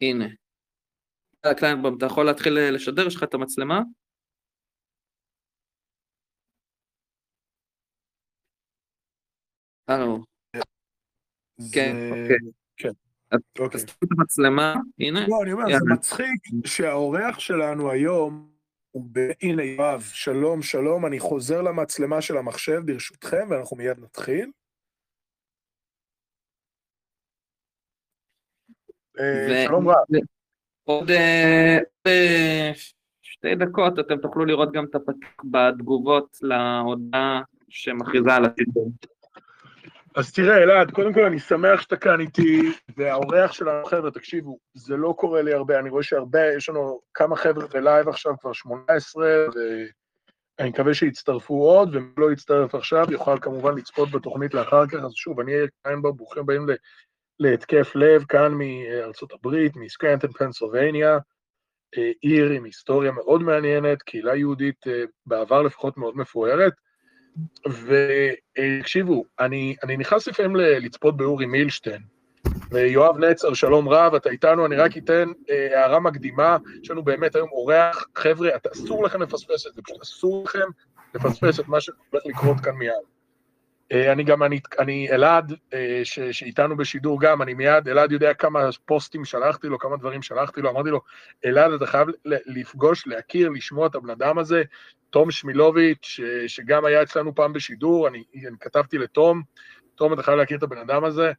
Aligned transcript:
הנה. 0.00 0.28
קליינבום, 1.56 1.96
אתה 1.96 2.06
יכול 2.06 2.26
להתחיל 2.26 2.58
לשדר? 2.74 3.06
יש 3.06 3.16
לך 3.16 3.22
את 3.22 3.34
המצלמה? 3.34 3.80
הלו. 9.88 10.24
כן, 11.72 11.96
אוקיי. 12.10 12.38
כן. 12.76 12.88
אוקיי. 13.58 13.80
אז 13.80 13.84
תראו 13.84 13.98
את 14.04 14.18
המצלמה, 14.18 14.74
הנה. 14.98 15.28
לא, 15.28 15.42
אני 15.42 15.52
אומר, 15.52 15.64
זה 15.66 15.94
מצחיק 15.94 16.66
שהאורח 16.66 17.38
שלנו 17.38 17.90
היום 17.90 18.54
הוא 18.90 19.08
ב... 19.12 19.18
הנה, 19.42 19.62
יואב, 19.62 20.00
שלום, 20.00 20.62
שלום, 20.62 21.06
אני 21.06 21.20
חוזר 21.20 21.62
למצלמה 21.62 22.22
של 22.22 22.36
המחשב 22.36 22.80
ברשותכם, 22.84 23.46
ואנחנו 23.50 23.76
מיד 23.76 23.98
נתחיל. 23.98 24.50
שלום 29.66 29.88
רב. 29.88 29.96
עוד 30.84 31.10
אה, 31.10 31.78
שתי 33.22 33.54
דקות 33.54 33.98
אתם 33.98 34.18
תוכלו 34.18 34.44
לראות 34.44 34.72
גם 34.72 34.84
את 34.84 34.94
הפתק 34.94 35.42
בתגובות 35.44 36.38
להודעה 36.42 37.42
שמכריזה 37.68 38.34
על 38.34 38.44
הסיפור. 38.44 38.90
אז 40.16 40.32
תראה, 40.32 40.62
אלעד, 40.62 40.90
קודם 40.90 41.12
כל 41.12 41.24
אני 41.24 41.38
שמח 41.38 41.80
שאתה 41.80 41.96
כאן 41.96 42.20
איתי, 42.20 42.72
והאורח 42.96 43.52
שלנו, 43.52 43.84
חבר'ה, 43.86 44.10
תקשיבו, 44.10 44.58
זה 44.74 44.96
לא 44.96 45.14
קורה 45.18 45.42
לי 45.42 45.52
הרבה, 45.52 45.78
אני 45.78 45.90
רואה 45.90 46.02
שהרבה, 46.02 46.54
יש 46.56 46.68
לנו 46.68 47.00
כמה 47.14 47.36
חבר'ה 47.36 47.66
בלייב 47.66 48.08
עכשיו, 48.08 48.34
כבר 48.40 48.52
18, 48.52 49.26
ואני 50.58 50.70
מקווה 50.70 50.94
שיצטרפו 50.94 51.54
עוד, 51.54 51.96
ומי 51.96 52.08
לא 52.18 52.32
יצטרף 52.32 52.74
עכשיו, 52.74 53.06
יוכל 53.10 53.38
כמובן 53.40 53.74
לצפות 53.74 54.10
בתוכנית 54.10 54.54
לאחר 54.54 54.86
כך, 54.86 54.98
אז 55.04 55.12
שוב, 55.14 55.40
אני 55.40 55.54
אהיה 55.54 55.66
כאן 55.84 56.02
בה, 56.02 56.12
ברוכים 56.12 56.42
הבאים 56.42 56.66
להתקף 57.40 57.92
לב, 57.94 58.24
כאן 58.28 58.52
מארצות 58.52 59.32
הברית, 59.32 59.76
מסקרנטון, 59.76 60.32
פנסילבניה, 60.32 61.18
עיר 62.20 62.50
עם 62.50 62.64
היסטוריה 62.64 63.12
מאוד 63.12 63.42
מעניינת, 63.42 64.02
קהילה 64.02 64.36
יהודית, 64.36 64.86
אה, 64.86 65.04
בעבר 65.26 65.62
לפחות 65.62 65.96
מאוד 65.96 66.16
מפוארת, 66.16 66.72
ותקשיבו, 67.66 69.24
אני, 69.40 69.76
אני 69.82 69.96
נכנס 69.96 70.28
לפעמים 70.28 70.56
לצפות 70.56 71.16
באורי 71.16 71.46
מילשטיין, 71.46 72.02
ויואב 72.70 73.18
נצר, 73.18 73.54
שלום 73.54 73.88
רב, 73.88 74.14
אתה 74.14 74.30
איתנו, 74.30 74.66
אני 74.66 74.76
רק 74.76 74.96
אתן 74.96 75.28
אה, 75.50 75.80
הערה 75.80 76.00
מקדימה, 76.00 76.56
יש 76.82 76.90
לנו 76.90 77.02
באמת 77.02 77.36
היום 77.36 77.48
אורח, 77.52 78.06
חבר'ה, 78.16 78.48
אסור 78.72 79.04
לכם 79.04 79.22
לפספס 79.22 79.66
את 79.66 79.74
זה, 79.74 79.82
פשוט 79.82 80.02
אסור 80.02 80.44
לכם 80.44 80.66
לפספס 81.14 81.60
את 81.60 81.68
מה 81.68 81.80
שהולך 81.80 82.26
לקרות 82.26 82.60
כאן 82.60 82.72
מיד. 82.74 83.13
אה, 83.92 84.12
אני 84.12 84.24
גם, 84.24 84.42
אני, 84.42 84.60
אני 84.78 85.10
אלעד, 85.10 85.52
אה, 85.74 86.00
ש, 86.04 86.20
שאיתנו 86.20 86.76
בשידור 86.76 87.20
גם, 87.20 87.42
אני 87.42 87.54
מיד, 87.54 87.88
אלעד 87.88 88.12
יודע 88.12 88.34
כמה 88.34 88.68
פוסטים 88.84 89.24
שלחתי 89.24 89.66
לו, 89.66 89.78
כמה 89.78 89.96
דברים 89.96 90.22
שלחתי 90.22 90.60
לו, 90.60 90.70
אמרתי 90.70 90.90
לו, 90.90 91.00
אלעד, 91.44 91.72
אתה 91.72 91.86
חייב 91.86 92.08
לפגוש, 92.24 93.06
להכיר, 93.06 93.48
לשמוע 93.48 93.86
את 93.86 93.94
הבן 93.94 94.10
אדם 94.10 94.38
הזה, 94.38 94.62
תום 95.10 95.30
שמילוביץ', 95.30 96.20
שגם 96.46 96.84
היה 96.84 97.02
אצלנו 97.02 97.34
פעם 97.34 97.52
בשידור, 97.52 98.08
אני, 98.08 98.24
אני 98.34 98.58
כתבתי 98.60 98.98
לתום, 98.98 99.42
תום, 99.94 100.12
אתה 100.12 100.22
חייב 100.22 100.38
להכיר 100.38 100.58
את 100.58 100.62
הבן 100.62 100.78
אדם 100.78 101.04
הזה. 101.04 101.32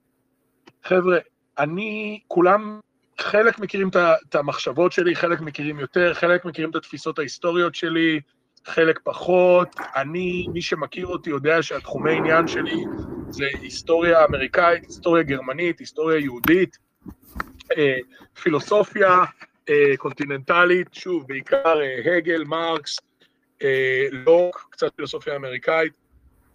חבר'ה, 0.83 1.17
אני, 1.57 2.19
כולם, 2.27 2.79
חלק 3.19 3.59
מכירים 3.59 3.89
את 4.29 4.35
המחשבות 4.35 4.91
שלי, 4.91 5.15
חלק 5.15 5.41
מכירים 5.41 5.79
יותר, 5.79 6.13
חלק 6.13 6.45
מכירים 6.45 6.69
את 6.69 6.75
התפיסות 6.75 7.19
ההיסטוריות 7.19 7.75
שלי, 7.75 8.19
חלק 8.65 8.99
פחות. 9.03 9.75
אני, 9.95 10.47
מי 10.53 10.61
שמכיר 10.61 11.07
אותי 11.07 11.29
יודע 11.29 11.63
שהתחומי 11.63 12.11
עניין 12.11 12.47
שלי 12.47 12.83
זה 13.29 13.45
היסטוריה 13.61 14.25
אמריקאית, 14.25 14.83
היסטוריה 14.83 15.23
גרמנית, 15.23 15.79
היסטוריה 15.79 16.19
יהודית, 16.19 16.77
אה, 17.77 17.97
פילוסופיה 18.41 19.23
אה, 19.69 19.97
קונטיננטלית, 19.97 20.93
שוב, 20.93 21.27
בעיקר 21.27 21.81
אה, 21.81 22.17
הגל, 22.17 22.43
מרקס, 22.43 22.99
לוק, 24.11 24.67
קצת 24.71 24.95
פילוסופיה 24.95 25.35
אמריקאית, 25.35 25.93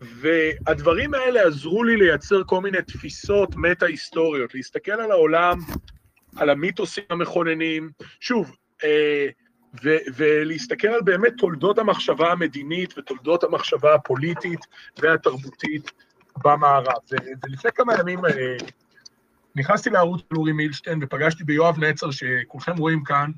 והדברים 0.01 1.15
האלה 1.15 1.47
עזרו 1.47 1.85
לי 1.85 1.97
לייצר 1.97 2.43
כל 2.47 2.61
מיני 2.61 2.83
תפיסות 2.83 3.57
מטה-היסטוריות, 3.57 4.55
להסתכל 4.55 4.93
על 4.93 5.11
העולם, 5.11 5.59
על 6.37 6.51
המיתוסים 6.51 7.05
המכוננים. 7.11 7.91
שוב, 8.21 8.57
ו- 9.85 10.05
ולהסתכל 10.17 10.89
על 10.89 11.01
באמת 11.03 11.33
תולדות 11.39 11.79
המחשבה 11.79 12.33
המדינית 12.33 12.99
ותולדות 12.99 13.45
המחשבה 13.45 13.95
הפוליטית 13.95 14.61
והתרבותית 14.99 15.91
במערב. 16.45 17.03
ו- 17.13 17.17
ולפני 17.45 17.71
כמה 17.75 17.95
ימים 18.01 18.25
אה, 18.25 18.57
נכנסתי 19.57 19.91
לערוץ 19.91 20.21
של 20.21 20.37
אורי 20.37 20.53
מילשטיין 20.53 20.99
ופגשתי 21.03 21.45
ביואב 21.45 21.79
נצר, 21.79 22.11
שכולכם 22.11 22.77
רואים 22.77 23.05
כאן, 23.05 23.31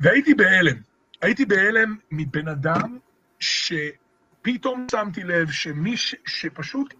והייתי 0.00 0.34
בהלם. 0.34 0.76
הייתי 1.22 1.44
בהלם 1.44 1.96
מבן 2.10 2.48
אדם 2.48 2.98
שפתאום 3.38 4.86
שמתי 4.90 5.24
לב 5.24 5.50
שמי 5.50 5.96
ש- 5.96 6.14
שפשוט 6.26 6.94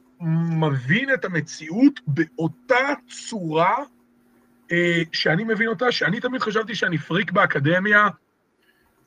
מבין 0.61 1.15
את 1.15 1.25
המציאות 1.25 2.01
באותה 2.07 2.95
צורה 3.29 3.77
שאני 5.13 5.45
מבין 5.45 5.69
אותה, 5.69 5.93
שאני 5.93 6.21
תמיד 6.21 6.41
חשבתי 6.41 6.75
שאני 6.75 6.99
פריק 6.99 7.33
באקדמיה, 7.33 8.09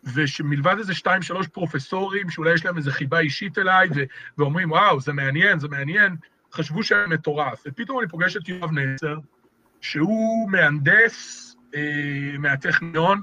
ושמלבד 0.04 0.76
איזה 0.78 0.94
שתיים, 0.94 1.22
שלוש 1.22 1.48
פרופסורים, 1.48 2.30
שאולי 2.30 2.54
יש 2.54 2.66
להם 2.66 2.78
איזו 2.78 2.92
חיבה 2.92 3.20
אישית 3.20 3.58
אליי, 3.58 3.88
ו- 3.96 4.04
ואומרים, 4.38 4.72
וואו, 4.72 5.00
זה 5.00 5.14
מעניין, 5.14 5.60
זה 5.60 5.68
מעניין, 5.68 6.16
חשבו 6.54 6.84
שאני 6.84 7.14
מטורף. 7.14 7.64
ופתאום 7.68 8.00
אני 8.00 8.08
פוגש 8.08 8.38
את 8.38 8.50
יואב 8.50 8.72
נצר, 8.72 9.16
שהוא 9.82 10.52
מהנדס 10.52 11.56
אה, 11.76 12.38
מהטכניון, 12.40 13.22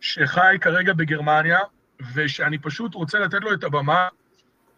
שחי 0.00 0.56
כרגע 0.60 0.92
בגרמניה, 0.92 1.58
ושאני 2.14 2.58
פשוט 2.58 2.94
רוצה 2.94 3.18
לתת 3.18 3.40
לו 3.40 3.52
את 3.54 3.64
הבמה 3.64 4.08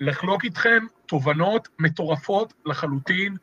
לחלוק 0.01 0.45
איתכם 0.45 0.85
תובנות 1.07 1.69
מטורפות 1.79 2.53
לחלוטין, 2.67 3.37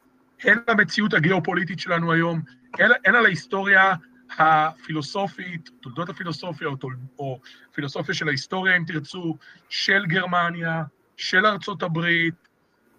הן 0.44 0.58
למציאות 0.70 1.14
הגיאופוליטית 1.14 1.80
שלנו 1.80 2.12
היום, 2.12 2.42
הן 2.80 3.16
על 3.16 3.26
ההיסטוריה 3.26 3.94
הפילוסופית, 4.40 5.70
תולדות 5.82 6.10
הפילוסופיה, 6.10 6.68
או, 6.68 6.76
תול, 6.76 6.96
או 7.20 7.40
פילוסופיה 7.72 8.16
של 8.16 8.28
ההיסטוריה, 8.28 8.78
אם 8.78 8.84
תרצו, 8.88 9.38
של 9.70 10.06
גרמניה, 10.06 10.84
של 11.18 11.46
ארצות 11.46 11.84
הברית, 11.84 12.48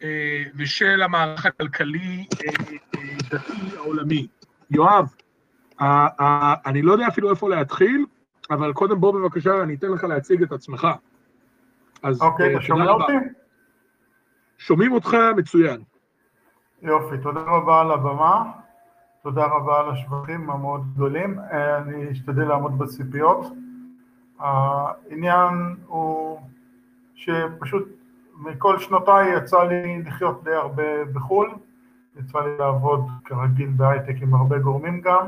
אה, 0.03 0.43
ושל 0.57 1.03
המערך 1.03 1.47
הכלכלי-דתי 1.47 2.79
אה, 3.35 3.39
אה, 3.73 3.77
העולמי. 3.77 4.27
יואב, 4.71 5.15
אה, 5.81 6.07
אה, 6.21 6.55
אני 6.67 6.83
לא 6.83 6.93
יודע 6.93 7.09
אפילו 7.09 7.31
איפה 7.31 7.49
להתחיל, 7.49 8.07
אבל 8.51 8.73
קודם 8.73 9.01
בוא 9.01 9.13
בבקשה, 9.13 9.63
אני 9.63 9.75
אתן 9.75 9.89
לך 9.89 10.05
להציג 10.05 10.43
את 10.43 10.53
עצמך. 10.53 10.89
אז 12.03 12.23
אוקיי, 12.23 12.57
אתה 12.57 12.63
שומע 12.63 12.91
אותי? 12.91 13.13
שומעים 14.59 14.93
אותך 14.93 15.17
מצוין. 15.37 15.83
יופי, 16.83 17.17
תודה 17.23 17.41
רבה 17.41 17.81
על 17.81 17.91
הבמה. 17.91 18.64
תודה 19.25 19.47
רבה 19.47 19.81
על 19.81 19.91
השבחים 19.91 20.51
המאוד 20.51 20.83
גדולים, 20.95 21.39
אה, 21.39 21.79
אני 21.79 22.13
אשתדל 22.13 22.45
לעמוד 22.45 22.79
בציפיות. 22.79 23.47
העניין 24.39 25.77
הוא 25.87 26.41
שפשוט 27.15 27.89
מכל 28.37 28.79
שנותיי 28.79 29.37
יצא 29.37 29.63
לי 29.63 30.03
לחיות 30.03 30.45
די 30.45 30.55
הרבה 30.55 31.05
בחו"ל, 31.05 31.51
יצא 32.21 32.39
לי 32.39 32.59
לעבוד 32.59 33.07
כרגיל 33.25 33.69
בהייטק 33.77 34.23
עם 34.23 34.35
הרבה 34.35 34.59
גורמים 34.59 35.01
גם, 35.01 35.27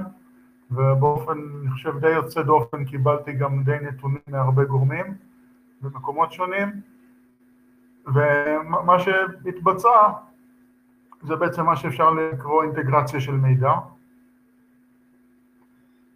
ובאופן, 0.71 1.39
אני 1.63 1.71
חושב, 1.71 1.99
די 1.99 2.11
יוצא 2.11 2.43
דופן 2.43 2.85
קיבלתי 2.85 3.33
גם 3.33 3.63
די 3.63 3.77
נתונים 3.83 4.19
מהרבה 4.27 4.65
גורמים 4.65 5.15
במקומות 5.83 6.33
שונים, 6.33 6.69
ומה 8.07 8.99
שהתבצע 8.99 10.13
זה 11.27 11.37
בעצם 11.37 11.65
מה 11.67 11.77
שאפשר 11.77 12.11
לקרוא 12.11 12.63
אינטגרציה 12.63 13.21
של 13.21 13.33
מידע, 13.33 13.73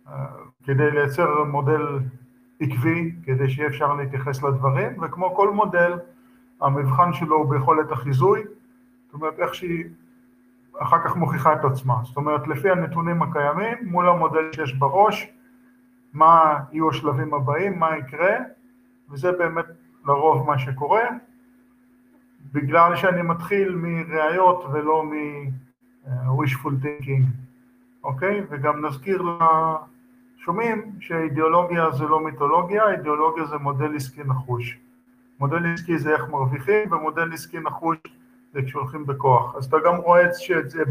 אה, 0.08 0.26
כדי 0.64 0.90
לייצר 0.90 1.44
מודל 1.44 1.98
עקבי, 2.60 3.12
כדי 3.24 3.50
שיהיה 3.50 3.68
אפשר 3.68 3.94
להתייחס 3.94 4.42
לדברים, 4.42 5.02
וכמו 5.02 5.34
כל 5.34 5.50
מודל, 5.50 5.98
המבחן 6.60 7.12
שלו 7.12 7.36
הוא 7.36 7.50
ביכולת 7.50 7.92
החיזוי, 7.92 8.42
זאת 9.06 9.14
אומרת 9.14 9.38
איך 9.38 9.54
שהיא 9.54 9.84
אחר 10.78 11.04
כך 11.04 11.16
מוכיחה 11.16 11.52
את 11.52 11.64
עצמה, 11.64 11.94
זאת 12.04 12.16
אומרת 12.16 12.48
לפי 12.48 12.70
הנתונים 12.70 13.22
הקיימים 13.22 13.78
מול 13.82 14.08
המודל 14.08 14.52
שיש 14.52 14.74
בראש, 14.74 15.32
מה 16.12 16.58
יהיו 16.72 16.90
השלבים 16.90 17.34
הבאים, 17.34 17.78
מה 17.78 17.96
יקרה, 17.96 18.36
וזה 19.10 19.32
באמת 19.32 19.64
לרוב 20.06 20.46
מה 20.46 20.58
שקורה, 20.58 21.04
בגלל 22.52 22.96
שאני 22.96 23.22
מתחיל 23.22 23.74
מראיות 23.74 24.64
ולא 24.72 25.04
מ-wishful 25.04 26.70
thinking, 26.82 27.22
אוקיי? 28.04 28.42
וגם 28.50 28.86
נזכיר 28.86 29.22
לשומעים 30.38 30.92
שאידיאולוגיה 31.00 31.90
זה 31.90 32.04
לא 32.04 32.24
מיתולוגיה, 32.24 32.90
אידיאולוגיה 32.90 33.44
זה 33.44 33.56
מודל 33.56 33.96
עסקי 33.96 34.24
נחוש. 34.24 34.78
מודל 35.40 35.72
עסקי 35.74 35.98
זה 35.98 36.14
איך 36.14 36.28
מרוויחים, 36.28 36.92
ומודל 36.92 37.32
עסקי 37.32 37.60
נחוש 37.60 37.96
זה 38.52 38.62
כשהולכים 38.62 39.06
בכוח. 39.06 39.54
אז 39.56 39.64
אתה 39.64 39.76
גם 39.84 39.96
רואה 39.96 40.26
את 40.26 40.70
זה 40.70 40.82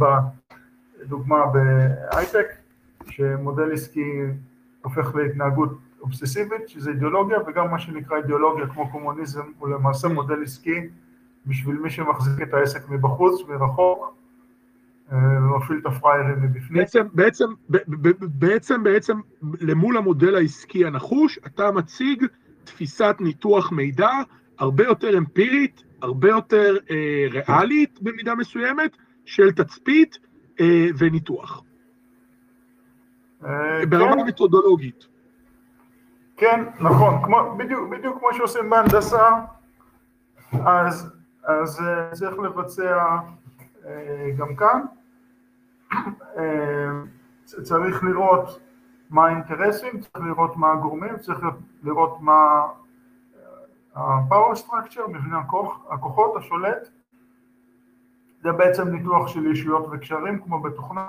בדוגמה 1.06 1.46
בהייטק, 1.46 2.48
שמודל 3.10 3.74
עסקי 3.74 4.22
הופך 4.82 5.16
להתנהגות 5.16 5.78
אובססיבית, 6.02 6.70
שזה 6.70 6.90
אידיאולוגיה, 6.92 7.38
וגם 7.48 7.72
מה 7.72 7.80
שנקרא 7.80 8.18
אידיאולוגיה 8.18 8.68
כמו 8.68 8.90
קומוניזם 8.92 9.46
הוא 9.60 9.70
למעשה 9.70 10.08
מודל 10.08 10.44
עסקי 10.44 10.90
בשביל 11.46 11.78
מי 11.78 11.90
שמחזיק 11.90 12.42
את 12.42 12.54
העסק 12.54 12.90
מבחוץ, 12.90 13.42
מרחוק, 13.48 14.16
אה, 15.12 15.18
ומפעיל 15.18 15.80
את 15.80 15.86
הפריירים 15.86 16.42
מבפנים. 16.42 16.80
בעצם, 16.80 17.06
בעצם, 17.14 17.46
בעצם, 18.20 18.84
בעצם, 18.84 19.20
למול 19.62 19.98
המודל 19.98 20.36
העסקי 20.36 20.86
הנחוש, 20.86 21.40
אתה 21.48 21.72
מציג 21.72 22.26
תפיסת 22.64 23.16
ניתוח 23.20 23.72
מידע 23.72 24.10
הרבה 24.60 24.84
יותר 24.84 25.18
אמפירית, 25.18 25.84
הרבה 26.02 26.30
יותר 26.30 26.78
אה, 26.92 27.26
ריאלית 27.32 28.02
במידה 28.02 28.36
מסוימת, 28.36 28.98
של 29.26 29.52
תצפית 29.52 30.18
אה, 30.60 30.88
וניתוח. 30.98 31.64
אה, 33.46 33.86
ברמה 33.90 34.16
כן. 34.16 34.28
מתודולוגית. 34.28 35.06
כן, 36.38 36.64
נכון, 36.80 37.24
כמו, 37.24 37.56
בדיוק, 37.58 37.90
בדיוק 37.90 38.20
כמו 38.20 38.28
שעושים 38.34 38.70
בהנדסה, 38.70 39.30
אז, 40.52 41.19
אז 41.50 41.80
uh, 41.80 42.16
צריך 42.16 42.40
לבצע 42.40 43.18
uh, 43.84 43.88
גם 44.38 44.56
כאן. 44.56 44.82
Uh, 46.36 46.40
צריך 47.64 48.04
לראות 48.04 48.60
מה 49.10 49.26
האינטרסים, 49.26 50.00
צריך 50.00 50.26
לראות 50.26 50.58
מה 50.58 50.72
הגורמים, 50.72 51.18
צריך 51.18 51.40
לראות 51.84 52.18
מה 52.22 52.66
ה-power 53.96 54.56
structure, 54.56 55.08
מבנה 55.08 55.40
הכוח, 55.40 55.80
הכוחות, 55.90 56.36
השולט. 56.36 56.90
זה 58.42 58.52
בעצם 58.52 58.88
ניתוח 58.88 59.28
של 59.28 59.46
אישויות 59.46 59.86
וקשרים 59.92 60.42
כמו 60.42 60.60
בתוכנה, 60.60 61.08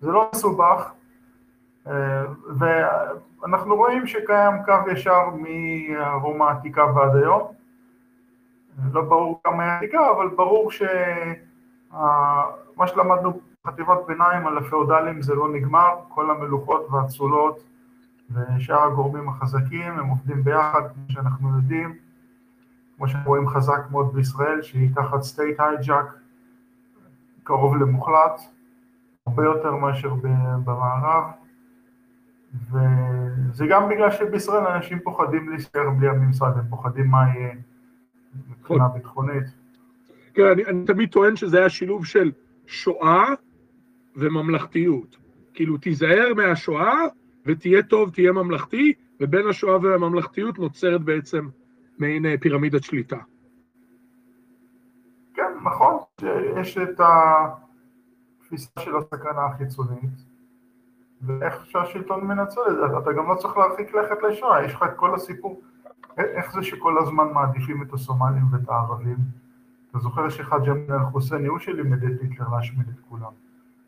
זה 0.00 0.10
לא 0.10 0.30
מסובך, 0.34 0.92
ואנחנו 2.58 3.76
רואים 3.76 4.06
שקיים 4.06 4.54
קו 4.64 4.90
ישר 4.92 5.30
מרומא 5.34 6.44
העתיקה 6.44 6.84
ועד 6.84 7.16
היום. 7.16 7.57
לא 8.92 9.02
ברור 9.02 9.40
כמה 9.44 9.62
היא 9.62 9.72
עתיקה, 9.72 10.10
אבל 10.10 10.28
ברור 10.28 10.70
שמה 10.70 11.96
שלמדנו 12.86 13.40
בחטיבת 13.64 13.98
ביניים 14.06 14.46
על 14.46 14.58
הפאודלים 14.58 15.22
זה 15.22 15.34
לא 15.34 15.48
נגמר, 15.48 15.94
כל 16.08 16.30
המלוכות 16.30 16.86
והאצולות 16.90 17.64
ושאר 18.30 18.82
הגורמים 18.82 19.28
החזקים 19.28 19.92
הם 19.92 20.06
עובדים 20.08 20.44
ביחד, 20.44 20.80
כמו 20.94 21.04
שאנחנו 21.08 21.56
יודעים, 21.56 21.96
כמו 22.96 23.08
שאנחנו 23.08 23.30
רואים 23.30 23.48
חזק 23.48 23.80
מאוד 23.90 24.14
בישראל, 24.14 24.62
שהיא 24.62 24.94
תחת 24.94 25.22
state 25.22 25.60
hijack, 25.60 26.14
קרוב 27.44 27.76
למוחלט, 27.76 28.40
הרבה 29.26 29.44
יותר 29.44 29.74
מאשר 29.74 30.14
במערב. 30.64 31.24
וזה 32.70 33.66
גם 33.70 33.88
בגלל 33.88 34.10
שבישראל 34.10 34.66
אנשים 34.66 34.98
פוחדים 35.04 35.48
להסתער 35.48 35.90
בלי 35.90 36.08
הממסד, 36.08 36.52
הם 36.56 36.68
פוחדים 36.70 37.06
מה 37.06 37.28
יהיה 37.28 37.54
מבחינה 38.34 38.88
ביטחונית. 38.88 39.44
כן, 40.34 40.46
אני, 40.46 40.64
אני 40.64 40.84
תמיד 40.84 41.10
טוען 41.10 41.36
שזה 41.36 41.58
היה 41.58 41.68
שילוב 41.68 42.06
של 42.06 42.32
שואה 42.66 43.24
וממלכתיות. 44.16 45.16
כאילו, 45.54 45.78
תיזהר 45.78 46.34
מהשואה 46.36 46.94
ותהיה 47.46 47.82
טוב, 47.82 48.10
תהיה 48.10 48.32
ממלכתי, 48.32 48.92
ובין 49.20 49.48
השואה 49.48 49.78
והממלכתיות 49.82 50.58
נוצרת 50.58 51.00
בעצם 51.00 51.48
מעין 51.98 52.26
אה, 52.26 52.34
פירמידת 52.40 52.82
שליטה. 52.82 53.16
כן, 55.34 55.52
נכון, 55.64 55.96
יש 56.60 56.78
את 56.78 57.00
התפיסה 57.00 58.70
של 58.78 58.96
הסכנה 58.96 59.46
החיצונית, 59.46 60.10
ואיך 61.22 61.66
שהשלטון 61.66 62.24
מנצל 62.24 62.60
את 62.70 62.76
זה, 62.76 62.98
אתה 62.98 63.12
גם 63.12 63.28
לא 63.28 63.34
צריך 63.34 63.56
להרחיק 63.56 63.94
לכת 63.94 64.22
לשואה, 64.22 64.64
יש 64.64 64.74
לך 64.74 64.82
את 64.82 64.96
כל 64.96 65.14
הסיפור, 65.14 65.60
איך 66.18 66.52
זה 66.52 66.62
שכל 66.62 66.98
הזמן 66.98 67.24
מעדיפים 67.34 67.82
את 67.82 67.92
הסומלים 67.92 68.42
ואת 68.52 68.68
הערבים? 68.68 69.16
אתה 69.90 69.98
זוכר 69.98 70.28
שחאג' 70.28 70.68
אמין 70.68 70.92
אל-חוסייני 70.92 71.46
הוא 71.46 71.58
שלימד 71.58 72.04
את 72.04 72.20
היטלר 72.20 72.48
להשמיד 72.48 72.88
את 72.88 73.00
כולם, 73.08 73.30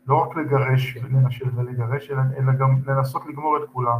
לא 0.07 0.15
רק 0.15 0.37
לגרש 0.37 0.97
ולנשל 1.03 1.49
ולגרש, 1.55 2.11
אלא, 2.11 2.21
אלא 2.37 2.53
גם 2.53 2.81
לנסות 2.85 3.25
לגמור 3.25 3.57
את 3.57 3.69
כולם. 3.73 3.99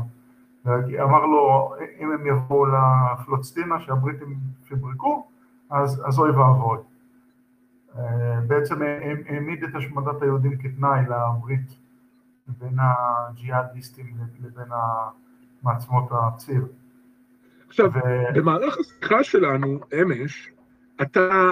אמר 1.04 1.26
לו, 1.26 1.74
אם 2.00 2.12
הם 2.12 2.26
יבואו 2.26 2.66
לפלוצטינה 2.66 3.80
שהבריטים 3.80 4.40
פברקו, 4.70 5.28
אז, 5.70 6.04
אז 6.06 6.20
אוי 6.20 6.32
ואבוי. 6.32 6.78
אה, 7.98 8.42
בעצם 8.48 8.76
העמיד 9.30 9.64
את 9.64 9.76
השמדת 9.76 10.22
היהודים 10.22 10.58
כתנאי 10.58 11.02
לברית 11.10 11.78
בין 12.48 12.78
הג'יהאדיסטים 12.80 14.06
לבין 14.40 14.68
מעצמות 15.64 16.10
הציר. 16.12 16.68
עכשיו, 17.72 17.86
ו... 17.94 18.00
במהלך 18.36 18.78
השיחה 18.80 19.24
שלנו, 19.24 19.80
אמש, 20.02 20.52
אתה 21.02 21.50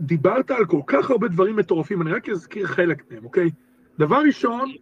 דיברת 0.00 0.50
על 0.50 0.66
כל 0.66 0.80
כך 0.86 1.10
הרבה 1.10 1.28
דברים 1.28 1.56
מטורפים, 1.56 2.02
אני 2.02 2.12
רק 2.12 2.28
אזכיר 2.28 2.66
חלק 2.66 3.02
מהם, 3.10 3.24
אוקיי? 3.24 3.50
דבר 3.98 4.22
ראשון... 4.26 4.72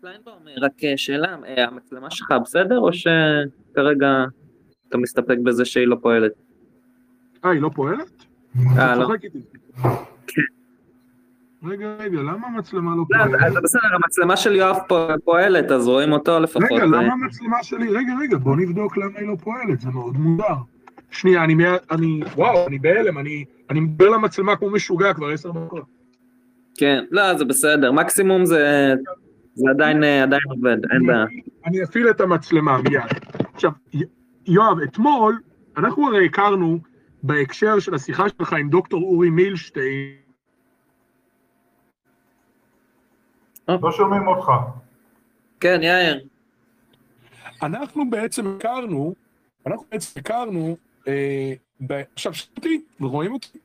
קליינבאום, 0.00 0.40
רק 0.62 0.84
אה, 0.84 0.92
שאלה, 0.96 1.36
אה, 1.46 1.64
המצלמה 1.64 2.10
שלך 2.10 2.34
בסדר, 2.42 2.78
או 2.78 2.90
שכרגע 2.92 4.24
אתה 4.88 4.98
מסתפק 4.98 5.36
בזה 5.44 5.64
שהיא 5.64 5.86
לא 5.86 5.96
פועלת? 6.02 6.32
אה, 7.44 7.50
היא 7.50 7.60
לא 7.60 7.70
פועלת? 7.74 8.24
אה, 8.78 8.96
לא. 8.96 9.08
רגע, 11.66 11.96
רגע, 11.98 12.18
למה 12.18 12.46
המצלמה 12.46 12.96
לא 12.96 13.04
פועלת? 13.08 13.54
לא, 13.54 13.60
בסדר, 13.60 13.94
המצלמה 14.04 14.36
של 14.36 14.54
יואב 14.54 14.76
פועלת, 15.24 15.70
אז 15.70 15.88
רואים 15.88 16.12
אותו 16.12 16.40
לפחות. 16.40 16.62
רגע, 16.72 16.84
למה 16.84 17.12
המצלמה 17.12 17.62
שלי, 17.62 17.88
רגע, 17.88 18.12
רגע, 18.20 18.36
בוא 18.36 18.56
נבדוק 18.56 18.96
למה 18.96 19.18
היא 19.18 19.28
לא 19.28 19.36
פועלת, 19.40 19.80
זה 19.80 19.90
מאוד 19.90 20.16
מוזר. 20.16 20.54
שנייה, 21.10 21.44
אני, 21.44 21.54
אני, 21.90 22.20
וואו, 22.36 22.66
אני 22.66 22.78
בהלם, 22.78 23.18
אני, 23.18 23.44
אני 23.70 23.80
מדבר 23.80 24.08
למצלמה 24.08 24.56
כמו 24.56 24.70
משוגע 24.70 25.14
כבר 25.14 25.28
עשר 25.28 25.50
דקות. 25.50 25.84
כן, 26.78 27.04
לא, 27.10 27.34
זה 27.38 27.44
בסדר, 27.44 27.92
מקסימום 27.92 28.44
זה, 28.44 28.94
זה 29.54 29.70
עדיין, 29.70 30.04
עדיין 30.04 30.42
עובד, 30.48 30.76
אין 30.92 31.06
בעיה. 31.06 31.24
אני 31.66 31.82
אפעיל 31.82 32.10
את 32.10 32.20
המצלמה 32.20 32.78
מיד. 32.82 33.02
עכשיו, 33.54 33.70
יואב, 34.46 34.80
אתמול, 34.80 35.38
אנחנו 35.76 36.06
הרי 36.06 36.26
הכרנו 36.26 36.78
בהקשר 37.22 37.78
של 37.78 37.94
השיחה 37.94 38.28
שלך 38.28 38.52
עם 38.52 38.68
דוקטור 38.68 39.02
אורי 39.02 39.30
מילשטיין, 39.30 40.25
לא 43.68 43.92
שומעים 43.92 44.28
אותך. 44.28 44.50
כן, 45.60 45.80
יאיר. 45.82 46.24
אנחנו 47.62 48.10
בעצם 48.10 48.56
הכרנו, 48.56 49.14
אנחנו 49.66 49.84
בעצם 49.92 50.20
הכרנו, 50.20 50.76
אה, 51.08 51.52
עכשיו 52.14 52.34
שמעתי 52.34 52.80
ורואים 53.00 53.32
אותי? 53.32 53.58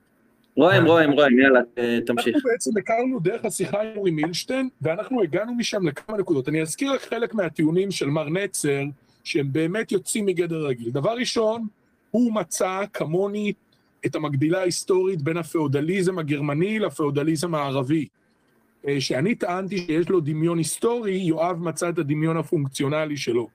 רואים, 0.56 0.86
רואים, 0.86 1.12
רואים, 1.12 1.40
יאללה, 1.40 1.60
אה, 1.78 2.00
תמשיך. 2.06 2.36
אנחנו 2.36 2.50
בעצם 2.52 2.78
הכרנו 2.78 3.20
דרך 3.20 3.46
השיחה 3.46 3.82
עם 3.82 3.98
אורי 3.98 4.12
מילשטיין, 4.12 4.70
ואנחנו 4.82 5.22
הגענו 5.22 5.56
משם 5.56 5.88
לכמה 5.88 6.18
נקודות. 6.18 6.50
אני 6.50 6.62
אזכיר 6.62 6.94
רק 6.94 7.02
חלק 7.02 7.34
מהטיעונים 7.34 7.92
של 7.92 8.06
מר 8.06 8.30
נצר, 8.30 8.82
שהם 9.24 9.48
באמת 9.52 9.92
יוצאים 9.92 10.26
מגדר 10.26 10.68
רגיל. 10.68 10.90
דבר 10.90 11.12
ראשון, 11.12 11.68
הוא 12.12 12.34
מצא, 12.34 12.82
כמוני, 12.94 13.54
את 14.06 14.16
המקבילה 14.16 14.60
ההיסטורית 14.60 15.22
בין 15.22 15.38
הפאודליזם 15.38 16.20
הגרמני 16.20 16.80
לפאודליזם 16.80 17.56
הערבי. 17.56 18.08
אה, 18.88 19.02
שאני 19.02 19.36
טענתי 19.36 19.78
שיש 19.78 20.10
לו 20.10 20.20
דמיון 20.20 20.58
היסטורי, 20.58 21.14
יואב 21.16 21.60
מצא 21.60 21.90
את 21.90 21.98
הדמיון 21.98 22.38
הפונקציונלי 22.38 23.18
שלו 23.18 23.48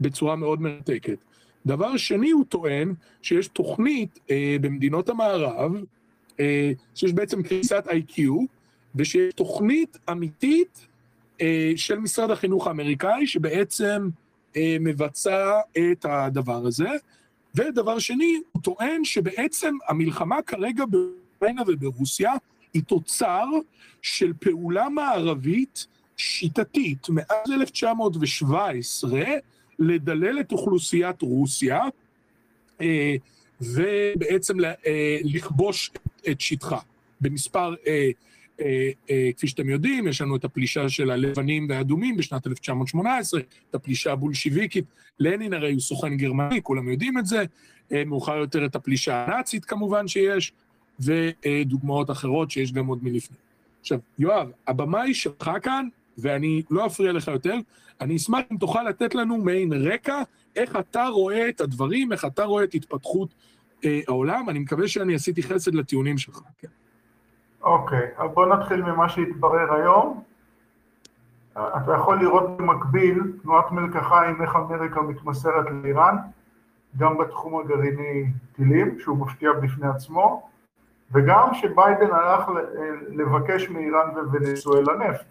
בצורה 0.00 0.36
מאוד 0.36 0.62
מרתקת. 0.62 1.18
דבר 1.66 1.96
שני, 1.96 2.30
הוא 2.30 2.44
טוען 2.48 2.94
שיש 3.22 3.48
תוכנית 3.48 4.18
אה, 4.30 4.56
במדינות 4.60 5.08
המערב, 5.08 5.72
אה, 6.40 6.72
שיש 6.94 7.12
בעצם 7.12 7.42
קריסת 7.42 7.84
איי-קיו, 7.90 8.36
ושיש 8.94 9.34
תוכנית 9.34 9.98
אמיתית 10.10 10.86
אה, 11.40 11.72
של 11.76 11.98
משרד 11.98 12.30
החינוך 12.30 12.66
האמריקאי, 12.66 13.26
שבעצם 13.26 14.08
אה, 14.56 14.76
מבצע 14.80 15.60
את 15.78 16.06
הדבר 16.08 16.66
הזה. 16.66 16.88
ודבר 17.54 17.98
שני, 17.98 18.40
הוא 18.52 18.62
טוען 18.62 19.04
שבעצם 19.04 19.74
המלחמה 19.88 20.42
כרגע 20.42 20.84
באוקראינה 20.84 21.62
וברוסיה 21.66 22.32
היא 22.74 22.82
תוצר 22.82 23.44
של 24.02 24.32
פעולה 24.40 24.88
מערבית 24.88 25.86
שיטתית 26.16 27.08
מאז 27.08 27.50
1917 27.50 29.22
לדלל 29.78 30.40
את 30.40 30.52
אוכלוסיית 30.52 31.22
רוסיה 31.22 31.80
אה, 32.80 33.16
ובעצם 33.60 34.64
אה, 34.64 35.18
לכבוש 35.24 35.90
את 36.30 36.40
שטחה 36.40 36.78
במספר, 37.20 37.74
אה, 37.86 38.10
כפי 39.36 39.48
שאתם 39.48 39.68
יודעים, 39.68 40.08
יש 40.08 40.20
לנו 40.20 40.36
את 40.36 40.44
הפלישה 40.44 40.88
של 40.88 41.10
הלבנים 41.10 41.66
והאדומים 41.68 42.16
בשנת 42.16 42.46
1918, 42.46 43.40
את 43.70 43.74
הפלישה 43.74 44.12
הבולשיביקית, 44.12 44.84
לנין 45.20 45.52
הרי 45.52 45.72
הוא 45.72 45.80
סוכן 45.80 46.16
גרמני, 46.16 46.62
כולם 46.62 46.88
יודעים 46.88 47.18
את 47.18 47.26
זה, 47.26 47.44
מאוחר 48.06 48.36
יותר 48.36 48.66
את 48.66 48.74
הפלישה 48.74 49.24
הנאצית 49.24 49.64
כמובן 49.64 50.08
שיש, 50.08 50.52
ודוגמאות 51.00 52.10
אחרות 52.10 52.50
שיש 52.50 52.72
גם 52.72 52.86
עוד 52.86 52.98
מלפני. 53.02 53.36
עכשיו, 53.80 53.98
יואב, 54.18 54.50
הבמה 54.66 55.00
היא 55.00 55.14
שלך 55.14 55.50
כאן, 55.62 55.88
ואני 56.18 56.62
לא 56.70 56.86
אפריע 56.86 57.12
לך 57.12 57.28
יותר, 57.28 57.54
אני 58.00 58.16
אשמח 58.16 58.40
אם 58.52 58.56
תוכל 58.56 58.82
לתת 58.82 59.14
לנו 59.14 59.38
מעין 59.38 59.72
רקע, 59.72 60.22
איך 60.56 60.76
אתה 60.76 61.06
רואה 61.06 61.48
את 61.48 61.60
הדברים, 61.60 62.12
איך 62.12 62.24
אתה 62.24 62.44
רואה 62.44 62.64
את 62.64 62.74
התפתחות 62.74 63.34
אה, 63.84 64.00
העולם, 64.08 64.48
אני 64.48 64.58
מקווה 64.58 64.88
שאני 64.88 65.14
עשיתי 65.14 65.42
חסד 65.42 65.74
לטיעונים 65.74 66.18
שלך. 66.18 66.40
כן. 66.58 66.68
אוקיי, 67.62 68.08
אז 68.18 68.30
בוא 68.34 68.46
נתחיל 68.46 68.82
ממה 68.82 69.08
שהתברר 69.08 69.74
היום. 69.74 70.22
אתה 71.52 71.94
יכול 71.94 72.20
לראות 72.20 72.56
במקביל 72.56 73.22
תנועת 73.42 73.70
מלקחיים 73.70 74.42
איך 74.42 74.56
אמריקה 74.56 75.02
מתמסרת 75.02 75.66
לאיראן, 75.82 76.16
גם 76.98 77.18
בתחום 77.18 77.60
הגרעיני 77.60 78.26
טילים, 78.56 78.98
שהוא 79.00 79.18
מפתיע 79.18 79.52
בפני 79.52 79.88
עצמו, 79.88 80.48
וגם 81.12 81.54
שביידן 81.54 82.12
הלך 82.12 82.44
לבקש 83.08 83.68
מאיראן 83.68 84.10
וונצואלה 84.10 84.94
נפט. 84.94 85.26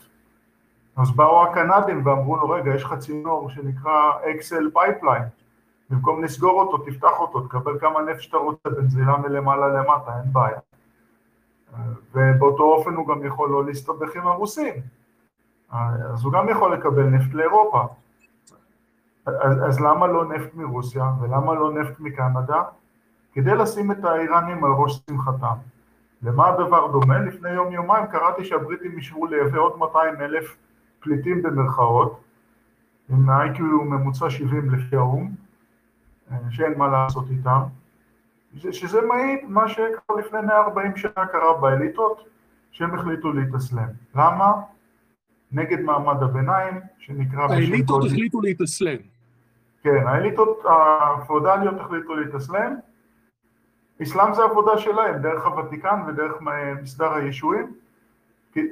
אז 0.97 1.11
באו 1.15 1.43
הקנדים 1.43 2.05
ואמרו 2.05 2.37
לו, 2.37 2.49
רגע, 2.49 2.75
יש 2.75 2.83
לך 2.83 2.93
צינור 2.93 3.49
שנקרא 3.49 4.11
XL 4.31 4.69
Pipeline, 4.73 5.23
במקום 5.89 6.23
לסגור 6.23 6.61
אותו, 6.61 6.77
תפתח 6.77 7.19
אותו, 7.19 7.41
תקבל 7.41 7.79
כמה 7.79 8.01
נפט 8.01 8.21
שאתה 8.21 8.37
רוצה, 8.37 8.69
בנזילה 8.69 9.17
מלמעלה 9.17 9.67
למטה, 9.67 10.11
אין 10.23 10.33
בעיה. 10.33 10.59
ובאותו 12.13 12.63
אופן 12.63 12.93
הוא 12.93 13.07
גם 13.07 13.25
יכול 13.25 13.49
לא 13.49 13.65
להסתבך 13.65 14.15
עם 14.15 14.27
הרוסים. 14.27 14.73
אז 15.71 16.23
הוא 16.23 16.33
גם 16.33 16.49
יכול 16.49 16.73
לקבל 16.73 17.03
נפט 17.03 17.33
לאירופה. 17.33 17.87
אז, 19.25 19.67
אז 19.67 19.79
למה 19.79 20.07
לא 20.07 20.25
נפט 20.25 20.53
מרוסיה 20.53 21.11
ולמה 21.21 21.53
לא 21.53 21.71
נפט 21.71 21.99
מקנדה? 21.99 22.63
כדי 23.39 23.55
לשים 23.55 23.91
את 23.91 24.05
האיראנים 24.05 24.63
על 24.63 24.71
ראש 24.71 25.01
שמחתם. 25.09 25.55
למה 26.23 26.47
הדבר 26.47 26.91
דומה? 26.91 27.19
לפני 27.19 27.49
יום 27.49 27.73
יומיים 27.73 28.07
קראתי 28.07 28.45
שהבריטים 28.45 28.97
אישרו 28.97 29.25
לייבא 29.27 29.57
עוד 29.57 29.77
200 29.77 30.21
אלף 30.21 30.57
פליטים 30.99 31.41
במרכאות, 31.41 32.19
עם 33.09 33.29
ה-IQ 33.29 33.61
ממוצע 33.61 34.29
70 34.29 34.71
לפי 34.71 34.95
האו"ם, 34.95 35.31
שאין 36.49 36.73
מה 36.77 36.87
לעשות 36.87 37.25
איתם, 37.29 37.61
שזה 38.71 39.01
מעיד 39.01 39.39
מה 39.47 39.69
שקרה 39.69 40.19
לפני 40.19 40.41
140 40.41 40.97
שנה 40.97 41.25
קרה 41.31 41.57
באליטות, 41.61 42.27
שהם 42.71 42.95
החליטו 42.95 43.31
להתאסלם. 43.31 43.89
למה? 44.15 44.51
נגד 45.51 45.79
מעמד 45.79 46.23
הביניים, 46.23 46.79
שנקרא... 46.97 47.41
האליטות 47.41 48.05
החליטו 48.05 48.41
להתאסלם. 48.41 48.97
כן, 49.83 50.07
האליטות 50.07 50.63
הפאודליות 50.69 51.79
החליטו 51.79 52.15
להתאסלם. 52.15 52.75
אסלאם 54.03 54.33
זה 54.33 54.43
עבודה 54.43 54.77
שלהם, 54.77 55.21
דרך 55.21 55.45
הוותיקן 55.45 56.03
ודרך 56.07 56.41
מסדר 56.81 57.13
הישועים, 57.13 57.73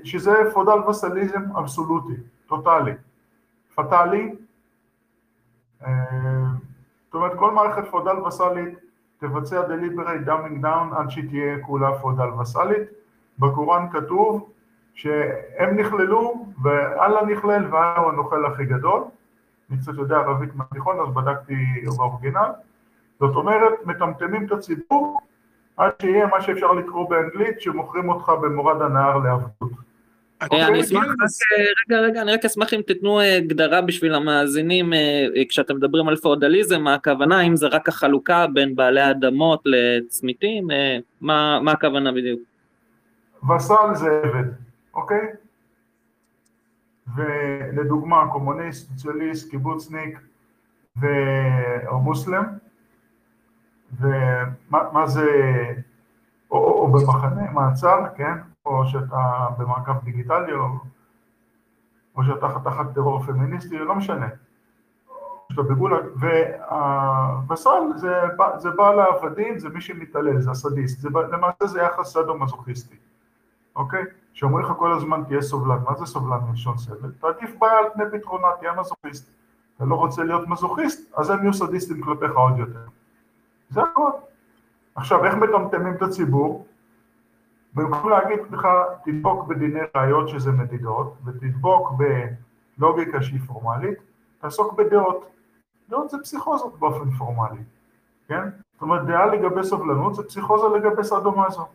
שזה 0.04 0.34
פאודל 0.54 0.90
וסליזם 0.90 1.42
אבסולוטי, 1.58 2.14
טוטאלי, 2.48 2.94
פטאלי. 3.76 4.36
אה, 5.86 5.90
זאת 7.06 7.14
אומרת, 7.14 7.32
כל 7.40 7.52
מערכת 7.52 7.88
פאודל 7.88 8.20
וסלית 8.20 8.80
תבצע 9.18 9.62
deliberate 9.68 10.28
dumbing 10.28 10.64
down 10.64 10.96
עד 10.98 11.10
שהיא 11.10 11.30
תהיה 11.30 11.58
כולה 11.66 12.00
פאודל 12.00 12.30
וסלית. 12.42 12.88
בקוראן 13.40 13.90
כתוב 13.92 14.52
שהם 14.94 15.80
נכללו, 15.80 16.46
ואללה 16.62 17.26
נכלל, 17.26 17.74
ואללה 17.74 17.98
הוא 17.98 18.12
הנוכל 18.12 18.46
הכי 18.46 18.66
גדול. 18.66 19.04
אני 19.72 19.78
קצת 19.78 19.94
יודע 19.98 20.18
ערבית 20.18 20.56
מהתיכון, 20.56 21.00
אז 21.00 21.14
בדקתי 21.14 21.56
באורגינל. 21.98 22.52
זאת 23.20 23.36
אומרת, 23.36 23.74
מטמטמים 23.86 24.46
את 24.46 24.52
הציבור 24.52 25.20
עד 25.78 25.92
שיהיה 26.02 26.28
מה 26.28 26.42
שאפשר 26.42 26.72
לקרוא 26.72 27.10
באנגלית, 27.10 27.62
שמוכרים 27.62 28.10
אותך 28.10 28.30
במורד 28.42 28.82
הנהר 28.82 29.18
לעבדות. 29.18 29.88
אוקיי, 30.42 30.66
אני 30.66 30.82
אשמח, 30.82 31.06
רגע, 31.90 32.00
רגע, 32.00 32.22
אני 32.22 32.32
רק 32.32 32.46
אשמח 32.46 32.74
אם 32.74 32.82
תיתנו 32.88 33.20
אה, 33.20 33.38
הגדרה 33.38 33.82
בשביל 33.82 34.16
המאזינים, 34.16 34.94
אה, 34.94 35.28
אה, 35.36 35.44
כשאתם 35.50 35.76
מדברים 35.76 36.08
על 36.08 36.16
פאודליזם, 36.16 36.82
מה 36.82 36.94
הכוונה, 36.94 37.42
אם 37.42 37.56
זה 37.56 37.68
רק 37.68 37.90
החלוקה 37.90 38.46
בין 38.54 38.76
בעלי 38.76 39.12
אדמות 39.12 39.64
לצמיתים, 39.66 40.68
מה 41.22 41.72
הכוונה 41.72 42.12
בדיוק? 42.12 42.40
וסל 43.56 43.94
זה 43.94 44.22
עבד, 44.24 44.50
אוקיי? 44.94 45.28
ולדוגמה, 47.16 48.24
קומוניסט, 48.32 48.90
סוציאליסט, 48.92 49.50
קיבוצניק 49.50 50.20
או 51.88 52.00
מוסלם, 52.00 52.44
ומה 54.00 55.08
זה, 55.08 55.28
או, 56.52 56.58
או, 56.58 56.72
או 56.82 56.88
במחנה 56.92 57.52
מעצר, 57.52 58.04
כן? 58.16 58.38
או 58.66 58.86
שאתה 58.86 59.48
במעקב 59.58 60.04
דיגיטלי, 60.04 60.54
או, 60.54 60.68
או 62.16 62.24
שאתה 62.24 62.48
תחת 62.64 62.86
טרור 62.94 63.24
פמיניסטי, 63.24 63.78
לא 63.78 63.96
משנה. 63.96 64.28
והבסל 66.16 67.82
זה, 67.96 68.14
זה 68.58 68.70
בעל 68.70 69.00
העבדים, 69.00 69.60
זה 69.60 69.70
מי 69.70 69.82
שמתעלל, 69.82 70.42
זה 70.42 70.52
הסדיסט, 70.52 71.00
זה, 71.00 71.10
למעשה 71.32 71.68
זה 71.68 71.82
יחס 71.82 72.14
סדו-מזוכיסטי, 72.14 72.96
אוקיי? 73.76 74.04
שאומרים 74.34 74.66
לך 74.66 74.72
כל 74.78 74.94
הזמן 74.94 75.24
תהיה 75.28 75.42
סובלן, 75.42 75.78
מה 75.90 75.96
זה 75.96 76.06
סובלן 76.06 76.40
מלשון 76.50 76.78
סבל? 76.78 77.12
תעדיף 77.20 77.56
בעיה 77.60 77.78
על 77.78 77.86
פני 77.94 78.04
פתרונה, 78.12 78.48
תהיה 78.60 78.74
מזוכיסט. 78.74 79.32
אתה 79.76 79.86
לא 79.86 79.96
רוצה 79.96 80.24
להיות 80.24 80.48
מזוכיסט, 80.48 81.14
אז 81.18 81.30
הם 81.30 81.42
יהיו 81.42 81.54
סדיסטים 81.54 82.02
כלפיך 82.02 82.32
עוד 82.32 82.58
יותר. 82.58 82.86
זה 83.70 83.82
הכל. 83.82 84.12
עכשיו, 84.96 85.26
איך 85.26 85.36
מטמטמים 85.36 85.94
את 85.94 86.02
הציבור? 86.02 86.68
במקום 87.74 88.10
להגיד 88.10 88.40
לך, 88.52 88.68
תדבוק 89.06 89.48
בדיני 89.48 89.80
ראיות 89.96 90.30
שזה 90.30 90.52
מדידות, 90.52 91.14
ותדבוק 91.26 91.92
בלוגיקה 92.78 93.22
שהיא 93.22 93.40
פורמלית, 93.40 93.98
תעסוק 94.40 94.74
בדעות. 94.74 95.30
דעות 95.90 96.10
זה 96.10 96.18
פסיכוזות 96.24 96.80
באופן 96.80 97.12
פורמלי, 97.12 97.62
כן? 98.28 98.50
זאת 98.74 98.82
אומרת, 98.82 99.06
דעה 99.06 99.26
לגבי 99.26 99.64
סובלנות 99.64 100.16
זה 100.16 100.24
פסיכוזה 100.24 100.78
לגבי 100.78 101.04
סדומזו. 101.04 101.68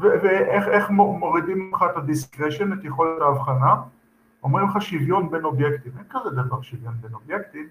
ואיך 0.00 0.90
מורידים 0.90 1.70
לך 1.74 1.84
את 1.90 1.96
הדיסקרשן, 1.96 2.72
את 2.72 2.84
יכולת 2.84 3.20
ההבחנה? 3.22 3.74
אומרים 4.42 4.66
לך 4.66 4.82
שוויון 4.82 5.30
בין 5.30 5.44
אובייקטים. 5.44 5.92
אין 5.98 6.06
כזה 6.10 6.30
דבר 6.30 6.60
שוויון 6.60 6.94
בין 7.00 7.14
אובייקטים, 7.14 7.68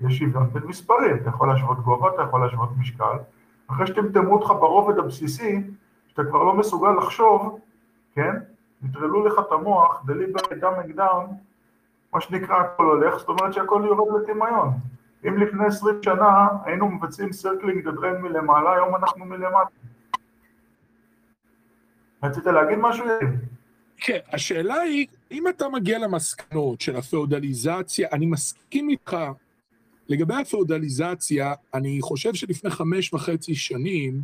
יש 0.00 0.18
שוויון 0.18 0.50
בין 0.52 0.62
מספרים. 0.66 1.16
אתה 1.16 1.28
יכול 1.28 1.48
להשוות 1.48 1.78
גובה, 1.78 2.08
אתה 2.14 2.22
יכול 2.22 2.40
להשוות 2.40 2.68
משקל. 2.78 3.16
אחרי 3.66 3.86
שטמטמו 3.86 4.34
אותך 4.34 4.50
ברובד 4.50 4.98
הבסיסי, 4.98 5.60
שאתה 6.08 6.24
כבר 6.24 6.42
לא 6.42 6.54
מסוגל 6.54 6.90
לחשוב, 6.90 7.58
כן? 8.14 8.36
נטרלו 8.82 9.26
לך 9.26 9.32
את 9.38 9.52
המוח, 9.52 10.04
deliberate 10.06 10.62
dumbing 10.62 10.98
down, 10.98 11.32
מה 12.14 12.20
שנקרא 12.20 12.56
הכל 12.56 12.84
הולך, 12.84 13.18
זאת 13.18 13.28
אומרת 13.28 13.52
שהכל 13.52 13.82
יורד 13.86 14.22
לטמיון. 14.22 14.68
אם 15.28 15.38
לפני 15.38 15.66
עשרים 15.66 16.02
שנה 16.02 16.48
היינו 16.64 16.88
מבצעים 16.88 17.32
סרקלינג 17.32 17.88
דדרן 17.88 18.22
מלמעלה, 18.22 18.72
היום 18.72 18.96
אנחנו 18.96 19.24
מלמטה. 19.24 19.70
רצית 22.22 22.46
להגיד 22.46 22.78
משהו? 22.78 23.04
כן, 23.96 24.18
השאלה 24.32 24.74
היא, 24.74 25.06
אם 25.30 25.48
אתה 25.48 25.68
מגיע 25.68 25.98
למסקנות 25.98 26.80
של 26.80 26.96
הפאודליזציה, 26.96 28.08
אני 28.12 28.26
מסכים 28.26 28.88
איתך 28.88 29.16
לגבי 30.12 30.34
הפאודליזציה, 30.34 31.54
אני 31.74 31.98
חושב 32.00 32.34
שלפני 32.34 32.70
חמש 32.70 33.14
וחצי 33.14 33.54
שנים, 33.54 34.22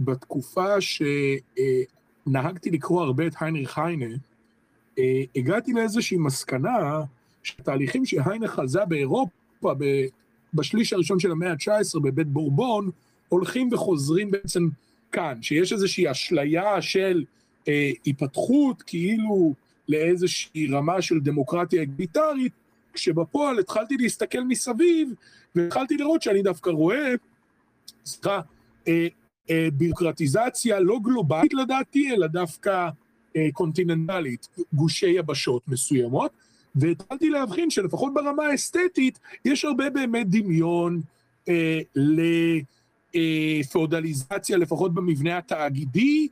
בתקופה 0.00 0.74
שנהגתי 0.80 2.70
לקרוא 2.70 3.02
הרבה 3.02 3.26
את 3.26 3.34
היינריך 3.40 3.78
היינה, 3.78 4.14
אה, 4.98 5.22
הגעתי 5.36 5.72
לאיזושהי 5.72 6.16
מסקנה 6.18 7.00
שהתהליכים 7.42 8.06
שהיינה 8.06 8.48
חזה 8.48 8.84
באירופה 8.84 9.74
בשליש 10.54 10.92
הראשון 10.92 11.20
של 11.20 11.30
המאה 11.30 11.50
ה-19 11.52 12.00
בבית 12.00 12.26
בורבון, 12.26 12.90
הולכים 13.28 13.72
וחוזרים 13.72 14.30
בעצם 14.30 14.68
כאן, 15.12 15.42
שיש 15.42 15.72
איזושהי 15.72 16.10
אשליה 16.10 16.82
של 16.82 17.24
אה, 17.68 17.90
היפתחות 18.04 18.82
כאילו 18.82 19.54
לאיזושהי 19.88 20.66
רמה 20.66 21.02
של 21.02 21.20
דמוקרטיה 21.20 21.82
אגביטרית, 21.82 22.52
כשבפועל 22.94 23.58
התחלתי 23.58 23.96
להסתכל 23.96 24.40
מסביב, 24.40 25.14
והתחלתי 25.54 25.96
לראות 25.96 26.22
שאני 26.22 26.42
דווקא 26.42 26.70
רואה, 26.70 27.14
סליחה, 28.06 28.40
אה, 28.88 29.06
אה, 29.50 29.68
ביוקרטיזציה 29.72 30.80
לא 30.80 30.98
גלובלית 31.02 31.54
לדעתי, 31.54 32.12
אלא 32.14 32.26
דווקא 32.26 32.88
אה, 33.36 33.48
קונטיננטלית, 33.52 34.48
גושי 34.72 35.10
יבשות 35.10 35.68
מסוימות, 35.68 36.30
והתחלתי 36.74 37.30
להבחין 37.30 37.70
שלפחות 37.70 38.14
ברמה 38.14 38.46
האסתטית, 38.46 39.18
יש 39.44 39.64
הרבה 39.64 39.90
באמת 39.90 40.26
דמיון 40.30 41.00
אה, 41.48 41.80
לפאודליזציה, 43.14 44.56
לפחות 44.56 44.94
במבנה 44.94 45.38
התאגידי, 45.38 46.28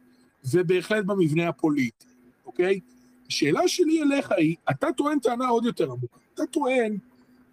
ובהחלט 0.53 1.05
במבנה 1.05 1.49
הפוליטי, 1.49 2.07
אוקיי? 2.47 2.81
השאלה 3.29 3.69
שלי 3.69 4.03
אליך 4.03 4.33
היא, 4.37 4.57
אתה 4.71 4.87
טוען 4.97 5.19
טענה 5.19 5.49
עוד 5.49 5.65
יותר 5.65 5.85
עמוקה. 5.85 6.22
אתה 6.35 6.43
טוען, 6.47 6.97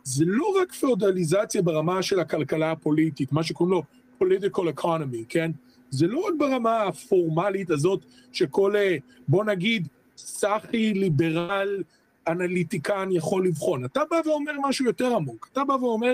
זה 0.03 0.23
לא 0.27 0.55
רק 0.61 0.73
פאודליזציה 0.73 1.61
ברמה 1.61 2.03
של 2.03 2.19
הכלכלה 2.19 2.71
הפוליטית, 2.71 3.31
מה 3.31 3.43
שקוראים 3.43 3.71
לו 3.71 3.83
political 4.21 4.79
economy, 4.79 5.25
כן? 5.29 5.51
זה 5.89 6.07
לא 6.07 6.19
רק 6.19 6.33
ברמה 6.37 6.83
הפורמלית 6.83 7.69
הזאת 7.69 8.05
שכל, 8.31 8.75
אה, 8.75 8.97
בוא 9.27 9.43
נגיד, 9.43 9.87
סאחי, 10.17 10.93
ליברל, 10.93 11.83
אנליטיקן 12.27 13.09
יכול 13.11 13.47
לבחון. 13.47 13.85
אתה 13.85 14.01
בא 14.11 14.17
ואומר 14.25 14.51
משהו 14.67 14.85
יותר 14.85 15.15
עמוק. 15.15 15.49
אתה 15.51 15.63
בא 15.63 15.73
ואומר, 15.73 16.13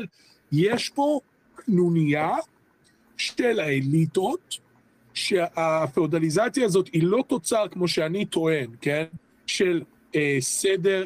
יש 0.52 0.90
פה 0.90 1.20
קנוניה 1.56 2.36
של 3.18 3.60
האליטות, 3.60 4.58
שהפאודליזציה 5.14 6.66
הזאת 6.66 6.88
היא 6.88 7.04
לא 7.04 7.24
תוצר, 7.28 7.68
כמו 7.72 7.88
שאני 7.88 8.26
טוען, 8.26 8.70
כן? 8.82 9.06
של 9.48 9.84
אה, 10.16 10.38
סדר, 10.40 11.06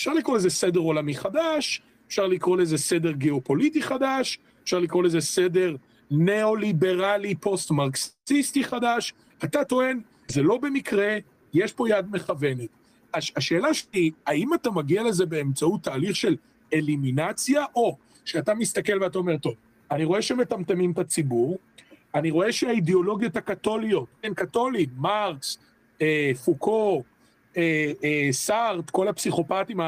אפשר 0.00 0.12
לקרוא 0.12 0.36
לזה 0.36 0.50
סדר 0.50 0.80
עולמי 0.80 1.14
חדש, 1.14 1.82
אפשר 2.08 2.26
לקרוא 2.26 2.56
לזה 2.56 2.78
סדר 2.78 3.12
גיאופוליטי 3.12 3.82
חדש, 3.82 4.38
אפשר 4.62 4.78
לקרוא 4.78 5.02
לזה 5.02 5.20
סדר 5.20 5.76
ניאו-ליברלי 6.10 7.34
פוסט-מרקסיסטי 7.34 8.64
חדש. 8.64 9.14
אתה 9.44 9.64
טוען, 9.64 10.00
זה 10.28 10.42
לא 10.42 10.58
במקרה, 10.58 11.18
יש 11.54 11.72
פה 11.72 11.88
יד 11.88 12.06
מכוונת. 12.12 12.68
הש, 13.14 13.32
השאלה 13.36 13.74
שלי, 13.74 14.10
האם 14.26 14.54
אתה 14.54 14.70
מגיע 14.70 15.02
לזה 15.02 15.26
באמצעות 15.26 15.82
תהליך 15.82 16.16
של 16.16 16.36
אלימינציה, 16.74 17.64
או 17.74 17.96
שאתה 18.24 18.54
מסתכל 18.54 19.02
ואתה 19.02 19.18
אומר, 19.18 19.36
טוב, 19.36 19.54
אני 19.90 20.04
רואה 20.04 20.22
שמטמטמים 20.22 20.92
את 20.92 20.98
הציבור, 20.98 21.58
אני 22.14 22.30
רואה 22.30 22.52
שהאידיאולוגיות 22.52 23.36
הקתוליות, 23.36 24.06
כן, 24.22 24.34
קתולים, 24.34 24.88
מרקס, 24.96 25.58
אה, 26.02 26.32
פוקו, 26.44 27.02
סארט, 28.30 28.90
כל 28.90 29.08
הפסיכופטים 29.08 29.80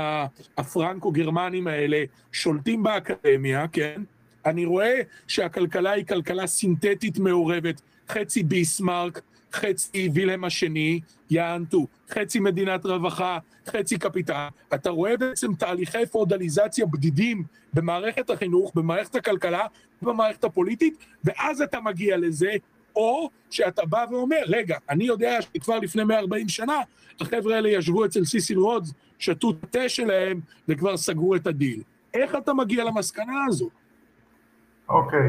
הפרנקו-גרמנים 0.57 1.67
האלה 1.67 2.05
שולטים 2.33 2.83
באקדמיה, 2.83 3.69
כן? 3.69 4.03
אני 4.47 4.65
רואה 4.65 5.01
שהכלכלה 5.29 5.91
היא 5.91 6.07
כלכלה 6.07 6.47
סינתטית 6.47 7.19
מעורבת, 7.19 7.81
חצי 8.09 8.43
ביסמרק, 8.43 9.21
חצי 9.53 10.09
וילהם 10.15 10.45
השני, 10.45 11.01
יענטו, 11.31 11.87
חצי 12.11 12.41
מדינת 12.41 12.87
רווחה, 12.87 13.39
חצי 13.67 13.99
קפיטל. 13.99 14.47
אתה 14.75 14.91
רואה 14.91 15.17
בעצם 15.17 15.55
תהליכי 15.55 16.07
פאודליזציה 16.07 16.87
בדידים 16.87 17.43
במערכת 17.75 18.31
החינוך, 18.31 18.73
במערכת 18.75 19.15
הכלכלה, 19.15 19.67
במערכת 20.03 20.45
הפוליטית, 20.45 20.97
ואז 21.25 21.63
אתה 21.63 21.81
מגיע 21.81 22.17
לזה, 22.17 22.53
או 22.97 23.31
שאתה 23.51 23.83
בא 23.87 24.05
ואומר, 24.11 24.43
רגע, 24.47 24.77
אני 24.91 25.05
יודע 25.05 25.43
שכבר 25.43 25.79
לפני 25.79 26.05
140 26.05 26.49
שנה, 26.49 26.81
החבר'ה 27.21 27.55
האלה 27.55 27.69
ישבו 27.69 28.05
אצל 28.05 28.25
סיסיל 28.25 28.59
רודס, 28.59 28.93
שתו 29.19 29.53
התה 29.63 29.89
שלהם, 29.89 30.41
וכבר 30.69 30.97
סגרו 30.97 31.37
את 31.37 31.47
הדיל. 31.47 31.83
איך 32.15 32.35
אתה 32.35 32.55
מגיע 32.55 32.85
למסקנה 32.85 33.45
הזו? 33.49 33.69
אוקיי. 34.89 35.29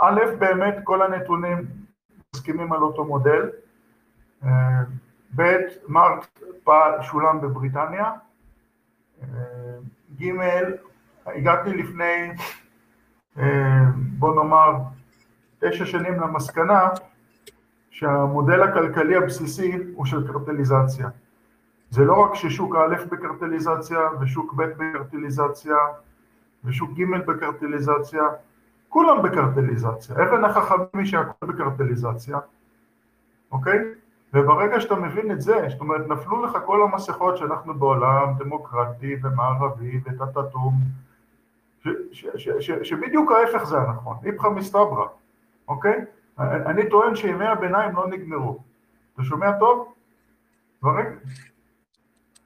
א', 0.00 0.20
באמת 0.38 0.74
כל 0.84 1.02
הנתונים 1.02 1.66
מסכימים 2.34 2.72
על 2.72 2.82
אותו 2.82 3.04
מודל. 3.04 3.50
אה, 4.44 4.50
ב', 5.36 5.56
מרקס 5.88 6.28
פעל, 6.64 7.02
שולם 7.02 7.40
בבריטניה. 7.40 8.12
אה, 9.22 9.28
ג', 10.20 10.30
הגעתי 11.26 11.70
לפני, 11.70 12.30
אה, 13.38 13.84
בוא 14.18 14.34
נאמר, 14.34 14.72
תשע 15.60 15.86
שנים 15.86 16.20
למסקנה 16.20 16.88
שהמודל 17.90 18.62
הכלכלי 18.62 19.16
הבסיסי 19.16 19.78
הוא 19.94 20.06
של 20.06 20.32
קרטליזציה. 20.32 21.08
זה 21.90 22.04
לא 22.04 22.24
רק 22.24 22.34
ששוק 22.34 22.74
א' 22.76 22.94
בקרטליזציה 23.10 23.98
ושוק 24.20 24.54
ב' 24.54 24.62
בקרטליזציה 24.62 25.76
ושוק 26.64 26.90
ג' 26.90 27.26
בקרטליזציה, 27.26 28.22
כולם 28.88 29.22
בקרטליזציה. 29.22 30.16
אבן 30.16 30.44
החכמים 30.44 30.86
היא 30.94 31.04
שהכל 31.04 31.46
בקרטליזציה, 31.46 32.38
אוקיי? 33.52 33.78
וברגע 34.34 34.80
שאתה 34.80 34.94
מבין 34.94 35.30
את 35.30 35.40
זה, 35.40 35.66
זאת 35.68 35.80
אומרת, 35.80 36.08
נפלו 36.08 36.44
לך 36.44 36.58
כל 36.66 36.82
המסכות 36.82 37.36
שאנחנו 37.36 37.74
בעולם 37.74 38.34
דמוקרטי 38.38 39.16
ומערבי 39.22 40.00
וטטטום, 40.04 40.74
שבדיוק 42.82 43.32
ההפך 43.32 43.64
זה 43.64 43.78
הנכון, 43.78 44.16
איפכא 44.24 44.48
מסתברא, 44.48 45.06
אוקיי? 45.68 46.04
אני 46.38 46.88
טוען 46.90 47.16
שימי 47.16 47.46
הביניים 47.46 47.96
לא 47.96 48.08
נגמרו. 48.08 48.58
אתה 49.14 49.24
שומע 49.24 49.58
טוב? 49.58 49.94
ברגע... 50.82 51.10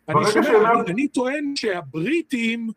אני 0.08 0.24
שומע, 0.32 0.70
אני 0.88 1.08
טוען 1.08 1.56
שהבריטים 1.56 2.70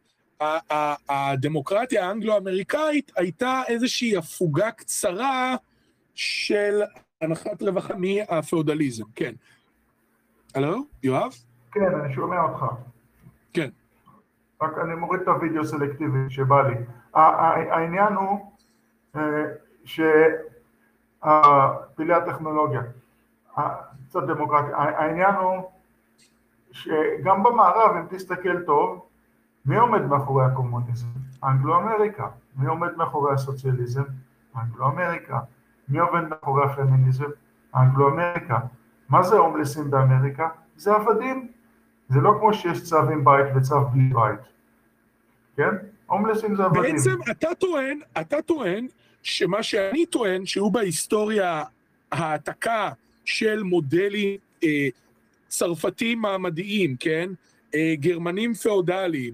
הדמוקרטיה 1.10 2.08
האנגלו-אמריקאית 2.08 3.12
הייתה 3.16 3.62
איזושהי 3.68 4.18
הפוגה 4.18 4.72
קצרה 4.72 5.56
של 6.16 6.82
הנחת 7.22 7.62
רווחה 7.62 7.94
מהפאודליזם, 7.98 9.04
כן. 9.16 9.34
הלו, 10.56 10.86
יואב? 11.04 11.32
כן, 11.72 12.00
אני 12.04 12.14
שומע 12.14 12.42
אותך. 12.42 12.66
כן. 13.54 13.70
רק 14.62 14.78
אני 14.78 14.96
מוריד 14.96 15.22
את 15.22 15.28
הוידאו 15.28 15.66
סלקטיבי 15.66 16.20
שבא 16.30 16.68
לי. 16.68 16.76
העניין 17.14 18.14
הוא 18.14 18.52
שפלאי 19.84 21.24
הטכנולוגיה, 22.14 22.82
קצת 24.10 24.24
דמוקרטיה, 24.24 24.78
העניין 24.78 25.36
הוא 25.36 25.64
שגם 26.72 27.44
במערב, 27.44 27.96
אם 27.96 28.06
תסתכל 28.10 28.64
טוב, 28.66 29.06
מי 29.66 29.78
עומד 29.78 30.06
מאחורי 30.06 30.46
הקומוניזם? 30.46 31.08
אנגלו-אמריקה. 31.44 32.28
מי 32.56 32.68
עומד 32.68 32.98
מאחורי 32.98 33.34
הסוציאליזם? 33.34 34.04
אנגלו-אמריקה. 34.56 35.40
מי 35.90 36.00
עומד 36.00 36.30
מאחורי 36.30 36.64
הפמיניזם? 36.64 37.30
אנגלו-אמריקה. 37.76 38.60
מה 39.10 39.24
זה 39.24 39.38
הומלסים 39.38 39.92
באמריקה? 39.92 40.50
זה 40.76 40.96
עבדים. 40.96 41.52
זה 42.10 42.22
לא 42.22 42.36
כמו 42.40 42.54
שיש 42.54 42.84
צו 42.84 42.98
עם 42.98 43.26
בית 43.26 43.46
וצו 43.56 43.86
בלי 43.86 44.04
בית. 44.14 44.40
כן? 45.56 45.76
הומלסים 46.06 46.56
זה 46.56 46.66
עבדים. 46.66 46.96
בעצם 46.96 47.16
אתה 47.32 47.56
טוען, 47.56 48.00
אתה 48.22 48.42
טוען 48.42 48.88
שמה 49.24 49.64
שאני 49.64 50.06
טוען 50.06 50.46
שהוא 50.46 50.72
בהיסטוריה 50.72 51.64
העתקה 52.12 52.90
של 53.26 53.64
מודלים 53.64 54.38
אה, 54.64 54.88
צרפתים 55.48 56.20
מעמדיים, 56.20 56.96
כן? 57.00 57.30
אה, 57.76 57.94
גרמנים 58.00 58.54
פאודליים, 58.54 59.34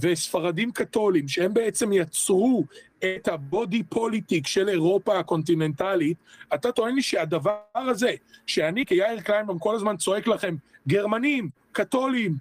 וספרדים 0.00 0.72
קתולים, 0.72 1.28
שהם 1.28 1.54
בעצם 1.54 1.92
יצרו 1.92 2.64
את 2.98 3.28
ה 3.28 3.39
body 3.39 3.82
politic 3.82 4.46
של 4.46 4.68
אירופה 4.68 5.18
הקונטיננטלית, 5.18 6.16
אתה 6.54 6.72
טוען 6.72 6.94
לי 6.94 7.02
שהדבר 7.02 7.58
הזה, 7.74 8.14
שאני 8.46 8.86
כיאיר 8.86 9.20
קליינמן 9.20 9.54
כל 9.58 9.74
הזמן 9.74 9.96
צועק 9.96 10.26
לכם, 10.26 10.56
גרמנים, 10.88 11.48
קתולים, 11.72 12.34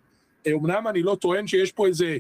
אמנם 0.48 0.88
אני 0.88 1.04
לא 1.04 1.18
טוען 1.22 1.48
שיש 1.48 1.72
פה 1.72 1.88
איזה 1.88 2.06
אה, 2.06 2.18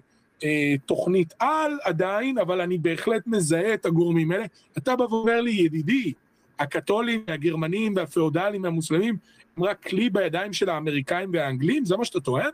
תוכנית 0.85 1.33
על 1.39 1.77
עדיין, 1.83 2.37
אבל 2.37 2.61
אני 2.61 2.77
בהחלט 2.77 3.27
מזהה 3.27 3.73
את 3.73 3.85
הגורמים 3.85 4.31
האלה. 4.31 4.45
אתה 4.77 4.95
בא 4.95 5.03
ואומר 5.03 5.41
לי, 5.41 5.51
ידידי, 5.51 6.13
הקתולים, 6.59 7.23
הגרמנים 7.27 7.93
והפאודלים 7.95 8.63
והמוסלמים 8.63 9.15
הם 9.57 9.63
רק 9.63 9.81
כלי 9.87 10.09
בידיים 10.09 10.53
של 10.53 10.69
האמריקאים 10.69 11.29
והאנגלים? 11.33 11.85
זה 11.85 11.97
מה 11.97 12.05
שאתה 12.05 12.19
טוען? 12.19 12.49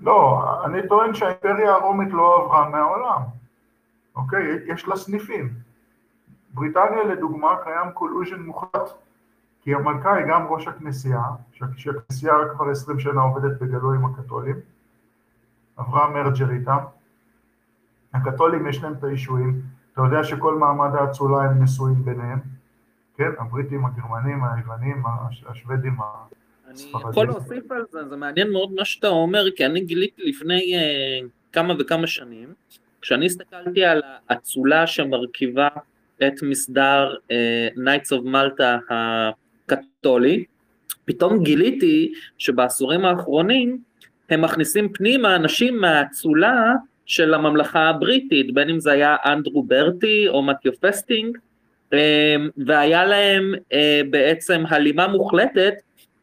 לא, 0.00 0.42
אני 0.64 0.88
טוען 0.88 1.14
שהאימפריה 1.14 1.72
הרומית 1.72 2.08
לא 2.12 2.42
עברה 2.44 2.68
מהעולם, 2.68 3.22
אוקיי? 4.16 4.42
יש 4.66 4.88
לה 4.88 4.96
סניפים. 4.96 5.52
בריטניה 6.54 7.04
לדוגמה 7.04 7.56
קיים 7.64 7.90
collusion 7.94 8.42
מוחלט, 8.42 8.90
כי 9.62 9.74
המלכה 9.74 10.14
היא 10.14 10.26
גם 10.28 10.46
ראש 10.46 10.68
הכנסייה, 10.68 11.22
שהכנסייה 11.76 12.34
כבר 12.54 12.70
עשרים 12.70 13.00
שנה 13.00 13.20
עובדת 13.20 13.60
בגלוי 13.60 13.96
עם 13.96 14.04
הקתולים, 14.04 14.56
עברה 15.76 16.10
merger 16.10 16.50
איתם. 16.50 16.78
הקתולים 18.14 18.68
יש 18.68 18.82
להם 18.82 18.92
את 18.92 19.04
הנישואים, 19.04 19.62
אתה 19.92 20.00
יודע 20.00 20.24
שכל 20.24 20.54
מעמד 20.54 20.94
האצולה 20.94 21.42
הם 21.42 21.62
נשואים 21.62 22.04
ביניהם, 22.04 22.38
כן? 23.16 23.30
הבריטים, 23.38 23.86
הגרמנים, 23.86 24.44
היוונים, 24.44 25.02
השוודים, 25.46 25.96
אני 26.72 27.10
יכול 27.10 27.26
להוסיף 27.26 27.72
על 27.72 27.84
זה, 27.90 28.08
זה 28.08 28.16
מעניין 28.16 28.52
מאוד 28.52 28.72
מה 28.72 28.84
שאתה 28.84 29.08
אומר, 29.08 29.44
כי 29.56 29.66
אני 29.66 29.80
גיליתי 29.80 30.22
לפני 30.22 30.74
אה, 30.76 31.26
כמה 31.52 31.74
וכמה 31.78 32.06
שנים, 32.06 32.54
כשאני 33.00 33.26
הסתכלתי 33.26 33.84
על 33.84 34.02
האצולה 34.28 34.86
שמרכיבה 34.86 35.68
את 36.26 36.32
מסדר 36.42 37.14
uh, 37.14 37.78
Knights 37.78 38.18
of 38.18 38.26
Malta 38.26 38.94
הקתולי, 39.70 40.44
פתאום 41.04 41.42
גיליתי 41.42 42.12
שבעשורים 42.38 43.04
האחרונים 43.04 43.82
הם 44.32 44.42
מכניסים 44.42 44.88
פנימה 44.92 45.36
אנשים 45.36 45.78
מהאצולה 45.78 46.72
של 47.06 47.34
הממלכה 47.34 47.88
הבריטית, 47.88 48.54
בין 48.54 48.70
אם 48.70 48.80
זה 48.80 48.92
היה 48.92 49.16
אנדרו 49.24 49.62
ברטי 49.62 50.28
או 50.28 50.42
מתיו 50.42 50.72
פסטינג, 50.80 51.38
אה, 51.92 52.36
והיה 52.56 53.04
להם 53.04 53.54
בעצם 54.10 54.64
הלימה 54.68 55.08
מוחלטת 55.08 55.74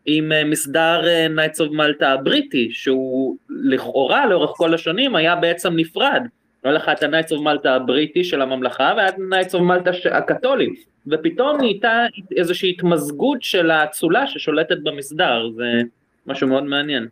עם 0.05 0.31
אה, 0.31 0.43
מסדר 0.43 1.07
אה, 1.07 1.27
Knights 1.27 1.57
of 1.57 1.71
Malta 1.71 2.05
הבריטי, 2.05 2.69
שהוא 2.71 3.37
לכאורה 3.49 4.25
לאורך 4.25 4.51
כל 4.53 4.73
השנים 4.73 5.15
היה 5.15 5.35
בעצם 5.35 5.73
נפרד. 5.75 6.23
היה 6.63 6.73
לך 6.73 6.89
את 6.89 7.03
ה-Knights 7.03 7.31
of 7.31 7.39
Malta 7.39 7.69
הבריטי 7.69 8.23
של 8.23 8.41
הממלכה 8.41 8.93
והיה 8.97 9.09
את 9.09 9.13
ה-Knights 9.13 9.53
of 9.53 9.59
Malta 9.59 10.09
הקתולים. 10.11 10.75
ופתאום 11.07 11.57
נהייתה 11.57 12.05
איזושהי 12.37 12.69
התמזגות 12.69 13.43
של 13.43 13.71
האצולה 13.71 14.27
ששולטת 14.27 14.77
במסדר. 14.83 15.49
זה 15.55 15.81
משהו 16.27 16.47
מאוד 16.47 16.63
מעניין. 16.63 17.07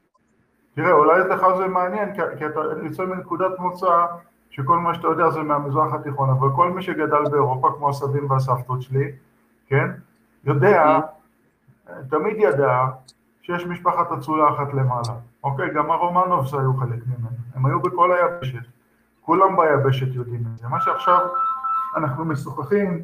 תראה, 0.77 0.91
אולי 0.91 1.19
לך 1.29 1.45
זה 1.57 1.67
מעניין, 1.67 2.13
כי, 2.37 2.45
אתה 2.45 2.59
יוצא 2.83 3.05
מנקודת 3.05 3.59
מוצא 3.59 4.05
שכל 4.49 4.77
מה 4.77 4.93
שאתה 4.93 5.07
יודע 5.07 5.29
זה 5.29 5.41
מהמזרח 5.43 5.93
התיכון, 5.93 6.29
אבל 6.29 6.49
כל 6.55 6.71
מי 6.71 6.81
שגדל 6.81 7.23
באירופה, 7.31 7.71
כמו 7.77 7.89
הסבים 7.89 8.31
והסבתות 8.31 8.81
שלי, 8.81 9.11
כן, 9.67 9.91
יודע, 10.43 10.99
תמיד 12.09 12.35
ידע, 12.39 12.85
שיש 13.41 13.65
משפחת 13.65 14.11
אצולה 14.11 14.49
אחת 14.49 14.73
למעלה. 14.73 15.19
אוקיי, 15.43 15.73
גם 15.73 15.91
הרומנובס 15.91 16.53
היו 16.53 16.73
חלק 16.73 16.99
ממנו, 17.07 17.27
הם 17.55 17.65
היו 17.65 17.79
בכל 17.79 18.11
היבשת, 18.11 18.67
כולם 19.21 19.55
ביבשת 19.57 20.15
יודעים 20.15 20.43
את 20.53 20.57
זה. 20.57 20.67
מה 20.67 20.81
שעכשיו 20.81 21.27
אנחנו 21.95 22.25
משוחחים, 22.25 23.03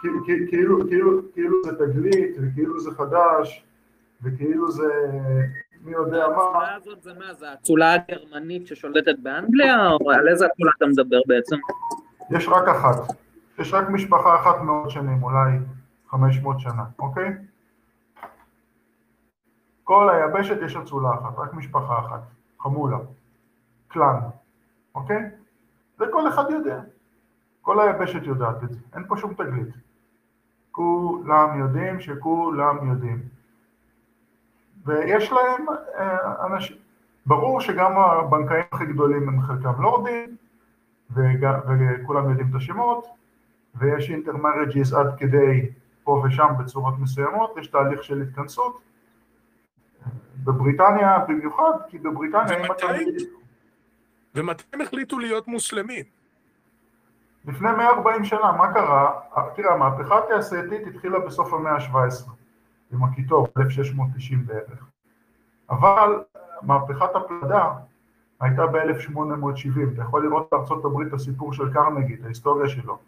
כאילו, 0.00 0.88
כאילו, 0.88 1.20
כאילו 1.34 1.56
זה 1.64 1.86
תגלית, 1.86 2.36
וכאילו 2.42 2.80
זה 2.80 2.90
חדש, 2.90 3.64
וכאילו 4.22 4.70
זה 4.70 4.88
מי 5.84 5.92
יודע 5.92 6.28
מה. 6.28 6.42
האצולה 6.42 6.74
הזאת 6.74 7.02
זה 7.02 7.14
מה? 7.14 7.34
זה 7.34 7.50
האצולה 7.50 7.94
הגרמנית 7.94 8.66
ששולטת 8.66 9.18
באנגליה, 9.18 9.90
או 9.90 10.10
על 10.10 10.28
איזה 10.28 10.46
אצולה 10.46 10.70
אתה 10.76 10.86
מדבר 10.86 11.20
בעצם? 11.26 11.56
יש 12.30 12.48
רק 12.48 12.68
אחת. 12.68 12.96
יש 13.58 13.74
רק 13.74 13.88
משפחה 13.88 14.40
אחת 14.40 14.60
מאות 14.60 14.90
שנים, 14.90 15.22
אולי 15.22 15.58
500 16.08 16.60
שנה, 16.60 16.84
אוקיי? 16.98 17.32
כל 19.84 20.10
היבשת 20.10 20.56
יש 20.62 20.76
אצולה 20.76 21.10
אחת, 21.14 21.38
רק 21.38 21.54
משפחה 21.54 21.98
אחת, 21.98 22.20
חמולה, 22.60 22.98
קלאן, 23.88 24.20
אוקיי? 24.94 25.30
זה 25.98 26.04
כל 26.12 26.28
אחד 26.28 26.44
יודע. 26.50 26.80
כל 27.62 27.80
היבשת 27.80 28.22
יודעת 28.22 28.64
את 28.64 28.72
זה, 28.72 28.78
אין 28.94 29.04
פה 29.08 29.16
שום 29.16 29.34
תגלית. 29.34 29.74
כולם 30.70 31.60
יודעים 31.60 32.00
שכולם 32.00 32.88
יודעים. 32.90 33.39
ויש 34.86 35.32
להם 35.32 35.66
אה, 35.98 36.46
אנשים, 36.46 36.76
ברור 37.26 37.60
שגם 37.60 37.98
הבנקאים 37.98 38.64
הכי 38.72 38.86
גדולים 38.86 39.28
הם 39.28 39.42
חלקם 39.42 39.82
לורדים, 39.82 40.36
וכולם 41.10 42.30
יודעים 42.30 42.48
את 42.50 42.54
השמות, 42.54 43.06
ויש 43.74 44.10
אינטרמרג'יז 44.10 44.92
עד 44.92 45.18
כדי 45.18 45.70
פה 46.04 46.22
ושם 46.24 46.48
בצורות 46.58 46.98
מסוימות, 46.98 47.54
יש 47.60 47.66
תהליך 47.66 48.04
של 48.04 48.22
התכנסות. 48.22 48.80
בבריטניה 50.44 51.18
במיוחד, 51.28 51.72
כי 51.88 51.98
בבריטניה... 51.98 52.58
ומתי, 52.58 52.86
ומתי 54.34 54.64
הם 54.72 54.80
החליטו 54.80 55.18
להיות 55.18 55.48
מוסלמים? 55.48 56.04
לפני 57.44 57.72
140 57.72 58.24
שנה, 58.24 58.52
מה 58.52 58.72
קרה? 58.72 59.20
תראה, 59.54 59.72
המהפכה 59.72 60.18
התעשייתית 60.18 60.86
התחילה 60.86 61.18
בסוף 61.18 61.52
המאה 61.52 61.72
ה-17. 61.72 62.30
עם 62.92 63.04
הקיטור, 63.04 63.48
1690 63.58 64.46
בערך. 64.46 64.86
אבל 65.70 66.22
מהפכת 66.62 67.16
הפלדה 67.16 67.72
הייתה 68.40 68.66
ב-1870, 68.66 69.94
אתה 69.94 70.02
יכול 70.02 70.26
לראות 70.26 70.48
בארצות 70.52 70.84
הברית 70.84 71.08
את 71.08 71.12
הסיפור 71.12 71.52
של 71.52 71.72
קרנגי, 71.72 72.14
את 72.14 72.24
ההיסטוריה 72.24 72.68
שלו. 72.68 72.98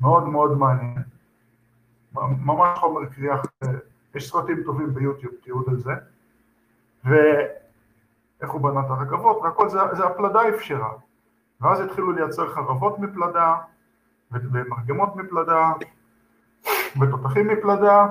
מאוד 0.00 0.28
מאוד 0.28 0.58
מעניין. 0.58 1.02
ממש 2.14 2.78
חומר 2.78 3.06
קריאה, 3.06 3.36
יש 4.14 4.30
סרטים 4.30 4.62
טובים 4.64 4.94
ביוטיוב, 4.94 5.32
תיעוד 5.42 5.64
על 5.68 5.76
זה. 5.76 5.92
ואיך 7.04 8.50
הוא 8.50 8.60
בנה 8.60 8.80
את 8.80 8.90
הרכבות, 8.90 9.40
והכל 9.42 9.68
זה, 9.68 9.78
זה 9.92 10.06
הפלדה 10.06 10.48
אפשרה. 10.48 10.92
ואז 11.60 11.80
התחילו 11.80 12.12
לייצר 12.12 12.54
חרבות 12.54 12.98
מפלדה, 12.98 13.56
ומרגמות 14.32 15.16
מפלדה, 15.16 15.72
ותותחים 17.00 17.48
מפלדה, 17.48 18.06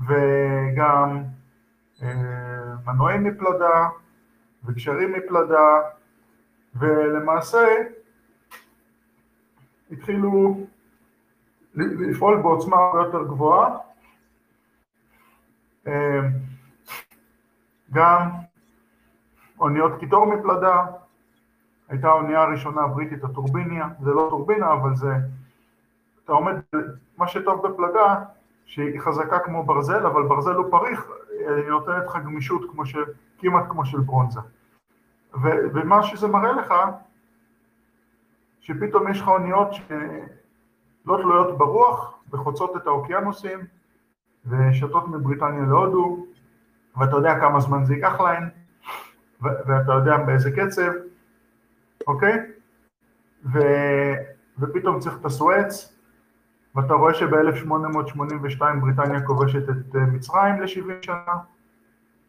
וגם 0.00 1.22
אה, 2.02 2.74
מנועים 2.86 3.24
מפלדה 3.24 3.88
וגשרים 4.64 5.12
מפלדה, 5.12 5.80
ולמעשה 6.74 7.66
התחילו 9.90 10.60
לפעול 11.74 12.42
בעוצמה 12.42 12.76
הרבה 12.76 12.98
יותר 12.98 13.24
גבוהה. 13.24 13.76
אה, 15.86 16.20
גם 17.92 18.28
אוניות 19.60 20.00
קיטור 20.00 20.26
מפלדה, 20.26 20.86
הייתה 21.88 22.08
האונייה 22.08 22.42
הראשונה 22.42 22.80
הבריטית, 22.80 23.24
הטורביניה, 23.24 23.88
זה 24.00 24.10
לא 24.10 24.26
טורבינה, 24.30 24.72
אבל 24.72 24.96
זה, 24.96 25.14
אתה 26.24 26.32
עומד, 26.32 26.54
מה 27.18 27.28
שטוב 27.28 27.66
בפלדה, 27.66 28.24
שהיא 28.68 29.00
חזקה 29.00 29.38
כמו 29.38 29.62
ברזל, 29.62 30.06
אבל 30.06 30.22
ברזל 30.22 30.54
הוא 30.54 30.70
פריך, 30.70 31.10
היא 31.30 31.68
נותנת 31.68 32.06
לך 32.06 32.16
גמישות 32.16 32.70
כמו 32.70 32.86
ש... 32.86 32.96
כמעט 33.38 33.64
כמו 33.68 33.84
של 33.84 34.00
ברונזה. 34.00 34.40
ו... 35.34 35.48
ומה 35.74 36.02
שזה 36.02 36.28
מראה 36.28 36.52
לך, 36.52 36.74
שפתאום 38.60 39.10
יש 39.10 39.20
לך 39.20 39.28
אוניות 39.28 39.74
שלא 39.74 41.16
תלויות 41.16 41.58
ברוח, 41.58 42.18
וחוצות 42.30 42.76
את 42.76 42.86
האוקיינוסים, 42.86 43.58
ושתות 44.46 45.08
מבריטניה 45.08 45.62
להודו, 45.62 46.26
ואתה 46.96 47.16
יודע 47.16 47.40
כמה 47.40 47.60
זמן 47.60 47.84
זה 47.84 47.94
ייקח 47.94 48.20
להן, 48.20 48.48
ו... 49.42 49.46
ואתה 49.66 49.92
יודע 49.92 50.16
באיזה 50.16 50.50
קצב, 50.50 50.92
אוקיי? 52.06 52.38
ו... 53.44 53.58
ופתאום 54.58 55.00
צריך 55.00 55.16
את 55.20 55.24
הסואץ, 55.24 55.97
ואתה 56.74 56.94
רואה 56.94 57.14
שב-1882 57.14 58.62
בריטניה 58.80 59.26
כובשת 59.26 59.68
את 59.70 59.96
אה, 59.96 60.00
מצרים 60.00 60.60
ל-70 60.60 61.02
שנה, 61.02 61.36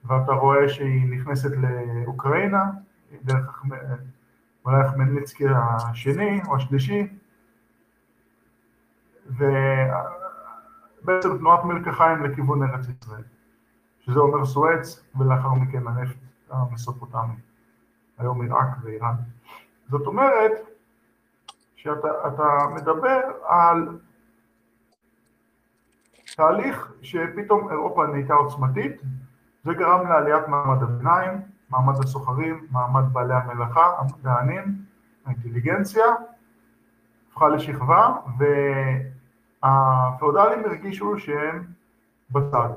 ואתה 0.06 0.32
רואה 0.32 0.69
שהיא 0.69 1.12
נכנסת 1.12 1.52
לאוקראינה, 1.58 2.63
דרך 3.23 3.63
אולי 4.65 4.88
חמלניצקי 4.88 5.45
השני 5.49 6.41
או 6.47 6.56
השלישי, 6.56 7.08
ובעצם 9.28 9.67
תנועת 11.38 11.63
מלקחיים 11.63 12.23
לכיוון 12.23 12.63
ארץ 12.63 12.86
ישראל, 13.02 13.23
שזה 13.99 14.19
אומר 14.19 14.45
סואץ, 14.45 15.04
ולאחר 15.15 15.54
מכן 15.54 15.88
הנפט 15.88 16.17
המסופוטמי, 16.49 17.34
היום 18.17 18.41
עיראק 18.41 18.67
ואיראן. 18.84 19.15
זאת 19.89 20.08
אומרת, 20.08 20.52
שאתה 21.75 22.47
מדבר 22.75 23.19
על 23.45 23.99
תהליך 26.36 26.94
שפתאום 27.02 27.70
אירופה 27.72 28.08
נהייתה 28.08 28.34
עוצמתית, 28.34 29.02
זה 29.63 29.74
גרם 29.74 30.08
לעליית 30.08 30.48
מעמד 30.48 30.84
הביניים, 30.84 31.42
מעמד 31.70 32.04
הסוחרים, 32.04 32.68
מעמד 32.72 33.13
בעלי 33.13 33.34
המלאכה, 33.34 34.00
המדענים, 34.00 34.76
האינטליגנציה, 35.26 36.06
הפכה 37.32 37.50
לשכבה, 37.50 38.15
והפאודלים 39.63 40.65
הרגישו 40.65 41.20
שהם 41.20 41.63
בצד. 42.32 42.70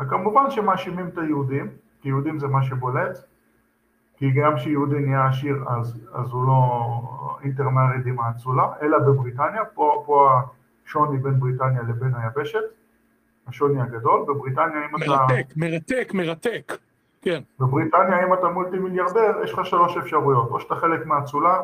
וכמובן 0.00 0.50
שמאשימים 0.50 1.08
את 1.08 1.18
היהודים, 1.18 1.68
כי 2.00 2.08
יהודים 2.08 2.38
זה 2.38 2.46
מה 2.46 2.62
שבולט, 2.62 3.18
כי 4.16 4.30
גם 4.30 4.56
כשיהודי 4.56 4.98
נהיה 4.98 5.26
עשיר 5.26 5.64
אז, 5.68 6.08
אז 6.12 6.30
הוא 6.30 6.46
לא 6.46 7.38
אינטרמריד 7.42 8.06
עם 8.06 8.20
האצולה, 8.20 8.72
אלא 8.82 8.98
בבריטניה, 8.98 9.64
פה, 9.64 10.02
פה 10.06 10.40
שוני 10.90 11.18
בין 11.18 11.40
בריטניה 11.40 11.82
לבין 11.82 12.14
היבשת, 12.14 12.64
השוני 13.46 13.80
הגדול, 13.80 14.24
בבריטניה 14.28 14.84
אם 14.90 14.96
אתה... 14.96 15.06
מרתק, 15.06 15.46
מרתק, 15.56 16.10
מרתק, 16.14 16.72
כן. 17.22 17.42
בבריטניה 17.60 18.26
אם 18.26 18.34
אתה 18.34 18.48
מולטי 18.48 18.78
מיליארדר, 18.78 19.42
יש 19.44 19.52
לך 19.52 19.66
שלוש 19.66 19.96
אפשרויות, 19.96 20.50
או 20.50 20.60
שאתה 20.60 20.74
חלק 20.74 21.06
מהאצולה, 21.06 21.60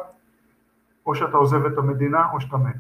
או 1.07 1.15
שאתה 1.15 1.37
עוזב 1.37 1.67
את 1.67 1.79
המדינה, 1.79 2.33
או 2.33 2.41
שאתה 2.41 2.57
מת, 2.57 2.77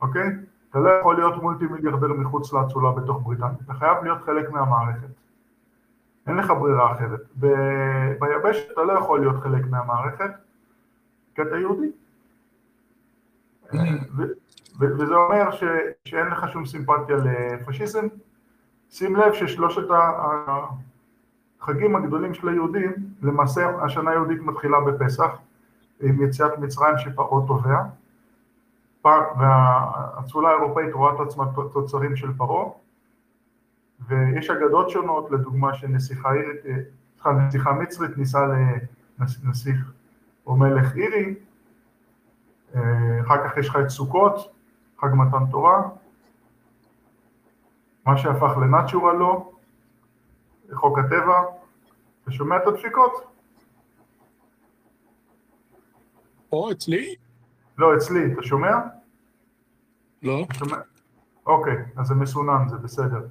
אוקיי? 0.00 0.28
אתה 0.70 0.78
לא 0.78 0.90
יכול 0.90 1.16
להיות 1.16 1.42
מולטי 1.42 1.64
מיליארדר 1.64 2.12
מחוץ 2.12 2.52
לאצולה 2.52 2.92
בתוך 2.92 3.22
בריטניה, 3.22 3.56
אתה 3.64 3.74
חייב 3.74 4.04
להיות 4.04 4.22
חלק 4.22 4.50
מהמערכת. 4.50 5.08
אין 6.26 6.36
לך 6.36 6.50
ברירה 6.50 6.92
אחרת. 6.92 7.20
ב... 7.40 7.46
ביבשת 8.20 8.70
אתה 8.72 8.82
לא 8.82 8.92
יכול 8.92 9.20
להיות 9.20 9.42
חלק 9.42 9.66
מהמערכת, 9.70 10.30
כי 11.34 11.42
אתה 11.42 11.56
יהודי. 11.56 11.90
וזה 14.80 15.14
אומר 15.14 15.50
ש, 15.50 15.64
שאין 16.04 16.26
לך 16.26 16.46
שום 16.52 16.66
סימפתיה 16.66 17.16
לפשיזם. 17.16 18.06
שים 18.90 19.16
לב 19.16 19.32
ששלושת 19.32 19.86
החגים 21.60 21.96
הגדולים 21.96 22.34
של 22.34 22.48
היהודים, 22.48 22.92
למעשה 23.22 23.84
השנה 23.84 24.10
היהודית 24.10 24.40
מתחילה 24.40 24.80
בפסח, 24.80 25.30
עם 26.00 26.22
יציאת 26.22 26.58
מצרים 26.58 26.98
שפרעה 26.98 27.46
תובע, 27.46 27.82
והאצולה 29.04 30.48
האירופאית 30.48 30.92
רואה 30.92 31.14
את 31.14 31.20
עצמה 31.20 31.44
תוצרים 31.72 32.16
של 32.16 32.32
פרעה, 32.36 32.70
ויש 34.08 34.50
אגדות 34.50 34.90
שונות, 34.90 35.30
לדוגמה 35.30 35.74
שנסיכה 35.74 37.72
מצרית 37.72 38.18
ניסה 38.18 38.46
לנסיך 39.18 39.92
או 40.46 40.56
מלך 40.56 40.96
אירי, 40.96 41.34
אה, 42.74 43.20
אחר 43.20 43.48
כך 43.48 43.56
יש 43.56 43.68
לך 43.68 43.76
את 43.76 43.88
סוכות, 43.88 44.52
חג 45.04 45.14
מתן 45.14 45.50
תורה, 45.50 45.82
מה 48.06 48.16
שהפך 48.16 48.50
לנאצ'ורלו, 48.62 49.52
חוק 50.72 50.98
הטבע. 50.98 51.42
אתה 52.22 52.32
שומע 52.32 52.56
את 52.56 52.66
הדפיקות? 52.66 53.12
או 56.52 56.72
אצלי? 56.72 57.14
לא, 57.78 57.96
אצלי, 57.96 58.32
אתה 58.32 58.42
שומע? 58.42 58.76
לא. 60.22 60.46
שומע? 60.52 60.76
אוקיי, 61.46 61.76
אז 61.96 62.06
זה 62.06 62.14
מסונן, 62.14 62.68
זה 62.68 62.76
בסדר. 62.76 63.26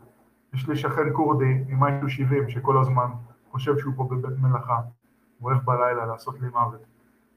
יש 0.54 0.68
לי 0.68 0.76
שכן 0.76 1.14
כורדי 1.14 1.64
עם 1.68 1.84
איי 1.84 2.10
70 2.10 2.50
שכל 2.50 2.82
הזמן 2.82 3.08
חושב 3.52 3.78
שהוא 3.80 3.94
פה 3.96 4.08
בבית 4.12 4.40
מלאכה. 4.40 4.82
הוא 5.40 5.52
אוהב 5.52 5.66
בלילה 5.66 6.06
לעשות 6.06 6.40
לי 6.42 6.48
מוות. 6.50 6.82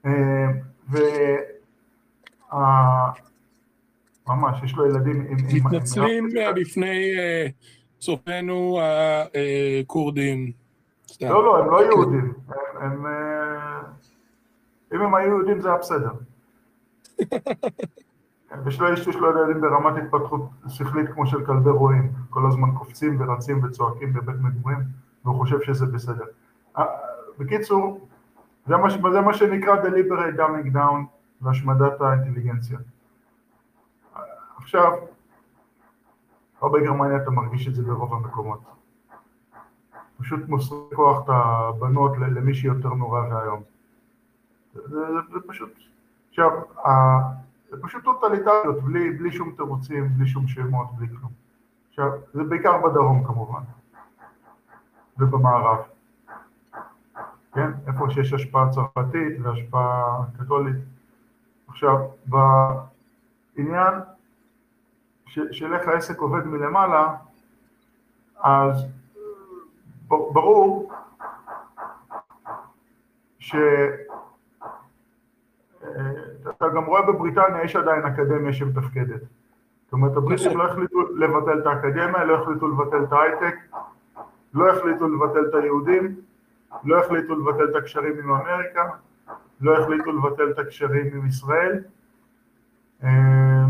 אה, 0.06 0.46
ו... 0.90 0.98
ממש, 4.28 4.62
יש 4.64 4.74
לו 4.74 4.86
ילדים 4.86 5.26
עם... 5.28 5.36
מתנצלים 5.54 6.28
בפני 6.56 7.18
אה, 7.18 7.46
צופינו 7.98 8.80
הכורדים. 9.82 10.52
לא, 11.20 11.44
לא, 11.44 11.58
הם 11.58 11.70
לא 11.70 11.84
יהודים. 11.84 12.32
הם... 12.80 13.06
אה, 13.06 13.80
אם 14.94 15.00
הם 15.00 15.14
היו 15.14 15.28
יהודים 15.28 15.60
זה 15.60 15.68
היה 15.68 15.78
בסדר. 15.78 16.10
יש 18.66 18.80
לו 18.80 18.88
איש 18.88 19.00
שיש 19.00 19.16
לו 19.16 19.30
ילדים 19.30 19.60
ברמת 19.60 20.02
התפתחות 20.02 20.40
שכלית 20.68 21.10
כמו 21.10 21.26
של 21.26 21.46
כלבי 21.46 21.70
רועים, 21.70 22.12
כל 22.30 22.46
הזמן 22.46 22.68
קופצים 22.78 23.20
ורצים 23.20 23.64
וצועקים 23.64 24.12
בבית 24.12 24.36
מגורים, 24.40 24.78
והוא 25.24 25.38
חושב 25.38 25.62
שזה 25.62 25.86
בסדר. 25.86 26.24
אה, 26.78 26.84
בקיצור, 27.38 28.08
זה 28.66 28.76
מה, 28.76 28.90
זה 29.12 29.20
מה 29.20 29.34
שנקרא 29.34 29.82
deliberate 29.82 30.38
dumbing 30.38 30.74
down 30.74 31.04
והשמדת 31.42 32.00
האינטליגנציה. 32.00 32.78
עכשיו, 34.56 34.92
לא 36.62 36.68
בגרמניה 36.68 37.16
אתה 37.16 37.30
מרגיש 37.30 37.68
את 37.68 37.74
זה 37.74 37.82
ברוב 37.82 38.14
המקומות. 38.14 38.60
פשוט 40.18 40.48
מוסר 40.48 40.76
כוח 40.94 41.24
את 41.24 41.28
הבנות 41.28 42.18
למי 42.18 42.54
שיותר 42.54 42.88
נורא 42.88 43.20
ואיום. 43.20 43.62
זה, 44.74 44.80
זה, 44.88 44.98
זה 45.32 45.38
פשוט, 45.48 45.72
עכשיו, 46.30 46.50
זה 47.70 47.76
פשוט 47.82 48.04
טוטליטריות, 48.04 48.82
בלי, 48.82 49.10
בלי 49.10 49.32
שום 49.32 49.52
תירוצים, 49.56 50.08
בלי 50.08 50.26
שום 50.26 50.48
שמות, 50.48 50.86
בלי 50.96 51.08
כלום. 51.08 51.32
עכשיו, 51.88 52.10
זה 52.32 52.44
בעיקר 52.44 52.78
בדרום 52.78 53.24
כמובן, 53.24 53.62
ובמערב. 55.18 55.78
כן? 57.52 57.70
איפה 57.86 58.10
שיש 58.10 58.32
השפעה 58.32 58.70
צרפתית 58.70 59.40
והשפעה 59.42 60.24
קתולית. 60.38 60.76
עכשיו, 61.68 61.96
בעניין 62.26 63.94
של 65.52 65.74
איך 65.74 65.88
העסק 65.88 66.18
עובד 66.18 66.46
מלמעלה, 66.46 67.14
אז 68.42 68.86
ברור 70.08 70.92
שאתה 73.38 73.64
אה, 76.62 76.68
גם 76.74 76.84
רואה 76.84 77.02
בבריטניה 77.02 77.64
יש 77.64 77.76
עדיין 77.76 78.04
אקדמיה 78.04 78.52
שמתפקדת. 78.52 79.20
זאת 79.84 79.92
אומרת, 79.92 80.16
הבריטים 80.16 80.58
לא 80.58 80.64
החליטו 80.64 81.00
לבטל 81.16 81.58
את 81.58 81.66
האקדמיה, 81.66 82.24
לא 82.24 82.42
החליטו 82.42 82.68
לבטל 82.68 83.04
את 83.04 83.12
ההייטק, 83.12 83.56
לא 84.54 84.70
החליטו 84.70 85.08
לבטל 85.08 85.48
את 85.48 85.54
היהודים, 85.54 86.16
לא 86.84 87.00
החליטו 87.00 87.34
לבטל 87.34 87.70
את 87.70 87.74
הקשרים 87.74 88.18
עם 88.18 88.30
אמריקה, 88.30 88.88
לא 89.60 89.78
החליטו 89.78 90.12
לבטל 90.12 90.50
את 90.50 90.58
הקשרים 90.58 91.06
עם 91.14 91.26
ישראל. 91.26 91.80
אה, 93.04 93.64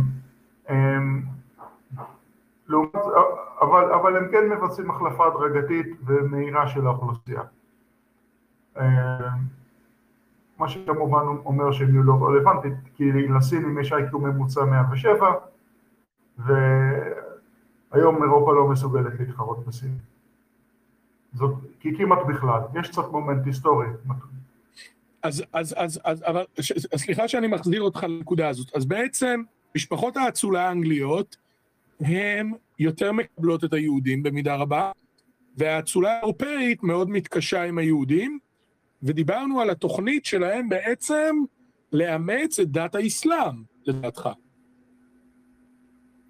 אה, 0.70 0.98
לעומת, 0.98 1.33
אבל, 3.60 3.92
אבל 3.92 4.16
הם 4.16 4.28
כן 4.30 4.48
מבצעים 4.48 4.90
החלפה 4.90 5.26
הדרגתית 5.26 5.86
ומהירה 6.06 6.68
של 6.68 6.86
האוכלוסייה. 6.86 7.42
מה 10.58 10.68
שכמובן 10.68 11.24
אומר 11.44 11.72
שהם 11.72 11.88
יהיו 11.90 12.02
לא 12.02 12.12
רלוונטית, 12.12 12.72
כי 12.94 13.12
לסינים 13.12 13.80
יש 13.80 13.92
אייקו 13.92 14.18
ממוצע 14.18 14.64
107, 14.64 15.32
והיום 16.38 18.22
אירופה 18.22 18.52
לא 18.54 18.68
מסוגלת 18.68 19.20
להתחרות 19.20 19.66
בסין. 19.66 19.98
זאת, 21.32 21.54
כי 21.80 21.96
כמעט 21.96 22.18
בכלל, 22.28 22.60
יש 22.80 22.90
קצת 22.90 23.08
מומנט 23.12 23.46
היסטורי. 23.46 23.86
אז, 25.22 25.44
אז, 25.52 25.74
אז, 25.76 26.00
אז, 26.04 26.22
אבל, 26.26 26.44
ש, 26.60 26.72
סליחה 26.96 27.28
שאני 27.28 27.46
מחזיר 27.46 27.82
אותך 27.82 28.02
לנקודה 28.02 28.48
הזאת. 28.48 28.76
אז 28.76 28.84
בעצם, 28.84 29.42
משפחות 29.76 30.16
האצולה 30.16 30.68
האנגליות, 30.68 31.36
הן 32.00 32.52
יותר 32.78 33.12
מקבלות 33.12 33.64
את 33.64 33.72
היהודים 33.72 34.22
במידה 34.22 34.56
רבה, 34.56 34.92
והאצולה 35.56 36.12
האירופאית 36.12 36.82
מאוד 36.82 37.10
מתקשה 37.10 37.62
עם 37.62 37.78
היהודים, 37.78 38.38
ודיברנו 39.02 39.60
על 39.60 39.70
התוכנית 39.70 40.24
שלהם 40.24 40.68
בעצם 40.68 41.36
לאמץ 41.92 42.58
את 42.58 42.70
דת 42.70 42.94
האסלאם, 42.94 43.62
לדעתך. 43.86 44.28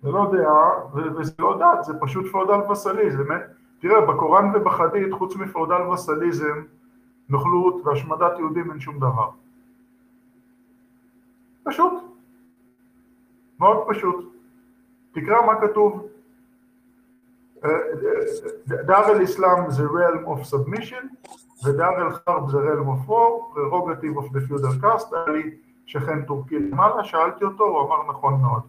זה 0.02 0.10
לא 0.10 0.32
דעה, 0.32 0.70
וזה 1.18 1.32
לא 1.38 1.58
דת, 1.58 1.84
זה 1.84 1.92
פשוט 2.00 2.26
פאודל 2.32 2.70
וסליזם. 2.72 3.24
תראה, 3.78 4.00
בקוראן 4.00 4.44
ובחדית, 4.54 5.12
חוץ 5.12 5.36
מפאודל 5.36 5.82
וסליזם, 5.82 6.64
נוכלות 7.28 7.86
והשמדת 7.86 8.38
יהודים 8.38 8.70
אין 8.70 8.80
שום 8.80 8.96
דבר. 8.96 9.30
פשוט. 11.64 11.92
מאוד 13.58 13.76
פשוט. 13.88 14.33
תקרא 15.14 15.46
מה 15.46 15.60
כתוב. 15.60 16.08
דאר 18.66 19.10
אל 19.10 19.24
אסלאם 19.24 19.70
זה 19.70 19.82
realm 19.82 20.26
of 20.26 20.54
submission, 20.54 21.06
ודאר 21.66 22.06
אל 22.06 22.12
חרב 22.12 22.50
זה 22.50 22.58
realm 22.58 22.86
of 22.86 23.08
war, 23.08 23.54
prerogative 23.54 24.18
of 24.18 24.32
the 24.32 24.48
feudal 24.48 24.82
cast, 24.82 25.16
היה 25.16 25.28
לי 25.28 25.50
שכן 25.86 26.24
טורקי 26.24 26.58
למעלה, 26.58 27.04
שאלתי 27.04 27.44
אותו, 27.44 27.64
הוא 27.64 27.80
אמר 27.80 28.10
נכון 28.10 28.40
מאוד. 28.40 28.62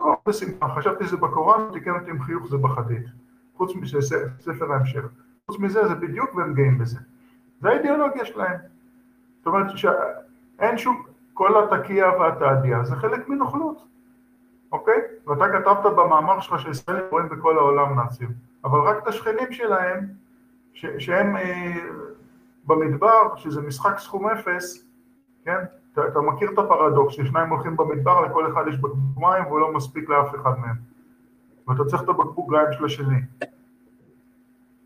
לא, 0.00 0.16
בשמחה, 0.28 0.68
חשבתי 0.68 1.04
שזה 1.04 1.16
בקוראן, 1.16 1.72
תיקן 1.72 1.90
אותי 1.90 2.10
עם 2.10 2.22
חיוך 2.22 2.48
זה 2.48 2.56
בחדית. 2.56 3.06
חוץ 3.56 3.76
מזה, 3.76 3.98
ספר 4.40 4.72
ההמשך. 4.72 5.04
חוץ 5.46 5.58
מזה, 5.58 5.88
זה 5.88 5.94
בדיוק 5.94 6.34
והם 6.34 6.54
גאים 6.54 6.78
בזה. 6.78 6.98
זה 7.60 7.68
האידיאולוגיה 7.68 8.24
שלהם. 8.24 8.58
זאת 9.38 9.46
אומרת 9.46 9.66
שאין 9.78 10.78
שום, 10.78 11.02
כל 11.34 11.64
התקיע 11.64 12.06
והתעדיה 12.20 12.84
זה 12.84 12.96
חלק 12.96 13.28
מנוכלות. 13.28 13.93
אוקיי? 14.74 15.00
ואתה 15.26 15.44
כתבת 15.52 15.92
במאמר 15.92 16.40
שלך 16.40 16.60
שישראל 16.60 17.02
רואים 17.10 17.28
בכל 17.28 17.58
העולם 17.58 18.00
נאצים, 18.00 18.28
אבל 18.64 18.78
רק 18.80 19.02
את 19.02 19.08
השכנים 19.08 19.52
שלהם, 19.52 20.06
ש- 20.74 20.86
שהם 20.98 21.36
אה, 21.36 21.74
במדבר, 22.66 23.36
שזה 23.36 23.60
משחק 23.62 23.98
סכום 23.98 24.28
אפס, 24.28 24.86
כן? 25.44 25.58
אתה, 25.92 26.08
אתה 26.08 26.20
מכיר 26.20 26.50
את 26.52 26.58
הפרדוקס, 26.58 27.14
ששניים 27.14 27.50
הולכים 27.50 27.76
במדבר, 27.76 28.20
לכל 28.20 28.52
אחד 28.52 28.64
יש 28.68 28.76
בקבוק 28.78 29.16
מים 29.16 29.46
והוא 29.46 29.60
לא 29.60 29.72
מספיק 29.72 30.08
לאף 30.08 30.34
אחד 30.34 30.58
מהם. 30.58 30.76
ואתה 31.68 31.84
צריך 31.84 32.02
את 32.02 32.08
הבקבוק 32.08 32.50
מים 32.50 32.72
של 32.72 32.84
השני. 32.84 33.20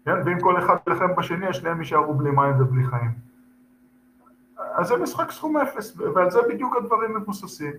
כן? 0.04 0.16
ואם 0.24 0.40
כל 0.40 0.58
אחד 0.58 0.76
ילחם 0.88 1.16
בשני, 1.16 1.46
השניהם 1.46 1.78
יישארו 1.78 2.14
בלי 2.14 2.30
מים 2.30 2.60
ובלי 2.60 2.84
חיים. 2.86 3.10
אז 4.74 4.88
זה 4.88 4.96
משחק 4.96 5.30
סכום 5.30 5.56
אפס, 5.56 5.96
ועל 6.14 6.30
זה 6.30 6.38
בדיוק 6.48 6.76
הדברים 6.76 7.16
מבוססים. 7.16 7.72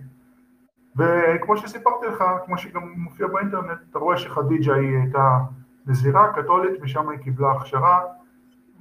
וכמו 0.96 1.56
שסיפרתי 1.56 2.06
לך, 2.06 2.24
כמו 2.46 2.58
שגם 2.58 2.92
מופיע 2.96 3.26
באינטרנט, 3.26 3.78
אתה 3.90 3.98
רואה 3.98 4.18
שחדיג'ה 4.18 4.74
היא 4.74 4.96
הייתה 4.96 5.38
נזירה 5.86 6.32
קתולית, 6.32 6.82
משם 6.82 7.08
היא 7.08 7.18
קיבלה 7.18 7.52
הכשרה, 7.52 8.00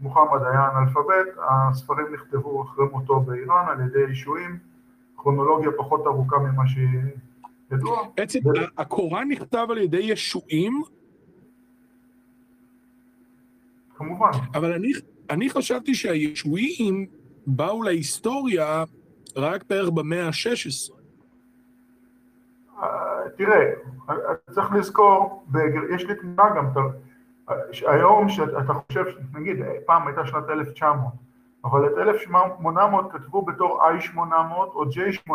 מוחמד 0.01 0.43
היה 0.51 0.69
אנאלפבית, 0.71 1.33
הספרים 1.49 2.05
נכתבו 2.13 2.63
אחרי 2.63 2.85
מותו 2.91 3.19
באיראן 3.19 3.65
על 3.69 3.85
ידי 3.85 4.11
ישועים, 4.11 4.59
כרונולוגיה 5.17 5.69
פחות 5.77 6.07
ארוכה 6.07 6.37
ממה 6.39 6.63
שידוע. 6.67 8.07
בעצם 8.17 8.39
ו... 8.45 8.51
הקוראן 8.77 9.27
נכתב 9.31 9.67
על 9.69 9.77
ידי 9.77 9.97
ישועים? 9.97 10.81
כמובן. 13.95 14.29
אבל 14.53 14.73
אני, 14.73 14.91
אני 15.29 15.49
חשבתי 15.49 15.95
שהישועיים 15.95 17.05
באו 17.47 17.83
להיסטוריה 17.83 18.83
רק 19.35 19.63
בערך 19.69 19.89
במאה 19.89 20.27
ה-16. 20.27 20.98
תראה, 23.39 23.71
צריך 24.51 24.71
לזכור, 24.71 25.45
יש 25.89 26.05
לי 26.05 26.15
תמונה 26.15 26.43
גם, 26.55 26.65
היום 27.87 28.29
שאתה 28.29 28.73
חושב, 28.73 29.03
נגיד, 29.33 29.57
פעם 29.85 30.07
הייתה 30.07 30.25
שנת 30.25 30.49
1900, 30.49 31.13
אבל 31.63 31.85
את 31.85 31.97
1800 31.97 33.11
כתבו 33.11 33.41
בתור 33.45 33.81
I800 33.83 34.19
או 34.53 34.83
J800, 34.83 35.31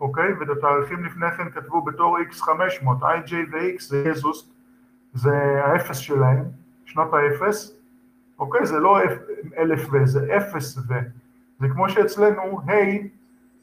אוקיי? 0.00 0.32
ואת 0.32 0.48
התאריכים 0.48 1.04
לפני 1.04 1.30
כן 1.30 1.50
כתבו 1.50 1.82
בתור 1.82 2.18
X500, 2.18 2.86
IJ 3.02 3.34
ו-X 3.52 3.80
זה 3.88 4.08
יזוס, 4.08 4.50
זה 5.14 5.64
האפס 5.64 5.96
שלהם, 5.96 6.44
שנות 6.84 7.08
האפס, 7.14 7.76
אוקיי? 8.38 8.66
זה 8.66 8.78
לא 8.78 8.98
אלף 9.56 9.88
ו, 9.92 10.06
זה 10.06 10.36
אפס 10.36 10.78
ו. 10.78 10.94
זה 11.60 11.68
כמו 11.68 11.88
שאצלנו, 11.88 12.60
ה' 12.60 12.72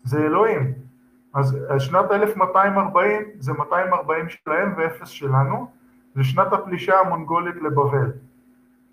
זה 0.04 0.17
אלוהים, 0.17 0.84
אז 1.35 1.57
שנת 1.79 2.11
1240 2.11 3.21
זה 3.39 3.53
240 3.53 4.29
שלהם 4.29 4.73
ואפס 4.77 5.07
שלנו, 5.07 5.67
זה 6.15 6.23
שנת 6.23 6.53
הפלישה 6.53 6.99
המונגולית 6.99 7.55
לבבל. 7.55 8.11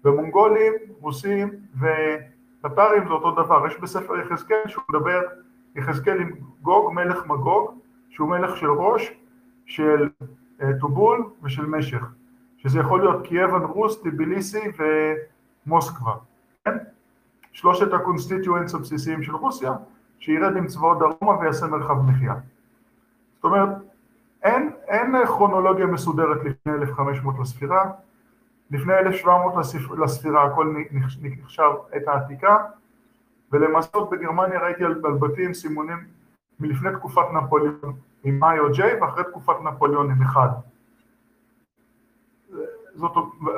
ומונגולים, 0.04 0.72
רוסים 1.00 1.50
וטטרים 1.74 3.04
זה 3.06 3.12
אותו 3.12 3.30
דבר. 3.30 3.66
יש 3.66 3.80
בספר 3.80 4.18
יחזקאל 4.18 4.68
שהוא 4.68 4.84
מדבר, 4.90 5.20
יחזקאל 5.76 6.20
עם 6.20 6.30
גוג, 6.62 6.92
מלך 6.92 7.26
מגוג, 7.26 7.74
שהוא 8.10 8.28
מלך 8.28 8.56
של 8.56 8.70
ראש, 8.70 9.12
של 9.66 10.08
אה, 10.62 10.68
טובול 10.80 11.30
ושל 11.42 11.66
משך, 11.66 12.04
שזה 12.56 12.80
יכול 12.80 13.00
להיות 13.00 13.26
קייבן 13.26 13.62
רוס, 13.62 14.02
טיביליסי 14.02 14.60
ומוסקבה, 15.66 16.12
כן? 16.64 16.76
שלושת 17.52 17.92
ה 17.92 17.98
constituents 17.98 18.74
הבסיסיים 18.74 19.22
של 19.22 19.36
רוסיה, 19.36 19.72
שירד 20.22 20.56
עם 20.56 20.66
צבאות 20.66 20.98
דרומה 20.98 21.38
ויעשה 21.38 21.66
מרחב 21.66 21.94
מחיה. 21.94 22.34
זאת 23.34 23.44
אומרת, 23.44 23.68
אין, 24.42 24.70
אין 24.88 25.26
כרונולוגיה 25.26 25.86
מסודרת 25.86 26.44
לפני 26.44 26.72
1500 26.72 27.38
לספירה, 27.40 27.90
לפני 28.70 28.94
1700 28.94 29.54
לספירה 29.98 30.44
הכל 30.44 30.74
נחשב 31.22 31.70
לעת 31.96 32.08
העתיקה, 32.08 32.56
ולמעשה 33.52 33.98
בגרמניה 34.10 34.60
ראיתי 34.60 34.84
על, 34.84 35.00
על 35.04 35.12
בתים 35.12 35.54
סימונים 35.54 35.98
מלפני 36.60 36.90
תקופת 36.92 37.26
נפוליאון 37.32 37.92
עם 38.24 38.38
I 38.38 38.58
או 38.58 38.72
J 38.72 39.00
ואחרי 39.00 39.24
תקופת 39.24 39.54
נפוליאון 39.64 40.10
עם 40.10 40.22
אחד. 40.22 40.48
זאת, 42.94 43.12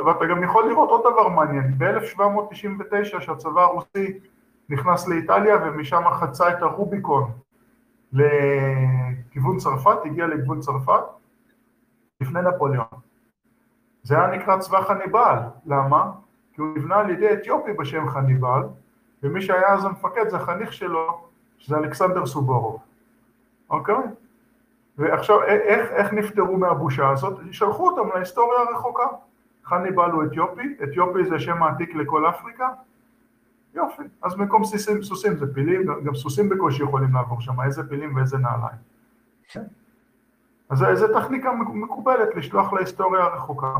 ואתה 0.06 0.26
גם 0.26 0.42
יכול 0.42 0.68
לראות 0.68 0.90
עוד 0.90 1.00
דבר 1.00 1.28
מעניין, 1.28 1.78
ב-1799 1.78 3.20
שהצבא 3.20 3.62
הרוסי 3.62 4.18
נכנס 4.68 5.08
לאיטליה 5.08 5.56
ומשם 5.62 6.02
חצה 6.10 6.50
את 6.50 6.62
הרוביקון 6.62 7.30
לכיוון 8.12 9.58
צרפת, 9.58 9.96
הגיע 10.04 10.26
לכיוון 10.26 10.60
צרפת, 10.60 11.02
לפני 12.20 12.40
נפוליאון. 12.42 12.86
זה 14.02 14.18
היה 14.18 14.36
נקרא 14.36 14.58
צבא 14.58 14.80
חניבל, 14.80 15.36
למה? 15.66 16.10
כי 16.52 16.60
הוא 16.60 16.68
נבנה 16.76 16.96
על 16.96 17.10
ידי 17.10 17.32
אתיופי 17.32 17.72
בשם 17.72 18.08
חניבל, 18.08 18.62
ומי 19.22 19.42
שהיה 19.42 19.68
אז 19.68 19.84
המפקד 19.84 20.28
זה 20.28 20.36
החניך 20.36 20.72
שלו, 20.72 21.20
שזה 21.58 21.76
אלכסנדר 21.76 22.26
סובורוב, 22.26 22.80
אוקיי? 23.70 23.94
ועכשיו, 24.98 25.42
איך, 25.42 25.90
איך 25.90 26.12
נפטרו 26.12 26.56
מהבושה 26.56 27.10
הזאת? 27.10 27.38
שלחו 27.52 27.90
אותם 27.90 28.08
להיסטוריה 28.14 28.60
הרחוקה. 28.60 29.06
חניבל 29.64 30.10
הוא 30.10 30.24
אתיופי, 30.24 30.76
אתיופי 30.84 31.24
זה 31.24 31.38
שם 31.38 31.62
העתיק 31.62 31.94
לכל 31.94 32.28
אפריקה, 32.28 32.68
יופי. 33.74 34.02
אז 34.22 34.34
במקום 34.34 34.64
סוסים, 34.64 35.02
סוסים 35.02 35.36
זה 35.36 35.54
פילים, 35.54 35.86
גם 36.04 36.14
סוסים 36.14 36.48
בקושי 36.48 36.82
יכולים 36.82 37.14
לעבור 37.14 37.40
שם, 37.40 37.60
איזה 37.60 37.88
פילים 37.88 38.16
ואיזה 38.16 38.38
נעליים. 38.38 38.78
כן? 39.48 39.62
אז 40.70 40.84
זו 40.94 41.20
טכניקה 41.20 41.52
מקובלת 41.74 42.34
לשלוח 42.34 42.72
להיסטוריה 42.72 43.24
הרחוקה. 43.24 43.74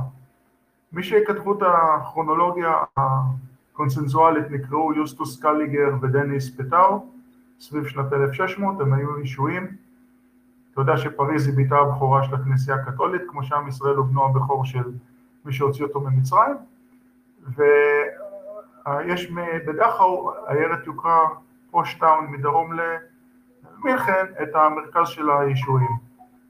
מי 0.92 1.02
שכתבו 1.02 1.58
את 1.58 1.62
הכרונולוגיה 1.66 2.72
הקונסנזואלית 2.96 4.50
נקראו 4.50 4.94
יוסטוס 4.94 5.40
קליגר 5.42 5.94
ודניס 6.02 6.56
פטאו, 6.56 7.06
סביב 7.60 7.86
שנת 7.86 8.12
1600, 8.12 8.80
הם 8.80 8.92
היו 8.92 9.16
אישויים. 9.16 9.76
אתה 10.72 10.80
יודע 10.80 10.96
שפריז 10.96 11.46
היא 11.46 11.56
ביתה 11.56 11.76
הבכורה 11.76 12.24
של 12.24 12.34
הכנסייה 12.34 12.76
הקתולית, 12.76 13.22
כמו 13.28 13.44
שעם 13.44 13.68
ישראל 13.68 13.94
הוא 13.94 14.06
בנו 14.06 14.24
הבכור 14.24 14.64
של 14.64 14.92
מי 15.44 15.52
שהוציא 15.52 15.84
אותו 15.84 16.00
ממצרים, 16.00 16.56
ויש 18.86 19.32
בדכאו, 19.66 20.32
עיירת 20.46 20.86
יוקרה, 20.86 21.28
פושטאון 21.70 22.26
מדרום 22.30 22.70
למינכן, 22.72 24.24
את 24.42 24.48
המרכז 24.54 25.08
של 25.08 25.30
הישועים. 25.30 25.98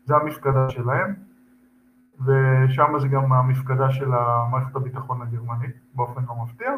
זה 0.04 0.16
המפקדה 0.16 0.70
שלהם, 0.70 1.14
ושם 2.20 2.98
זה 2.98 3.08
גם 3.08 3.32
המפקדה 3.32 3.90
של 3.90 4.08
מערכת 4.50 4.76
הביטחון 4.76 5.22
הגרמנית, 5.22 5.76
באופן 5.94 6.22
לא 6.28 6.34
מפתיע, 6.44 6.70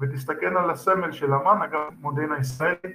ותסתכל 0.00 0.56
על 0.56 0.70
הסמל 0.70 1.12
של 1.12 1.34
אמן, 1.34 1.62
אגב 1.62 1.80
מודיעין 2.00 2.32
הישראלי, 2.32 2.92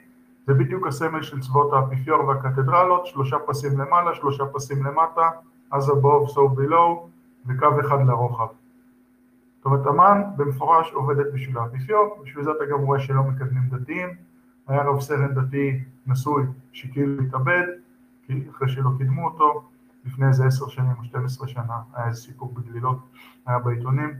זה 0.47 0.53
בדיוק 0.53 0.87
הסמל 0.87 1.21
של 1.21 1.39
צבאות 1.39 1.73
האפיפיור 1.73 2.27
והקתדרלות, 2.27 3.05
שלושה 3.05 3.37
פסים 3.47 3.79
למעלה, 3.79 4.15
שלושה 4.15 4.43
פסים 4.53 4.85
למטה, 4.85 5.29
אז 5.71 5.89
above, 5.89 6.29
so 6.29 6.59
below, 6.59 7.07
וקו 7.47 7.67
אחד 7.79 8.07
לרוחב. 8.07 8.47
אומרת, 9.67 9.87
אמן 9.87 10.21
במפורש 10.35 10.91
עובדת 10.91 11.33
בשביל 11.33 11.57
האפיפיור, 11.57 12.21
בשביל 12.23 12.43
זה 12.43 12.51
אתה 12.51 12.65
גם 12.71 12.79
רואה 12.79 12.99
שלא 12.99 13.23
מקדמים 13.23 13.69
דתיים, 13.69 14.09
היה 14.67 14.83
רב 14.83 15.01
סרן 15.01 15.33
דתי 15.33 15.83
נשוי 16.07 16.43
שכאילו 16.71 17.23
התאבד, 17.23 17.63
אחרי 18.49 18.69
שלא 18.69 18.89
קידמו 18.97 19.25
אותו, 19.25 19.69
לפני 20.05 20.27
איזה 20.27 20.45
עשר 20.45 20.67
שנים 20.67 20.93
או 20.99 21.03
12 21.03 21.47
שנה, 21.47 21.81
היה 21.93 22.07
איזה 22.07 22.21
סיפור 22.21 22.53
בגלילות, 22.53 22.97
היה 23.45 23.59
בעיתונים. 23.59 24.13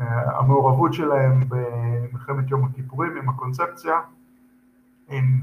אה, 0.00 0.38
המעורבות 0.38 0.92
שלהם 0.94 1.40
במלחמת 1.48 2.50
יום 2.50 2.64
הכיפורים 2.64 3.16
עם 3.16 3.28
הקונספציה, 3.28 4.00
עם 5.08 5.40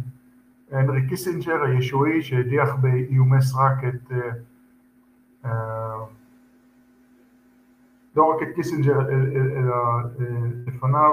הנרי 0.71 1.07
קיסינג'ר 1.07 1.63
הישועי 1.63 2.21
שהדיח 2.21 2.75
באיומי 2.75 3.41
סרק 3.41 3.83
את, 3.87 4.11
אה, 4.11 4.31
אה, 5.45 6.05
לא 8.15 8.23
רק 8.23 8.41
את 8.43 8.47
קיסינג'ר 8.55 9.09
אלא 9.57 9.75
לפניו 10.67 11.11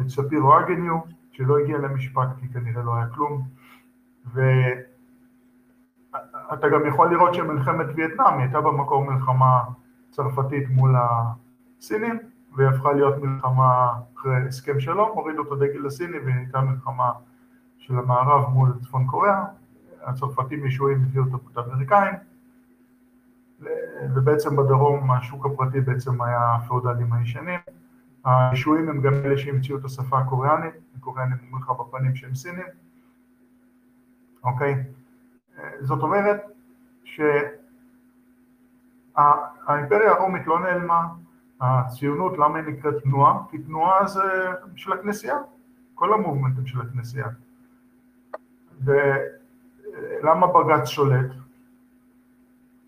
את 0.00 0.10
ספירו 0.10 0.58
אגניו, 0.58 0.98
שלא 1.30 1.58
הגיע 1.58 1.78
למשפט 1.78 2.28
כי 2.40 2.48
כנראה 2.48 2.82
לא 2.82 2.96
היה 2.96 3.06
כלום, 3.06 3.42
ואתה 4.34 4.58
גם 6.72 6.86
יכול 6.86 7.10
לראות 7.10 7.34
שמלחמת 7.34 7.86
וייטנאם 7.94 8.38
הייתה 8.38 8.60
במקור 8.60 9.04
מלחמה 9.04 9.60
צרפתית 10.10 10.70
מול 10.70 10.94
הסינים, 10.96 12.18
והיא 12.56 12.68
הפכה 12.68 12.92
להיות 12.92 13.22
מלחמה 13.22 13.92
אחרי 14.16 14.36
הסכם 14.36 14.80
שלום, 14.80 15.10
הורידו 15.14 15.42
את 15.42 15.52
הדגל 15.52 15.86
הסיני 15.86 16.18
והיא 16.18 16.36
הייתה 16.36 16.60
מלחמה 16.60 17.12
של 17.78 17.98
המערב 17.98 18.48
מול 18.48 18.72
צפון 18.82 19.06
קוריאה, 19.06 19.44
הצרפתים 20.04 20.66
ישועים 20.66 21.02
הביאו 21.02 21.24
את 21.52 21.58
האמריקאים, 21.58 22.14
ובעצם 24.14 24.56
בדרום 24.56 25.10
השוק 25.10 25.46
הפרטי 25.46 25.80
בעצם 25.80 26.22
היה 26.22 26.54
הפאודלים 26.54 27.12
הישנים. 27.12 27.60
הישועים 28.24 28.88
הם 28.88 29.00
גם 29.00 29.12
אלה 29.24 29.38
שהמציאו 29.38 29.78
את 29.78 29.84
השפה 29.84 30.18
הקוריאנית, 30.18 30.74
הקוריאנים 30.96 31.36
אומרים 31.46 31.62
לך 31.62 31.70
בפנים 31.80 32.16
שהם 32.16 32.34
סינים, 32.34 32.66
אוקיי? 34.44 34.84
זאת 35.80 36.02
אומרת 36.02 36.40
שהאימפריה 39.14 40.12
הרומית 40.12 40.46
לא 40.46 40.60
נעלמה, 40.60 41.08
הציונות, 41.60 42.38
למה 42.38 42.58
היא 42.58 42.66
נקראת 42.66 43.02
תנועה? 43.02 43.38
כי 43.50 43.58
תנועה 43.58 44.06
זה 44.06 44.22
של 44.76 44.92
הכנסייה, 44.92 45.36
כל 45.94 46.14
המובמנטים 46.14 46.66
של 46.66 46.80
הכנסייה. 46.80 47.26
ולמה 48.84 50.46
בג"ץ 50.46 50.86
שולט? 50.86 51.30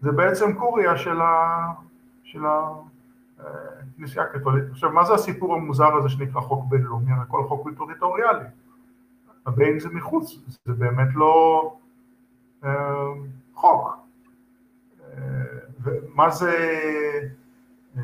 זה 0.00 0.12
בעצם 0.12 0.52
קוריה 0.52 0.96
של, 0.96 1.20
ה... 1.20 1.66
של 2.24 2.40
הכנסייה 3.38 4.24
הקתולית. 4.24 4.64
עכשיו, 4.70 4.92
מה 4.92 5.04
זה 5.04 5.14
הסיפור 5.14 5.54
המוזר 5.54 5.96
הזה 5.96 6.08
שנקרא 6.08 6.40
חוק 6.40 6.64
בינלאומי? 6.68 7.12
הרי 7.12 7.24
כל 7.28 7.44
חוק 7.48 7.66
הוא 7.66 7.72
טריטוריאלי. 7.76 8.44
הבין 9.46 9.80
זה 9.80 9.88
מחוץ, 9.88 10.38
זה 10.64 10.72
באמת 10.72 11.08
לא 11.14 11.76
אה, 12.64 13.04
חוק. 13.54 13.98
אה, 15.00 15.14
ומה 15.82 16.30
זה 16.30 16.54
אה, 17.96 18.02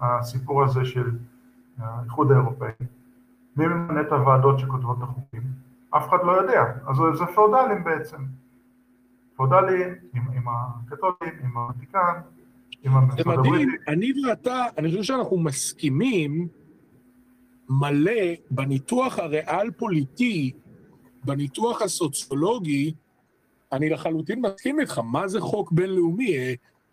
הסיפור 0.00 0.64
הזה 0.64 0.84
של 0.84 1.10
האיחוד 1.78 2.32
האירופאי? 2.32 2.72
מי 3.56 3.66
ממנה 3.66 4.00
את 4.00 4.12
הוועדות 4.12 4.58
שכותבות 4.58 4.98
את 4.98 5.02
החוקים? 5.02 5.42
אף 5.90 6.08
אחד 6.08 6.18
לא 6.24 6.32
יודע, 6.32 6.64
אז 6.86 6.96
זה 7.18 7.26
פאודלים 7.34 7.84
בעצם. 7.84 8.16
פאודלים 9.40 9.94
עם, 10.14 10.44
הקתולים, 10.48 11.34
עם 11.44 11.56
הוותיקן, 11.56 12.20
עם 12.82 12.92
זה 13.10 13.22
מדהים, 13.26 13.68
אני 13.88 14.12
ואתה, 14.28 14.64
אני 14.78 14.88
חושב 14.90 15.02
שאנחנו 15.02 15.38
מסכימים 15.38 16.48
מלא 17.68 18.22
בניתוח 18.50 19.18
הריאל 19.18 19.70
פוליטי, 19.70 20.52
בניתוח 21.24 21.82
הסוציולוגי, 21.82 22.94
אני 23.72 23.88
לחלוטין 23.88 24.40
מסכים 24.40 24.80
איתך, 24.80 25.00
מה 25.04 25.28
זה 25.28 25.40
חוק 25.40 25.72
בינלאומי? 25.72 26.36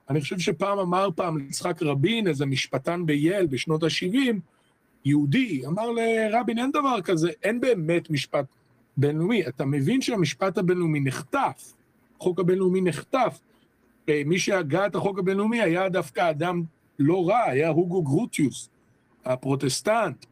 אני 0.09 0.21
חושב 0.21 0.39
שפעם 0.39 0.79
אמר 0.79 1.09
פעם 1.15 1.37
ליצחק 1.37 1.81
רבין, 1.81 2.27
איזה 2.27 2.45
משפטן 2.45 3.05
בייל 3.05 3.45
בשנות 3.45 3.83
ה-70, 3.83 4.35
יהודי, 5.05 5.65
אמר 5.67 5.91
לרבין, 5.91 6.57
אין 6.57 6.71
דבר 6.71 7.01
כזה, 7.01 7.31
אין 7.43 7.59
באמת 7.59 8.09
משפט 8.09 8.45
בינלאומי. 8.97 9.47
אתה 9.47 9.65
מבין 9.65 10.01
שהמשפט 10.01 10.57
הבינלאומי 10.57 10.99
נחטף, 10.99 11.76
החוק 12.19 12.39
הבינלאומי 12.39 12.81
נחטף. 12.81 13.39
אה, 14.09 14.21
מי 14.25 14.39
שהגה 14.39 14.85
את 14.85 14.95
החוק 14.95 15.19
הבינלאומי 15.19 15.61
היה 15.61 15.89
דווקא 15.89 16.29
אדם 16.29 16.63
לא 16.99 17.29
רע, 17.29 17.43
היה 17.43 17.69
הוגו 17.69 18.01
גרוטיוס, 18.01 18.69
הפרוטסטנט. 19.25 20.25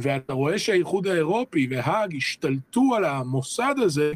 ואתה 0.00 0.32
רואה 0.32 0.58
שהאיחוד 0.58 1.06
האירופי 1.06 1.66
והאג 1.70 2.16
השתלטו 2.16 2.94
על 2.96 3.04
המוסד 3.04 3.74
הזה 3.78 4.12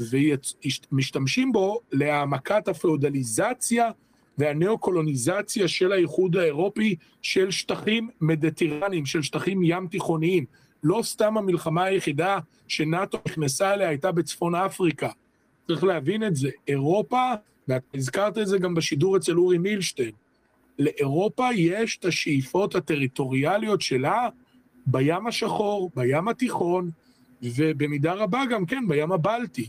ומשתמשים 0.00 1.52
בו 1.52 1.80
להעמקת 1.92 2.68
הפאודליזציה 2.68 3.90
והניאו-קולוניזציה 4.38 5.68
של 5.68 5.92
האיחוד 5.92 6.36
האירופי 6.36 6.96
של 7.22 7.50
שטחים 7.50 8.08
מדיטרניים, 8.20 9.06
של 9.06 9.22
שטחים 9.22 9.60
ים 9.64 9.86
תיכוניים. 9.86 10.44
לא 10.84 11.00
סתם 11.02 11.38
המלחמה 11.38 11.84
היחידה 11.84 12.38
שנאט"ו 12.68 13.18
נכנסה 13.26 13.74
אליה 13.74 13.88
הייתה 13.88 14.12
בצפון 14.12 14.54
אפריקה. 14.54 15.08
צריך 15.66 15.84
להבין 15.84 16.24
את 16.24 16.36
זה. 16.36 16.50
אירופה, 16.68 17.32
ואת 17.68 17.82
הזכרת 17.94 18.38
את 18.38 18.46
זה 18.46 18.58
גם 18.58 18.74
בשידור 18.74 19.16
אצל 19.16 19.38
אורי 19.38 19.58
מילשטיין, 19.58 20.10
לאירופה 20.78 21.48
יש 21.54 21.96
את 21.98 22.04
השאיפות 22.04 22.74
הטריטוריאליות 22.74 23.80
שלה 23.80 24.28
בים 24.86 25.26
השחור, 25.26 25.90
בים 25.96 26.28
התיכון, 26.28 26.90
ובמידה 27.42 28.12
רבה 28.12 28.42
גם 28.50 28.66
כן 28.66 28.88
בים 28.88 29.12
הבלטי. 29.12 29.68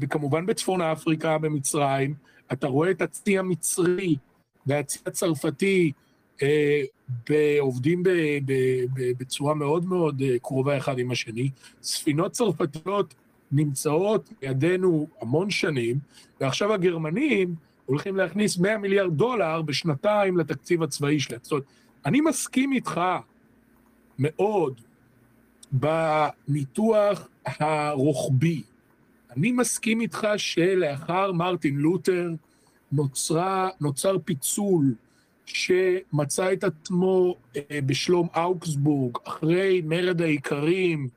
וכמובן 0.00 0.46
בצפון 0.46 0.80
אפריקה, 0.80 1.38
במצרים, 1.38 2.14
אתה 2.52 2.66
רואה 2.66 2.90
את 2.90 3.02
הצי 3.02 3.38
המצרי 3.38 4.16
והצי 4.66 4.98
הצרפתי 5.06 5.92
אה, 6.42 6.82
עובדים 7.60 8.02
בצורה 9.18 9.54
מאוד 9.54 9.84
מאוד 9.84 10.22
אה, 10.22 10.38
קרובה 10.42 10.76
אחד 10.76 10.98
עם 10.98 11.10
השני. 11.10 11.50
ספינות 11.82 12.32
צרפתיות 12.32 13.14
נמצאות 13.52 14.32
לידינו 14.42 15.08
המון 15.20 15.50
שנים, 15.50 15.98
ועכשיו 16.40 16.72
הגרמנים 16.72 17.54
הולכים 17.86 18.16
להכניס 18.16 18.58
100 18.58 18.78
מיליארד 18.78 19.16
דולר 19.16 19.62
בשנתיים 19.62 20.36
לתקציב 20.36 20.82
הצבאי 20.82 21.20
שלהם. 21.20 21.40
זאת 21.42 21.52
אומרת, 21.52 21.64
אני 22.06 22.20
מסכים 22.20 22.72
איתך 22.72 23.00
מאוד 24.18 24.80
בניתוח 25.72 27.28
הרוחבי. 27.46 28.62
אני 29.36 29.52
מסכים 29.52 30.00
איתך 30.00 30.28
שלאחר 30.36 31.32
מרטין 31.32 31.76
לותר 31.76 32.30
נוצרה, 32.92 33.68
נוצר 33.80 34.16
פיצול 34.24 34.94
שמצא 35.46 36.52
את 36.52 36.64
עצמו 36.64 37.36
אה, 37.56 37.78
בשלום 37.86 38.28
אוקסבורג, 38.36 39.16
אחרי 39.24 39.82
מרד 39.84 40.22
האיכרים, 40.22 41.08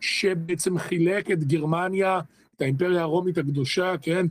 שבעצם 0.00 0.78
חילק 0.78 1.30
את 1.30 1.44
גרמניה, 1.44 2.20
את 2.56 2.62
האימפריה 2.62 3.02
הרומית 3.02 3.38
הקדושה, 3.38 3.94
כן, 4.02 4.26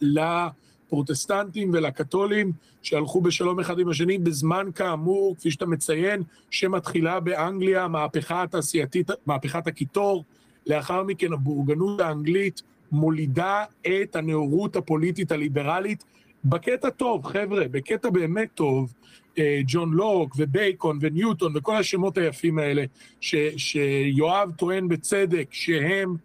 לפרוטסטנטים 0.00 1.70
ולקתולים, 1.72 2.52
שהלכו 2.82 3.20
בשלום 3.20 3.60
אחד 3.60 3.78
עם 3.78 3.88
השני, 3.88 4.18
בזמן 4.18 4.66
כאמור, 4.74 5.36
כפי 5.36 5.50
שאתה 5.50 5.66
מציין, 5.66 6.22
שמתחילה 6.50 7.20
באנגליה 7.20 7.88
מהפכה 7.88 8.42
התעשייתית, 8.42 9.10
מהפכת 9.26 9.66
הקיטור, 9.66 10.24
לאחר 10.66 11.02
מכן 11.02 11.32
הבורגנות 11.32 12.00
האנגלית 12.00 12.62
מולידה 12.92 13.64
את 13.86 14.16
הנאורות 14.16 14.76
הפוליטית 14.76 15.32
הליברלית 15.32 16.04
בקטע 16.44 16.90
טוב, 16.90 17.26
חבר'ה, 17.26 17.68
בקטע 17.70 18.10
באמת 18.10 18.48
טוב, 18.54 18.92
אה, 19.38 19.60
ג'ון 19.66 19.92
לוק 19.92 20.34
ובייקון 20.38 20.98
וניוטון 21.00 21.56
וכל 21.56 21.76
השמות 21.76 22.18
היפים 22.18 22.58
האלה, 22.58 22.84
ש, 23.20 23.34
שיואב 23.56 24.50
טוען 24.56 24.88
בצדק 24.88 25.48
שהם 25.50 26.16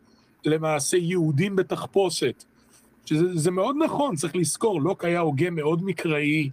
למעשה 0.45 0.97
יהודים 0.97 1.55
בתחפושת. 1.55 2.43
שזה 3.05 3.51
מאוד 3.51 3.75
נכון, 3.85 4.15
צריך 4.15 4.35
לזכור, 4.35 4.81
לוק 4.81 5.05
היה 5.05 5.19
הוגה 5.19 5.49
מאוד 5.49 5.85
מקראי, 5.85 6.49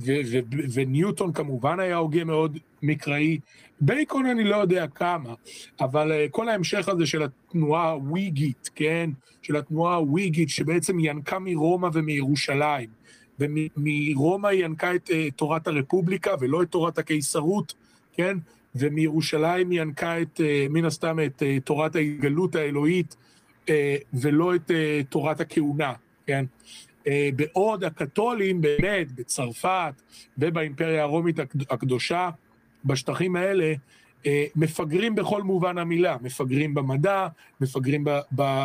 ו- 0.00 0.20
ו- 0.30 0.38
וניוטון 0.74 1.32
כמובן 1.32 1.80
היה 1.80 1.96
הוגה 1.96 2.24
מאוד 2.24 2.58
מקראי. 2.82 3.38
בייקון 3.80 4.26
אני 4.26 4.44
לא 4.44 4.56
יודע 4.56 4.86
כמה, 4.86 5.34
אבל 5.80 6.12
uh, 6.12 6.30
כל 6.30 6.48
ההמשך 6.48 6.88
הזה 6.88 7.06
של 7.06 7.22
התנועה 7.22 7.90
הוויגית, 7.90 8.70
כן? 8.74 9.10
של 9.42 9.56
התנועה 9.56 9.94
הוויגית 9.94 10.48
שבעצם 10.48 10.98
ינקה 11.00 11.38
מרומא 11.38 11.88
ומירושלים. 11.92 12.88
ומרומא 13.40 14.48
היא 14.48 14.64
ינקה 14.64 14.94
את 14.94 15.10
uh, 15.10 15.12
תורת 15.36 15.66
הרפובליקה 15.66 16.34
ולא 16.40 16.62
את 16.62 16.70
תורת 16.70 16.98
הקיסרות, 16.98 17.74
כן? 18.12 18.38
ומירושלים 18.74 19.70
היא 19.70 19.80
ינקה 19.80 20.22
את, 20.22 20.40
uh, 20.40 20.72
מן 20.72 20.84
הסתם 20.84 21.16
את 21.26 21.42
uh, 21.42 21.60
תורת 21.64 21.96
ההתגלות 21.96 22.54
האלוהית 22.54 23.16
uh, 23.66 23.70
ולא 24.14 24.54
את 24.54 24.70
uh, 24.70 24.74
תורת 25.08 25.40
הכהונה, 25.40 25.92
כן? 26.26 26.44
אה, 27.06 27.28
בעוד 27.36 27.84
הקתולים 27.84 28.60
באמת 28.60 29.12
בצרפת 29.12 30.02
ובאימפריה 30.38 31.02
הרומית 31.02 31.38
הקדושה, 31.70 32.30
בשטחים 32.84 33.36
האלה, 33.36 33.74
אה, 34.26 34.44
מפגרים 34.56 35.14
בכל 35.14 35.42
מובן 35.42 35.78
המילה, 35.78 36.16
מפגרים 36.22 36.74
במדע, 36.74 37.28
מפגרים 37.60 38.04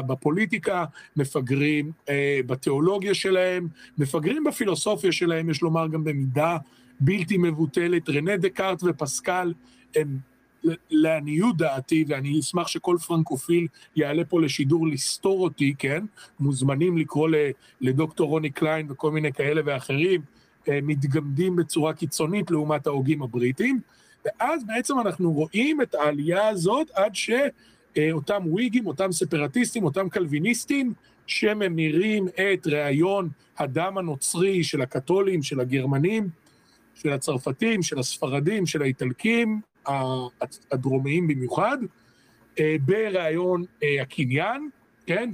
בפוליטיקה, 0.07 0.85
מפגרים 1.15 1.91
אה, 2.09 2.39
בתיאולוגיה 2.45 3.13
שלהם, 3.13 3.67
מפגרים 3.97 4.43
בפילוסופיה 4.43 5.11
שלהם, 5.11 5.49
יש 5.49 5.61
לומר 5.61 5.87
גם 5.87 6.03
במידה 6.03 6.57
בלתי 6.99 7.37
מבוטלת. 7.37 8.09
רנה 8.09 8.37
דקארט 8.37 8.83
ופסקל 8.83 9.53
הם 9.95 10.17
לעניות 10.89 11.57
דעתי, 11.57 12.05
ואני 12.07 12.39
אשמח 12.39 12.67
שכל 12.67 12.97
פרנקופיל 13.07 13.67
יעלה 13.95 14.25
פה 14.25 14.41
לשידור 14.41 14.87
לסתור 14.87 15.43
אותי, 15.43 15.73
כן? 15.79 16.03
מוזמנים 16.39 16.97
לקרוא 16.97 17.29
לדוקטור 17.81 18.29
רוני 18.29 18.49
קליין 18.49 18.91
וכל 18.91 19.11
מיני 19.11 19.33
כאלה 19.33 19.61
ואחרים, 19.65 20.21
אה, 20.69 20.79
מתגמדים 20.83 21.55
בצורה 21.55 21.93
קיצונית 21.93 22.51
לעומת 22.51 22.87
ההוגים 22.87 23.21
הבריטים, 23.21 23.79
ואז 24.25 24.63
בעצם 24.65 24.99
אנחנו 24.99 25.33
רואים 25.33 25.81
את 25.81 25.95
העלייה 25.95 26.47
הזאת 26.47 26.87
עד 26.93 27.11
שאותם 27.15 28.41
וויגים, 28.45 28.87
אותם 28.87 29.11
ספרטיסטים, 29.11 29.83
אותם 29.83 30.09
קלוויניסטים, 30.09 30.93
שממירים 31.27 32.27
את 32.27 32.67
רעיון 32.67 33.29
הדם 33.57 33.97
הנוצרי 33.97 34.63
של 34.63 34.81
הקתולים, 34.81 35.43
של 35.43 35.59
הגרמנים, 35.59 36.29
של 36.95 37.09
הצרפתים, 37.09 37.83
של 37.83 37.99
הספרדים, 37.99 38.65
של 38.65 38.81
האיטלקים, 38.81 39.61
הדרומיים 40.71 41.27
במיוחד, 41.27 41.77
אה, 42.59 42.75
ברעיון 42.85 43.63
אה, 43.83 44.01
הקניין, 44.01 44.69
כן? 45.05 45.29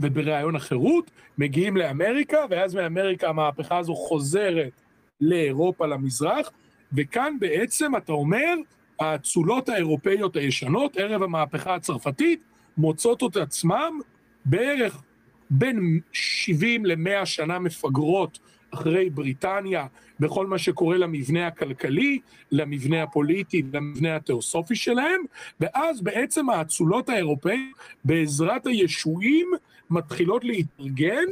וברעיון 0.00 0.56
החירות, 0.56 1.10
מגיעים 1.38 1.76
לאמריקה, 1.76 2.38
ואז 2.50 2.74
מאמריקה 2.74 3.28
המהפכה 3.28 3.78
הזו 3.78 3.94
חוזרת 3.94 4.72
לאירופה, 5.20 5.86
למזרח, 5.86 6.50
וכאן 6.92 7.36
בעצם 7.40 7.96
אתה 7.96 8.12
אומר, 8.12 8.54
האצולות 9.00 9.68
האירופאיות 9.68 10.36
הישנות, 10.36 10.96
ערב 10.96 11.22
המהפכה 11.22 11.74
הצרפתית, 11.74 12.42
מוצאות 12.76 13.22
את 13.30 13.36
עצמם 13.36 14.00
בערך 14.44 15.02
בין 15.50 16.00
70 16.12 16.86
ל-100 16.86 17.26
שנה 17.26 17.58
מפגרות 17.58 18.38
אחרי 18.74 19.10
בריטניה 19.10 19.86
בכל 20.20 20.46
מה 20.46 20.58
שקורה 20.58 20.96
למבנה 20.96 21.46
הכלכלי, 21.46 22.20
למבנה 22.52 23.02
הפוליטי, 23.02 23.62
למבנה 23.72 24.16
התיאוסופי 24.16 24.76
שלהם, 24.76 25.20
ואז 25.60 26.00
בעצם 26.02 26.50
האצולות 26.50 27.08
האירופאיות 27.08 27.78
בעזרת 28.04 28.66
הישועים 28.66 29.50
מתחילות 29.90 30.44
להתארגן 30.44 31.28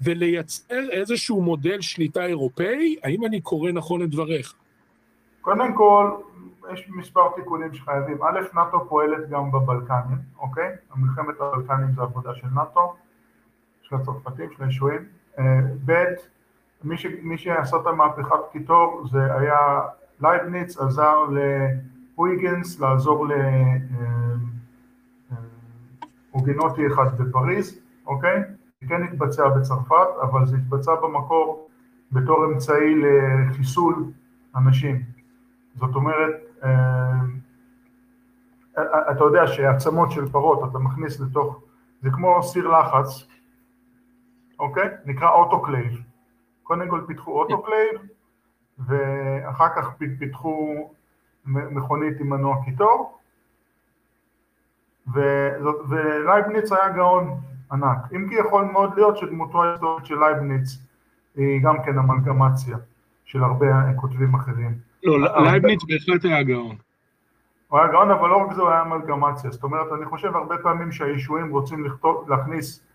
ולייצר 0.00 0.90
איזשהו 0.90 1.42
מודל 1.42 1.80
שליטה 1.80 2.26
אירופאי. 2.26 2.96
האם 3.04 3.24
אני 3.24 3.40
קורא 3.40 3.72
נכון 3.72 4.02
את 4.02 4.10
דבריך? 4.10 4.54
קודם 5.40 5.74
כל, 5.74 6.10
יש 6.72 6.88
מספר 6.88 7.20
תיקונים 7.36 7.74
שחייבים. 7.74 8.22
א', 8.22 8.40
נאט"ו 8.54 8.88
פועלת 8.88 9.30
גם 9.30 9.52
בבלקנים, 9.52 10.18
אוקיי? 10.38 10.68
המלחמת 10.90 11.34
הבלקנים 11.40 11.94
זה 11.96 12.02
עבודה 12.02 12.34
של 12.34 12.46
נאט"ו, 12.54 12.94
של 13.82 13.96
הצרפתים, 13.96 14.50
של 14.56 14.64
הישועים. 14.64 15.17
אה, 15.38 15.60
ב', 15.84 16.04
מי, 16.84 16.98
ש, 16.98 17.06
מי 17.22 17.38
שעשה 17.38 17.76
את 17.76 17.86
המהפכת 17.86 18.38
קיטור 18.52 19.06
זה 19.10 19.34
היה 19.34 19.80
לייבניץ, 20.20 20.78
עזר 20.78 21.16
להויגנס 22.16 22.80
לעזור 22.80 23.26
להוגנוטי 26.34 26.82
אה, 26.82 26.86
אה, 26.86 26.92
אחד 26.94 27.18
בפריז, 27.18 27.80
אוקיי? 28.06 28.42
זה 28.80 28.88
כן 28.88 29.02
התבצע 29.02 29.48
בצרפת, 29.48 30.08
אבל 30.22 30.46
זה 30.46 30.56
התבצע 30.56 30.94
במקור 30.94 31.68
בתור 32.12 32.44
אמצעי 32.44 32.94
לחיסול 32.94 34.04
אנשים. 34.56 35.02
זאת 35.74 35.94
אומרת, 35.94 36.34
אתה 39.10 39.24
יודע 39.24 39.46
שעצמות 39.46 40.10
של 40.10 40.28
פרות 40.28 40.70
אתה 40.70 40.78
מכניס 40.78 41.20
לתוך, 41.20 41.60
זה 42.02 42.10
כמו 42.10 42.42
סיר 42.42 42.68
לחץ, 42.68 43.26
אוקיי? 44.58 44.88
נקרא 45.04 45.30
אוטוקלייב. 45.30 46.02
קודם 46.62 46.88
כל 46.88 47.00
פיתחו 47.06 47.42
אוטוקלייב, 47.42 48.00
ואחר 48.78 49.68
כך 49.76 49.90
פיתחו 50.18 50.90
מכונית 51.46 52.20
עם 52.20 52.30
מנוע 52.30 52.64
קיטור, 52.64 53.18
ולייבניץ 55.88 56.72
היה 56.72 56.88
גאון 56.88 57.40
ענק. 57.72 57.98
אם 58.16 58.28
כי 58.28 58.34
יכול 58.34 58.64
מאוד 58.64 58.94
להיות 58.96 59.16
שדמותו 59.16 59.64
ההיסטורית 59.64 60.06
של 60.06 60.18
לייבניץ 60.18 60.78
היא 61.36 61.62
גם 61.62 61.82
כן 61.82 61.98
אמלגמציה 61.98 62.76
של 63.24 63.44
הרבה 63.44 63.66
כותבים 63.96 64.34
אחרים. 64.34 64.78
לא, 65.04 65.42
לייבניץ 65.42 65.80
בהחלט 65.84 66.24
היה 66.24 66.42
גאון. 66.42 66.76
הוא 67.68 67.78
היה 67.78 67.88
גאון, 67.88 68.10
אבל 68.10 68.28
לא 68.28 68.36
רק 68.36 68.52
זה, 68.52 68.62
הוא 68.62 68.70
היה 68.70 68.82
אמלגמציה. 68.82 69.50
זאת 69.50 69.62
אומרת, 69.62 69.86
אני 69.96 70.04
חושב 70.04 70.36
הרבה 70.36 70.58
פעמים 70.58 70.92
שהישועים 70.92 71.50
רוצים 71.50 71.84
לכתוב, 71.84 72.30
להכניס 72.30 72.87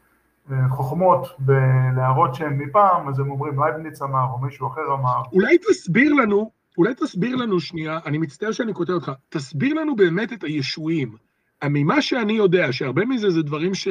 חוכמות 0.69 1.27
בלהראות 1.39 2.35
שהם 2.35 2.57
מפעם, 2.59 3.07
אז 3.07 3.19
הם 3.19 3.31
אומרים 3.31 3.59
לייבניץ 3.59 4.01
אמר 4.01 4.25
או 4.33 4.39
מישהו 4.39 4.67
אחר 4.67 4.93
אמר. 4.93 5.21
אולי 5.33 5.57
תסביר 5.57 6.13
לנו, 6.13 6.51
אולי 6.77 6.93
תסביר 6.95 7.35
לנו 7.35 7.59
שנייה, 7.59 7.99
אני 8.05 8.17
מצטער 8.17 8.51
שאני 8.51 8.73
קוטע 8.73 8.93
אותך, 8.93 9.11
תסביר 9.29 9.73
לנו 9.73 9.95
באמת 9.95 10.33
את 10.33 10.43
הישועים. 10.43 11.15
ממה 11.63 12.01
שאני 12.01 12.33
יודע, 12.33 12.71
שהרבה 12.71 13.05
מזה 13.05 13.29
זה 13.29 13.41
דברים 13.41 13.73
ש... 13.73 13.87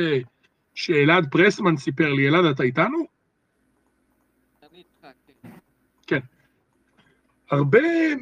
שאלעד 0.75 1.27
פרסמן 1.31 1.77
סיפר 1.77 2.13
לי, 2.13 2.29
אלעד, 2.29 2.45
אתה 2.45 2.63
איתנו? 2.63 2.99
כן. 6.07 6.19
הרבה, 7.51 7.79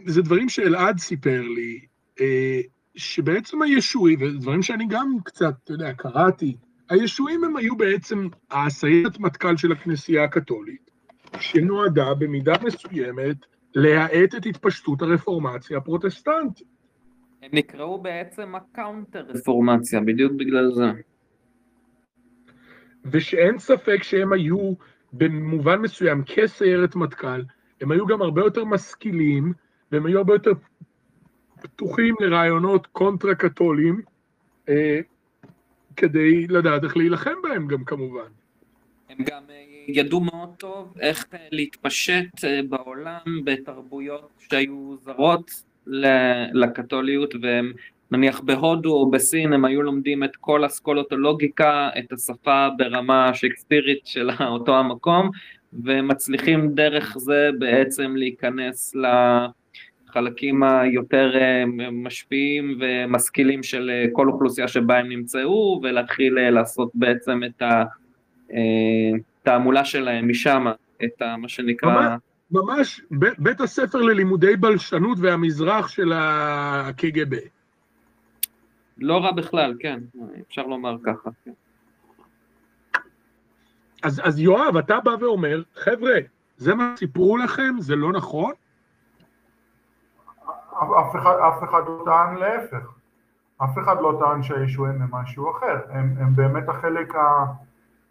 זה 0.07 0.23
דברים 0.23 0.49
שאלעד 0.49 0.99
סיפר 0.99 1.43
לי, 1.43 1.81
אה, 2.21 2.61
שבעצם 2.95 3.63
הישועי, 3.63 4.17
ודברים 4.21 4.63
שאני 4.63 4.87
גם 4.89 5.17
קצת, 5.25 5.55
אתה 5.65 5.73
יודע, 5.73 5.93
קראתי, 5.93 6.57
הישועים 6.91 7.45
הם 7.45 7.57
היו 7.57 7.77
בעצם 7.77 8.29
הסיירת 8.51 9.19
מטכ"ל 9.19 9.57
של 9.57 9.73
הכנסייה 9.73 10.25
הקתולית, 10.25 10.91
שנועדה 11.41 12.15
במידה 12.15 12.53
מסוימת 12.63 13.37
להאט 13.75 14.35
את 14.35 14.47
התפשטות 14.47 15.03
הרפורמציה 15.03 15.79
הפרוטסטנטית. 15.79 16.67
הם 17.43 17.51
נקראו 17.53 18.03
בעצם 18.03 18.55
ה 18.55 18.63
counter 18.63 19.25
רפורמציה, 19.29 20.01
בדיוק 20.01 20.33
בגלל 20.33 20.71
זה. 20.73 20.91
ושאין 23.05 23.59
ספק 23.59 24.03
שהם 24.03 24.33
היו 24.33 24.73
במובן 25.13 25.79
מסוים 25.79 26.23
כסיירת 26.27 26.97
מטכ"ל, 26.97 27.43
הם 27.81 27.91
היו 27.91 28.07
גם 28.07 28.23
הרבה 28.23 28.41
יותר 28.41 28.65
משכילים, 28.65 29.53
והם 29.93 30.07
היו 30.07 30.19
הרבה 30.19 30.35
יותר 30.35 30.53
פתוחים 31.63 32.15
לרעיונות 32.21 32.87
קונטרה 32.87 33.35
קתולים, 33.35 34.03
אה, 34.69 35.01
כדי 36.01 36.47
לדעת 36.47 36.85
איך 36.85 36.97
להילחם 36.97 37.35
בהם 37.43 37.67
גם 37.67 37.85
כמובן. 37.85 38.29
הם 39.09 39.19
גם 39.25 39.43
אה, 39.51 39.65
ידעו 39.89 40.21
מאוד 40.21 40.51
טוב 40.59 40.95
איך 41.01 41.27
אה, 41.35 41.39
להתפשט 41.51 42.45
אה, 42.45 42.61
בעולם 42.69 43.21
בתרבויות 43.45 44.29
שהיו 44.51 44.97
זרות 45.01 45.51
לקתוליות 46.53 47.35
והם 47.43 47.73
נניח 48.11 48.41
בהודו 48.41 48.93
או 48.93 49.11
בסין 49.11 49.53
הם 49.53 49.65
היו 49.65 49.83
לומדים 49.83 50.25
את 50.25 50.37
כל 50.37 50.67
אסכולות 50.67 51.13
הלוגיקה, 51.13 51.91
את 51.99 52.13
השפה 52.13 52.69
ברמה 52.77 53.35
שייקספירית 53.35 54.07
של 54.07 54.31
אותו 54.55 54.79
המקום 54.79 55.31
ומצליחים 55.85 56.75
דרך 56.75 57.19
זה 57.19 57.51
בעצם 57.59 58.17
להיכנס 58.17 58.95
לחלקים 60.11 60.63
היותר 60.63 61.33
אה, 61.37 61.65
משפיעים 61.93 62.79
ומשכילים 62.81 63.63
של 63.63 63.91
אה, 63.91 64.07
כל 64.13 64.29
אוכלוסייה 64.29 64.69
שבה 64.69 64.99
הם 64.99 65.09
נמצאו 65.09 65.81
ולהתחיל 65.83 66.39
אה, 66.39 66.51
לעשות 66.51 66.91
בעצם 66.95 67.41
את 67.47 67.63
התעמולה 69.43 69.85
שלהם 69.85 70.29
משם, 70.29 70.67
את 71.05 71.23
מה 71.39 71.49
שנקרא... 71.49 72.17
ממש 72.53 73.01
בית 73.39 73.61
הספר 73.61 74.03
ללימודי 74.03 74.57
בלשנות 74.57 75.19
והמזרח 75.21 75.89
של 75.89 76.13
הקג"ב. 76.15 77.37
לא 78.99 79.19
רע 79.19 79.33
בכלל, 79.33 79.75
כן, 79.79 80.01
אפשר 80.49 80.67
לומר 80.67 80.97
ככה. 81.05 81.31
כן. 81.45 81.51
אז, 84.03 84.21
אז 84.25 84.39
יואב, 84.39 84.77
אתה 84.77 85.01
בא 85.01 85.11
ואומר, 85.21 85.63
חבר'ה, 85.75 86.19
זה 86.57 86.75
מה 86.75 86.95
סיפרו 86.97 87.37
לכם, 87.37 87.75
זה 87.79 87.97
לא 87.97 88.13
נכון? 88.13 88.53
אף 90.83 91.17
אחד, 91.17 91.37
אף 91.49 91.65
אחד 91.65 91.83
לא 91.87 92.03
טען 92.05 92.37
להפך. 92.37 92.93
אף 93.65 93.79
אחד 93.79 94.01
לא 94.01 94.17
טען 94.21 94.43
שהישועים 94.43 95.03
הם 95.03 95.09
משהו 95.13 95.51
אחר. 95.51 95.81
הם, 95.89 96.15
הם 96.21 96.37
באמת 96.37 96.69
החלק 96.69 97.15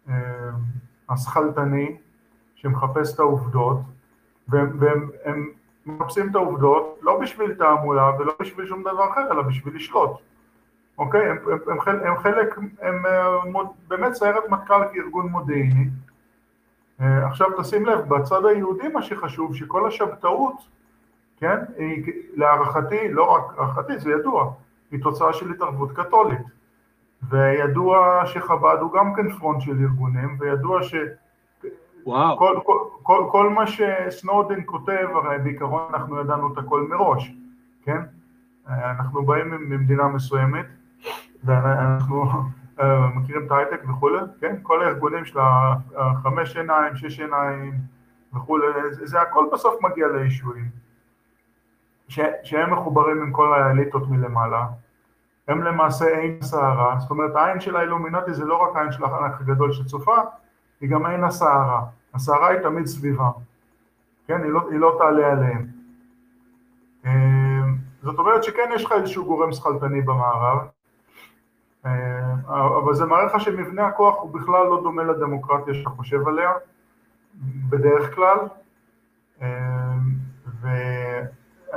אה, 0.08 0.14
השכלתני 1.08 1.96
שמחפש 2.54 3.14
את 3.14 3.20
העובדות, 3.20 3.78
והם, 4.48 4.76
והם 4.78 5.50
מחפשים 5.86 6.30
את 6.30 6.34
העובדות 6.34 6.98
לא 7.02 7.20
בשביל 7.20 7.54
תעמולה 7.54 8.10
ולא 8.18 8.32
בשביל 8.40 8.66
שום 8.66 8.82
דבר 8.82 9.10
אחר, 9.10 9.30
אלא 9.30 9.42
בשביל 9.42 9.76
לשלוט. 9.76 10.10
אוקיי? 10.98 11.30
הם, 11.30 11.36
הם, 11.46 11.78
הם, 11.86 12.06
הם 12.06 12.18
חלק, 12.18 12.58
הם 12.80 13.06
אה, 13.06 13.62
באמת 13.88 14.12
סיירת 14.14 14.48
מטכ"ל 14.48 14.82
כארגון 14.92 15.26
מודיעיני. 15.28 15.88
אה, 17.00 17.26
עכשיו 17.26 17.48
תשים 17.58 17.86
לב, 17.86 18.00
בצד 18.08 18.44
היהודי 18.44 18.88
מה 18.88 19.02
שחשוב, 19.02 19.54
שכל 19.54 19.88
השבתאות, 19.88 20.54
כן, 21.40 21.58
היא 21.76 22.12
להערכתי, 22.34 23.12
לא 23.12 23.34
רק 23.34 23.58
הערכתי, 23.58 23.98
זה 23.98 24.10
ידוע, 24.10 24.52
היא 24.90 25.02
תוצאה 25.02 25.32
של 25.32 25.50
התערבות 25.50 25.92
קתולית. 25.92 26.46
וידוע 27.28 28.22
שחב"ד 28.26 28.76
הוא 28.80 28.92
גם 28.92 29.14
כן 29.14 29.30
פרונט 29.30 29.60
של 29.60 29.76
ארגונים, 29.82 30.36
וידוע 30.40 30.82
ש... 30.82 30.94
וואו. 32.06 32.38
כל, 32.38 32.60
כל, 32.64 32.78
כל, 33.02 33.28
כל 33.30 33.50
מה 33.50 33.64
שסנודן 33.66 34.60
כותב, 34.66 35.08
הרי 35.14 35.38
בעיקרון 35.38 35.82
אנחנו 35.94 36.20
ידענו 36.20 36.52
את 36.52 36.58
הכל 36.58 36.86
מראש, 36.90 37.34
כן? 37.84 38.00
אנחנו 38.68 39.26
באים 39.26 39.50
ממדינה 39.50 40.08
מסוימת, 40.08 40.66
ואנחנו 41.44 42.24
אה, 42.80 43.08
מכירים 43.14 43.46
את 43.46 43.50
ההייטק 43.50 43.82
וכולי, 43.88 44.18
כן? 44.40 44.56
כל 44.62 44.82
הארגונים 44.82 45.24
של 45.24 45.38
החמש 45.96 46.56
עיניים, 46.56 46.96
שש 46.96 47.20
עיניים 47.20 47.72
וכולי, 48.34 48.66
זה, 48.90 49.06
זה 49.06 49.20
הכל 49.20 49.46
בסוף 49.52 49.82
מגיע 49.82 50.06
לישועים, 52.10 52.32
שהם 52.42 52.72
מחוברים 52.72 53.22
עם 53.22 53.32
כל 53.32 53.54
האליטות 53.54 54.08
מלמעלה, 54.08 54.66
הם 55.48 55.62
למעשה 55.62 56.18
עין 56.18 56.38
הסערה, 56.40 56.96
זאת 56.98 57.10
אומרת 57.10 57.36
העין 57.36 57.60
של 57.60 57.76
האילומינטי 57.76 58.34
זה 58.34 58.44
לא 58.44 58.56
רק 58.56 58.76
העין 58.76 58.92
של 58.92 59.04
האח 59.04 59.40
הגדול 59.40 59.72
שצופה, 59.72 60.16
היא 60.80 60.90
גם 60.90 61.06
עין 61.06 61.24
הסערה, 61.24 61.82
הסערה 62.14 62.48
היא 62.48 62.58
תמיד 62.58 62.86
סביבם, 62.86 63.30
כן? 64.26 64.42
היא 64.42 64.52
לא, 64.52 64.60
היא 64.70 64.78
לא 64.78 64.96
תעלה 64.98 65.32
עליהם. 65.32 65.66
אה, 67.06 67.62
זאת 68.02 68.18
אומרת 68.18 68.44
שכן 68.44 68.70
יש 68.74 68.84
לך 68.84 68.92
איזשהו 68.92 69.24
גורם 69.24 69.52
שכלתני 69.52 70.00
במערב, 70.00 70.58
אה, 71.86 72.34
אבל 72.82 72.94
זה 72.94 73.06
מראה 73.06 73.24
לך 73.24 73.40
שמבנה 73.40 73.86
הכוח 73.86 74.16
הוא 74.20 74.30
בכלל 74.30 74.66
לא 74.66 74.80
דומה 74.82 75.02
לדמוקרטיה 75.02 75.74
שאתה 75.74 75.90
חושב 75.90 76.28
עליה, 76.28 76.50
בדרך 77.70 78.14
כלל, 78.14 78.38
אה, 79.42 79.90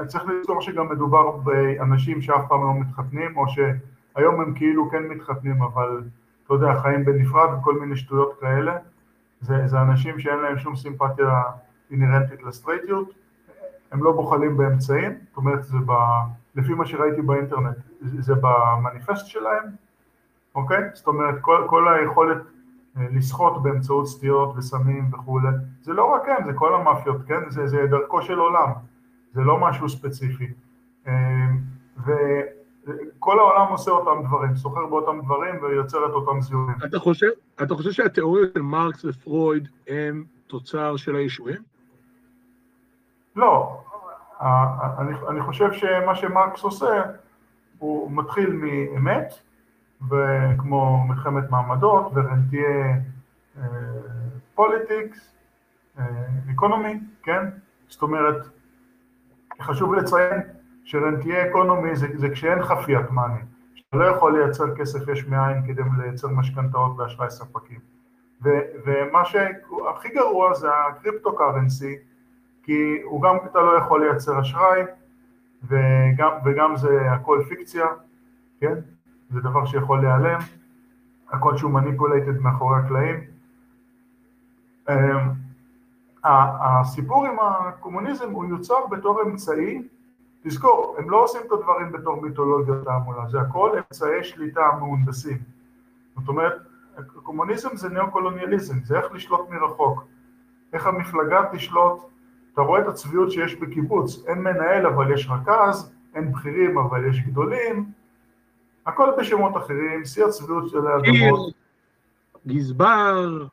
וצריך 0.01 0.23
לזכור 0.27 0.61
שגם 0.61 0.89
מדובר 0.89 1.31
באנשים 1.31 2.21
שאף 2.21 2.41
פעם 2.49 2.61
לא 2.61 2.73
מתחתנים, 2.73 3.37
או 3.37 3.45
שהיום 3.47 4.41
הם 4.41 4.53
כאילו 4.53 4.89
כן 4.89 5.03
מתחתנים, 5.03 5.61
אבל 5.61 6.03
אתה 6.45 6.53
יודע, 6.53 6.79
חיים 6.81 7.05
בנפרד 7.05 7.59
וכל 7.59 7.79
מיני 7.79 7.95
שטויות 7.95 8.39
כאלה, 8.39 8.77
זה, 9.41 9.67
זה 9.67 9.81
אנשים 9.81 10.19
שאין 10.19 10.39
להם 10.39 10.59
שום 10.59 10.75
סימפתיה 10.75 11.41
אינהרנטית 11.91 12.43
לסטרייטיות, 12.43 13.09
הם 13.91 14.03
לא 14.03 14.11
בוחלים 14.11 14.57
באמצעים, 14.57 15.11
זאת 15.27 15.37
אומרת, 15.37 15.63
זה 15.63 15.77
ב, 15.85 15.91
לפי 16.55 16.73
מה 16.73 16.85
שראיתי 16.85 17.21
באינטרנט, 17.21 17.77
זה 18.01 18.33
במניפסט 18.41 19.27
שלהם, 19.27 19.63
אוקיי? 20.55 20.83
זאת 20.93 21.07
אומרת, 21.07 21.35
כל, 21.41 21.65
כל 21.69 21.93
היכולת 21.93 22.37
אה, 22.97 23.07
לסחוט 23.11 23.53
באמצעות 23.61 24.07
סטיות 24.07 24.57
וסמים 24.57 25.09
וכולי, 25.13 25.47
זה 25.81 25.93
לא 25.93 26.05
רק 26.05 26.21
הם, 26.27 26.45
זה 26.45 26.53
כל 26.53 26.75
המאפיות, 26.75 27.17
כן? 27.27 27.49
זה, 27.49 27.67
זה 27.67 27.85
דרכו 27.89 28.21
של 28.21 28.39
עולם, 28.39 28.69
זה 29.33 29.41
לא 29.41 29.57
משהו 29.57 29.89
ספציפי. 29.89 30.47
אה, 31.07 31.13
וכל 31.97 33.39
העולם 33.39 33.71
עושה 33.71 33.91
אותם 33.91 34.27
דברים, 34.27 34.55
סוחר 34.55 34.85
באותם 34.85 35.21
דברים 35.21 35.63
ויוצר 35.63 36.05
את 36.05 36.11
אותם 36.11 36.41
זיהומים. 36.41 36.75
אתה 36.85 36.99
חושב, 36.99 37.29
אתה 37.63 37.75
חושב 37.75 37.91
שהתיאוריות 37.91 38.53
של 38.53 38.61
מרקס 38.61 39.05
ופרויד 39.05 39.67
הם 39.87 40.23
תוצר 40.47 40.95
של 40.97 41.15
הישועים? 41.15 41.61
לא, 43.35 43.81
אני, 44.99 45.11
אני 45.29 45.41
חושב 45.41 45.73
שמה 45.73 46.15
שמרקס 46.15 46.63
עושה, 46.63 47.03
הוא 47.79 48.11
מתחיל 48.11 48.49
מאמת, 48.49 49.33
וכמו 50.09 51.07
מלחמת 51.07 51.49
מעמדות 51.49 52.11
ורנטיה 52.13 52.97
politics, 54.55 55.35
economy, 56.51 56.99
כן? 57.23 57.45
זאת 57.87 58.01
אומרת, 58.01 58.47
חשוב 59.61 59.93
לציין 59.93 60.41
ש 60.83 60.98
rentier 60.98 61.49
economy 61.49 61.95
זה, 61.95 62.07
זה 62.15 62.29
כשאין 62.29 62.59
fiat 62.85 63.11
money, 63.11 63.39
שאתה 63.75 63.97
לא 63.97 64.05
יכול 64.05 64.37
לייצר 64.37 64.75
כסף 64.75 65.07
יש 65.07 65.27
מאין 65.27 65.67
כדי 65.67 65.81
לייצר 65.97 66.27
משכנתאות 66.27 66.99
ואשראי 66.99 67.29
ספקים. 67.29 67.79
ו, 68.43 68.49
ומה 68.85 69.25
שהכי 69.25 70.09
גרוע 70.15 70.53
זה 70.53 70.67
ה 70.73 71.35
cryptocurrency, 71.35 71.95
כי 72.63 72.97
הוא 73.03 73.21
גם 73.21 73.37
אתה 73.45 73.59
לא 73.59 73.77
יכול 73.77 74.05
לייצר 74.05 74.41
אשראי, 74.41 74.81
וגם, 75.63 76.31
וגם 76.45 76.75
זה 76.75 77.11
הכל 77.11 77.41
פיקציה, 77.49 77.85
כן? 78.59 78.73
זה 79.29 79.41
דבר 79.41 79.65
שיכול 79.65 80.01
להיעלם, 80.01 80.39
הכל 81.29 81.57
שהוא 81.57 81.71
מניפולייטד 81.71 82.39
מאחורי 82.39 82.77
הקלעים. 82.79 83.19
הסיפור 86.23 87.25
עם 87.25 87.35
הקומוניזם 87.39 88.31
הוא 88.31 88.45
יוצר 88.45 88.85
בתור 88.91 89.21
אמצעי, 89.21 89.81
תזכור, 90.43 90.95
הם 90.99 91.09
לא 91.09 91.23
עושים 91.23 91.41
את 91.47 91.51
הדברים 91.51 91.91
בתור 91.91 92.21
מיתולוגיה 92.21 92.75
תעמולה, 92.85 93.29
זה 93.29 93.41
הכל 93.41 93.71
אמצעי 93.77 94.23
שליטה 94.23 94.61
מהונדסים. 94.79 95.37
זאת 96.19 96.27
אומרת, 96.27 96.53
קומוניזם 97.23 97.75
זה 97.75 97.89
ניאו-קולוניאליזם, 97.89 98.83
זה 98.83 98.97
איך 98.97 99.11
לשלוט 99.11 99.49
מרחוק. 99.49 100.03
איך 100.73 100.87
המפלגה 100.87 101.41
תשלוט, 101.51 101.99
אתה 102.53 102.61
רואה 102.61 102.81
את 102.81 102.87
הצביעות 102.87 103.31
שיש 103.31 103.55
בקיבוץ, 103.55 104.25
אין 104.27 104.39
מנהל 104.39 104.87
אבל 104.87 105.13
יש 105.13 105.29
רכז, 105.29 105.93
אין 106.15 106.31
בכירים 106.31 106.77
אבל 106.77 107.09
יש 107.09 107.19
גדולים, 107.19 107.91
הכל 108.85 109.09
בשמות 109.17 109.57
אחרים, 109.57 110.05
שיא 110.05 110.25
הצביעות 110.25 110.69
של 110.69 110.87
האדמות. 110.87 111.53
גזבר. 112.47 113.47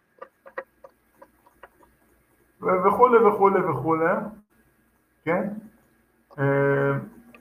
וכולי 2.62 3.18
וכולי 3.18 3.60
וכולי, 3.60 4.14
כן? 5.24 5.48
אה, 6.38 6.92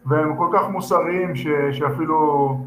והם 0.06 0.38
כל 0.38 0.50
כך 0.54 0.70
מוסריים 0.70 1.36
ש, 1.36 1.48
שאפילו 1.72 2.58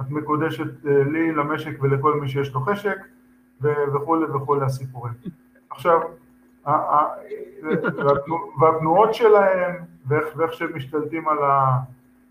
את 0.00 0.10
מקודשת 0.10 0.86
אה, 0.86 1.04
לי, 1.04 1.32
למשק 1.32 1.82
ולכל 1.82 2.20
מי 2.20 2.28
שיש 2.28 2.54
לו 2.54 2.60
חשק, 2.60 2.98
וכולי 3.94 4.24
וכולי 4.24 4.64
הסיפורים. 4.64 5.14
עכשיו, 5.70 6.00
והתנועות 8.60 9.14
שלהם, 9.14 9.74
ואיך, 10.06 10.24
ואיך 10.36 10.52
שהם 10.52 10.76
משתלטים 10.76 11.28
על, 11.28 11.38
ה, 11.38 11.78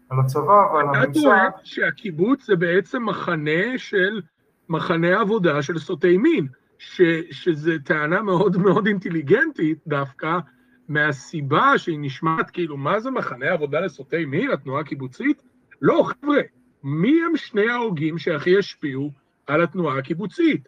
על 0.10 0.20
הצבא 0.20 0.52
ועל 0.74 0.86
הממסד. 0.86 1.10
אתה 1.10 1.20
טוען 1.22 1.50
שהקיבוץ 1.64 2.46
זה 2.46 2.56
בעצם 2.56 3.06
מחנה 3.06 3.78
של, 3.78 4.22
מחנה 4.70 5.22
עבודה 5.22 5.62
של 5.62 5.80
סוטי 5.80 6.18
מין, 6.18 6.48
ש, 6.82 7.02
שזה 7.32 7.80
טענה 7.80 8.22
מאוד 8.22 8.58
מאוד 8.58 8.88
אינטליגנטית 8.88 9.78
דווקא, 9.88 10.40
מהסיבה 10.88 11.78
שהיא 11.78 12.00
נשמעת 12.02 12.50
כאילו, 12.50 12.78
מה 12.78 13.00
זה 13.00 13.12
מחנה 13.12 13.52
עבודה 13.52 13.80
לסוטי 13.80 14.26
מין, 14.26 14.52
התנועה 14.52 14.82
הקיבוצית? 14.82 15.42
לא, 15.82 16.04
חבר'ה, 16.04 16.42
מי 16.84 17.22
הם 17.26 17.38
שני 17.38 17.70
ההוגים 17.70 18.18
שהכי 18.18 18.58
השפיעו 18.58 19.12
על 19.48 19.64
התנועה 19.64 19.98
הקיבוצית? 19.98 20.68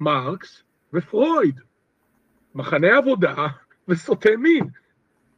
מרקס 0.00 0.62
ופרויד. 0.94 1.60
מחנה 2.54 2.96
עבודה 2.96 3.34
וסוטה 3.88 4.36
מין. 4.38 4.64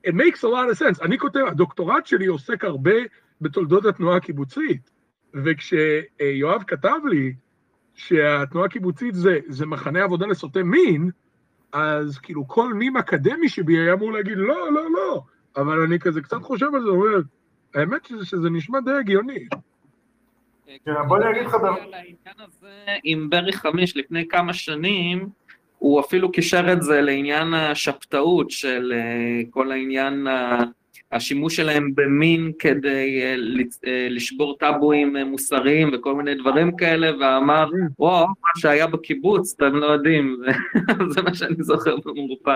It 0.06 0.12
makes 0.12 0.38
a 0.38 0.48
lot 0.48 0.70
of 0.72 0.78
sense. 0.78 1.04
אני 1.04 1.18
כותב, 1.18 1.40
הדוקטורט 1.48 2.06
שלי 2.06 2.26
עוסק 2.26 2.64
הרבה 2.64 2.94
בתולדות 3.40 3.84
התנועה 3.84 4.16
הקיבוצית, 4.16 4.90
וכשיואב 5.44 6.62
כתב 6.66 6.98
לי 7.04 7.34
שהתנועה 7.96 8.66
הקיבוצית 8.66 9.14
זה, 9.14 9.38
זה 9.46 9.66
מחנה 9.66 10.04
עבודה 10.04 10.26
לסוטה 10.26 10.62
מין, 10.62 11.10
אז 11.72 12.18
כאילו 12.18 12.48
כל 12.48 12.74
מים 12.74 12.96
אקדמי 12.96 13.48
שבי 13.48 13.78
היה 13.78 13.92
אמור 13.92 14.12
להגיד 14.12 14.38
לא, 14.38 14.72
לא, 14.72 14.90
לא, 14.90 15.22
אבל 15.56 15.82
אני 15.82 15.98
כזה 15.98 16.20
קצת 16.20 16.42
חושב 16.42 16.66
על 16.74 16.82
זה, 16.82 16.88
אומר, 16.88 17.20
האמת 17.74 18.04
שזה, 18.04 18.26
שזה 18.26 18.50
נשמע 18.50 18.80
די 18.80 18.90
הגיוני. 18.90 19.46
כן, 20.84 20.92
בוא 21.08 21.16
אני 21.16 21.30
אגיד 21.30 21.46
לך 21.46 21.54
דבר. 21.54 21.74
עם 23.04 23.30
ברי 23.30 23.52
חמיש 23.52 23.96
לפני 23.96 24.28
כמה 24.28 24.52
שנים, 24.52 25.28
הוא 25.78 26.00
אפילו 26.00 26.32
קישר 26.32 26.72
את 26.72 26.82
זה 26.82 27.00
לעניין 27.00 27.54
השבתאות 27.54 28.50
של 28.50 28.92
אה, 28.96 29.40
כל 29.50 29.72
העניין 29.72 30.26
השימוש 31.12 31.56
שלהם 31.56 31.94
במין 31.94 32.52
כדי 32.58 33.22
אה, 33.22 33.34
אה, 33.86 34.08
לשבור 34.10 34.56
טאבואים 34.58 35.16
מוסריים 35.16 35.90
וכל 35.94 36.14
מיני 36.14 36.34
דברים 36.34 36.76
כאלה, 36.76 37.10
ואמר, 37.20 37.70
וואו, 37.98 38.26
מה 38.26 38.60
שהיה 38.60 38.86
בקיבוץ, 38.86 39.54
אתם 39.56 39.74
לא 39.74 39.86
יודעים, 39.86 40.36
זה 41.12 41.22
מה 41.22 41.34
שאני 41.34 41.56
זוכר 41.58 41.96
במורפא. 42.04 42.54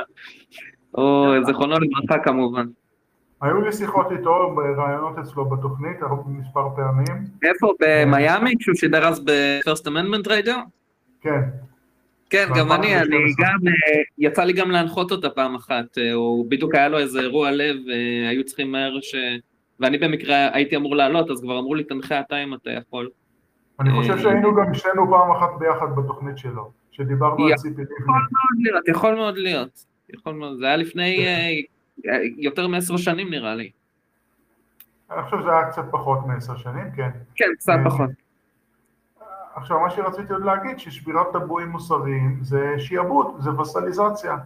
או 0.94 1.34
זכרונו 1.46 1.74
לברכה 1.78 2.24
כמובן. 2.24 2.66
היו 3.42 3.60
לי 3.60 3.72
שיחות 3.72 4.12
איתו 4.12 4.54
ברעיונות 4.56 5.18
אצלו 5.18 5.44
בתוכנית, 5.44 5.96
מספר 6.26 6.68
פעמים. 6.76 7.24
איפה? 7.42 7.72
במיאמי? 7.80 8.54
כשהוא 8.58 8.74
שידר 8.74 9.08
אז 9.08 9.24
ב-First 9.24 9.84
Amendment 9.86 10.26
Radio? 10.26 10.56
כן. 11.20 11.40
כן, 12.30 12.48
גם 12.58 12.72
אני, 12.72 12.96
אני 12.96 13.16
גם, 13.38 13.68
אה, 13.68 14.02
יצא 14.18 14.44
לי 14.44 14.52
גם 14.52 14.70
להנחות 14.70 15.12
אותה 15.12 15.30
פעם 15.30 15.54
אחת, 15.54 15.98
אה, 15.98 16.12
הוא 16.12 16.50
בדיוק 16.50 16.74
היה 16.74 16.88
לו 16.88 16.98
איזה 16.98 17.20
אירוע 17.20 17.50
לב, 17.50 17.76
והיו 17.86 18.44
צריכים 18.44 18.72
מהר 18.72 19.00
ש... 19.00 19.14
ואני 19.80 19.98
במקרה 19.98 20.48
הייתי 20.52 20.76
אמור 20.76 20.96
לעלות, 20.96 21.30
אז 21.30 21.40
כבר 21.40 21.58
אמרו 21.58 21.74
לי, 21.74 21.84
תנחה 21.84 22.20
אתה 22.20 22.42
אם 22.42 22.54
אתה 22.54 22.70
יכול. 22.70 23.08
אני 23.80 23.90
חושב 23.92 24.12
אה, 24.12 24.18
שהיינו 24.18 24.54
גם 24.54 24.74
שנינו 24.74 25.10
פעם 25.10 25.30
אחת 25.30 25.48
ביחד 25.58 25.86
בתוכנית 25.96 26.38
שלו, 26.38 26.70
שדיברנו 26.90 27.46
על 27.46 27.54
ציפי 27.54 27.82
לבני. 27.82 27.94
יכול 27.96 28.14
מאוד 28.32 28.62
להיות, 28.62 28.88
יכול 28.88 29.14
מאוד 29.14 29.36
להיות. 29.36 29.84
יכול 30.14 30.34
מאוד, 30.34 30.58
זה 30.58 30.66
היה 30.66 30.76
לפני 30.76 31.26
יותר 32.36 32.68
מעשר 32.68 32.96
שנים 32.96 33.30
נראה 33.30 33.54
לי. 33.54 33.70
אני 35.10 35.22
חושב 35.22 35.36
שזה 35.40 35.50
היה 35.50 35.70
קצת 35.70 35.84
פחות 35.90 36.18
מעשר 36.26 36.56
שנים, 36.56 36.84
כן. 36.96 37.10
כן, 37.34 37.48
קצת 37.58 37.72
פחות. 37.84 38.10
עכשיו, 39.60 39.80
מה 39.80 39.90
שרציתי 39.90 40.32
עוד 40.32 40.44
להגיד, 40.44 40.78
ששבירת 40.78 41.26
טבואים 41.32 41.68
מוסריים 41.68 42.38
זה 42.42 42.74
שיעבוד, 42.78 43.36
זה 43.38 43.60
וסליזציה. 43.60 44.36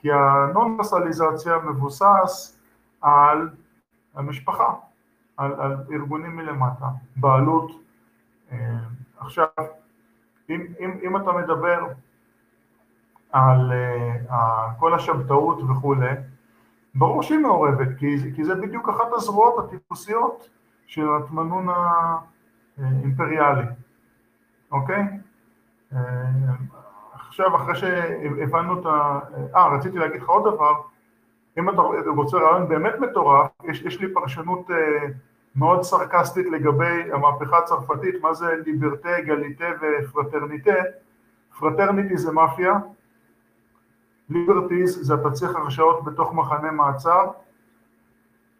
כי 0.00 0.08
הנון 0.12 0.80
וסליזציה 0.80 1.58
מבוסס 1.58 2.60
על 3.00 3.48
המשפחה, 4.14 4.74
על, 5.36 5.52
על 5.60 5.76
ארגונים 5.92 6.36
מלמטה, 6.36 6.86
בעלות. 7.16 7.70
אה, 8.52 8.76
עכשיו, 9.18 9.46
אם, 10.50 10.66
אם, 10.80 10.98
אם 11.02 11.16
אתה 11.16 11.32
מדבר 11.32 11.86
על 13.32 13.72
uh, 14.30 14.32
כל 14.78 14.94
השבתאות 14.94 15.62
וכולי, 15.70 16.10
ברור 16.94 17.22
שהיא 17.22 17.38
מעורבת, 17.38 17.88
כי, 17.98 18.34
כי 18.36 18.44
זה 18.44 18.54
בדיוק 18.54 18.88
אחת 18.88 19.12
הזרועות 19.12 19.64
הטיפוסיות 19.64 20.48
של 20.86 21.06
התמנון 21.16 21.66
האימפריאלי. 22.78 23.64
אוקיי? 24.72 25.02
אה, 25.92 25.98
עכשיו, 27.12 27.56
אחרי 27.56 27.74
שהבנו 27.76 28.80
את 28.80 28.86
ה... 28.86 29.18
אה, 29.54 29.76
רציתי 29.76 29.98
להגיד 29.98 30.22
לך 30.22 30.28
עוד 30.28 30.54
דבר, 30.54 30.72
אם 31.58 31.70
אתה 31.70 31.80
רוצה 32.06 32.36
רעיון 32.36 32.68
באמת 32.68 32.94
מטורף, 32.98 33.50
יש, 33.64 33.82
יש 33.82 34.00
לי 34.00 34.14
פרשנות 34.14 34.70
אה, 34.70 35.06
מאוד 35.56 35.82
סרקסטית 35.82 36.46
לגבי 36.46 37.12
המהפכה 37.12 37.58
הצרפתית, 37.58 38.14
מה 38.22 38.34
זה 38.34 38.46
ליברטה, 38.66 39.20
גליטה 39.20 39.66
ופרטרניטה. 39.80 40.74
fraternity 41.58 42.18
זה 42.18 42.32
מאפיה, 42.32 42.72
liberties 44.30 45.06
זה 45.06 45.14
אתה 45.14 45.30
צריך 45.30 45.56
הרשאות 45.56 46.04
בתוך 46.04 46.34
מחנה 46.34 46.70
מעצר, 46.70 47.30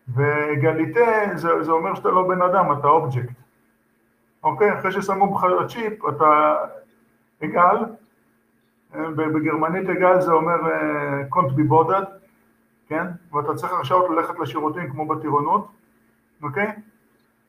ו 0.08 0.20
égalité 0.20 1.00
זה, 1.34 1.62
זה 1.62 1.72
אומר 1.72 1.94
שאתה 1.94 2.08
לא 2.08 2.28
בן 2.28 2.42
אדם, 2.42 2.72
אתה 2.72 2.88
אובייקט. 2.88 3.47
אוקיי? 4.42 4.78
אחרי 4.78 4.92
ששמו 4.92 5.34
בך 5.34 5.46
צ'יפ, 5.68 6.08
אתה 6.08 6.56
egal, 7.44 7.76
בגרמנית 8.92 9.88
egal 9.88 10.20
זה 10.20 10.32
אומר 10.32 10.56
couldn't 11.28 11.52
be 11.52 11.62
bothered, 11.62 12.02
כן? 12.88 13.06
ואתה 13.32 13.54
צריך 13.54 13.72
עכשיו 13.72 14.12
ללכת 14.12 14.38
לשירותים 14.38 14.90
כמו 14.90 15.06
בטירונות, 15.06 15.66
אוקיי? 16.42 16.72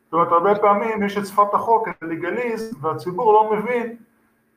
זאת 0.06 0.14
אומרת, 0.14 0.32
הרבה 0.32 0.56
פעמים 0.56 1.04
יש 1.04 1.18
את 1.18 1.26
שפת 1.26 1.54
החוק, 1.54 1.88
את 1.88 2.04
ה 2.04 2.11
legalese, 2.11 2.78
והציבור 2.82 3.34
לא 3.34 3.54
מבין 3.54 3.96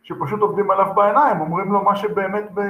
שפשוט 0.02 0.40
עובדים 0.40 0.70
עליו 0.70 0.92
בעיניים, 0.94 1.40
אומרים 1.40 1.72
לו 1.72 1.84
מה 1.84 1.96
שבאמת 1.96 2.44
ב... 2.54 2.60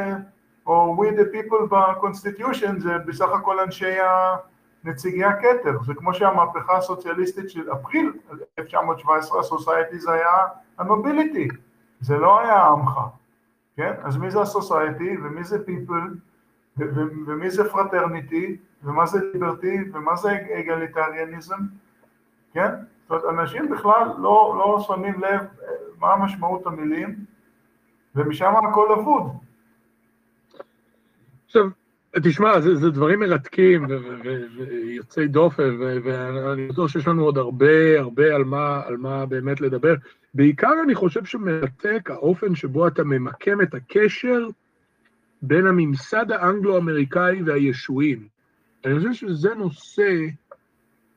או 0.67 0.97
we 1.03 1.11
the 1.11 1.35
people 1.35 1.75
ב-constitution 1.75 2.79
זה 2.79 2.99
בסך 3.07 3.29
הכל 3.29 3.61
אנשי 3.61 4.01
ה... 4.01 4.37
נציגי 4.85 5.25
הכתר, 5.25 5.83
זה 5.83 5.95
כמו 5.95 6.15
שהמהפכה 6.15 6.77
הסוציאליסטית 6.77 7.51
של 7.51 7.73
אפריל 7.73 8.13
1917, 8.59 9.41
ה 9.41 9.48
society 9.48 9.99
זה 9.99 10.13
היה 10.13 10.47
ה 10.79 10.86
nobility, 10.86 11.49
זה 12.01 12.17
לא 12.17 12.41
היה 12.41 12.67
עמך, 12.67 13.01
כן? 13.77 13.93
אז 14.03 14.17
מי 14.17 14.31
זה 14.31 14.41
ה 14.41 14.50
society 14.50 15.17
ומי 15.23 15.45
זה 15.45 15.65
people 15.65 16.15
ומי 17.27 17.51
זה 17.51 17.71
fraternity 17.71 18.57
ומה 18.83 19.07
זה 19.07 19.19
liberty 19.33 19.79
ומה 19.93 20.17
זה 20.17 20.39
egalitarianism, 20.59 21.59
כן? 22.53 22.71
זאת 23.09 23.25
אומרת, 23.25 23.39
אנשים 23.39 23.71
בכלל 23.71 24.09
לא, 24.19 24.55
לא 24.59 24.81
שמים 24.81 25.21
לב 25.21 25.41
מה 25.99 26.17
משמעות 26.17 26.67
המילים 26.67 27.25
ומשם 28.15 28.53
הכל 28.57 28.93
אבוד. 28.93 29.23
עכשיו, 31.47 31.65
תשמע, 32.21 32.61
זה, 32.61 32.75
זה 32.75 32.91
דברים 32.91 33.21
מרתקים 33.21 33.87
ויוצאי 34.57 35.29
דופן, 35.29 35.77
ואני 35.81 36.69
בטוח 36.69 36.91
שיש 36.91 37.09
לנו 37.09 37.25
עוד 37.25 37.39
הרבה, 37.39 38.01
הרבה 38.01 38.35
על 38.35 38.45
מה, 38.45 38.83
על 38.87 38.97
מה 38.97 39.27
באמת 39.27 39.61
לדבר. 39.61 39.95
בעיקר 40.35 40.73
אני 40.85 40.95
חושב 40.95 41.25
שמרתק 41.25 42.11
האופן 42.11 42.55
שבו 42.55 42.87
אתה 42.87 43.05
ממקם 43.05 43.61
את 43.61 43.75
הקשר 43.75 44.47
בין 45.43 45.67
הממסד 45.67 46.33
האנגלו-אמריקאי 46.33 47.43
והישועים. 47.43 48.27
אני 48.85 48.97
חושב 48.97 49.13
שזה 49.13 49.55
נושא 49.55 50.19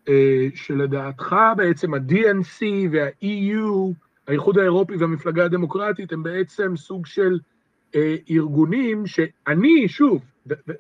אה, 0.09 0.47
שלדעתך 0.55 1.35
בעצם 1.57 1.93
ה-DNC 1.93 2.65
וה-EU, 2.91 3.93
האיחוד 4.27 4.57
האירופי 4.57 4.95
והמפלגה 4.95 5.45
הדמוקרטית, 5.45 6.13
הם 6.13 6.23
בעצם 6.23 6.77
סוג 6.77 7.05
של 7.05 7.39
אה, 7.95 8.15
ארגונים 8.29 9.07
שאני, 9.07 9.87
שוב, 9.87 10.21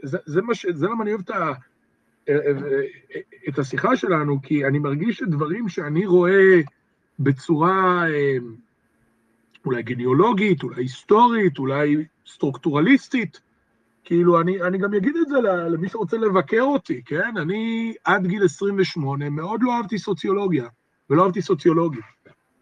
זה, 0.03 0.17
זה, 0.25 0.41
מה 0.41 0.55
ש, 0.55 0.65
זה 0.65 0.87
למה 0.87 1.03
אני 1.03 1.11
אוהב 1.11 1.21
את, 1.21 1.29
ה, 1.29 1.53
את 3.49 3.59
השיחה 3.59 3.95
שלנו, 3.95 4.41
כי 4.41 4.65
אני 4.65 4.79
מרגיש 4.79 5.17
שדברים 5.17 5.69
שאני 5.69 6.05
רואה 6.05 6.61
בצורה 7.19 8.05
אולי 9.65 9.83
גניאולוגית, 9.83 10.63
אולי 10.63 10.81
היסטורית, 10.81 11.59
אולי 11.59 12.05
סטרוקטורליסטית. 12.27 13.39
כאילו, 14.03 14.41
אני, 14.41 14.61
אני 14.61 14.77
גם 14.77 14.93
אגיד 14.93 15.15
את 15.15 15.27
זה 15.27 15.35
למי 15.69 15.89
שרוצה 15.89 16.17
לבקר 16.17 16.61
אותי, 16.61 17.01
כן? 17.05 17.37
אני 17.37 17.93
עד 18.03 18.27
גיל 18.27 18.43
28 18.43 19.29
מאוד 19.29 19.63
לא 19.63 19.77
אהבתי 19.77 19.97
סוציולוגיה, 19.97 20.67
ולא 21.09 21.23
אהבתי 21.23 21.41
סוציולוגיה. 21.41 22.03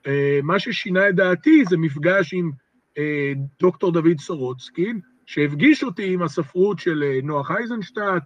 אה, 0.08 0.40
מה 0.44 0.60
ששינה 0.60 1.10
את 1.10 1.16
דעתי 1.16 1.66
זה 1.70 1.78
מפגש 1.78 2.34
עם 2.34 2.52
אה, 2.98 3.34
דוקטור 3.60 3.92
דוד 3.92 4.20
סורוצקין, 4.20 5.00
שהפגיש 5.26 5.84
אותי 5.84 6.14
עם 6.14 6.22
הספרות 6.22 6.80
של 6.80 7.04
אה, 7.04 7.20
נוח 7.24 7.52
אייזנשטט 7.52 8.24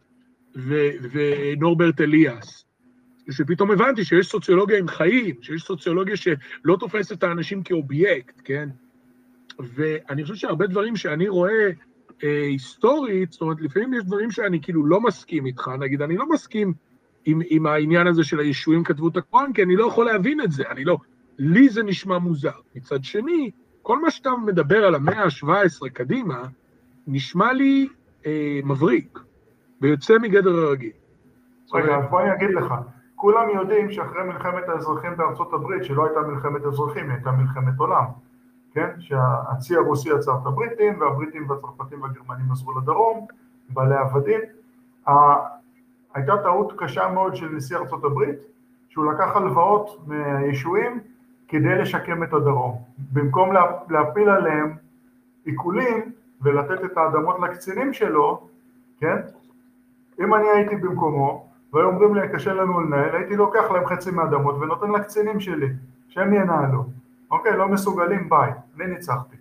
ונורברט 1.12 2.02
אליאס. 2.02 2.66
שפתאום 3.32 3.72
הבנתי 3.72 4.06
שיש 4.06 4.28
סוציולוגיה 4.28 4.78
עם 4.78 4.88
חיים, 4.88 5.36
שיש 5.42 5.62
סוציולוגיה 5.62 6.16
שלא 6.18 6.78
תופסת 6.80 7.12
את 7.12 7.24
האנשים 7.24 7.64
כאובייקט, 7.64 8.42
כן? 8.44 8.70
ואני 9.60 10.24
חושב 10.24 10.36
שהרבה 10.36 10.68
דברים 10.68 10.96
שאני 10.96 11.28
רואה 11.28 11.70
אה, 12.24 12.44
היסטורית, 12.44 13.32
זאת 13.32 13.42
אומרת, 13.42 13.62
לפעמים 13.62 13.94
יש 13.94 14.04
דברים 14.04 14.32
שאני 14.32 14.62
כאילו 14.62 14.86
לא 14.86 15.02
מסכים 15.02 15.46
איתך, 15.46 15.72
נגיד, 15.80 16.02
אני 16.02 16.18
לא 16.18 16.30
מסכים 16.30 16.74
עם, 17.26 17.42
עם 17.50 17.66
העניין 17.66 18.08
הזה 18.08 18.24
של 18.24 18.40
הישועים 18.40 18.84
כתבו 18.84 19.08
את 19.08 19.18
הקוראן, 19.18 19.54
כי 19.54 19.64
אני 19.64 19.76
לא 19.76 19.88
יכול 19.88 20.06
להבין 20.06 20.42
את 20.42 20.52
זה, 20.52 20.64
אני 20.72 20.86
לא... 20.86 20.98
לי 21.40 21.70
זה 21.70 21.84
נשמע 21.84 22.18
מוזר. 22.18 22.60
מצד 22.76 23.04
שני, 23.04 23.52
כל 23.82 24.02
מה 24.02 24.12
שאתה 24.12 24.30
מדבר 24.46 24.86
על 24.86 24.96
המאה 24.96 25.24
ה-17 25.24 25.90
קדימה, 25.94 26.48
נשמע 27.08 27.54
לי 27.54 27.88
אה, 28.26 28.60
מבריק, 28.64 29.20
ויוצא 29.82 30.14
מגדר 30.22 30.60
הרגיל. 30.60 30.92
רגע, 31.74 31.98
אז 31.98 32.04
בוא 32.10 32.22
אני 32.22 32.34
אגיד 32.34 32.50
לך, 32.50 32.74
כולם 33.16 33.50
יודעים 33.50 33.92
שאחרי 33.92 34.24
מלחמת 34.24 34.70
האזרחים 34.70 35.18
בארצות 35.18 35.54
הברית, 35.54 35.84
שלא 35.84 36.06
הייתה 36.06 36.22
מלחמת 36.22 36.66
אזרחים, 36.66 37.06
היא 37.06 37.14
הייתה 37.14 37.32
מלחמת 37.32 37.80
עולם, 37.80 38.04
כן? 38.74 38.90
שהצי 39.00 39.76
הרוסי 39.76 40.12
עצר 40.12 40.32
את 40.42 40.46
הבריטים, 40.46 41.02
והבריטים 41.02 41.50
והצרפתים 41.50 42.02
והגרמנים 42.02 42.52
עזרו 42.52 42.80
לדרום, 42.80 43.26
בעלי 43.70 43.96
עבדים. 43.96 44.40
הייתה 46.14 46.38
טעות 46.44 46.74
קשה 46.78 47.08
מאוד 47.08 47.36
של 47.36 47.50
נשיא 47.50 47.78
ארצות 47.78 48.04
הברית, 48.04 48.36
שהוא 48.90 49.12
לקח 49.12 49.36
הלוואות 49.36 50.08
מהישועים 50.08 51.00
כדי 51.48 51.76
לשקם 51.76 52.24
את 52.24 52.34
הדרום. 52.34 52.76
במקום 53.14 53.50
להפיל 53.90 54.30
עליהם 54.30 54.76
עיקולים 55.46 56.12
ולתת 56.42 56.86
את 56.86 56.98
האדמות 56.98 57.40
לקצינים 57.40 57.94
שלו, 57.94 58.48
כן? 59.00 59.18
אם 60.20 60.36
אני 60.36 60.48
הייתי 60.50 60.76
במקומו, 60.76 61.48
והיו 61.74 61.88
אומרים 61.88 62.16
לי, 62.16 62.30
קשה 62.30 62.54
לנו 62.54 62.80
לנהל, 62.80 63.16
הייתי 63.16 63.36
לוקח 63.36 63.72
להם 63.72 63.86
חצי 63.86 64.12
מהאדמות 64.12 64.56
ונותן 64.56 64.92
לקצינים 64.92 65.40
שלי, 65.40 65.68
שהם 66.08 66.34
ינהלו. 66.34 66.84
אוקיי, 67.32 67.58
לא 67.58 67.68
מסוגלים, 67.68 68.30
ביי, 68.30 68.52
אני 68.76 68.88
ניצחתי. 68.88 69.36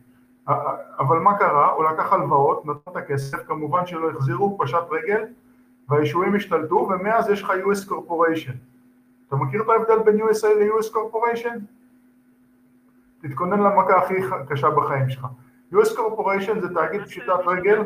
אבל 0.99 1.19
מה 1.19 1.39
קרה? 1.39 1.71
הוא 1.71 1.85
לקח 1.85 2.13
הלוואות, 2.13 2.67
נתן 2.67 2.91
את 2.91 2.97
הכסף, 2.97 3.47
כמובן 3.47 3.87
שלא 3.87 4.11
החזירו, 4.11 4.59
פשט 4.59 4.85
רגל, 4.91 5.25
והיישובים 5.89 6.35
השתלטו, 6.35 6.89
ומאז 6.91 7.31
יש 7.31 7.43
לך 7.43 7.51
US 7.51 7.89
Corporation. 7.91 8.53
אתה 9.29 9.37
מכיר 9.37 9.63
את 9.63 9.69
ההבדל 9.69 9.99
בין 9.99 10.21
USA 10.21 10.47
ל-US 10.47 10.95
Corporation? 10.95 11.59
תתכונן 13.21 13.61
למכה 13.61 13.97
הכי 13.97 14.15
קשה 14.49 14.71
בחיים 14.71 15.11
שלך. 15.11 15.27
US 15.73 15.97
Corporation 15.97 16.61
זה 16.61 16.69
תאגיד 16.75 17.03
פשיטת 17.03 17.33
רגל. 17.47 17.79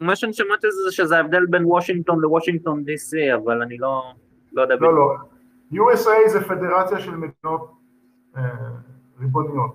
מה 0.00 0.16
שאני 0.16 0.32
שמעתי 0.32 0.66
זה 0.70 0.92
שזה 0.92 1.16
ההבדל 1.16 1.46
בין 1.46 1.64
וושינגטון 1.64 2.20
לוושינגטון 2.20 2.84
DC, 2.86 3.34
אבל 3.34 3.62
אני 3.62 3.78
לא, 3.78 4.02
לא 4.52 4.62
יודע. 4.62 4.74
לא, 4.80 4.94
לא. 4.94 5.14
USA 5.72 6.28
זה 6.28 6.40
פדרציה 6.40 7.00
של 7.00 7.10
מדינות 7.10 7.72
אה, 8.36 8.42
ריבוניות. 9.20 9.74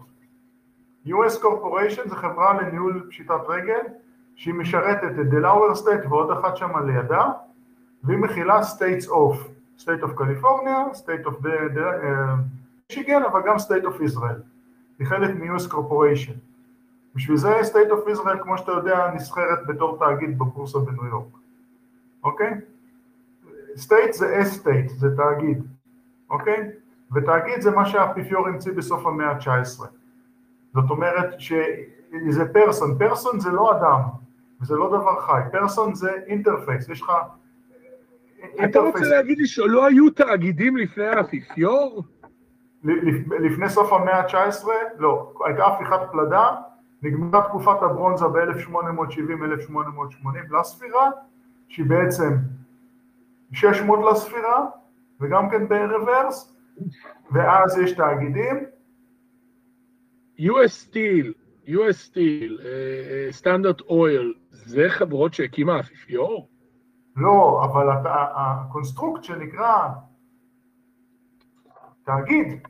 US 1.08 1.42
Corporation 1.42 2.10
זה 2.10 2.16
חברה 2.16 2.62
לניהול 2.62 3.08
פשיטת 3.10 3.42
רגל, 3.48 3.82
שהיא 4.36 4.54
משרתת 4.54 5.20
את 5.22 5.30
דלאוור 5.30 5.76
סטייט 5.76 6.02
ועוד 6.10 6.32
אחת 6.32 6.58
שם 6.58 6.72
לידה, 6.86 7.26
והיא 8.04 8.18
מכילה 8.20 8.62
States 8.62 9.06
of, 9.06 9.36
State 9.80 10.04
of 10.04 10.20
California, 10.20 10.94
State 10.94 11.28
of 11.28 11.46
Michigan, 12.92 13.28
אבל 13.28 13.42
גם 13.46 13.56
State 13.56 13.86
of 13.86 14.02
Israel. 14.02 14.42
היא 15.00 15.08
חלק 15.08 15.30
מ-US 15.36 15.72
Corporation. 15.72 16.34
בשביל 17.18 17.38
זה 17.38 17.60
State 17.60 17.92
of 17.92 18.10
Israel, 18.14 18.38
כמו 18.44 18.58
שאתה 18.58 18.72
יודע, 18.72 19.12
נסחרת 19.16 19.68
בתור 19.68 19.98
תאגיד 20.00 20.40
בבורסה 20.40 20.80
בניו 20.80 21.06
יורק, 21.06 21.38
אוקיי? 22.24 22.54
State 23.76 24.12
זה 24.12 24.40
S-State, 24.42 24.90
זה 24.98 25.08
תאגיד, 25.16 25.64
אוקיי? 26.30 26.70
ותאגיד 27.16 27.62
זה 27.62 27.72
מה 27.72 27.86
שהאפיפיור 27.86 28.48
המציא 28.48 28.72
בסוף 28.74 29.06
המאה 29.06 29.32
ה-19. 29.32 29.84
זאת 30.74 30.90
אומרת 30.90 31.36
שזה 31.40 32.54
פרסון, 32.54 32.98
פרסון 32.98 33.40
זה 33.40 33.50
לא 33.50 33.78
אדם, 33.78 34.02
וזה 34.62 34.76
לא 34.76 34.88
דבר 34.88 35.20
חי, 35.20 35.42
פרסון 35.52 35.96
זה 35.96 36.12
אינטרפייס, 36.28 36.90
יש 36.90 37.02
לך... 37.02 37.12
אתה 38.64 38.80
רוצה 38.80 39.00
להגיד 39.00 39.38
לי 39.38 39.48
שלא 39.48 39.86
היו 39.86 40.10
תאגידים 40.10 40.78
לפני 40.78 41.06
האפיפיור? 41.06 42.04
לפני 43.40 43.70
סוף 43.70 43.94
המאה 43.94 44.20
ה-19, 44.20 44.68
לא, 44.98 45.34
הייתה 45.46 45.66
הפיכת 45.66 46.00
פלדה, 46.12 46.56
נגמרה 47.08 47.48
תקופת 47.48 47.82
הברונזה 47.82 48.26
ב-1870-1880 48.28 50.58
לספירה, 50.60 51.10
שהיא 51.68 51.86
בעצם 51.86 52.38
600 53.52 54.00
לספירה, 54.12 54.66
וגם 55.22 55.50
כן 55.50 55.68
ב 55.68 55.78
reverse, 55.78 56.58
ואז 57.32 57.78
יש 57.78 57.92
תאגידים. 57.92 58.66
US 60.40 60.90
Steel, 60.90 61.34
US 61.68 62.12
Steel, 62.12 62.62
Standard 63.32 63.82
uh, 63.82 63.84
Oil, 63.90 64.34
זה 64.52 64.86
חברות 64.90 65.34
שהקימה 65.34 65.76
האפיפיור? 65.76 66.50
לא, 67.16 67.66
אבל 67.66 67.88
ה 68.36 68.45
construct 68.45 69.24
שנקרא 69.24 69.88
תאגיד, 72.04 72.68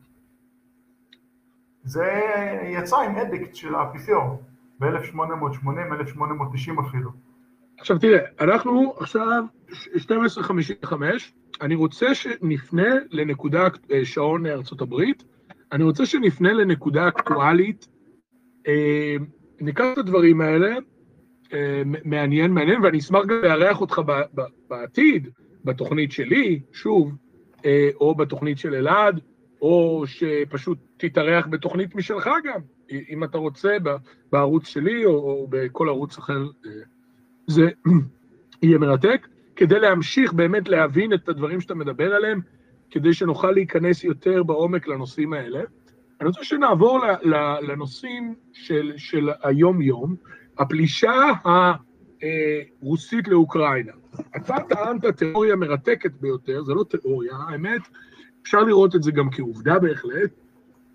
זה 1.88 2.22
יצא 2.64 2.98
עם 2.98 3.16
edict 3.16 3.56
של 3.56 3.76
האפיפיור, 3.76 4.42
ב-1880, 4.80 5.94
1890 6.00 6.80
אפילו. 6.80 7.12
עכשיו 7.80 8.00
תראה, 8.00 8.20
אנחנו 8.40 8.94
עכשיו 9.00 9.44
12:55, 9.96 10.94
אני 11.62 11.76
רוצה 11.76 12.16
שנפנה 12.16 12.96
לנקודה, 13.12 13.68
אה, 13.92 14.06
שעון 14.06 14.46
ארצות 14.46 14.82
הברית, 14.82 15.24
אני 15.72 15.84
רוצה 15.84 16.06
שנפנה 16.06 16.54
לנקודה 16.54 17.08
אקטואלית, 17.08 17.88
אה, 18.68 19.16
ניקח 19.62 19.86
את 19.94 19.98
הדברים 19.98 20.42
האלה, 20.42 20.76
אה, 21.54 21.82
מעניין, 22.06 22.52
מעניין, 22.52 22.84
ואני 22.84 22.98
אשמח 22.98 23.26
גם 23.26 23.42
לארח 23.44 23.82
אותך 23.82 24.02
בעתיד, 24.70 25.30
בתוכנית 25.64 26.12
שלי, 26.12 26.60
שוב, 26.72 27.16
או 27.96 28.16
בתוכנית 28.16 28.58
של 28.58 28.76
אלעד, 28.76 29.20
או 29.62 30.04
שפשוט 30.08 30.78
תתארח 30.98 31.48
בתוכנית 31.50 31.96
משלך 31.96 32.30
גם, 32.44 32.60
אם 33.10 33.24
אתה 33.24 33.38
רוצה, 33.38 33.78
בערוץ 34.32 34.68
שלי 34.68 35.06
או, 35.06 35.48
בכל 35.50 35.90
ערוץ 35.90 36.18
אחר, 36.18 36.48
זה 37.48 37.70
יהיה 38.64 38.78
מרתק, 38.78 39.28
כדי 39.56 39.80
להמשיך 39.80 40.34
באמת 40.34 40.70
להבין 40.70 41.14
את 41.14 41.30
הדברים 41.30 41.62
שאתה 41.62 41.76
מדבר 41.76 42.16
עליהם, 42.16 42.42
כדי 42.92 43.14
שנוכל 43.14 43.52
להיכנס 43.52 44.04
יותר 44.04 44.44
בעומק 44.44 44.88
לנושאים 44.88 45.34
האלה. 45.34 45.60
אני 46.22 46.28
רוצה 46.28 46.44
שנעבור 46.44 47.00
לנושאים 47.62 48.36
של, 48.54 48.94
של 48.98 49.30
היום-יום, 49.44 50.16
הפלישה 50.58 51.14
הרוסית 52.24 53.28
לאוקראינה. 53.28 53.92
אתה 54.36 54.56
טענת 54.70 55.06
תיאוריה 55.06 55.56
מרתקת 55.56 56.12
ביותר, 56.22 56.64
זה 56.64 56.74
לא 56.74 56.84
תיאוריה, 56.84 57.36
האמת, 57.48 57.82
אפשר 58.48 58.64
לראות 58.64 58.96
את 58.96 59.04
זה 59.04 59.12
גם 59.12 59.30
כעובדה 59.32 59.80
בהחלט, 59.80 60.30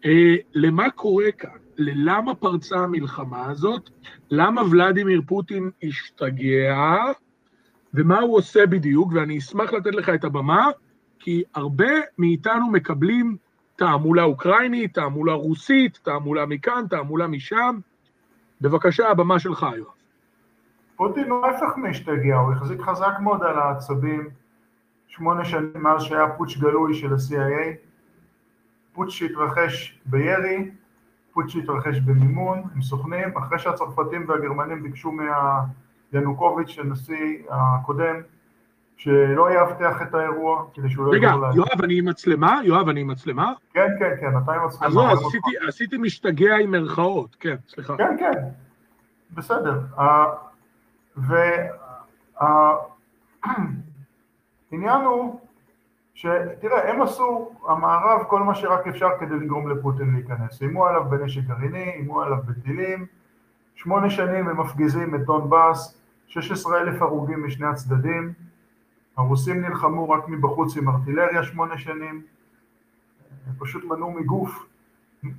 אה, 0.05 0.35
למה 0.55 0.91
קורה 0.91 1.33
כאן, 1.39 1.59
ללמה 1.77 2.35
פרצה 2.35 2.79
המלחמה 2.79 3.47
הזאת, 3.51 3.91
למה 4.31 4.63
ולדימיר 4.71 5.23
פוטין 5.27 5.71
השתגע, 5.83 6.97
ומה 7.95 8.21
הוא 8.21 8.37
עושה 8.37 8.67
בדיוק, 8.67 9.13
ואני 9.15 9.39
אשמח 9.39 9.73
לתת 9.73 9.95
לך 9.95 10.09
את 10.09 10.25
הבמה, 10.25 10.67
כי 11.19 11.43
הרבה 11.55 11.91
מאיתנו 12.19 12.71
מקבלים 12.71 13.37
תעמולה 13.77 14.23
אוקראינית, 14.23 14.95
תעמולה 14.95 15.33
רוסית, 15.33 15.99
תעמולה 16.03 16.47
מכאן, 16.47 16.85
תעמולה 16.91 17.27
משם. 17.27 17.79
בבקשה, 18.61 19.09
הבמה 19.09 19.39
שלך, 19.39 19.67
יואב. 19.77 19.89
פוטין 20.97 21.31
הוא 21.31 21.47
ההפך 21.47 21.79
מהשתגע, 21.79 22.37
הוא 22.37 22.53
החזיק 22.53 22.81
חזק 22.81 23.13
מאוד 23.21 23.43
על 23.43 23.59
העצבים. 23.59 24.42
שמונה 25.17 25.45
שנים 25.45 25.71
מאז 25.75 26.03
שהיה 26.03 26.29
פוטש 26.37 26.57
גלוי 26.59 26.95
של 26.95 27.13
ה-CIA, 27.13 27.77
פוטש 28.93 29.19
שהתרחש 29.19 29.99
בירי, 30.07 30.71
פוטש 31.33 31.53
שהתרחש 31.53 32.01
במימון 32.01 32.63
עם 32.75 32.83
סוכנים, 32.83 33.37
אחרי 33.39 33.59
שהצרפתים 33.59 34.25
והגרמנים 34.29 34.83
ביקשו 34.83 35.13
מהינוקוביץ', 36.13 36.79
הנשיא 36.79 37.39
הקודם, 37.51 38.17
שלא 38.97 39.51
יאבטח 39.55 40.03
את 40.03 40.15
האירוע, 40.15 40.65
כדי 40.75 40.91
שהוא 40.91 41.07
לא 41.07 41.13
רגע, 41.13 41.27
יעבור 41.27 41.41
לה... 41.49 41.55
יואב, 41.55 41.83
אני 41.83 41.99
עם 41.99 42.09
מצלמה? 42.09 42.61
יואב, 42.65 42.89
אני 42.89 43.01
עם 43.01 43.07
מצלמה? 43.07 43.53
כן, 43.75 43.89
כן, 43.99 44.11
כן, 44.21 44.39
אתה 44.45 44.53
עם 44.53 44.65
עצמך. 44.67 44.83
אז 44.83 44.95
לא, 44.97 45.13
עשיתי- 45.13 45.59
עשיתי 45.69 45.97
משתגע 45.97 46.57
עם 46.57 46.71
מירכאות, 46.71 47.37
כן, 47.41 47.57
סליחה. 47.69 47.97
כן, 47.97 48.17
כן, 48.19 48.33
בסדר. 49.31 49.81
והעניין 54.73 55.05
הוא 55.05 55.41
שתראה, 56.15 56.91
הם 56.91 57.03
עשו, 57.03 57.51
המערב, 57.69 58.25
כל 58.29 58.43
מה 58.43 58.55
שרק 58.55 58.87
אפשר 58.87 59.09
כדי 59.21 59.35
לגרום 59.35 59.69
לפוטין 59.71 60.15
להיכנס. 60.15 60.63
איימו 60.63 60.87
עליו 60.87 61.05
בנשק 61.11 61.43
גרעיני, 61.43 61.85
איימו 61.85 62.23
עליו 62.23 62.39
בטילים, 62.47 63.07
שמונה 63.75 64.11
שנים 64.11 64.49
הם 64.49 64.61
מפגיזים 64.61 65.15
את 65.15 65.21
דונבאס, 65.21 65.99
16 66.27 66.81
אלף 66.81 67.03
הרוגים 67.03 67.47
משני 67.47 67.67
הצדדים, 67.67 68.33
הרוסים 69.17 69.61
נלחמו 69.61 70.11
רק 70.11 70.29
מבחוץ 70.29 70.77
עם 70.77 70.89
ארטילריה 70.89 71.43
שמונה 71.43 71.79
שנים, 71.79 72.23
הם 73.47 73.53
פשוט 73.59 73.85
מנעו 73.85 74.11
מגוף. 74.11 74.67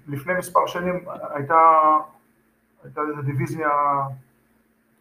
לפני 0.07 0.34
מספר 0.38 0.67
שנים 0.67 0.95
הייתה, 1.29 1.59
הייתה 2.84 3.01
איזו 3.01 3.21
דיוויזיה 3.21 3.69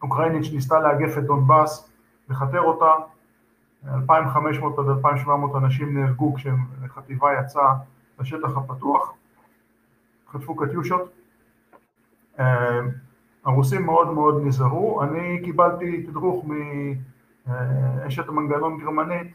אוקראינית 0.01 0.43
שניסתה 0.43 0.79
לאגף 0.79 1.17
את 1.17 1.23
דונבאס, 1.23 1.91
לכתר 2.29 2.61
אותה, 2.61 2.91
2,500 3.87 4.79
עד 4.79 4.85
2,700 4.85 5.55
אנשים 5.55 5.97
נהרגו 5.97 6.33
כשחטיבה 6.33 7.33
יצאה 7.39 7.73
לשטח 8.19 8.57
הפתוח, 8.57 9.13
חטפו 10.31 10.55
קטיושות. 10.55 11.11
אה, 12.39 12.79
הרוסים 13.45 13.85
מאוד 13.85 14.13
מאוד 14.13 14.41
נזהרו, 14.45 15.03
אני 15.03 15.41
קיבלתי 15.43 16.03
תדרוך 16.03 16.45
מאשת 17.45 18.29
המנגנון 18.29 18.77
גרמנית 18.77 19.33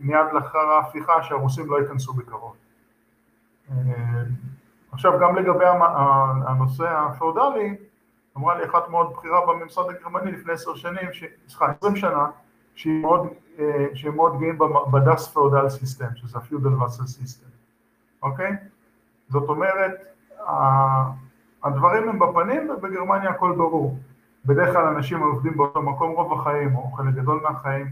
מיד 0.00 0.26
לאחר 0.32 0.58
ההפיכה 0.58 1.22
שהרוסים 1.22 1.70
לא 1.70 1.80
ייכנסו 1.80 2.12
בקרוב. 2.12 2.56
אה, 3.70 3.74
עכשיו 4.92 5.18
גם 5.20 5.36
לגבי 5.36 5.64
הנושא 6.46 6.88
הפאודלי, 6.88 7.76
אמרה 8.36 8.58
לי 8.58 8.64
אחת 8.64 8.88
מאוד 8.88 9.12
בכירה 9.12 9.46
בממסד 9.46 9.82
הגרמני 9.88 10.32
לפני 10.32 10.52
עשר 10.52 10.74
שנים, 10.74 11.08
סליחה, 11.48 11.66
עשרים 11.70 11.96
שנה, 11.96 12.26
שהם 12.80 13.02
שהם 13.94 14.16
מאוד 14.16 14.40
גאים 14.40 14.58
ב 14.92 15.01
das 15.01 15.28
feudal 15.28 15.68
system, 15.68 16.06
שזה 16.14 16.38
ה 16.38 16.43
feudal 16.43 16.74
vassal 16.74 17.06
system, 17.06 17.46
אוקיי? 18.22 18.56
זאת 19.28 19.48
אומרת, 19.48 19.92
הדברים 21.64 22.08
הם 22.08 22.18
בפנים 22.18 22.70
ובגרמניה 22.70 23.30
הכל 23.30 23.52
ברור. 23.56 23.98
בדרך 24.44 24.72
כלל 24.72 24.86
אנשים 24.86 25.20
עובדים 25.20 25.56
באותו 25.56 25.82
מקום 25.82 26.10
רוב 26.12 26.40
החיים, 26.40 26.76
או 26.76 26.92
חלק 26.92 27.14
גדול 27.14 27.40
מהחיים. 27.42 27.86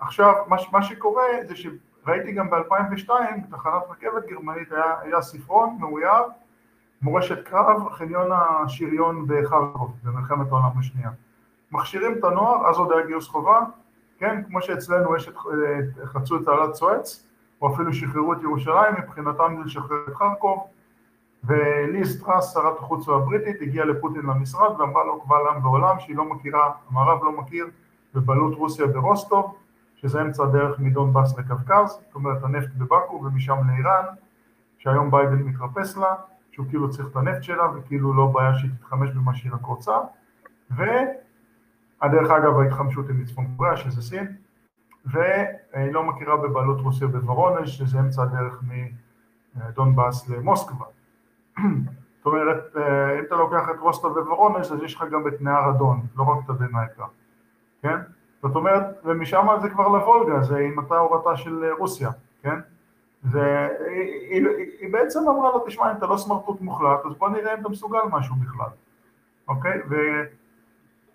עכשיו, 0.00 0.34
מה, 0.46 0.56
מה 0.72 0.82
שקורה 0.82 1.24
זה 1.48 1.54
שראיתי 1.56 2.32
גם 2.32 2.50
ב-2002, 2.50 3.10
בתחנת 3.48 3.82
רכבת 3.90 4.26
גרמנית 4.28 4.72
היה, 4.72 5.00
היה 5.00 5.22
ספרון 5.22 5.76
מאויר, 5.80 6.22
מורשת 7.02 7.44
קרב, 7.44 7.88
חניון 7.92 8.28
השריון 8.32 9.26
בחרקוב, 9.28 9.96
במלחמת 10.04 10.46
העולם 10.48 10.78
השנייה. 10.78 11.10
מכשירים 11.72 12.18
את 12.18 12.24
הנוער, 12.24 12.68
אז 12.68 12.76
עוד 12.76 12.92
היה 12.92 13.06
גיוס 13.06 13.28
חובה, 13.28 13.60
כן, 14.18 14.42
כמו 14.48 14.62
שאצלנו 14.62 15.16
יש 15.16 15.28
את, 15.28 15.34
חצו 16.04 16.36
את 16.36 16.44
תעלת 16.44 16.74
סואץ, 16.74 17.26
או 17.62 17.74
אפילו 17.74 17.92
שחררו 17.92 18.32
את 18.32 18.42
ירושלים, 18.42 18.94
מבחינתם 18.98 19.54
זה 19.58 19.64
לשחרר 19.64 19.98
את 20.08 20.14
חרקוב, 20.14 20.66
וליז 21.44 22.24
טראס, 22.24 22.54
שרת 22.54 22.78
החוץ 22.78 23.08
הבריטית, 23.08 23.62
הגיעה 23.62 23.86
לפוטין 23.86 24.22
למשרד 24.22 24.80
ואמרה 24.80 25.04
לו 25.04 25.20
קבל 25.20 25.48
עם 25.54 25.64
ועולם 25.64 26.00
שהיא 26.00 26.16
לא 26.16 26.24
מכירה, 26.24 26.72
המערב 26.90 27.24
לא 27.24 27.32
מכיר 27.32 27.66
בבעלות 28.14 28.54
רוסיה 28.54 28.86
ברוסטוב, 28.86 29.54
שזה 29.96 30.22
אמצע 30.22 30.42
הדרך 30.42 30.80
מדונבאס 30.80 31.38
לקווקז, 31.38 31.90
זאת 31.90 32.14
אומרת 32.14 32.44
הנפט 32.44 32.68
בבאקו 32.78 33.22
ומשם 33.24 33.56
לאיראן, 33.68 34.04
שהיום 34.78 35.10
ביידן 35.10 35.42
מתרפס 35.42 35.96
לה, 35.96 36.14
שהוא 36.52 36.66
כאילו 36.68 36.90
צריך 36.90 37.08
את 37.08 37.16
הנפט 37.16 37.42
שלה 37.42 37.64
וכאילו 37.74 38.14
לא 38.14 38.26
בעיה 38.26 38.54
שהיא 38.54 38.70
תתחמש 38.78 39.10
במה 39.10 39.34
שהיא 39.34 39.52
רק 39.52 39.62
רוצה, 39.62 39.98
והדרך 42.02 42.30
אגב 42.30 42.58
ההתחמשות 42.58 43.08
היא 43.08 43.16
מצפון 43.16 43.46
קוריאה 43.56 43.76
שזה 43.76 44.02
סין, 44.02 44.26
והיא 45.04 45.92
לא 45.92 46.04
מכירה 46.04 46.36
בבעלות 46.36 46.80
רוסיה 46.80 47.06
בוורונז' 47.06 47.68
שזה 47.68 48.00
אמצע 48.00 48.22
הדרך 48.22 48.62
מדונבאס 49.56 50.28
למוסקבה. 50.28 50.84
זאת 52.18 52.26
אומרת, 52.26 52.76
אם 53.18 53.24
אתה 53.26 53.36
לוקח 53.36 53.68
את 53.70 53.80
רוסטוב 53.80 54.16
וורונז' 54.16 54.72
אז 54.72 54.82
יש 54.82 54.94
לך 54.94 55.04
גם 55.10 55.28
את 55.28 55.40
נהר 55.40 55.70
אדון, 55.70 56.00
לא 56.16 56.22
רק 56.22 56.44
את 56.44 56.50
הדנאיקה, 56.50 57.04
כן? 57.82 57.96
זאת 58.42 58.56
אומרת, 58.56 58.84
ומשם 59.04 59.46
זה 59.62 59.70
כבר 59.70 59.88
לוולגה, 59.88 60.42
זה 60.42 60.58
עם 60.58 60.78
מטה 60.78 60.98
הורתה 60.98 61.36
של 61.36 61.64
רוסיה, 61.78 62.10
כן? 62.42 62.58
והיא 63.24 64.46
היא 64.80 64.92
בעצם 64.92 65.18
אמרה 65.28 65.50
לו, 65.50 65.64
תשמע, 65.66 65.90
אם 65.92 65.96
אתה 65.96 66.06
לא 66.06 66.16
סמרטוט 66.16 66.60
מוחלט, 66.60 67.06
אז 67.06 67.14
בוא 67.18 67.28
נראה 67.28 67.54
אם 67.54 67.60
אתה 67.60 67.68
מסוגל 67.68 67.98
משהו 68.10 68.34
בכלל, 68.36 68.70
אוקיי? 69.48 69.80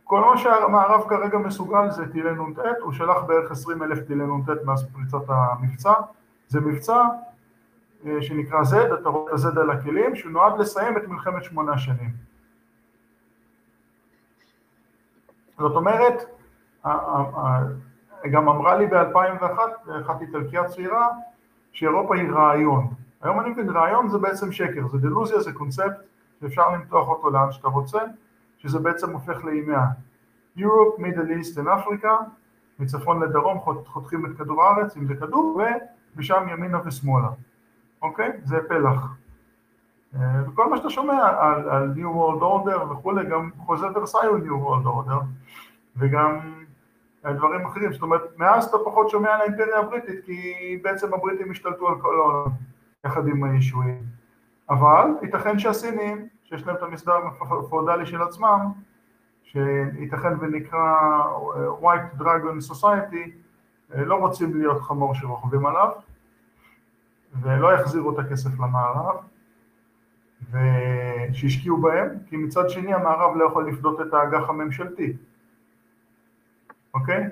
וכל 0.04 0.22
מה 0.22 0.38
שהמערב 0.38 1.10
כרגע 1.10 1.38
מסוגל 1.38 1.90
זה 1.90 2.12
טילי 2.12 2.32
נ"ט, 2.32 2.60
הוא 2.82 2.94
שלח 2.94 3.18
בערך 3.28 3.52
20 3.52 3.84
אלף 3.84 4.08
טילי 4.08 4.24
נ"ט 4.24 4.50
מאז 4.66 4.86
פריצת 4.94 5.30
המבצע, 5.30 5.94
זה 6.48 6.62
מבצע 6.62 7.04
שנקרא 8.22 8.62
Z, 8.62 8.94
אתה 8.94 9.10
רואה 9.10 9.34
את 9.36 9.40
ה-Z 9.40 9.60
על 9.60 9.70
הכלים, 9.72 10.16
שהוא 10.16 10.32
נועד 10.32 10.60
לסיים 10.60 10.98
את 10.98 11.08
מלחמת 11.08 11.44
שמונה 11.44 11.78
שנים. 11.78 12.10
זאת 15.58 15.76
אומרת, 15.76 16.24
גם 18.32 18.50
אמרה 18.50 18.76
לי 18.76 18.88
ב-2001, 18.88 19.44
אחת 20.06 20.22
איטלקיה 20.22 20.68
צעירה, 20.68 21.08
שאירופה 21.72 22.16
היא 22.16 22.32
רעיון. 22.32 22.94
היום 23.22 23.40
אני 23.40 23.50
מבין, 23.50 23.70
רעיון 23.70 24.10
זה 24.10 24.18
בעצם 24.18 24.52
שקר, 24.52 24.88
זה 24.88 24.98
דלוזיה, 24.98 25.40
זה 25.40 25.54
קונספט 25.54 25.96
שאפשר 26.42 26.70
למתוח 26.70 27.08
אותו 27.08 27.30
לאן 27.30 27.52
שאתה 27.52 27.68
רוצה, 27.68 28.00
שזה 28.64 28.80
בעצם 28.80 29.14
הופך 29.14 29.46
לימי 29.46 29.76
Europe, 30.58 31.00
Middle 31.00 31.30
East 31.42 31.58
and 31.58 31.68
Africa, 31.68 32.08
מצפון 32.80 33.24
לדרום 33.24 33.60
חותכים 33.86 34.26
את 34.26 34.38
כדור 34.38 34.64
הארץ, 34.64 34.98
אם 34.98 35.08
זה 35.08 35.16
כדור, 35.16 35.62
ומשם 36.16 36.44
ימינה 36.52 36.80
ושמאלה. 36.86 37.30
אוקיי? 38.02 38.32
זה 38.44 38.58
פלח. 38.68 39.16
וכל 40.14 40.70
מה 40.70 40.78
שאתה 40.78 40.90
שומע 40.90 41.28
על, 41.40 41.70
על 41.70 41.94
New 41.96 42.08
World 42.16 42.42
Order 42.42 42.92
וכולי, 42.92 43.26
גם 43.26 43.50
חוזה 43.58 43.88
ורסאי 43.96 44.28
הוא 44.28 44.38
New 44.38 44.66
World 44.66 44.88
Order, 44.88 45.24
וגם 45.98 46.40
דברים 47.26 47.66
אחרים, 47.66 47.94
זאת 47.94 48.02
אומרת, 48.02 48.22
מאז 48.38 48.66
אתה 48.66 48.78
פחות 48.86 49.10
שומע 49.10 49.30
על 49.30 49.42
האימפריה 49.42 49.80
הבריטית, 49.80 50.26
כי 50.26 50.80
בעצם 50.84 51.14
הבריטים 51.14 51.52
השתלטו 51.52 51.88
על 51.90 52.02
כל 52.02 52.16
העולם, 52.16 52.52
יחד 53.06 53.28
עם 53.28 53.44
הישועים. 53.44 54.04
אבל 54.70 55.08
ייתכן 55.22 55.60
שהסינים, 55.60 56.28
שיש 56.54 56.68
להם 56.68 56.76
את 56.76 56.84
המסדר 56.84 57.14
הפאודלי 57.42 58.06
של 58.06 58.22
עצמם, 58.22 58.72
שייתכן 59.44 60.34
ונקרא 60.40 61.24
White 61.82 62.22
Dragon 62.22 62.72
Society, 62.72 63.30
לא 63.90 64.16
רוצים 64.16 64.58
להיות 64.58 64.82
חמור 64.82 65.16
שרוכבים 65.16 65.66
עליו, 65.66 65.90
ולא 67.42 67.74
יחזירו 67.74 68.14
את 68.14 68.20
הכסף 68.26 68.50
למערב, 68.60 69.16
ושהשקיעו 70.52 71.78
בהם, 71.78 72.10
כי 72.26 72.38
מצד 72.38 72.70
שני 72.70 72.94
המערב 72.94 73.36
לא 73.36 73.46
יכול 73.46 73.68
לפדות 73.68 74.02
את 74.02 74.14
האג"ח 74.14 74.50
הממשלתי, 74.50 75.18
אוקיי? 76.94 77.30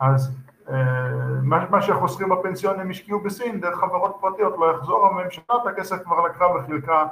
אז 0.00 0.36
מה 1.42 1.82
שהחוסכים 1.82 2.32
הפנסיונים 2.32 2.90
השקיעו 2.90 3.20
בסין, 3.20 3.60
דרך 3.60 3.80
חברות 3.80 4.16
פרטיות 4.20 4.54
לא 4.58 4.74
יחזור, 4.76 5.06
הממשלה 5.06 5.56
את 5.62 5.66
הכסף 5.66 6.02
כבר 6.02 6.26
לקחה 6.26 6.44
וחילקה 6.46 7.06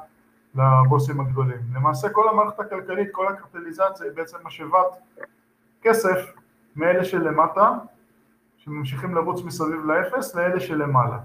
לבוסים 0.54 1.20
הגדולים. 1.20 1.58
למעשה 1.74 2.08
כל 2.08 2.28
המערכת 2.28 2.60
הכלכלית, 2.60 3.08
כל 3.12 3.28
הקרטליזציה 3.28 4.06
היא 4.06 4.12
בעצם 4.14 4.36
משאבת 4.44 4.96
כסף 5.82 6.18
מאלה 6.76 7.04
שלמטה, 7.04 7.70
שממשיכים 8.56 9.14
לרוץ 9.14 9.44
מסביב 9.44 9.84
לאפס, 9.84 10.34
לאלה 10.34 10.60
שלמעלה. 10.60 11.18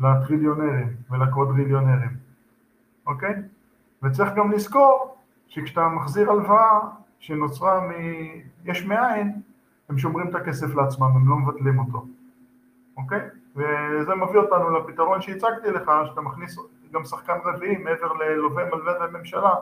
לטריליונרים 0.00 0.88
ולקוודריליונרים, 1.10 2.10
אוקיי? 3.06 3.34
וצריך 4.02 4.34
גם 4.34 4.52
לזכור 4.52 5.16
שכשאתה 5.48 5.88
מחזיר 5.88 6.30
הלוואה 6.30 6.80
שנוצרה 7.18 7.80
מיש 8.64 8.84
מאין, 8.86 9.40
הם 9.88 9.98
שומרים 9.98 10.28
את 10.28 10.34
הכסף 10.34 10.74
לעצמם, 10.74 11.06
הם 11.06 11.28
לא 11.28 11.36
מבטלים 11.36 11.78
אותו, 11.78 12.06
אוקיי? 12.96 13.20
וזה 13.56 14.14
מביא 14.14 14.40
אותנו 14.40 14.78
לפתרון 14.78 15.20
שהצגתי 15.20 15.70
לך, 15.70 15.90
שאתה 16.06 16.20
מכניס 16.20 16.58
גם 16.92 17.04
שחקן 17.04 17.38
רביעי 17.44 17.76
מעבר 17.76 18.12
ללווה 18.12 18.64
מלווה 18.64 18.92
וממשלה, 19.00 19.54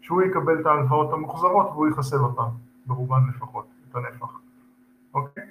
שהוא 0.00 0.22
יקבל 0.22 0.60
את 0.60 0.66
ההלוואות 0.66 1.12
המוחזרות 1.12 1.66
והוא 1.66 1.88
יחסל 1.88 2.16
אותן, 2.16 2.50
ברובן 2.86 3.20
לפחות, 3.34 3.66
את 3.90 3.96
הנפח, 3.96 4.40
אוקיי? 5.14 5.44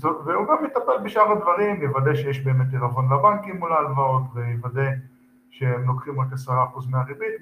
והוא 0.00 0.46
גם 0.48 0.64
מטפל 0.64 0.98
בשאר 1.04 1.32
הדברים, 1.32 1.82
יוודא 1.82 2.14
שיש 2.14 2.40
באמת 2.40 2.72
עירבון 2.72 3.12
לבנקים 3.12 3.56
מול 3.56 3.72
ההלוואות, 3.72 4.22
ויוודא 4.34 4.90
שהם 5.50 5.86
לוקחים 5.86 6.20
רק 6.20 6.32
עשרה 6.32 6.64
אחוז 6.64 6.86
מהריבית, 6.86 7.34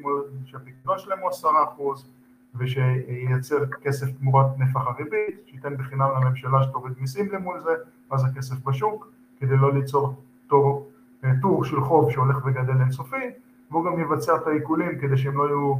שהפיקדון 0.44 0.98
שלהם 0.98 1.18
הוא 1.18 1.28
עשרה 1.28 1.64
אחוז, 1.64 2.10
ושייצר 2.54 3.66
כסף 3.66 4.06
תמורת 4.18 4.58
נפח 4.58 4.86
הריבית, 4.86 5.40
שייתן 5.46 5.76
בחינם 5.76 6.08
לממשלה 6.16 6.62
שתוריד 6.62 6.94
מיסים 6.98 7.32
למול 7.32 7.60
זה, 7.60 7.70
ואז 8.10 8.24
הכסף 8.24 8.64
בשוק, 8.64 9.08
כדי 9.40 9.56
לא 9.56 9.72
ליצור 9.72 10.22
תור, 10.46 10.89
אה, 10.89 10.89
טור 11.42 11.64
של 11.64 11.80
חוב 11.80 12.10
שהולך 12.10 12.36
וגדל 12.44 12.80
אינסופי, 12.80 13.30
והוא 13.70 13.84
גם 13.84 14.00
יבצע 14.00 14.36
את 14.36 14.46
העיקולים 14.46 14.98
כדי 14.98 15.16
שהם 15.16 15.38
לא 15.38 15.44
יהיו 15.44 15.74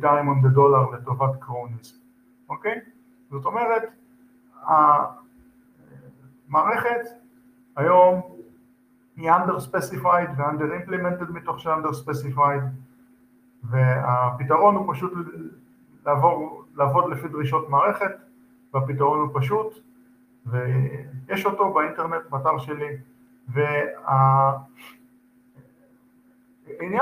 דיים 0.00 0.40
דה 0.42 0.48
דולר 0.48 0.90
לטובת 0.90 1.40
קרוניס, 1.40 2.00
אוקיי? 2.48 2.80
זאת 3.30 3.44
אומרת, 3.44 3.82
המערכת 6.48 7.00
היום 7.76 8.20
היא 9.16 9.32
under 9.32 9.56
specified 9.70 10.30
ו-under 10.36 10.86
implemented 10.86 11.32
מתוך 11.32 11.60
ש-under 11.60 11.92
specified 12.04 12.62
והפתרון 13.64 14.76
הוא 14.76 14.94
פשוט 14.94 15.12
לעבור, 16.06 16.64
לעבוד 16.74 17.10
לפי 17.10 17.28
דרישות 17.28 17.68
מערכת 17.68 18.10
והפתרון 18.74 19.18
הוא 19.18 19.40
פשוט 19.40 19.74
ויש 20.46 21.46
אותו 21.46 21.72
באינטרנט, 21.72 22.22
באתר 22.30 22.58
שלי 22.58 22.96
והעניין 23.48 23.78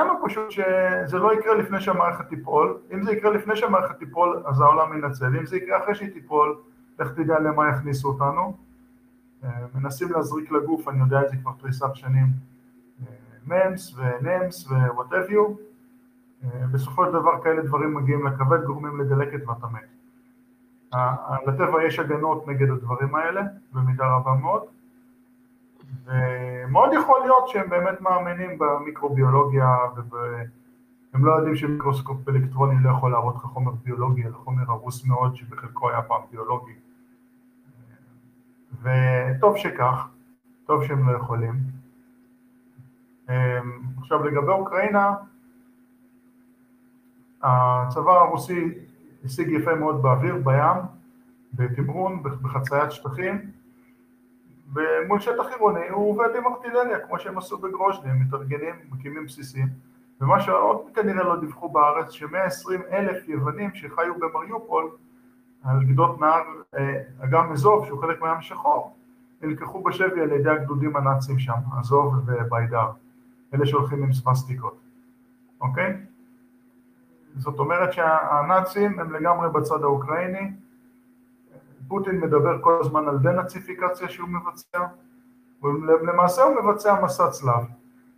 הוא 0.09 0.29
פשוט 0.29 0.51
שזה 0.51 1.19
לא 1.19 1.35
יקרה 1.35 1.55
לפני 1.55 1.81
שהמערכת 1.81 2.29
תיפול, 2.29 2.79
אם 2.95 3.05
זה 3.05 3.13
יקרה 3.13 3.31
לפני 3.31 3.57
שהמערכת 3.57 3.99
תיפול 3.99 4.43
אז 4.47 4.61
העולם 4.61 4.99
ינצל, 4.99 5.37
אם 5.37 5.47
זה 5.47 5.57
יקרה 5.57 5.79
אחרי 5.79 5.95
שהיא 5.95 6.13
תיפול, 6.13 6.59
לך 6.99 7.13
תדע 7.13 7.39
למה 7.39 7.69
יכניסו 7.69 8.09
אותנו. 8.09 8.57
מנסים 9.75 10.13
להזריק 10.13 10.51
לגוף, 10.53 10.89
אני 10.89 11.01
יודע 11.01 11.23
את 11.23 11.31
זה 11.31 11.37
כבר 11.37 11.53
תריסת 11.59 11.95
שנים, 11.95 12.27
ממס 13.47 13.97
ונמס 13.97 14.71
ו-what 14.71 15.11
have 15.13 15.31
you, 15.31 15.51
בסופו 16.73 17.05
של 17.07 17.13
דבר 17.13 17.43
כאלה 17.43 17.63
דברים 17.63 17.95
מגיעים 17.95 18.27
לכבד, 18.27 18.65
גורמים 18.65 19.01
לדלקת 19.01 19.49
ואתה 19.49 19.67
מת. 19.67 19.89
לטבע 21.47 21.85
יש 21.85 21.99
הגנות 21.99 22.49
נגד 22.49 22.71
הדברים 22.71 23.15
האלה, 23.15 23.43
במידה 23.73 24.07
רבה 24.07 24.35
מאוד, 24.35 24.63
ומאוד 26.07 26.91
יכול 26.93 27.20
להיות 27.20 27.49
שהם 27.49 27.70
באמת 27.70 28.01
מאמינים 28.01 28.59
במיקרוביולוגיה 28.59 29.76
והם 30.11 31.24
לא 31.24 31.32
יודעים 31.32 31.57
שמיקרוסקופ 31.57 32.28
אלקטרוני 32.28 32.74
לא 32.82 32.91
יכול 32.91 33.11
להראות 33.11 33.34
לך 33.37 33.43
חומר 33.43 33.72
ביולוגי, 33.72 34.24
אלא 34.24 34.37
חומר 34.37 34.62
הרוס 34.70 35.05
מאוד 35.05 35.37
שבחלקו 35.37 35.91
היה 35.91 36.03
פעם 36.03 36.20
ביולוגי. 36.30 36.72
וטוב 38.82 39.57
שכך, 39.57 40.09
טוב 40.66 40.84
שהם 40.84 41.09
לא 41.09 41.16
יכולים. 41.16 41.55
אמ, 43.28 43.34
עכשיו 43.99 44.24
לגבי 44.24 44.49
אוקראינה, 44.49 45.14
הצבא 47.43 48.12
הרוסי 48.12 48.74
השיג 49.24 49.49
יפה 49.49 49.74
מאוד 49.74 50.03
באוויר, 50.03 50.37
בים, 50.45 50.82
בתמרון, 51.55 52.22
בחציית 52.22 52.93
שטחים, 52.93 53.51
ומול 54.75 55.21
שטח 55.21 55.47
עירוני 55.49 55.89
הוא 55.89 56.11
עובד 56.11 56.29
עם 56.37 56.47
ארטילריה, 56.47 56.99
כמו 56.99 57.19
שהם 57.19 57.39
עשו 57.39 57.59
בגרוז'ני, 57.59 58.11
הם 58.11 58.21
מתארגנים, 58.21 58.75
מקימים 58.91 59.27
בסיסים, 59.27 59.67
ומה 60.21 60.41
שעוד 60.41 60.91
כנראה 60.95 61.25
לא 61.25 61.41
דיווחו 61.41 61.69
בארץ, 61.69 62.11
ש-120 62.11 62.93
אלף 62.93 63.29
יוונים 63.29 63.71
שחיו 63.75 64.14
במריופול, 64.14 64.91
על 65.64 65.85
גדות 65.85 66.21
נהר 66.21 66.43
אה, 66.79 67.03
אגם 67.25 67.53
אזוב, 67.53 67.87
שהוא 67.87 68.01
חלק 68.01 68.21
מהים 68.21 68.37
השחור, 68.39 68.97
נלקחו 69.43 69.83
בשבי 69.83 70.21
על 70.21 70.33
ידי 70.33 70.51
הגדודים 70.51 70.97
הנאצים 70.97 71.39
שם, 71.39 71.59
אזוב 71.81 72.14
וביידר, 72.27 72.91
אלה 73.55 73.67
שהולכים 73.67 74.03
עם 74.03 74.12
סמסטיקות, 74.12 74.81
אוקיי? 75.61 75.97
זאת 77.37 77.59
אומרת 77.59 77.93
שהנאצים 77.93 79.01
הם 79.01 79.12
לגמרי 79.12 79.49
בצד 79.51 79.83
האוקראיני, 79.83 80.53
פוטין 81.89 82.20
מדבר 82.20 82.62
כל 82.62 82.79
הזמן 82.81 83.09
על 83.09 83.18
דנאציפיקציה 83.18 84.09
שהוא 84.09 84.29
מבצע, 84.29 84.87
ולמעשה 85.62 86.43
הוא 86.43 86.57
מבצע 86.62 87.05
מסע 87.05 87.31
צלב, 87.31 87.64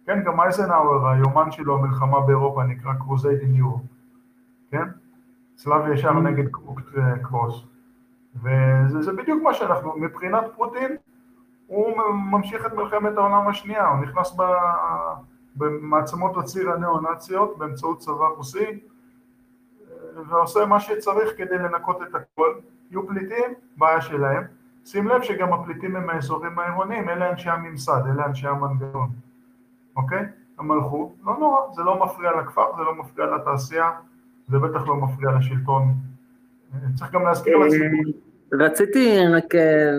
כן, 0.07 0.23
גם 0.25 0.41
אייזנהאואר, 0.41 1.09
היומן 1.09 1.51
שלו, 1.51 1.79
המלחמה 1.79 2.21
באירופה, 2.21 2.63
נקרא 2.63 2.93
קרוזייד 2.93 3.41
אין 3.41 3.55
יורופ, 3.55 3.83
כן? 4.71 4.89
צלב 5.55 5.93
ישר 5.93 6.11
mm. 6.11 6.21
נגד 6.21 6.49
קרוקט 6.49 6.85
קרוס. 7.23 7.65
וזה 8.43 9.13
בדיוק 9.13 9.43
מה 9.43 9.55
שאנחנו, 9.55 9.97
מבחינת 9.97 10.45
פוטין, 10.57 10.97
הוא 11.67 11.97
ממשיך 12.31 12.67
את 12.67 12.73
מלחמת 12.73 13.17
העולם 13.17 13.49
השנייה, 13.49 13.89
הוא 13.89 14.01
נכנס 14.01 14.37
במעצמות 15.57 16.37
הציר 16.37 16.71
הנאו-נאציות 16.71 17.59
באמצעות 17.59 17.99
צבא 17.99 18.27
רוסי, 18.37 18.81
ועושה 20.29 20.67
מה 20.67 20.81
שצריך 20.81 21.29
כדי 21.37 21.59
לנקות 21.59 22.03
את 22.03 22.15
הכל. 22.15 22.55
יהיו 22.91 23.07
פליטים, 23.07 23.55
בעיה 23.77 24.01
שלהם. 24.01 24.43
שים 24.85 25.09
לב 25.09 25.23
שגם 25.23 25.53
הפליטים 25.53 25.97
הם 25.97 26.07
מהאזורים 26.07 26.59
העירוניים, 26.59 27.09
אלה 27.09 27.31
אנשי 27.31 27.51
הממסד, 27.51 28.01
אלה 28.13 28.27
אנשי 28.27 28.47
המנגנון, 28.49 29.09
אוקיי? 29.97 30.25
הם 30.59 30.71
הלכו, 30.71 31.13
לא 31.27 31.37
נורא, 31.39 31.61
זה 31.75 31.83
לא 31.83 32.05
מפריע 32.05 32.31
לכפר, 32.41 32.63
זה 32.77 32.83
לא 32.83 32.95
מפריע 32.95 33.27
לתעשייה, 33.27 33.91
זה 34.49 34.59
בטח 34.59 34.89
לא 34.89 34.97
מפריע 34.97 35.31
לשלטון. 35.39 35.95
צריך 36.95 37.13
גם 37.13 37.23
להזכיר 37.23 37.55
אה, 37.57 37.67
לציבור. 37.67 38.13
רציתי 38.53 39.19
רק 39.37 39.55
אה, 39.55 39.91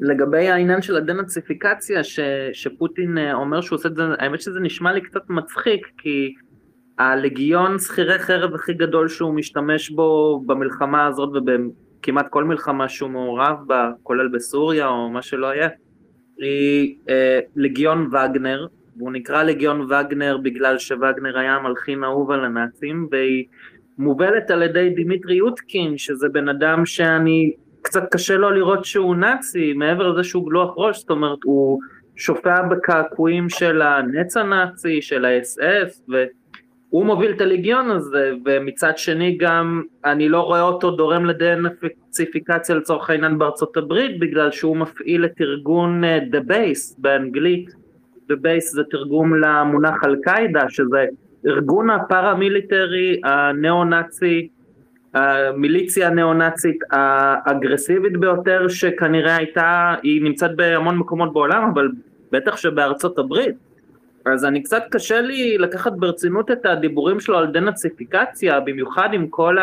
לגבי 0.00 0.48
העניין 0.48 0.82
של 0.82 0.96
הדנאציפיקציה, 0.96 2.04
ש, 2.04 2.20
שפוטין 2.52 3.18
אה, 3.18 3.34
אומר 3.34 3.60
שהוא 3.60 3.76
עושה 3.76 3.88
את 3.88 3.96
זה, 3.96 4.02
האמת 4.18 4.40
שזה 4.40 4.60
נשמע 4.60 4.92
לי 4.92 5.00
קצת 5.00 5.30
מצחיק, 5.30 5.86
כי 5.98 6.34
הלגיון 6.98 7.78
שכירי 7.78 8.18
חרב 8.18 8.54
הכי 8.54 8.74
גדול 8.74 9.08
שהוא 9.08 9.34
משתמש 9.34 9.90
בו 9.90 10.42
במלחמה 10.46 11.06
הזאת 11.06 11.32
ובכמעט 11.96 12.26
כל 12.30 12.44
מלחמה 12.44 12.88
שהוא 12.88 13.10
מעורב 13.10 13.56
בה, 13.66 13.90
כולל 14.02 14.28
בסוריה 14.28 14.88
או 14.88 15.10
מה 15.10 15.22
שלא 15.22 15.46
יהיה, 15.46 15.68
היא 16.38 16.96
אה, 17.08 17.40
לגיון 17.56 18.10
וגנר, 18.14 18.66
והוא 18.96 19.12
נקרא 19.12 19.42
לגיון 19.42 19.80
וגנר 19.80 20.38
בגלל 20.42 20.78
שווגנר 20.78 21.38
היה 21.38 21.58
מלחין 21.58 22.04
אהוב 22.04 22.30
על 22.30 22.44
הנאצים, 22.44 23.08
והיא 23.10 23.44
מובלת 23.98 24.50
על 24.50 24.62
ידי 24.62 24.90
דימיטרי 24.90 25.34
אוטקין, 25.34 25.98
שזה 25.98 26.28
בן 26.28 26.48
אדם 26.48 26.86
שאני, 26.86 27.52
קצת 27.82 28.02
קשה 28.10 28.36
לו 28.36 28.50
לראות 28.50 28.84
שהוא 28.84 29.16
נאצי, 29.16 29.72
מעבר 29.72 30.08
לזה 30.08 30.24
שהוא 30.24 30.46
גלוח 30.46 30.74
ראש, 30.76 30.98
זאת 30.98 31.10
אומרת, 31.10 31.38
הוא 31.44 31.80
שופע 32.16 32.62
בקעקועים 32.62 33.48
של 33.48 33.82
הנץ 33.82 34.36
הנאצי, 34.36 35.02
של 35.02 35.24
האס-אס, 35.24 36.06
והוא 36.90 37.06
מוביל 37.06 37.30
את 37.30 37.40
הליגיון 37.40 37.90
הזה, 37.90 38.32
ומצד 38.44 38.98
שני 38.98 39.36
גם 39.40 39.82
אני 40.04 40.28
לא 40.28 40.40
רואה 40.40 40.62
אותו 40.62 40.90
תורם 40.90 41.24
לדנאציפיקציה 41.24 42.74
לצורך 42.74 43.10
העניין 43.10 43.38
בארצות 43.38 43.76
הברית, 43.76 44.18
בגלל 44.18 44.50
שהוא 44.50 44.76
מפעיל 44.76 45.24
את 45.24 45.40
ארגון 45.40 46.04
uh, 46.04 46.34
The 46.34 46.50
Base 46.50 46.94
באנגלית, 46.98 47.70
The 48.30 48.34
Base 48.34 48.72
זה 48.72 48.82
תרגום 48.90 49.34
למונח 49.34 50.04
אל-קאעידה, 50.04 50.68
שזה 50.68 51.04
ארגון 51.46 51.90
הפרמיליטרי 51.90 53.20
הניאו-נאצי, 53.24 54.48
המיליציה 55.14 56.08
הניאו-נאצית 56.08 56.78
האגרסיבית 56.90 58.16
ביותר 58.16 58.68
שכנראה 58.68 59.36
הייתה, 59.36 59.94
היא 60.02 60.22
נמצאת 60.22 60.56
בהמון 60.56 60.98
מקומות 60.98 61.32
בעולם, 61.32 61.70
אבל 61.74 61.88
בטח 62.32 62.56
שבארצות 62.56 63.18
הברית. 63.18 63.54
אז 64.32 64.44
אני 64.44 64.62
קצת 64.62 64.82
קשה 64.90 65.20
לי 65.20 65.58
לקחת 65.58 65.92
ברצינות 65.92 66.50
את 66.50 66.66
הדיבורים 66.66 67.20
שלו 67.20 67.38
על 67.38 67.46
דנאציפיקציה, 67.46 68.60
במיוחד 68.60 69.08
עם 69.12 69.26
כל 69.28 69.56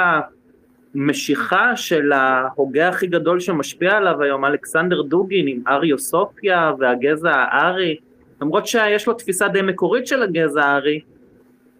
המשיכה 0.95 1.75
של 1.75 2.11
ההוגה 2.11 2.89
הכי 2.89 3.07
גדול 3.07 3.39
שמשפיע 3.39 3.97
עליו 3.97 4.21
היום, 4.21 4.45
אלכסנדר 4.45 5.01
דוגין, 5.01 5.47
עם 5.47 5.59
אריוסופיה 5.67 6.71
והגזע 6.79 7.35
הארי, 7.35 7.97
למרות 8.41 8.67
שיש 8.67 9.07
לו 9.07 9.13
תפיסה 9.13 9.47
די 9.47 9.61
מקורית 9.61 10.07
של 10.07 10.23
הגזע 10.23 10.65
הארי, 10.65 10.99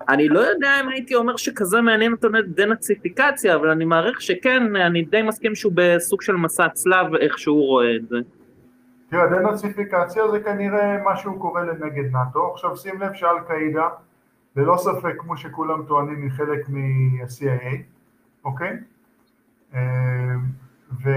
אני 0.09 0.29
לא 0.29 0.39
יודע 0.39 0.79
אם 0.83 0.89
הייתי 0.89 1.15
אומר 1.15 1.37
שכזה 1.37 1.81
מעניין 1.81 2.11
אותו 2.11 2.27
דנאציפיקציה, 2.47 3.55
אבל 3.55 3.69
אני 3.69 3.85
מעריך 3.85 4.21
שכן, 4.21 4.75
אני 4.75 5.01
די 5.01 5.21
מסכים 5.21 5.55
שהוא 5.55 5.73
בסוג 5.75 6.21
של 6.21 6.33
מסע 6.33 6.69
צלב, 6.69 7.15
איך 7.15 7.39
שהוא 7.39 7.67
רואה 7.67 7.95
את 7.95 8.07
זה. 8.09 8.17
תראה, 9.13 9.27
דנאציפיקציה 9.27 10.27
זה 10.27 10.39
כנראה 10.39 10.97
מה 11.03 11.17
שהוא 11.17 11.39
קורא 11.39 11.61
לנגד 11.61 12.11
נאט"ו. 12.11 12.51
עכשיו 12.51 12.77
שים 12.77 13.01
לב 13.01 13.13
שאל 13.13 13.39
קאידה, 13.47 13.89
ללא 14.55 14.77
ספק, 14.77 15.13
כמו 15.17 15.37
שכולם 15.37 15.83
טוענים, 15.87 16.21
היא 16.21 16.31
חלק 16.31 16.69
מה-CIA, 16.69 17.75
אוקיי? 18.45 18.77
אה, 19.75 19.79
ו... 21.03 21.09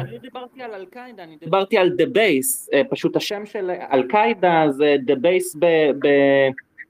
אני 0.00 0.18
דיברתי 0.18 0.62
על 0.62 0.74
אל-קאידה, 0.74 1.22
אני 1.22 1.36
דיברתי 1.36 1.78
על 1.78 1.96
The 1.98 2.16
Base, 2.16 2.68
אה, 2.72 2.82
פשוט 2.90 3.16
השם 3.16 3.46
של 3.46 3.70
אל-קאידה 3.92 4.64
זה 4.70 4.96
The 5.06 5.14
Base 5.14 5.58
ב... 5.58 5.66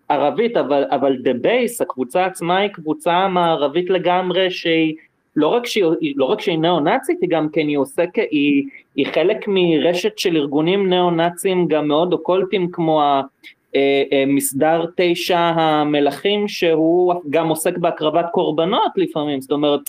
ערבית, 0.09 0.57
אבל, 0.57 0.85
אבל 0.91 1.17
The 1.17 1.45
Base, 1.45 1.83
הקבוצה 1.83 2.27
עצמה 2.27 2.59
היא 2.59 2.71
קבוצה 2.71 3.29
מערבית 3.29 3.91
לגמרי 3.91 4.51
שהיא 4.51 4.97
לא 5.37 5.49
רק 5.49 5.67
שהיא, 5.67 6.15
לא 6.17 6.25
רק 6.25 6.41
שהיא 6.41 6.59
ניאו-נאצית, 6.59 7.19
היא 7.21 7.31
גם 7.31 7.49
כן 7.49 7.69
היא 7.69 7.79
עוסקת, 7.79 8.25
היא, 8.31 8.65
היא 8.97 9.07
חלק 9.07 9.45
מרשת 9.49 10.19
של 10.19 10.37
ארגונים 10.37 10.91
ניאו-נאצים 10.91 11.67
גם 11.69 11.89
מאוד 11.89 12.13
אוקולטים 12.13 12.69
כמו 12.73 13.03
מסדר 14.27 14.85
תשע 14.97 15.39
המלכים 15.39 16.49
שהוא 16.49 17.15
גם 17.31 17.49
עוסק 17.49 17.79
בהקרבת 17.79 18.27
קורבנות 18.33 18.93
לפעמים, 18.97 19.41
זאת 19.41 19.53
אומרת 19.53 19.81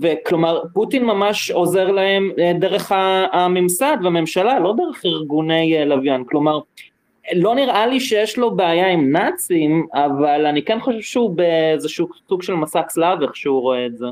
וכלומר 0.00 0.62
פוטין 0.74 1.04
ממש 1.04 1.50
עוזר 1.50 1.90
להם 1.90 2.30
דרך 2.60 2.92
הממסד 3.32 3.96
והממשלה, 4.02 4.58
לא 4.58 4.74
דרך 4.76 5.04
ארגוני 5.04 5.84
לוויין, 5.86 6.24
כלומר 6.24 6.60
לא 7.36 7.54
נראה 7.54 7.86
לי 7.86 8.00
שיש 8.00 8.38
לו 8.38 8.56
בעיה 8.56 8.88
עם 8.88 9.12
נאצים, 9.12 9.86
אבל 9.94 10.46
אני 10.46 10.64
כן 10.64 10.80
חושב 10.80 11.00
שהוא 11.00 11.36
באיזשהו 11.36 12.08
סוג 12.28 12.42
של 12.42 12.54
מסע 12.54 12.82
צלב 12.82 13.22
איך 13.22 13.36
שהוא 13.36 13.60
רואה 13.60 13.86
את 13.86 13.96
זה. 13.96 14.06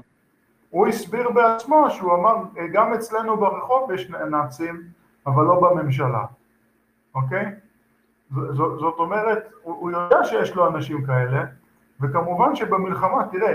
הוא 0.71 0.87
הסביר 0.87 1.31
בעצמו 1.31 1.91
שהוא 1.91 2.15
אמר, 2.15 2.35
גם 2.73 2.93
אצלנו 2.93 3.37
ברחוב 3.37 3.93
יש 3.93 4.11
נאצים, 4.31 4.83
אבל 5.27 5.45
לא 5.45 5.61
בממשלה, 5.61 6.25
אוקיי? 7.15 7.45
ז- 8.31 8.53
זאת 8.55 8.99
אומרת, 8.99 9.53
הוא 9.63 9.91
יודע 9.91 10.25
שיש 10.25 10.55
לו 10.55 10.69
אנשים 10.69 11.05
כאלה, 11.07 11.45
וכמובן 12.01 12.57
שבמלחמה, 12.57 13.23
תראה, 13.33 13.55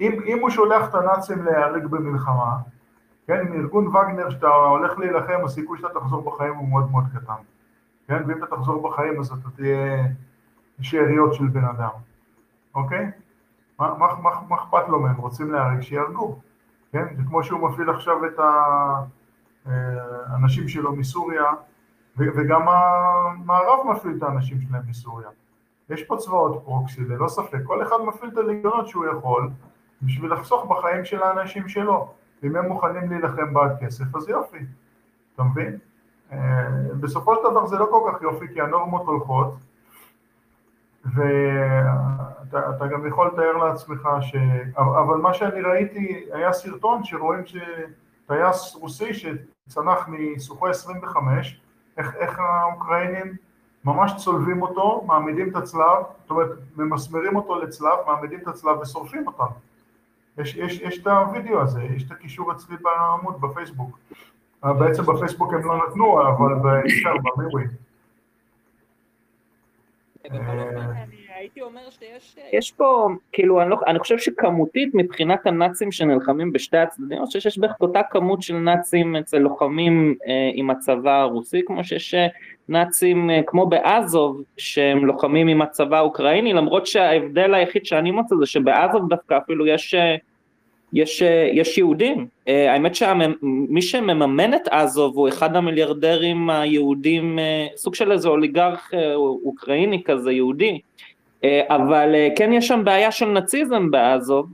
אם, 0.00 0.20
אם 0.26 0.38
הוא 0.40 0.50
שולח 0.50 0.88
את 0.88 0.94
הנאצים 0.94 1.42
להיהרג 1.44 1.86
במלחמה, 1.86 2.56
כן, 3.26 3.40
עם 3.40 3.52
ארגון 3.52 3.86
וגנר 3.86 4.30
שאתה 4.30 4.48
הולך 4.48 4.98
להילחם, 4.98 5.44
הסיכוי 5.44 5.78
שאתה 5.78 5.88
תחזור 6.00 6.22
בחיים 6.30 6.54
הוא 6.54 6.68
מאוד 6.68 6.90
מאוד 6.90 7.04
קטן. 7.14 7.32
כן? 8.10 8.22
ואם 8.26 8.44
אתה 8.44 8.56
תחזור 8.56 8.90
בחיים 8.90 9.20
אז 9.20 9.32
אתה 9.32 9.50
תהיה 9.56 10.04
שאריות 10.80 11.34
של 11.34 11.46
בן 11.46 11.64
אדם, 11.64 11.90
אוקיי? 12.74 13.10
מה, 13.78 13.94
מה, 13.98 14.14
מה, 14.22 14.30
מה 14.48 14.56
אכפת 14.56 14.88
לו 14.88 15.00
מהם? 15.00 15.16
רוצים 15.16 15.52
להריג, 15.52 15.80
שיהרגו, 15.80 16.38
כן? 16.92 17.04
זה 17.16 17.22
כמו 17.28 17.42
שהוא 17.42 17.68
מפעיל 17.68 17.90
עכשיו 17.90 18.26
את 18.26 18.40
האנשים 19.66 20.68
שלו 20.68 20.96
מסוריה, 20.96 21.44
וגם 22.16 22.68
המערב 22.68 23.86
מפעיל 23.86 24.16
את 24.18 24.22
האנשים 24.22 24.60
שלהם 24.60 24.82
מסוריה. 24.88 25.28
יש 25.90 26.02
פה 26.02 26.16
צבאות 26.16 26.62
פרוקסי, 26.64 27.04
ללא 27.04 27.28
ספק, 27.28 27.58
כל 27.64 27.82
אחד 27.82 27.96
מפעיל 28.06 28.30
את 28.32 28.38
הלגיונות 28.38 28.88
שהוא 28.88 29.06
יכול 29.06 29.50
בשביל 30.02 30.32
לחסוך 30.32 30.64
בחיים 30.70 31.04
של 31.04 31.22
האנשים 31.22 31.68
שלו. 31.68 32.14
אם 32.42 32.56
הם 32.56 32.64
מוכנים 32.64 33.10
להילחם 33.10 33.54
בעד 33.54 33.76
כסף, 33.80 34.16
אז 34.16 34.28
יופי, 34.28 34.58
אתה 35.34 35.42
מבין? 35.42 35.78
אה, 36.32 36.68
בסופו 37.00 37.34
של 37.36 37.50
דבר 37.50 37.66
זה 37.66 37.78
לא 37.78 37.86
כל 37.90 38.10
כך 38.12 38.22
יופי, 38.22 38.46
כי 38.52 38.60
הנורמות 38.60 39.06
הולכות, 39.06 39.54
ואתה 41.04 42.86
גם 42.86 43.06
יכול 43.06 43.26
לתאר 43.26 43.56
לעצמך 43.56 44.08
ש... 44.20 44.36
אבל 44.76 45.16
מה 45.16 45.34
שאני 45.34 45.60
ראיתי, 45.60 46.24
היה 46.32 46.52
סרטון 46.52 47.04
שרואים 47.04 47.42
שטייס 47.46 48.74
רוסי 48.74 49.14
שצנח 49.14 50.08
מסוכו 50.08 50.68
25, 50.68 51.60
איך, 51.96 52.14
איך 52.14 52.38
האוקראינים 52.38 53.36
ממש 53.84 54.12
צולבים 54.16 54.62
אותו, 54.62 55.04
מעמידים 55.06 55.50
את 55.50 55.56
הצלב, 55.56 56.04
זאת 56.20 56.30
אומרת, 56.30 56.48
ממסמרים 56.76 57.36
אותו 57.36 57.60
לצלב, 57.60 57.98
מעמידים 58.06 58.40
את 58.40 58.48
הצלב 58.48 58.78
ושורפים 58.78 59.26
אותם. 59.26 59.52
יש, 60.38 60.56
יש, 60.56 60.80
יש 60.80 60.98
את 60.98 61.06
הוידאו 61.06 61.60
הזה, 61.60 61.82
יש 61.82 62.06
את 62.06 62.12
הקישור 62.12 62.52
אצלי 62.52 62.76
בעמוד 62.76 63.40
בפייסבוק. 63.40 63.98
אה, 64.64 64.72
בעצם 64.72 65.02
בפייסבוק 65.02 65.52
הם 65.52 65.64
לא 65.64 65.86
נתנו, 65.88 66.22
אבל 66.22 66.54
בעיקר 66.62 67.14
במיווי. 67.22 67.64
הייתי 71.40 71.62
אומר 71.62 71.90
שיש 71.90 72.36
יש 72.52 72.72
פה, 72.72 73.08
כאילו, 73.32 73.62
אני, 73.62 73.70
לא, 73.70 73.76
אני 73.86 73.98
חושב 73.98 74.18
שכמותית 74.18 74.94
מבחינת 74.94 75.46
הנאצים 75.46 75.92
שנלחמים 75.92 76.52
בשתי 76.52 76.76
הצדדים, 76.76 77.18
אני 77.18 77.26
חושב 77.26 77.40
שיש 77.40 77.58
בערך 77.58 77.76
אותה 77.80 78.00
כמות 78.10 78.42
של 78.42 78.54
נאצים 78.54 79.16
אצל 79.16 79.38
לוחמים 79.38 80.14
אה, 80.26 80.50
עם 80.54 80.70
הצבא 80.70 81.20
הרוסי, 81.20 81.62
כמו 81.66 81.84
שיש 81.84 82.14
אה, 82.14 82.26
נאצים 82.68 83.30
אה, 83.30 83.40
כמו 83.46 83.66
באזוב, 83.66 84.42
שהם 84.56 85.06
לוחמים 85.06 85.48
עם 85.48 85.62
הצבא 85.62 85.96
האוקראיני, 85.96 86.52
למרות 86.52 86.86
שההבדל 86.86 87.54
היחיד 87.54 87.86
שאני 87.86 88.10
מוצא 88.10 88.36
זה 88.36 88.46
שבאזוב 88.46 89.08
דווקא 89.08 89.38
אפילו 89.38 89.66
יש 89.66 89.94
אה, 89.94 90.16
יש, 90.92 91.22
אה, 91.22 91.50
יש 91.52 91.78
יהודים, 91.78 92.26
אה, 92.48 92.72
האמת 92.72 92.94
שמי 92.94 93.82
שמממן 93.82 94.54
את 94.54 94.68
עזוב 94.68 95.16
הוא 95.16 95.28
אחד 95.28 95.56
המיליארדרים 95.56 96.50
היהודים, 96.50 97.38
אה, 97.38 97.66
סוג 97.76 97.94
של 97.94 98.12
איזה 98.12 98.28
אוליגרך 98.28 98.94
אוקראיני 99.44 100.02
כזה 100.04 100.32
יהודי, 100.32 100.80
אבל 101.68 102.14
כן 102.36 102.52
יש 102.52 102.68
שם 102.68 102.84
בעיה 102.84 103.12
של 103.12 103.26
נאציזם 103.26 103.90
בעזוב, 103.90 104.46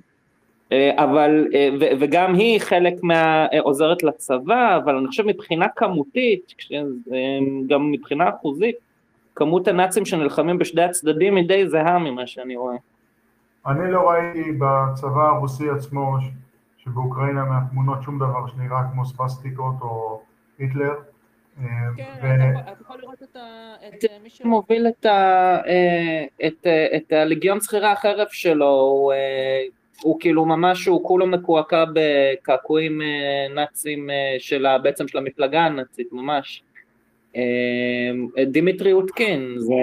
אבל, 0.72 1.46
וגם 1.80 2.34
היא 2.34 2.60
חלק 2.60 2.94
מה... 3.02 3.46
עוזרת 3.60 4.02
לצבא, 4.02 4.76
אבל 4.76 4.96
אני 4.96 5.06
חושב 5.06 5.26
מבחינה 5.26 5.66
כמותית, 5.76 6.54
גם 7.66 7.92
מבחינה 7.92 8.28
אחוזית, 8.28 8.76
כמות 9.34 9.68
הנאצים 9.68 10.04
שנלחמים 10.04 10.58
בשני 10.58 10.82
הצדדים 10.82 11.36
היא 11.36 11.44
די 11.48 11.68
זהה 11.68 11.98
ממה 11.98 12.26
שאני 12.26 12.56
רואה. 12.56 12.76
אני 13.66 13.92
לא 13.92 14.10
ראיתי 14.10 14.52
בצבא 14.52 15.28
הרוסי 15.28 15.70
עצמו, 15.70 16.16
שבאוקראינה 16.76 17.44
מהתמונות 17.44 18.02
שום 18.02 18.18
דבר 18.18 18.46
שנראה 18.46 18.82
כמו 18.92 19.06
ספסטיקות 19.06 19.74
או 19.80 20.22
היטלר. 20.58 20.94
כן, 21.96 22.52
אתה 22.58 22.70
יכול 22.80 22.96
לראות 23.00 23.22
את 23.22 24.04
מי 24.22 24.30
שמוביל 24.30 24.86
אה, 25.06 26.24
את 26.96 27.12
הלגיון 27.12 27.60
שכירה 27.60 27.92
החרב 27.92 28.26
שלו, 28.30 29.10
הוא 30.02 30.20
כאילו 30.20 30.44
ממש, 30.44 30.86
הוא 30.86 31.04
כולו 31.04 31.26
מקועקע 31.26 31.84
בקעקועים 31.94 33.02
אה, 33.02 33.54
נאצים 33.54 34.10
אה, 34.10 34.36
של 34.38 34.66
בעצם 34.82 35.08
של 35.08 35.18
המפלגה 35.18 35.60
הנאצית, 35.60 36.08
ממש. 36.12 36.62
דימיטרי 38.46 38.92
אוטקין, 38.92 39.54
זה... 39.58 39.74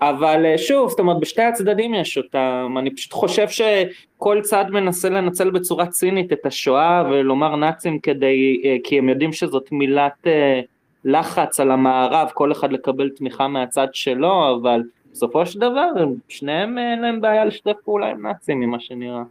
אבל 0.00 0.46
אה, 0.46 0.58
שוב, 0.58 0.90
זאת 0.90 0.98
אומרת 0.98 1.20
בשתי 1.20 1.42
הצדדים 1.42 1.94
יש 1.94 2.18
אותם, 2.18 2.74
אני 2.78 2.94
פשוט 2.96 3.12
חושב 3.12 3.46
שכל 3.48 4.40
צד 4.42 4.64
מנסה 4.70 5.08
לנצל 5.08 5.50
בצורה 5.50 5.86
צינית 5.86 6.32
את 6.32 6.46
השואה 6.46 7.04
ולומר 7.10 7.56
נאצים 7.56 7.98
כדי, 7.98 8.62
אה, 8.64 8.76
כי 8.84 8.98
הם 8.98 9.08
יודעים 9.08 9.32
שזאת 9.32 9.72
מילת 9.72 10.26
אה, 10.26 10.60
לחץ 11.04 11.60
על 11.60 11.70
המערב, 11.70 12.28
כל 12.34 12.52
אחד 12.52 12.72
לקבל 12.72 13.10
תמיכה 13.10 13.48
מהצד 13.48 13.86
שלו, 13.92 14.56
אבל 14.56 14.82
בסופו 15.12 15.46
של 15.46 15.60
דבר 15.60 15.88
שניהם 16.28 16.78
אין 16.78 17.02
להם 17.02 17.20
בעיה 17.20 17.44
לשתף 17.44 17.76
פעולה 17.84 18.10
עם 18.10 18.26
נאצים 18.26 18.60
ממה 18.60 18.80
שנראה. 18.80 19.22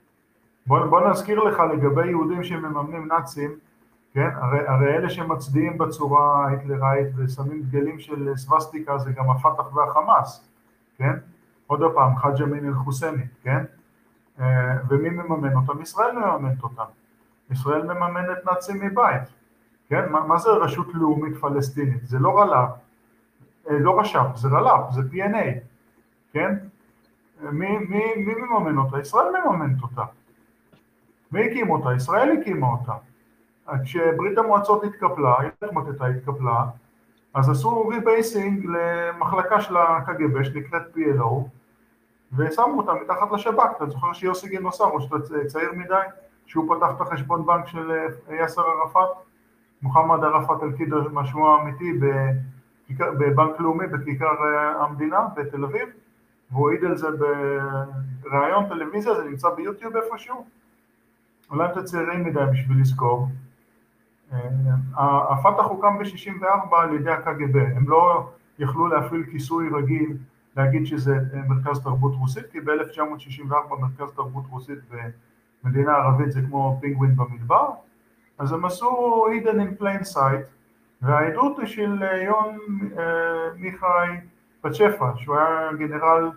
בוא, 0.68 0.80
בוא 0.86 1.10
נזכיר 1.10 1.40
לך 1.40 1.62
לגבי 1.74 2.08
יהודים 2.08 2.44
שמממנים 2.44 3.08
נאצים, 3.08 3.56
כן? 4.14 4.30
הרי, 4.42 4.60
הרי 4.68 4.98
אלה 4.98 5.10
שמצדיעים 5.10 5.78
בצורה 5.78 6.48
היטלראית 6.48 7.08
ושמים 7.18 7.62
דגלים 7.62 8.00
של 8.00 8.36
סווסטיקה 8.36 8.98
זה 8.98 9.12
גם 9.12 9.30
הפת"ח 9.30 9.76
והחמאס. 9.76 10.47
כן? 10.98 11.14
עוד 11.68 11.82
פעם, 11.96 12.16
חאג' 12.18 12.42
אמין 12.42 12.66
אל-חוסייני, 12.66 13.24
כן? 13.44 13.64
אה, 14.40 14.78
ומי 14.90 15.10
מממן 15.10 15.56
אותם? 15.56 15.82
ישראל 15.82 16.12
מממנת 16.12 16.64
אותם. 16.64 16.84
ישראל 17.52 17.84
מממנת 17.84 18.46
נאצים 18.46 18.82
מבית, 18.82 19.24
כן? 19.90 20.10
מה, 20.10 20.28
מה 20.28 20.38
זה 20.38 20.50
רשות 20.50 20.88
לאומית 20.94 21.38
פלסטינית? 21.38 22.08
זה 22.08 22.20
לא 22.20 22.40
רל"ב, 22.40 22.70
אה, 23.70 23.80
לא 23.80 24.00
רש"פ, 24.00 24.36
זה 24.36 24.48
רל"ב, 24.48 24.92
זה 24.92 25.02
P&A, 25.12 25.60
כן? 26.34 26.56
מי, 27.42 27.78
מי, 27.78 28.16
מי 28.18 28.34
מממן 28.36 28.78
אותה? 28.78 29.00
ישראל 29.00 29.26
מממנת 29.32 29.82
אותה. 29.82 30.04
מי 31.32 31.48
הקים 31.48 31.70
אותה? 31.70 31.96
ישראל 31.96 32.38
הקימה 32.38 32.68
אותה. 32.68 32.94
כשברית 33.84 34.38
המועצות 34.38 34.84
התקפלה, 34.84 35.40
היא 35.40 35.50
התמוטטה, 35.62 36.06
התקפלה, 36.06 36.66
אז 37.38 37.50
עשו 37.50 37.88
rebasing 37.88 38.66
למחלקה 38.66 39.62
של 39.62 39.78
הקג"ב 39.78 40.44
שנקראת 40.44 40.82
PLO 40.96 41.34
ושמו 42.38 42.78
אותה 42.78 42.94
מתחת 42.94 43.32
לשב"כ, 43.32 43.72
אתה 43.78 43.86
זוכר 43.90 44.14
שיוסי 44.14 44.50
גינוסר, 44.50 44.84
או 44.84 45.02
שאתה 45.02 45.16
צעיר 45.48 45.72
מדי, 45.74 45.96
שהוא 46.46 46.76
פתח 46.76 46.88
את 46.96 47.02
החשבון 47.02 47.46
בנק 47.46 47.68
של 47.68 47.92
אה, 47.92 48.36
יאסר 48.36 48.62
ערפאת, 48.62 49.10
מוחמד 49.82 50.24
ערפאת 50.24 50.64
אל-קידר, 50.64 51.08
משמעו 51.14 51.48
האמיתי, 51.48 52.00
בבנק 53.00 53.60
לאומי 53.60 53.88
בכיכר 53.88 54.26
אה, 54.26 54.84
המדינה 54.84 55.20
בתל 55.36 55.64
אביב, 55.64 55.90
והוא 56.52 56.70
העיד 56.70 56.84
על 56.84 56.98
זה 56.98 57.08
בריאיון 58.22 58.70
טלוויזיה, 58.70 59.14
זה 59.14 59.24
נמצא 59.24 59.50
ביוטיוב 59.50 59.96
איפשהו, 59.98 60.46
אולי 61.50 61.72
אתם 61.72 61.84
צעירים 61.84 62.24
מדי 62.24 62.40
בשביל 62.52 62.82
לזכור, 62.82 63.28
הפת"ח 64.98 65.66
הוקם 65.66 65.98
ב-64 66.00 66.76
על 66.76 66.94
ידי 66.94 67.12
הקג"ב, 67.12 67.58
הם 67.58 67.90
לא 67.90 68.30
יכלו 68.60 68.88
להפעיל 68.88 69.24
כיסוי 69.32 69.70
רגיל 69.70 70.18
להגיד 70.58 70.86
שזה 70.86 71.18
מרכז 71.48 71.84
תרבות 71.84 72.14
רוסית, 72.16 72.46
כי 72.52 72.60
ב-1964 72.60 73.76
מרכז 73.80 74.14
תרבות 74.16 74.44
רוסית 74.50 74.80
במדינה 75.64 75.96
ערבית 75.96 76.32
זה 76.32 76.42
כמו 76.42 76.78
פינגווין 76.82 77.16
במדבר, 77.16 77.70
אז 78.38 78.52
הם 78.52 78.66
עשו 78.66 79.26
hidden 79.28 79.56
in 79.56 79.82
plain 79.82 80.16
sight, 80.16 80.44
והעדות 81.02 81.60
היא 81.60 81.68
של 81.68 82.04
יון 82.26 82.58
אה, 82.98 83.04
מיכאי 83.56 84.18
פצ'פה, 84.62 85.12
שהוא 85.16 85.36
היה 85.36 85.74
גנרל 85.74 86.32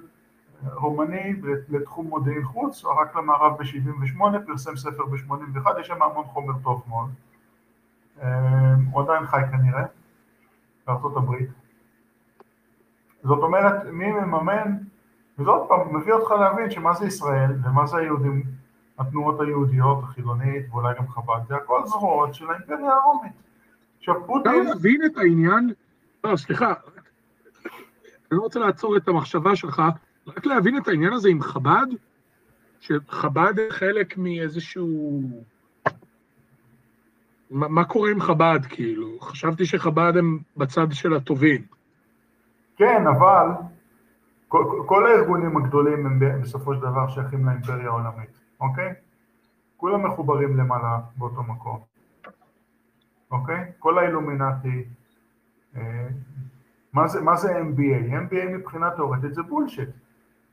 רומני 0.75 1.35
לתחום 1.69 2.07
מודיעין 2.07 2.45
חוץ, 2.45 2.85
הוא 2.85 2.93
ערק 2.93 3.17
למערב 3.17 3.59
ב-78, 3.59 4.39
פרסם 4.47 4.77
ספר 4.77 5.07
ב-81, 5.07 5.81
יש 5.81 5.87
שם 5.87 6.03
המון 6.03 6.25
חומר 6.25 6.55
טוב 6.63 6.83
מאוד. 6.89 7.11
הוא 8.93 9.03
עדיין 9.03 9.27
חי 9.27 9.41
כנראה, 9.51 9.85
בארצות 10.87 11.17
הברית. 11.17 11.49
זאת 13.23 13.39
אומרת, 13.39 13.85
מי 13.93 14.13
מממן, 14.13 14.77
וזה 15.39 15.51
עוד 15.51 15.69
פעם 15.69 15.97
מביא 15.97 16.13
אותך 16.13 16.31
להבין 16.31 16.71
שמה 16.71 16.95
זה 16.95 17.07
ישראל 17.07 17.51
ומה 17.65 17.87
זה 17.87 17.97
היהודים, 17.97 18.43
התנועות 18.99 19.41
היהודיות, 19.41 19.99
החילונית 20.03 20.67
ואולי 20.71 20.95
גם 20.99 21.09
חב"ד, 21.09 21.41
זה 21.49 21.57
הכל 21.57 21.83
זרועות 21.87 22.35
של 22.35 22.51
האימפריה 22.51 22.95
הרומית. 22.95 23.33
עכשיו 23.99 24.15
פוטין... 24.27 24.53
אפשר 24.53 24.73
להבין 24.73 25.01
את 25.07 25.17
העניין, 25.17 25.73
לא, 26.25 26.37
סליחה, 26.37 26.75
אני 28.31 28.39
לא 28.39 28.43
רוצה 28.43 28.61
לעצור 28.61 28.97
את 28.97 29.09
המחשבה 29.09 29.57
שלך, 29.57 29.83
רק 30.27 30.47
להבין 30.47 30.77
את 30.77 30.89
העניין 30.89 31.13
הזה 31.13 31.29
עם 31.29 31.43
חב"ד, 31.43 31.87
שחב"ד 32.81 33.55
חלק 33.71 34.19
מאיזשהו... 34.19 35.23
מה, 37.51 37.69
מה 37.69 37.85
קורה 37.85 38.11
עם 38.11 38.21
חב"ד, 38.21 38.61
כאילו? 38.69 39.21
חשבתי 39.21 39.67
שחב"ד 39.67 40.17
הם 40.17 40.39
בצד 40.57 40.87
של 40.93 41.15
הטובים. 41.15 41.63
כן, 42.77 43.07
אבל 43.07 43.47
כל, 44.49 44.83
כל 44.87 45.07
הארגונים 45.07 45.57
הגדולים 45.57 46.07
הם 46.07 46.43
בסופו 46.43 46.75
של 46.75 46.81
דבר 46.81 47.09
שייכים 47.09 47.47
לאימפריה 47.47 47.87
העולמית, 47.87 48.31
אוקיי? 48.61 48.95
כולם 49.77 50.07
מחוברים 50.07 50.57
למעלה 50.57 50.99
באותו 51.17 51.43
מקום, 51.43 51.81
אוקיי? 53.31 53.73
כל 53.79 53.99
האילומינטי, 53.99 54.85
אה, 55.77 56.09
מה 56.93 57.09
זה, 57.09 57.21
מה 57.21 57.37
זה 57.37 57.61
MBA? 57.61 58.13
MBA 58.13 58.49
מבחינה 58.53 58.91
תאורטית 58.91 59.35
זה 59.35 59.43
בולשיט, 59.43 59.89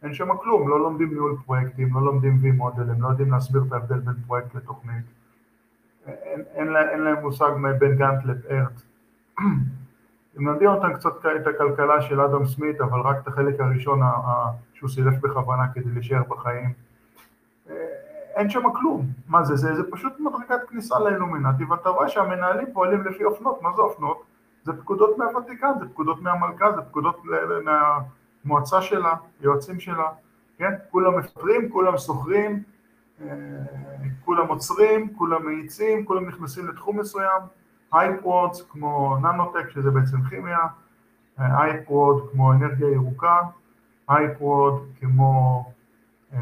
אין 0.04 0.14
שם 0.14 0.38
כלום, 0.38 0.70
לא 0.70 0.80
לומדים 0.80 1.10
ניהול 1.10 1.38
פרויקטים, 1.46 1.94
לא 1.94 2.06
לומדים 2.06 2.42
V-מודל, 2.44 2.92
הם 2.92 3.02
לא 3.02 3.08
יודעים 3.08 3.32
להסביר 3.32 3.64
את 3.68 3.74
ההבדל 3.74 4.00
בין 4.00 4.16
פרויקט 4.28 4.56
לתוכנית, 4.56 5.06
אין, 6.56 6.68
לה, 6.68 6.90
אין 6.92 7.00
להם 7.00 7.18
מושג 7.22 7.52
בין 7.80 7.96
גאנט 7.98 8.26
לפארט. 8.26 8.82
אם 10.38 10.50
נדיר 10.50 10.70
אותם 10.70 10.94
קצת 10.94 11.26
את 11.42 11.48
הכלכלה 11.48 12.02
של 12.02 12.22
אדם 12.22 12.46
סמית, 12.46 12.82
אבל 12.82 13.00
רק 13.00 13.18
את 13.24 13.28
החלק 13.28 13.60
הראשון 13.60 14.00
שהוא 14.74 14.90
סילף 14.90 15.14
בכוונה 15.22 15.64
כדי 15.74 15.90
להישאר 15.94 16.24
בחיים, 16.28 16.74
אה, 17.70 17.76
אין 18.36 18.50
שם 18.50 18.74
כלום. 18.74 19.06
מה 19.28 19.44
זה? 19.44 19.56
זה, 19.56 19.76
זה 19.76 19.92
פשוט 19.92 20.14
מדרגת 20.20 20.70
כניסה 20.70 21.00
לאילומינטי, 21.00 21.64
ואתה 21.64 21.90
רואה 21.90 22.10
שהמנהלים 22.10 22.68
פועלים 22.74 23.04
לפי 23.04 23.24
אופנות. 23.24 23.62
מה 23.62 23.70
זה 23.76 23.82
אופנות? 23.82 24.24
זה 24.64 24.74
פקודות 24.74 25.18
מהוותיקן, 25.18 25.72
זה 25.80 25.90
פקודות 25.90 26.22
מהמלכה, 26.22 26.72
זה 26.72 26.82
פקודות 26.82 27.22
מהמועצה 27.64 28.82
שלה, 28.82 29.14
יועצים 29.42 29.80
שלה, 29.80 30.10
כן? 30.58 30.74
כולם 30.92 31.20
מפטרים, 31.20 31.70
כולם 31.70 31.98
שוכרים, 31.98 32.52
אה, 32.54 32.60
כולם 34.26 34.48
עוצרים, 34.48 35.14
כולם 35.14 35.46
מאיצים, 35.46 36.06
כולם 36.06 36.28
נכנסים 36.28 36.68
לתחום 36.68 37.00
מסוים, 37.00 37.42
hype 37.94 38.24
words 38.24 38.62
כמו 38.70 39.18
nanotech 39.22 39.70
שזה 39.70 39.92
בעצם 39.92 40.18
כימיה, 40.30 40.60
הייפורד 41.38 42.30
כמו 42.32 42.54
אנרגיה 42.54 42.90
ירוקה, 42.90 43.40
הייפורד 44.08 44.82
כמו 45.00 45.64
uh, 46.34 46.38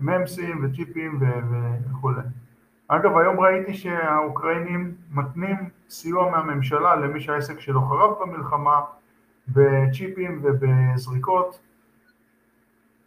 ממסים 0.00 0.64
וצ'יפים 0.64 1.20
וכולי. 1.90 2.22
אגב, 2.88 3.16
היום 3.16 3.40
ראיתי 3.40 3.74
שהאוקראינים 3.74 4.94
מתנים 5.10 5.56
סיוע 5.88 6.30
מהממשלה 6.30 6.96
למי 6.96 7.20
שהעסק 7.20 7.60
שלו 7.60 7.82
חרב 7.82 8.10
במלחמה 8.20 8.80
בצ'יפים 9.48 10.40
ובזריקות. 10.42 11.60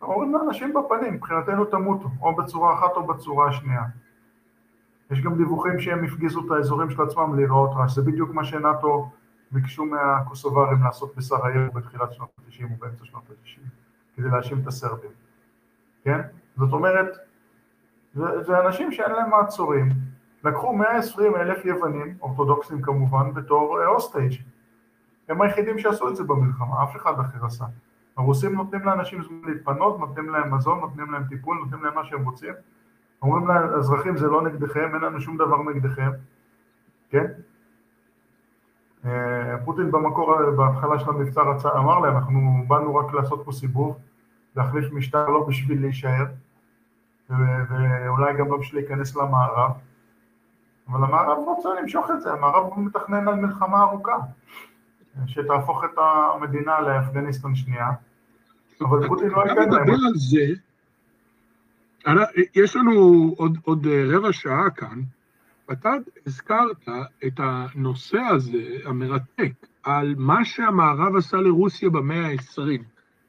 אומרים 0.04 0.34
לאנשים 0.34 0.74
בפנים, 0.74 1.14
מבחינתנו 1.14 1.66
תמותו, 1.66 2.08
או 2.22 2.36
בצורה 2.36 2.74
אחת 2.74 2.92
או 2.96 3.08
בצורה 3.08 3.48
השנייה. 3.48 3.84
יש 5.12 5.22
גם 5.22 5.38
דיווחים 5.38 5.80
שהם 5.80 6.04
הפגיזו 6.04 6.46
את 6.46 6.52
האזורים 6.52 6.90
של 6.90 7.02
עצמם 7.02 7.36
להיראות 7.36 7.72
רעש, 7.76 7.96
זה 7.96 8.02
בדיוק 8.02 8.30
מה 8.34 8.44
שנאט"ו 8.44 9.10
ביקשו 9.52 9.86
מהקוסוברים 9.86 10.84
לעשות 10.84 11.16
בסריירו 11.16 11.74
בתחילת 11.74 12.14
שנות 12.14 12.30
ה-90 12.38 12.66
ובאמצע 12.76 13.06
שנות 13.06 13.24
ה-90, 13.30 13.60
כדי 14.16 14.30
להאשים 14.30 14.60
את 14.62 14.68
הסרבים, 14.68 15.12
כן? 16.04 16.22
זאת 16.58 16.74
אומרת, 16.74 17.18
זה, 18.14 18.44
זה 18.44 18.60
אנשים 18.66 18.92
שאין 18.92 19.12
להם 19.12 19.30
מעצורים, 19.30 19.90
לקחו 20.44 20.74
120 20.74 21.36
אלף 21.36 21.66
יוונים, 21.66 22.18
אורתודוקסים 22.22 22.82
כמובן, 22.82 23.34
בתור 23.34 23.80
הוסטייג'. 23.80 24.32
אה, 24.34 24.38
הם 25.30 25.42
היחידים 25.42 25.80
שעשו 25.80 26.10
את 26.10 26.16
זה 26.16 26.24
במלחמה, 26.24 26.84
אף 26.84 26.96
אחד 26.96 27.20
אחר 27.20 27.46
עשה. 27.46 27.66
הרוסים 28.18 28.56
נותנים 28.56 28.82
לאנשים 28.86 29.24
זמן 29.24 29.50
להתפנות, 29.50 30.00
נותנים 30.00 30.30
להם 30.30 30.56
מזון, 30.56 30.80
נותנים 30.80 31.12
להם 31.12 31.24
טיפול, 31.24 31.58
נותנים 31.58 31.84
להם 31.84 31.96
מה 31.96 32.06
שהם 32.06 32.26
רוצים. 32.26 32.54
אומרים 33.22 33.48
לאזרחים 33.48 34.18
זה 34.18 34.28
לא 34.28 34.42
נגדכם, 34.42 34.96
אין 34.96 35.02
לנו 35.02 35.22
שום 35.22 35.38
דבר 35.38 35.64
נגדכם, 35.64 36.12
כן? 37.10 37.26
אה, 39.06 39.56
פוטין 39.66 39.92
במקור, 39.92 40.52
בהתחלה 40.58 41.00
של 41.00 41.10
המבצע 41.10 41.42
רצה, 41.42 41.70
אמר 41.78 42.00
להם, 42.00 42.18
אנחנו 42.18 42.64
באנו 42.68 42.96
רק 42.96 43.14
לעשות 43.14 43.42
פה 43.46 43.52
סיבוב, 43.52 43.98
להחליף 44.56 44.92
משטר 44.92 45.30
לא 45.30 45.46
בשביל 45.48 45.82
להישאר, 45.82 46.26
ואולי 47.30 48.34
גם 48.38 48.52
לא 48.52 48.58
בשביל 48.58 48.82
להיכנס 48.82 49.16
למערב, 49.16 49.72
אבל 50.90 51.04
המערב 51.04 51.38
רוצה 51.38 51.70
למשוך 51.82 52.12
את 52.12 52.22
זה, 52.22 52.34
המערב 52.34 52.80
מתכנן 52.80 53.28
על 53.28 53.36
מלחמה 53.36 53.82
ארוכה, 53.82 54.18
שתהפוך 55.28 55.84
את 55.84 55.98
המדינה 55.98 56.82
לאפגניסטן 56.82 57.56
שנייה, 57.56 57.88
אבל 58.82 59.08
פוטין 59.08 59.30
לא 59.30 59.44
ייתן 59.50 59.70
להם. 59.70 59.88
יש 62.56 62.76
לנו 62.76 63.34
עוד, 63.38 63.58
עוד 63.64 63.88
רבע 63.88 64.34
שעה 64.34 64.70
כאן, 64.70 65.02
אתה 65.72 65.90
הזכרת 66.28 66.90
את 67.26 67.34
הנושא 67.38 68.20
הזה, 68.20 68.78
המרתק, 68.86 69.52
על 69.84 70.16
מה 70.18 70.46
שהמערב 70.46 71.16
עשה 71.16 71.38
לרוסיה 71.38 71.90
במאה 71.90 72.28
ה-20. 72.28 72.82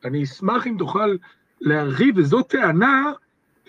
אני 0.05 0.23
אשמח 0.23 0.67
אם 0.67 0.77
תוכל 0.79 1.17
להרחיב, 1.61 2.19
וזו 2.19 2.43
טענה 2.43 3.13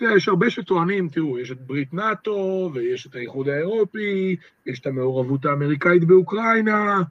יש 0.00 0.28
הרבה 0.28 0.50
שטוענים, 0.50 1.08
תראו, 1.08 1.38
יש 1.38 1.50
את 1.50 1.60
ברית 1.60 1.94
נאט"ו, 1.94 2.70
ויש 2.74 3.06
את 3.06 3.14
האיחוד 3.14 3.48
האירופי, 3.48 4.36
יש 4.66 4.80
את 4.80 4.86
המעורבות 4.86 5.44
האמריקאית 5.44 6.04
באוקראינה, 6.04 7.02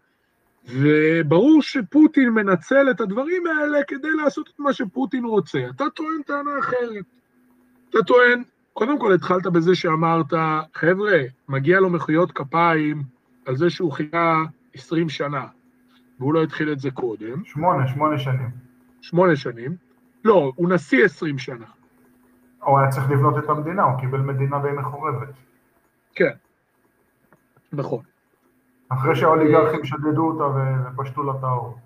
וברור 0.68 1.62
שפוטין 1.62 2.30
מנצל 2.30 2.92
את 2.92 3.02
הדברים 3.02 3.44
האלה 3.48 3.84
כדי 3.88 4.12
לעשות 4.24 4.50
את 4.56 4.60
מה 4.60 4.74
שפוטין 4.74 5.26
רוצה. 5.26 5.60
אתה 5.76 5.84
טוען 5.90 6.22
טענה 6.26 6.60
אחרת. 6.60 7.06
אתה 7.90 8.04
טוען, 8.04 8.44
קודם 8.74 9.00
כל 9.00 9.14
התחלת 9.14 9.48
בזה 9.48 9.76
שאמרת, 9.76 10.34
חבר'ה, 10.74 11.20
מגיע 11.50 11.80
לו 11.80 11.90
מחיאות 11.90 12.32
כפיים 12.32 13.04
על 13.46 13.56
זה 13.56 13.70
שהוא 13.70 13.92
חיכה 13.92 14.44
20 14.74 15.10
שנה, 15.10 15.46
והוא 16.20 16.34
לא 16.34 16.44
התחיל 16.44 16.72
את 16.72 16.80
זה 16.80 16.92
קודם. 16.92 17.46
שמונה, 17.46 17.88
שמונה 17.88 18.20
שנים. 18.20 18.50
שמונה 19.02 19.36
שנים. 19.36 19.76
לא, 20.26 20.52
הוא 20.56 20.70
נשיא 20.70 21.06
20 21.06 21.38
שנה. 21.38 21.66
הוא 22.60 22.80
היה 22.80 22.90
צריך 22.90 23.10
לבנות 23.10 23.38
את 23.38 23.50
המדינה, 23.50 23.84
הוא 23.84 24.00
קיבל 24.00 24.20
מדינה 24.20 24.60
די 24.60 24.72
מחורבת. 24.72 25.28
כן, 26.16 26.32
נכון. 27.74 28.15
אחרי 28.90 29.16
שהאוליגרכים 29.16 29.86
שדדו 29.86 30.32
אותה 30.32 30.44
ופשטו 30.44 31.24
לה 31.24 31.32
את 31.40 31.44
האור. 31.44 31.78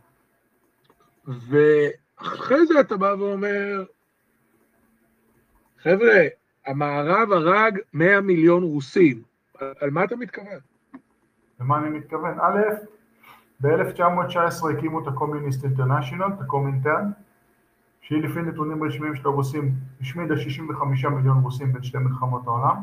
ואחרי 1.28 2.66
זה 2.66 2.80
אתה 2.80 2.98
בא 2.98 3.16
ואומר, 3.20 3.84
חבר'ה, 5.82 6.22
המערב 6.66 7.32
הרג 7.32 7.78
100 7.94 8.22
מיליון 8.22 8.64
רוסים. 8.64 9.22
על 9.80 9.90
מה 9.90 10.04
אתה 10.04 10.16
מתכוון? 10.16 10.60
למה 11.60 11.78
אני 11.78 11.90
מתכוון? 11.90 12.40
א', 12.40 12.60
ב-1919 13.62 14.70
הקימו 14.78 15.02
את 15.04 15.08
ה-Communist 15.08 15.64
International, 15.64 16.34
את 16.34 16.42
ה-Comintern, 16.42 17.06
שהיא 18.02 18.24
לפי 18.24 18.42
נתונים 18.42 18.84
רשמיים 18.84 19.16
של 19.16 19.28
הרוסים 19.28 19.74
השמידה 20.02 20.38
65 20.38 21.06
מיליון 21.06 21.38
רוסים 21.38 21.74
בין 21.74 21.84
שתי 21.84 21.98
מלחמות 21.98 22.42
העולם. 22.48 22.76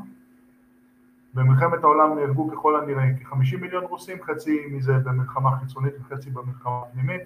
במלחמת 1.37 1.85
העולם 1.85 2.19
נהרגו 2.19 2.51
ככל 2.51 2.81
הנראה 2.81 3.05
כ-50 3.19 3.57
מיליון 3.61 3.85
רוסים, 3.85 4.19
חצי 4.23 4.67
מזה 4.73 4.99
במלחמה 4.99 5.59
חיצונית 5.59 5.95
וחצי 6.01 6.31
במלחמה 6.31 6.81
פנימית. 6.93 7.23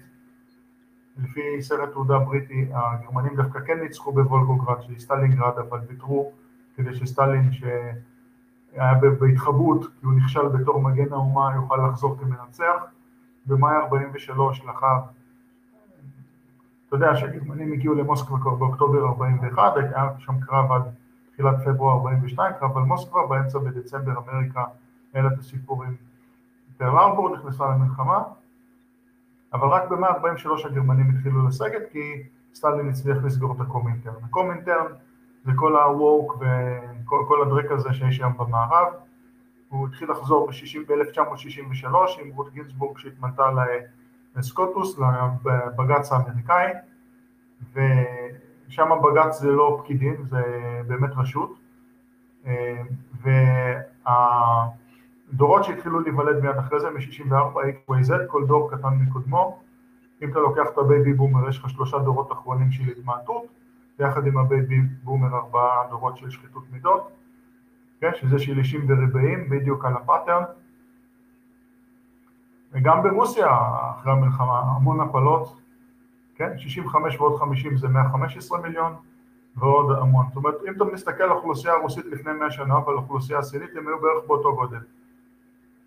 לפי 1.17 1.61
סרט 1.61 1.91
תעודה 1.91 2.19
בריטי, 2.19 2.67
הגרמנים 2.73 3.35
דווקא 3.35 3.59
כן 3.59 3.79
ניצחו 3.79 4.11
בוולגוגרד, 4.11 4.81
שהיא 4.81 4.99
סטלינגרד, 4.99 5.53
אבל 5.57 5.79
ויתרו 5.87 6.31
כדי 6.75 6.95
שסטלין, 6.95 7.51
שהיה 7.51 8.93
בהתחבאות, 9.19 9.85
כי 9.85 10.05
הוא 10.05 10.13
נכשל 10.13 10.47
בתור 10.47 10.81
מגן 10.81 11.13
האומה, 11.13 11.51
יוכל 11.55 11.87
לחזור 11.87 12.17
כמנצח. 12.19 12.83
במאי 13.45 13.75
43, 13.75 14.65
לאחר 14.65 14.99
אתה 16.87 16.95
יודע 16.95 17.15
שהגרמנים 17.15 17.73
הגיעו 17.73 17.95
למוסקבה 17.95 18.37
כבר 18.41 18.55
באוקטובר 18.55 19.05
41, 19.05 19.77
היה 19.77 20.09
שם 20.19 20.39
קרב 20.39 20.71
עד 20.71 20.81
תחילת 21.41 21.55
פברואר 21.65 21.97
42, 21.97 22.53
קרב 22.59 22.77
על 22.77 22.83
מוסקבה, 22.83 23.27
באמצע 23.29 23.59
בדצמבר 23.59 24.11
אמריקה 24.17 24.63
העלה 25.13 25.29
את 25.33 25.39
הסיפור 25.39 25.83
פרל 26.77 26.97
ארבור, 26.99 27.35
נכנסה 27.35 27.65
למלחמה, 27.65 28.23
אבל 29.53 29.67
רק 29.67 29.89
במאה 29.89 30.09
43 30.09 30.65
הגרמנים 30.65 31.09
התחילו 31.09 31.47
לסגת 31.47 31.81
כי 31.91 32.23
סטלין 32.53 32.89
הצליח 32.89 33.17
לסגור 33.23 33.55
את 33.55 33.61
הקומינטרן. 33.61 34.13
הקומינטרן 34.23 34.85
זה 35.43 35.51
כל 35.55 35.75
ה-woke 35.75 36.33
וכל 37.03 37.41
הדרק 37.41 37.71
הזה 37.71 37.93
שיש 37.93 38.19
היום 38.19 38.33
במערב, 38.37 38.87
הוא 39.69 39.87
התחיל 39.87 40.11
לחזור 40.11 40.49
ב-1963 40.87 41.87
עם 42.21 42.31
רות 42.35 42.53
גינסבורג 42.53 42.97
שהתמנתה 42.97 43.43
ל 44.35 44.43
SCOTUS, 44.43 44.99
לבג"ץ 44.99 46.11
האמריקאי, 46.11 46.71
ושם 48.71 48.89
בג"ץ 49.03 49.39
זה 49.39 49.51
לא 49.51 49.81
פקידים, 49.83 50.25
זה 50.25 50.41
באמת 50.87 51.09
רשות, 51.17 51.59
והדורות 55.31 55.63
שהתחילו 55.63 55.99
להיוולד 55.99 56.43
מיד 56.43 56.57
אחרי 56.57 56.79
זה, 56.79 56.89
מ-64, 56.89 57.33
XYZ, 57.89 58.11
כל 58.27 58.45
דור 58.45 58.71
קטן 58.71 58.93
מקודמו, 58.93 59.59
אם 60.21 60.31
אתה 60.31 60.39
לוקח 60.39 60.63
את 60.73 60.77
הבייבי 60.77 61.13
בומר, 61.13 61.49
יש 61.49 61.59
לך 61.59 61.69
שלושה 61.69 61.99
דורות 61.99 62.31
אחרונים 62.31 62.71
של 62.71 62.83
התמעטות, 62.89 63.43
ויחד 63.99 64.27
עם 64.27 64.37
הבייבי 64.37 64.81
בומר 65.03 65.35
ארבעה 65.35 65.87
דורות 65.89 66.17
של 66.17 66.29
שחיתות 66.29 66.63
מידות, 66.71 67.11
כן, 68.01 68.11
שזה 68.15 68.39
שלישים 68.39 68.85
וריבעים, 68.87 69.49
בדיוק 69.49 69.85
על 69.85 69.93
הפאטרן. 69.93 70.43
וגם 72.71 73.03
ברוסיה, 73.03 73.47
אחרי 73.91 74.11
המלחמה, 74.11 74.59
המון 74.59 75.01
הפלות, 75.01 75.60
כן, 76.41 76.57
65 76.57 77.19
ועוד 77.19 77.39
50 77.39 77.77
זה 77.77 77.87
115 77.87 78.61
מיליון, 78.61 78.93
ועוד 79.55 79.97
המון. 79.97 80.25
זאת 80.27 80.35
אומרת, 80.35 80.55
אם 80.67 80.73
אתה 80.75 80.83
מסתכל 80.83 81.23
על 81.23 81.29
האוכלוסייה 81.29 81.73
הרוסית 81.73 82.05
לפני 82.05 82.33
100 82.33 82.51
שנה 82.51 82.77
ועל 82.77 82.97
האוכלוסייה 82.97 83.39
הסינית, 83.39 83.69
הם 83.75 83.87
היו 83.87 84.01
בערך 84.01 84.23
באותו 84.27 84.55
גודל. 84.55 84.79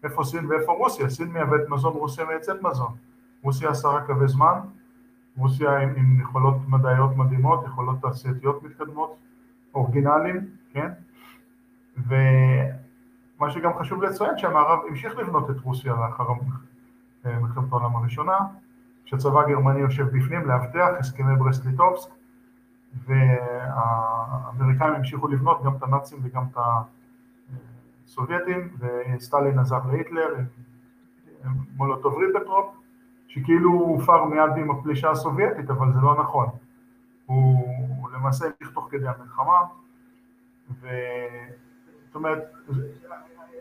איפה 0.05 0.24
סין 0.24 0.47
ואיפה 0.47 0.72
רוסיה? 0.72 1.10
סין 1.10 1.28
מייבאת 1.28 1.68
מזון, 1.68 1.93
רוסיה 1.93 2.24
מייצאת 2.24 2.62
מזון. 2.62 2.93
רוסיה 3.43 3.70
עשרה 3.70 4.06
קווי 4.06 4.28
זמן, 4.28 4.59
רוסיה 5.36 5.78
עם, 5.78 5.93
עם 5.97 6.20
יכולות 6.20 6.56
מדעיות 6.68 7.16
מדהימות, 7.16 7.64
יכולות 7.66 7.97
תעשייתיות 8.02 8.62
מתקדמות, 8.62 9.16
אוריגינליים, 9.74 10.40
כן? 10.72 10.89
ומה 11.97 13.51
שגם 13.51 13.78
חשוב 13.78 14.02
לציין 14.02 14.39
שהמערב 14.39 14.78
המשיך 14.89 15.16
לבנות 15.16 15.51
את 15.51 15.56
רוסיה 15.62 15.94
לאחר 15.94 16.24
מלחמת 17.24 17.72
העולם 17.72 17.97
הראשונה, 17.97 18.39
כשהצבא 19.05 19.40
הגרמני 19.40 19.81
יושב 19.81 20.06
בפנים 20.16 20.48
לאבטח, 20.48 20.86
הסכמי 20.98 21.36
ברסט-ליטובסק, 21.36 22.10
והאמריקאים 23.06 24.94
המשיכו 24.94 25.28
לבנות 25.28 25.64
גם 25.64 25.76
את 25.76 25.82
הנאצים 25.82 26.18
וגם 26.22 26.43
את 26.52 26.59
הסובייטים, 28.06 28.76
וסטלין 28.78 29.59
עזר 29.59 29.81
להיטלר 29.93 30.35
מולוטוב 31.76 32.14
ריבנטרופ, 32.18 32.74
שכאילו 33.28 33.70
הוא 33.70 33.98
הופר 34.01 34.24
מיד 34.24 34.56
עם 34.56 34.70
הפלישה 34.70 35.10
הסובייטית, 35.10 35.70
אבל 35.70 35.93
זה 35.93 36.01
לא 36.01 36.22
נכון. 36.22 36.48
הוא, 37.26 37.66
הוא 37.98 38.10
למעשה 38.10 38.47
המשיך 38.47 38.74
תוך 38.74 38.89
כדי 38.90 39.09
המלחמה, 39.09 39.60
ו... 40.81 40.89
זאת 42.06 42.14
אומרת, 42.14 42.52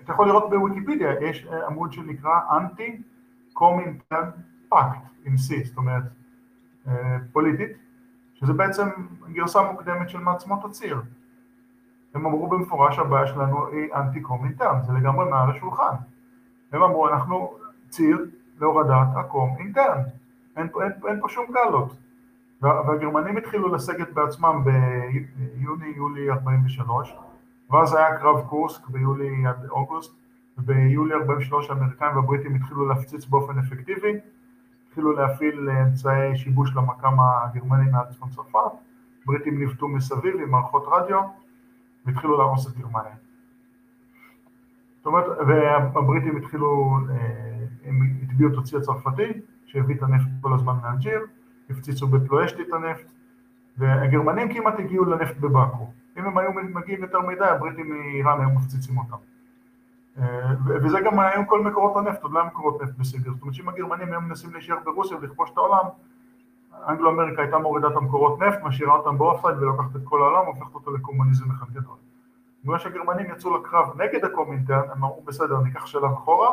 אתה 0.04 0.12
יכול 0.12 0.28
לראות 0.28 0.50
בוויקיפדיה, 0.50 1.22
יש 1.22 1.48
עמוד 1.68 1.94
שנקרא 1.94 2.40
Anti-Comintern 2.58 4.30
Pact 4.70 5.13
עם 5.26 5.34
C, 5.34 5.66
זאת 5.66 5.78
אומרת, 5.78 6.04
אה, 6.88 7.18
פוליטית, 7.32 7.72
שזה 8.34 8.54
בעצם 8.54 8.88
גרסה 9.32 9.72
מוקדמת 9.72 10.10
של 10.10 10.20
מעצמות 10.20 10.66
הציר. 10.66 11.02
הם 12.14 12.26
אמרו 12.26 12.48
במפורש 12.48 13.00
הבעיה 13.00 13.28
שלנו 13.28 13.68
היא 13.68 13.94
אנטי 13.94 14.22
קומינטרן, 14.22 14.82
זה 14.88 14.94
לגמרי 14.94 15.30
מעל 15.30 15.50
השולחן. 15.50 15.96
הם 16.72 16.84
אמרו 16.84 17.10
אנחנו 17.10 17.58
ציר 17.90 18.26
להורדת 18.60 19.08
הקומינטרן, 19.16 20.02
אין, 20.58 20.68
אין, 20.82 20.92
אין 21.08 21.22
פה 21.22 21.30
שום 21.30 21.46
גלות. 21.52 21.98
והגרמנים 22.62 23.38
התחילו 23.38 23.76
לסגת 23.76 24.14
בעצמם 24.14 24.64
ביוני-יולי 24.64 26.32
43, 26.32 27.16
ואז 27.72 27.96
היה 27.96 28.18
קרב 28.18 28.46
קורסק 28.50 28.88
ביולי 28.88 29.46
עד 29.46 29.66
אוגוסט, 29.70 30.14
וביולי 30.58 31.14
43 31.14 31.70
האמריקאים 31.70 32.16
והבריטים 32.16 32.56
התחילו 32.56 32.86
להפציץ 32.86 33.26
באופן 33.26 33.60
אפקטיבי, 33.60 34.14
התחילו 34.94 35.14
להפעיל 35.14 35.70
אמצעי 35.70 36.38
שיבוש 36.38 36.76
למקם 36.76 37.20
הגרמני 37.20 37.92
מעל 37.92 38.06
צפון 38.10 38.30
צרפת, 38.30 38.60
הבריטים 39.24 39.60
ניווטו 39.60 39.88
מסביב 39.88 40.36
עם 40.36 40.52
מערכות 40.52 40.84
רדיו, 40.92 41.22
והתחילו 42.06 42.38
להרוס 42.38 42.68
את 42.68 42.78
גרמניה. 42.78 43.16
זאת 44.98 45.06
אומרת, 45.06 45.26
והבריטים 45.48 46.38
התחילו, 46.38 46.98
אה, 47.10 47.66
הם 47.86 48.00
הטביעו 48.24 48.54
את 48.54 48.58
הצי 48.58 48.78
הצרפתי, 48.78 49.42
שהביא 49.66 49.96
את 49.96 50.04
הנפט 50.04 50.30
כל 50.42 50.54
הזמן 50.54 50.74
מאלג'יר, 50.82 51.20
הפציצו 51.70 52.08
בפלואשט 52.08 52.60
את 52.60 52.74
הנפט, 52.74 53.06
והגרמנים 53.78 54.54
כמעט 54.54 54.80
הגיעו 54.80 55.06
לנפט 55.06 55.38
בבאקו. 55.38 55.92
אם 56.18 56.26
הם 56.26 56.38
היו 56.38 56.50
מגיעים 56.54 57.02
יותר 57.02 57.20
מדי, 57.22 57.46
הבריטים 57.46 57.90
מאיראן 57.90 58.40
היו 58.40 58.50
מפציצים 58.50 58.98
אותם. 58.98 59.18
אה, 60.20 60.54
וזה 60.66 60.98
גם 61.06 61.20
היו 61.20 61.48
כל 61.48 61.62
מקורות 61.64 61.98
הנפט, 61.98 62.24
עוד 62.24 62.32
לא 62.32 62.40
היה 62.40 62.48
מקורות 62.48 62.82
נפט 62.82 62.98
בסיביר. 62.98 63.34
זאת 63.34 63.42
אומרת 63.42 63.56
שאם 63.56 63.70
הגרמנים 63.70 64.08
היו 64.12 64.22
מנסים 64.22 64.54
להישאר 64.54 64.76
ברוסיה 64.86 65.18
ולכבוש 65.18 65.50
את 65.52 65.58
העולם, 65.58 65.86
אנגלו-אמריקה 66.88 67.42
הייתה 67.42 67.58
מורידה 67.58 67.88
את 67.88 67.96
המקורות 67.96 68.40
נפט, 68.40 68.64
משאירה 68.64 68.94
אותם 68.94 69.18
באופסייד 69.18 69.58
ולוקחת 69.58 69.96
את 69.96 70.02
כל 70.04 70.22
העולם, 70.22 70.46
הופכת 70.46 70.76
אותו 70.76 70.92
לקומוניזם 70.92 71.52
אחד 71.52 71.66
גדול. 71.74 71.96
בגלל 72.64 72.80
שהגרמנים 72.80 73.26
יצאו 73.32 73.58
לקרב 73.58 74.02
נגד 74.02 74.26
הקומינטרן, 74.26 74.82
הם 74.92 75.04
אמרו 75.04 75.22
בסדר, 75.26 75.60
ניקח 75.60 75.86
שלב 75.86 76.12
אחורה, 76.14 76.50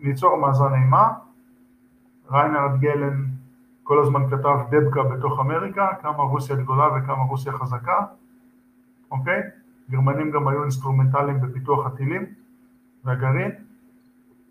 ניצור 0.00 0.36
מאזן 0.36 0.74
אימה, 0.74 1.12
ריינרד 2.30 2.80
גלן 2.80 3.24
כל 3.82 4.02
הזמן 4.02 4.30
כתב 4.30 4.56
דבקה 4.70 5.02
בתוך 5.02 5.40
אמריקה, 5.40 5.88
כמה 6.02 6.22
רוסיה 6.22 6.56
גדולה 6.56 6.88
וכמה 6.96 7.22
רוסיה 7.22 7.52
חזקה, 7.52 8.04
אוקיי? 9.10 9.42
גרמנים 9.90 10.30
גם 10.30 10.48
היו 10.48 10.62
אינסטרומנטליים 10.62 11.40
בפיתוח 11.40 11.86
הטילים 11.86 12.26
והגרעין, 13.04 13.50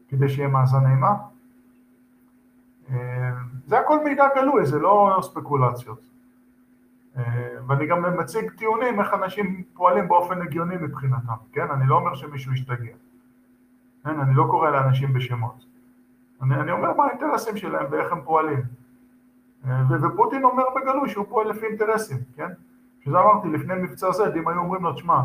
כדי 0.09 0.29
שיהיה 0.29 0.47
מאזן 0.47 0.85
אימה. 0.91 1.15
אה, 2.89 3.31
זה 3.67 3.79
הכל 3.79 4.03
מידע 4.03 4.27
גלוי, 4.35 4.65
זה 4.65 4.79
לא 4.79 5.19
ספקולציות. 5.21 6.01
אה, 7.17 7.49
ואני 7.67 7.87
גם 7.87 8.17
מציג 8.19 8.51
טיעונים 8.51 8.99
איך 8.99 9.13
אנשים 9.13 9.63
פועלים 9.73 10.07
באופן 10.07 10.41
הגיוני 10.41 10.75
מבחינתם, 10.75 11.33
כן? 11.51 11.71
אני 11.71 11.87
לא 11.87 11.95
אומר 11.95 12.15
שמישהו 12.15 12.53
ישתגע. 12.53 12.93
כן? 14.03 14.19
אני 14.19 14.35
לא 14.35 14.47
קורא 14.49 14.69
לאנשים 14.69 15.13
בשמות. 15.13 15.65
אני, 16.41 16.55
אני 16.55 16.71
אומר 16.71 16.93
מה 16.93 17.05
האינטרסים 17.05 17.57
שלהם 17.57 17.85
ואיך 17.91 18.11
הם 18.11 18.21
פועלים. 18.21 18.61
אה, 19.67 19.81
ופוטין 20.01 20.43
אומר 20.43 20.63
בגלוי 20.75 21.09
שהוא 21.09 21.25
פועל 21.29 21.49
לפי 21.49 21.65
אינטרסים, 21.65 22.17
כן? 22.35 22.49
שזה 23.05 23.19
אמרתי, 23.19 23.47
לפני 23.47 23.73
מבצע 23.75 24.11
זה, 24.11 24.23
אם 24.35 24.47
היו 24.47 24.59
אומרים 24.59 24.83
לו, 24.83 24.93
תשמע, 24.93 25.21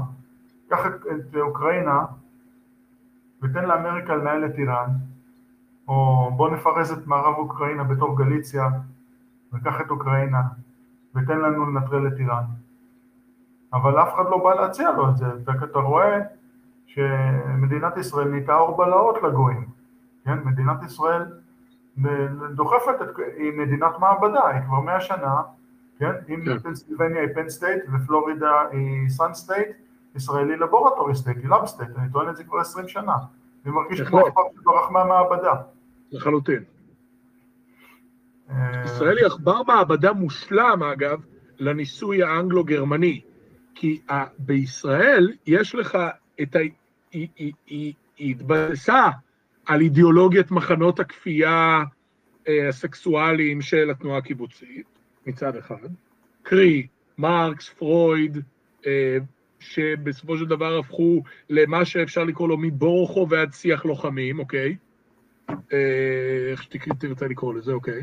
קח 0.69 0.87
את 0.87 1.37
אוקראינה 1.41 2.05
ותן 3.43 3.65
לאמריקה 3.65 4.17
לנהל 4.17 4.47
את 4.47 4.55
איראן, 4.59 4.89
או 5.89 6.31
בוא 6.37 6.51
נפרז 6.51 6.93
את 6.93 7.07
מערב 7.07 7.35
אוקראינה 7.35 7.85
בתור 7.85 8.17
גליציה, 8.17 8.69
וקח 9.53 9.81
את 9.81 9.91
אוקראינה, 9.91 10.43
ותן 11.15 11.39
לנו 11.39 11.67
לנטרל 11.67 12.07
את 12.07 12.13
איראן. 12.19 12.45
אבל 13.73 14.03
אף 14.03 14.15
אחד 14.15 14.25
לא 14.31 14.45
בא 14.45 14.55
להציע 14.55 14.93
לו 14.93 15.09
את 15.09 15.17
זה, 15.17 15.27
אתה 15.65 15.79
רואה 15.79 16.19
שמדינת 16.87 17.97
ישראל 17.97 18.29
נהייתה 18.29 18.55
אור 18.55 18.77
בלהות 18.77 19.23
לגויים, 19.23 19.69
כן? 20.25 20.39
מדינת 20.45 20.83
ישראל 20.83 21.25
דוחפת, 22.55 23.03
את, 23.03 23.09
היא 23.37 23.59
מדינת 23.59 23.99
מעבדה, 23.99 24.49
היא 24.49 24.61
כבר 24.67 24.81
מאה 24.81 25.01
שנה, 25.01 25.43
כן? 26.01 26.35
אם 26.35 26.45
כן. 26.45 26.59
פנסילבניה 26.59 27.21
היא 27.21 27.29
Penn 27.35 27.49
State 27.49 27.83
ופלורידה 27.93 28.63
היא 28.73 29.09
Sun 29.09 29.35
State, 29.35 29.69
ישראל 30.17 30.57
היא 30.57 30.70
laboratory 30.70 31.15
state, 31.15 31.37
היא 31.37 31.49
lab 31.49 31.67
state, 31.67 31.91
אני 31.99 32.13
טוען 32.13 32.29
את 32.29 32.37
זה 32.37 32.45
כבר 32.45 32.59
עשרים 32.59 32.89
שנה. 32.89 33.15
אני 33.65 33.75
מרגיש 33.75 34.01
כמו 34.01 34.27
עכבר 34.27 34.43
שברח 34.61 34.91
מהמעבדה. 34.91 35.55
לחלוטין. 36.13 36.65
אה, 38.51 38.83
ישראל 38.85 39.19
היא 39.19 39.27
עכבר 39.27 39.63
מעבדה 39.63 40.13
מושלם, 40.13 40.83
אגב, 40.83 41.21
לניסוי 41.59 42.23
האנגלו-גרמני. 42.23 43.21
כי 43.75 44.01
בישראל 44.39 45.33
יש 45.47 45.75
לך 45.75 45.99
את 46.43 46.57
ה... 46.57 46.59
היא 47.67 47.95
התבססה 48.19 49.09
על 49.67 49.81
אידיאולוגיית 49.81 50.51
מחנות 50.51 51.01
הכפייה 51.01 51.83
אה, 52.49 52.69
הסקסואליים 52.69 53.63
של 53.63 53.91
התנועה 53.91 54.19
הקיבוצית, 54.19 54.87
מצד 55.27 55.57
אחד, 55.57 55.89
קרי 56.43 56.87
מרקס, 57.19 57.69
פרויד, 57.69 58.39
אה, 58.87 59.19
שבסופו 59.61 60.39
של 60.39 60.47
דבר 60.47 60.79
הפכו 60.79 61.23
למה 61.51 61.85
שאפשר 61.85 62.25
לקרוא 62.25 62.49
לו 62.49 62.57
מבורוכו 62.59 63.27
ועד 63.31 63.53
שיח 63.53 63.85
לוחמים, 63.85 64.39
אוקיי? 64.39 64.77
אה, 65.49 66.47
איך 66.51 66.63
שתרצה 66.63 67.27
לקרוא 67.27 67.55
לזה, 67.55 67.73
אוקיי? 67.73 68.03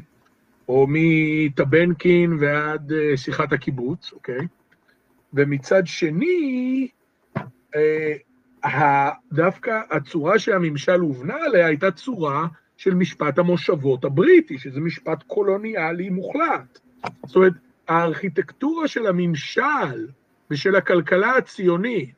או 0.69 0.85
מטבנקין 0.89 2.37
ועד 2.39 2.91
שיחת 3.15 3.53
הקיבוץ, 3.53 4.13
אוקיי? 4.13 4.47
ומצד 5.33 5.87
שני, 5.87 6.87
דווקא 9.31 9.81
הצורה 9.91 10.39
שהממשל 10.39 10.99
הובנה 10.99 11.35
עליה 11.35 11.65
הייתה 11.65 11.91
צורה 11.91 12.47
של 12.77 12.93
משפט 12.93 13.39
המושבות 13.39 14.05
הבריטי, 14.05 14.57
שזה 14.57 14.79
משפט 14.79 15.23
קולוניאלי 15.23 16.09
מוחלט. 16.09 16.79
זאת 17.25 17.35
אומרת, 17.35 17.53
הארכיטקטורה 17.87 18.87
של 18.87 19.07
הממשל 19.07 20.07
ושל 20.51 20.75
הכלכלה 20.75 21.37
הציונית 21.37 22.15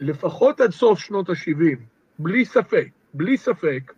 לפחות 0.00 0.60
עד 0.60 0.70
סוף 0.70 0.98
שנות 0.98 1.30
ה-70, 1.30 1.78
בלי 2.18 2.44
ספק, 2.44 2.88
בלי 3.14 3.36
ספק, 3.36 3.92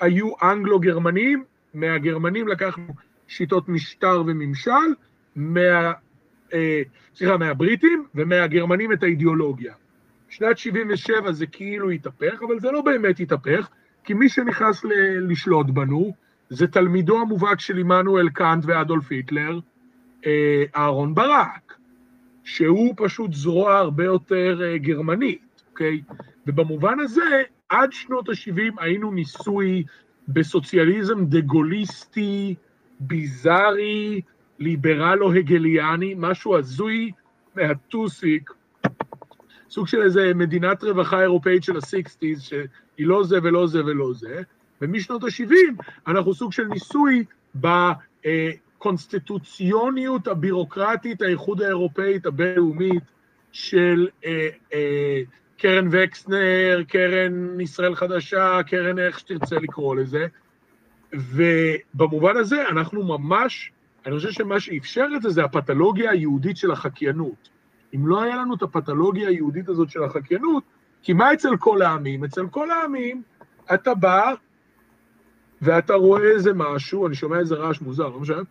היו 0.00 0.30
אנגלו-גרמנים, 0.42 1.44
מהגרמנים 1.74 2.48
לקחנו 2.48 2.86
שיטות 3.28 3.68
משטר 3.68 4.22
וממשל, 4.26 4.94
מה, 5.36 5.92
אה, 6.54 6.82
סליחה, 7.14 7.36
מהבריטים, 7.36 8.06
ומהגרמנים 8.14 8.92
את 8.92 9.02
האידיאולוגיה. 9.02 9.74
שנת 10.28 10.58
77 10.58 11.32
זה 11.32 11.46
כאילו 11.46 11.90
התהפך, 11.90 12.42
אבל 12.46 12.60
זה 12.60 12.70
לא 12.70 12.80
באמת 12.80 13.20
התהפך, 13.20 13.68
כי 14.04 14.14
מי 14.14 14.28
שנכנס 14.28 14.84
ל- 14.84 15.30
לשלוט 15.30 15.66
בנו 15.66 16.14
זה 16.50 16.66
תלמידו 16.66 17.20
המובהק 17.20 17.60
של 17.60 17.78
עמנואל 17.78 18.28
קאנט 18.28 18.64
ואדולף 18.66 19.10
היטלר, 19.10 19.58
אה, 20.26 20.64
אהרון 20.76 21.14
ברק, 21.14 21.74
שהוא 22.44 22.94
פשוט 22.96 23.32
זרוע 23.32 23.78
הרבה 23.78 24.04
יותר 24.04 24.60
אה, 24.62 24.78
גרמנית, 24.78 25.62
אוקיי? 25.70 26.00
ובמובן 26.46 27.00
הזה, 27.00 27.42
עד 27.68 27.92
שנות 27.92 28.28
ה-70 28.28 28.74
היינו 28.78 29.10
ניסוי 29.10 29.84
בסוציאליזם 30.28 31.24
דה-גוליסטי, 31.24 32.54
ביזארי, 33.00 34.20
ליברלו-הגליאני, 34.58 36.14
משהו 36.18 36.56
הזוי 36.56 37.12
מהטוסיק, 37.56 38.50
סוג 39.70 39.88
של 39.88 40.02
איזה 40.02 40.32
מדינת 40.34 40.84
רווחה 40.84 41.22
אירופאית 41.22 41.64
של 41.64 41.76
ה-60's, 41.76 42.40
שהיא 42.40 43.06
לא 43.06 43.24
זה 43.24 43.38
ולא 43.42 43.66
זה 43.66 43.84
ולא 43.84 44.14
זה, 44.14 44.42
ומשנות 44.82 45.24
ה-70 45.24 45.82
אנחנו 46.06 46.34
סוג 46.34 46.52
של 46.52 46.64
ניסוי 46.64 47.24
בקונסטיטוציוניות 47.54 50.28
הבירוקרטית, 50.28 51.22
האיחוד 51.22 51.62
האירופאית 51.62 52.26
הבינלאומית 52.26 53.02
של 53.52 54.08
אה, 54.24 54.48
אה, 54.72 55.20
קרן 55.58 55.88
וקסנר, 55.90 56.82
קרן 56.88 57.60
ישראל 57.60 57.94
חדשה, 57.94 58.60
קרן 58.66 58.98
איך 58.98 59.18
שתרצה 59.18 59.56
לקרוא 59.56 59.96
לזה, 59.96 60.26
ובמובן 61.12 62.36
הזה 62.36 62.68
אנחנו 62.68 63.18
ממש, 63.18 63.72
אני 64.06 64.16
חושב 64.16 64.30
שמה 64.30 64.60
שאפשר 64.60 65.06
את 65.16 65.22
זה 65.22 65.30
זה 65.30 65.44
הפתולוגיה 65.44 66.10
היהודית 66.10 66.56
של 66.56 66.70
החקיינות. 66.70 67.48
אם 67.94 68.06
לא 68.06 68.22
היה 68.22 68.36
לנו 68.36 68.54
את 68.54 68.62
הפתולוגיה 68.62 69.28
היהודית 69.28 69.68
הזאת 69.68 69.90
של 69.90 70.02
החקיינות, 70.02 70.64
כי 71.02 71.12
מה 71.12 71.32
אצל 71.32 71.56
כל 71.56 71.82
העמים? 71.82 72.24
אצל 72.24 72.48
כל 72.48 72.70
העמים 72.70 73.22
אתה 73.74 73.94
בא 73.94 74.34
ואתה 75.62 75.94
רואה 75.94 76.30
איזה 76.30 76.50
משהו, 76.54 77.06
אני 77.06 77.14
שומע 77.14 77.38
איזה 77.38 77.54
רעש 77.54 77.80
מוזר, 77.80 78.08
לא 78.08 78.20
משנה, 78.20 78.42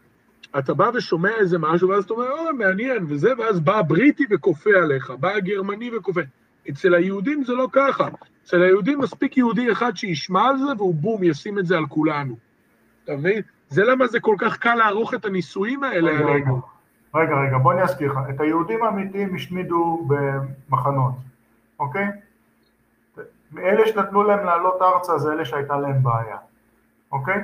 אתה 0.59 0.73
בא 0.73 0.91
ושומע 0.93 1.29
איזה 1.39 1.57
משהו, 1.59 1.89
ואז 1.89 2.03
אתה 2.03 2.13
אומר, 2.13 2.31
או, 2.31 2.55
מעניין, 2.57 3.05
וזה, 3.07 3.29
ואז 3.37 3.59
בא 3.59 3.77
הבריטי 3.77 4.23
וכופה 4.31 4.69
עליך, 4.83 5.11
בא 5.19 5.29
הגרמני 5.29 5.97
וכופה. 5.97 6.21
אצל 6.69 6.93
היהודים 6.93 7.43
זה 7.43 7.53
לא 7.53 7.67
ככה. 7.71 8.07
אצל 8.43 8.61
היהודים 8.61 8.99
מספיק 8.99 9.37
יהודי 9.37 9.71
אחד 9.71 9.97
שישמע 9.97 10.49
על 10.49 10.57
זה, 10.57 10.65
והוא 10.77 10.95
בום, 10.95 11.23
ישים 11.23 11.59
את 11.59 11.65
זה 11.65 11.77
על 11.77 11.85
כולנו. 11.85 12.35
אתה 13.03 13.15
מבין? 13.15 13.41
זה 13.69 13.83
למה 13.83 14.07
זה 14.07 14.19
כל 14.19 14.35
כך 14.39 14.57
קל 14.57 14.75
לערוך 14.75 15.13
את 15.13 15.25
הניסויים 15.25 15.83
האלה 15.83 16.11
רגע, 16.11 16.19
רגע, 16.19 16.31
עלינו. 16.31 16.61
רגע, 17.15 17.35
רגע, 17.35 17.57
בוא 17.57 17.73
אני 17.73 17.81
אזכיר 17.81 18.11
לך. 18.11 18.17
את 18.29 18.41
היהודים 18.41 18.83
האמיתיים 18.83 19.35
השמידו 19.35 20.07
במחנות, 20.07 21.13
אוקיי? 21.79 22.07
אלה 23.57 23.87
שנתנו 23.87 24.23
להם 24.23 24.45
לעלות 24.45 24.81
ארצה 24.81 25.17
זה 25.17 25.33
אלה 25.33 25.45
שהייתה 25.45 25.77
להם 25.77 26.03
בעיה, 26.03 26.37
אוקיי? 27.11 27.43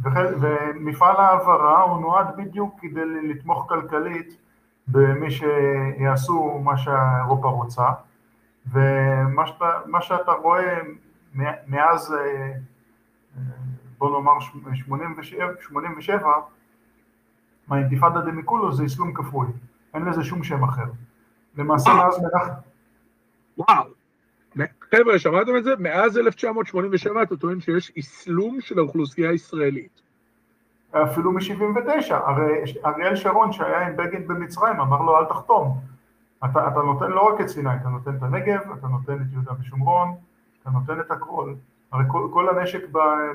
ומפעל 0.00 1.16
ההעברה 1.16 1.82
הוא 1.82 2.00
נועד 2.00 2.36
בדיוק 2.36 2.80
כדי 2.80 3.04
לתמוך 3.04 3.66
כלכלית 3.68 4.36
במי 4.88 5.30
שיעשו 5.30 6.60
מה 6.64 6.76
שאירופה 6.76 7.48
רוצה, 7.48 7.90
ומה 8.72 9.46
שאתה, 9.46 10.00
שאתה 10.00 10.32
רואה 10.32 10.78
מאז, 11.66 12.12
אה, 12.12 12.52
אה, 13.36 13.42
בוא 13.98 14.10
נאמר 14.10 14.40
87, 14.74 15.52
87 15.60 16.28
מהאינתיפאדה 17.68 18.20
דמיקולו 18.20 18.72
זה 18.72 18.84
אסלום 18.84 19.12
כפוי, 19.14 19.46
אין 19.94 20.04
לזה 20.04 20.24
שום 20.24 20.44
שם 20.44 20.64
אחר. 20.64 20.86
למעשה. 21.56 21.94
מאז 21.94 22.18
מנחם, 22.18 22.52
וואו. 23.58 23.95
חבר'ה, 24.90 25.18
שמעתם 25.18 25.56
את 25.56 25.64
זה? 25.64 25.70
מאז 25.78 26.18
1987 26.18 27.22
אתה 27.22 27.36
טוען 27.36 27.60
שיש 27.60 27.92
אסלום 27.98 28.60
של 28.60 28.78
האוכלוסייה 28.78 29.30
הישראלית. 29.30 30.00
אפילו 30.92 31.32
מ-79, 31.32 32.14
הרי 32.14 32.62
אריאל 32.84 33.16
שרון 33.16 33.52
שהיה 33.52 33.86
עם 33.86 33.96
בגין 33.96 34.28
במצרים 34.28 34.80
אמר 34.80 35.02
לו 35.02 35.18
אל 35.18 35.24
תחתום. 35.24 35.80
אתה, 36.44 36.68
אתה 36.68 36.80
נותן 36.80 37.10
לא 37.10 37.20
רק 37.20 37.40
את 37.40 37.48
סיני, 37.48 37.76
אתה 37.80 37.88
נותן 37.88 38.16
את 38.16 38.22
הנגב, 38.22 38.60
אתה 38.78 38.86
נותן 38.86 39.12
את 39.12 39.26
יהודה 39.32 39.52
ושומרון, 39.60 40.14
אתה 40.62 40.70
נותן 40.70 41.00
את 41.00 41.10
הכל. 41.10 41.54
הרי 41.92 42.04
כל, 42.08 42.28
כל 42.32 42.48
הנשק 42.48 42.80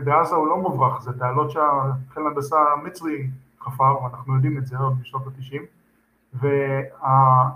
בעזה 0.04 0.36
הוא 0.36 0.48
לא 0.48 0.58
מוברח, 0.58 1.02
זה 1.02 1.20
תעלות 1.20 1.52
שהחיל 1.52 2.28
הנדסה 2.28 2.58
המצרי 2.74 3.28
חפר, 3.62 4.04
ואנחנו 4.04 4.36
יודעים 4.36 4.58
את 4.58 4.68
זה 4.68 4.78
עוד 4.78 5.00
בשנות 5.02 5.28
ה-90, 5.28 5.62
ואתה 6.34 7.48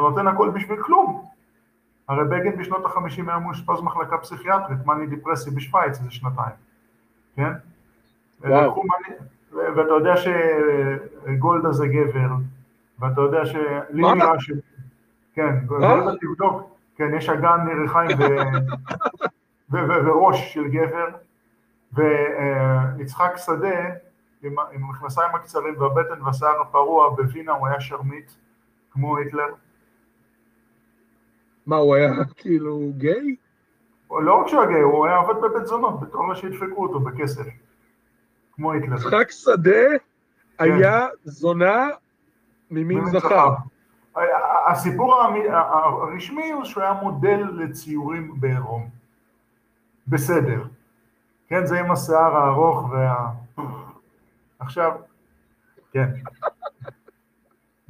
נותן 0.00 0.26
הכל 0.26 0.50
בשביל 0.50 0.82
כלום. 0.82 1.33
הרי 2.08 2.24
בגין 2.24 2.56
בשנות 2.56 2.84
ה-50 2.84 3.28
היה 3.28 3.38
מאושפז 3.38 3.80
מחלקה 3.80 4.18
פסיכיאטרית, 4.18 4.86
מאני 4.86 5.06
דיפרסי 5.06 5.50
בשוויץ 5.50 5.98
איזה 5.98 6.10
שנתיים, 6.10 6.54
כן? 7.36 7.52
ואתה 9.50 9.90
יודע 9.90 10.14
שגולדה 10.16 11.72
זה 11.72 11.86
גבר, 11.88 12.28
ואתה 12.98 13.20
יודע 13.20 13.46
ש... 13.46 13.54
לי? 13.90 14.02
נראה 14.14 14.40
ש... 14.40 14.52
כן, 15.34 15.56
גולדה 15.66 16.12
תבדוק, 16.20 16.76
כן, 16.96 17.14
יש 17.14 17.28
אגן 17.28 17.58
ירחיים 17.70 18.10
ו- 19.70 20.04
וראש 20.04 20.54
של 20.54 20.68
גבר, 20.68 21.06
ויצחק 21.92 23.32
שדה, 23.36 23.80
עם 24.42 24.84
המכנסיים 24.84 25.34
הקצרים 25.34 25.74
והבטן 25.78 26.22
והשיער 26.22 26.60
הפרוע 26.60 27.10
בווינה, 27.10 27.52
הוא 27.52 27.66
היה 27.68 27.80
שרמית, 27.80 28.36
כמו 28.90 29.16
היטלר. 29.16 29.48
מה, 31.66 31.76
הוא 31.76 31.94
היה 31.94 32.12
כאילו 32.36 32.92
גיי? 32.96 33.36
לא 34.10 34.40
רק 34.40 34.48
שהוא 34.48 34.60
היה 34.60 34.70
גיי, 34.70 34.80
הוא 34.80 35.06
היה 35.06 35.16
עובד 35.16 35.42
בבית 35.42 35.66
זונות, 35.66 36.00
בתור 36.00 36.34
שידפקו 36.34 36.82
אותו 36.82 37.00
בכסף. 37.00 37.46
כמו 38.54 38.72
היטלר. 38.72 38.96
יצחק 38.96 39.30
שדה 39.30 39.86
היה 40.58 41.06
זונה 41.24 41.88
ממין 42.70 43.06
זכר. 43.06 43.54
הסיפור 44.66 45.14
הרשמי 45.48 46.50
הוא 46.50 46.64
שהוא 46.64 46.82
היה 46.82 46.92
מודל 46.92 47.44
לציורים 47.52 48.40
בעירום. 48.40 48.88
בסדר. 50.08 50.64
כן, 51.48 51.66
זה 51.66 51.80
עם 51.80 51.90
השיער 51.90 52.36
הארוך 52.36 52.90
וה... 52.90 53.30
עכשיו, 54.58 54.92
כן. 55.92 56.08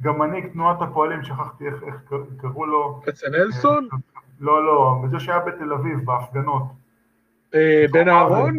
גם 0.05 0.19
מנהיג 0.19 0.47
תנועת 0.47 0.81
הפועלים, 0.81 1.23
שכחתי 1.23 1.65
איך, 1.67 1.83
איך 1.83 1.95
קר- 2.09 2.23
קראו 2.37 2.65
לו. 2.65 3.01
כצנלסון? 3.05 3.87
לא, 4.39 4.65
לא, 4.65 5.01
זה 5.11 5.19
שהיה 5.19 5.39
בתל 5.39 5.73
אביב, 5.73 6.05
בהפגנות. 6.05 6.63
אה, 7.55 7.85
בן 7.91 8.09
אהרון? 8.09 8.57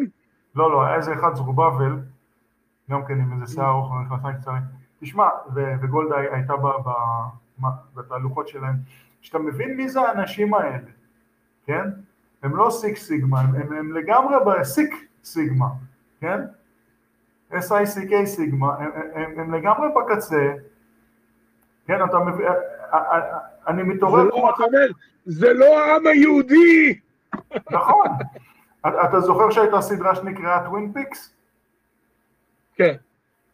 לא, 0.55 0.71
לא, 0.71 0.85
היה 0.85 0.95
איזה 0.95 1.13
אחד 1.15 1.35
זרובבל, 1.35 1.99
גם 2.91 3.05
כן 3.05 3.21
עם 3.21 3.33
איזה 3.43 3.55
שיער 3.55 3.69
ארוך 3.69 3.91
ומכנסיים 3.91 4.37
קצרים. 4.37 4.63
תשמע, 5.01 5.29
ו- 5.55 5.73
וגולדה 5.83 6.17
הי- 6.17 6.27
הייתה 6.33 6.55
בתהלוכות 7.95 8.49
שלהם, 8.49 8.75
כשאתה 9.23 9.39
מבין 9.39 9.77
מי 9.77 9.89
זה 9.89 10.01
האנשים 10.01 10.55
האלה, 10.55 10.79
כן? 11.67 11.85
הם 12.43 12.57
לא 12.57 12.71
סיק 12.71 12.97
סיגמה, 12.97 13.41
הם, 13.41 13.55
הם, 13.55 13.73
הם 13.73 13.93
לגמרי 13.93 14.35
בסיק 14.47 14.95
סיגמה, 15.25 15.69
כן? 16.21 16.41
S-I-C-K 17.53 18.25
סיגמה, 18.25 18.75
הם, 18.77 18.91
הם, 19.15 19.41
הם 19.41 19.55
לגמרי 19.55 19.89
בקצה, 19.97 20.55
כן, 21.87 22.05
אתה 22.05 22.19
מבין, 22.19 22.47
אני 23.67 23.83
זה 23.83 23.89
מתעורר 23.89 24.25
לא, 24.25 24.51
אתה 24.55 24.63
אומר, 24.65 24.87
זה 25.27 25.53
לא 25.53 25.79
העם 25.79 26.07
היהודי! 26.07 27.01
נכון. 27.71 28.07
אתה 28.81 29.05
אתה 29.05 29.21
זוכר 29.21 29.51
שהייתה 29.51 29.81
סדרה 29.81 30.15
שנקראה 30.15 30.65
טווין 30.65 30.93
פיקס? 30.93 31.35
כן. 32.75 32.95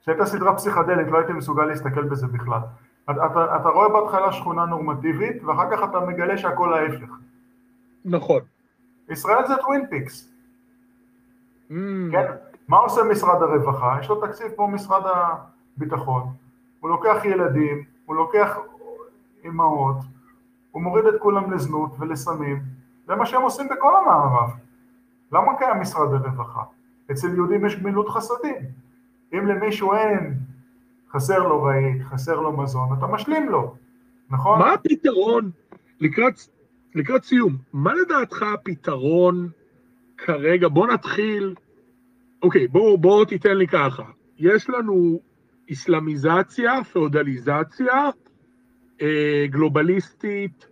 שהייתה 0.04 0.26
סדרה 0.26 0.56
פסיכדלית, 0.56 1.08
לא 1.08 1.18
הייתי 1.18 1.32
מסוגל 1.32 1.64
להסתכל 1.64 2.02
בזה 2.04 2.26
בכלל. 2.26 2.58
אתה, 3.04 3.26
אתה, 3.26 3.56
אתה 3.56 3.68
רואה 3.68 3.88
בהתחלה 3.88 4.32
שכונה 4.32 4.64
נורמטיבית, 4.64 5.44
ואחר 5.44 5.76
כך 5.76 5.84
אתה 5.90 6.00
מגלה 6.00 6.38
שהכל 6.38 6.74
ההפך. 6.74 7.10
נכון. 8.04 8.40
ישראל 9.08 9.46
זה 9.46 9.54
טווין 9.56 9.86
פיקס, 9.90 10.28
Mm, 11.70 11.74
כן? 12.12 12.26
מה 12.68 12.76
עושה 12.76 13.02
משרד 13.02 13.42
הרווחה? 13.42 13.96
יש 14.00 14.08
לו 14.08 14.26
תקציב 14.26 14.46
כמו 14.56 14.68
משרד 14.68 15.02
הביטחון. 15.76 16.22
הוא 16.80 16.90
לוקח 16.90 17.24
ילדים, 17.24 17.84
הוא 18.06 18.16
לוקח 18.16 18.58
אימהות, 19.44 19.96
הוא 20.70 20.82
מוריד 20.82 21.06
את 21.06 21.20
כולם 21.20 21.52
לזנות 21.52 21.90
ולסמים. 21.98 22.62
זה 23.06 23.14
מה 23.14 23.26
שהם 23.26 23.42
עושים 23.42 23.68
בכל 23.68 23.92
המערב. 23.96 24.50
למה 25.32 25.58
קיים 25.58 25.80
משרד 25.80 26.12
הרווחה? 26.12 26.62
אצל 27.10 27.34
יהודים 27.34 27.66
יש 27.66 27.76
גמילות 27.76 28.08
חסדים. 28.08 28.56
אם 29.32 29.46
למישהו 29.46 29.94
אין, 29.94 30.34
חסר 31.12 31.38
לו 31.38 31.62
רהיט, 31.62 32.02
חסר 32.02 32.40
לו 32.40 32.56
מזון, 32.56 32.88
אתה 32.98 33.06
משלים 33.06 33.48
לו, 33.48 33.74
נכון? 34.30 34.58
מה 34.58 34.72
הפתרון 34.72 35.50
לקראת, 36.00 36.34
לקראת 36.94 37.24
סיום, 37.24 37.56
מה 37.72 37.94
לדעתך 37.94 38.42
הפתרון 38.42 39.48
כרגע? 40.16 40.68
בוא 40.68 40.86
נתחיל, 40.86 41.54
אוקיי, 42.42 42.68
בוא, 42.68 42.98
בוא 42.98 43.24
תיתן 43.24 43.56
לי 43.56 43.68
ככה. 43.68 44.02
יש 44.38 44.70
לנו 44.70 45.20
איסלאמיזציה, 45.72 46.84
פאודליזציה, 46.84 48.10
אה, 49.02 49.44
גלובליסטית 49.46 50.66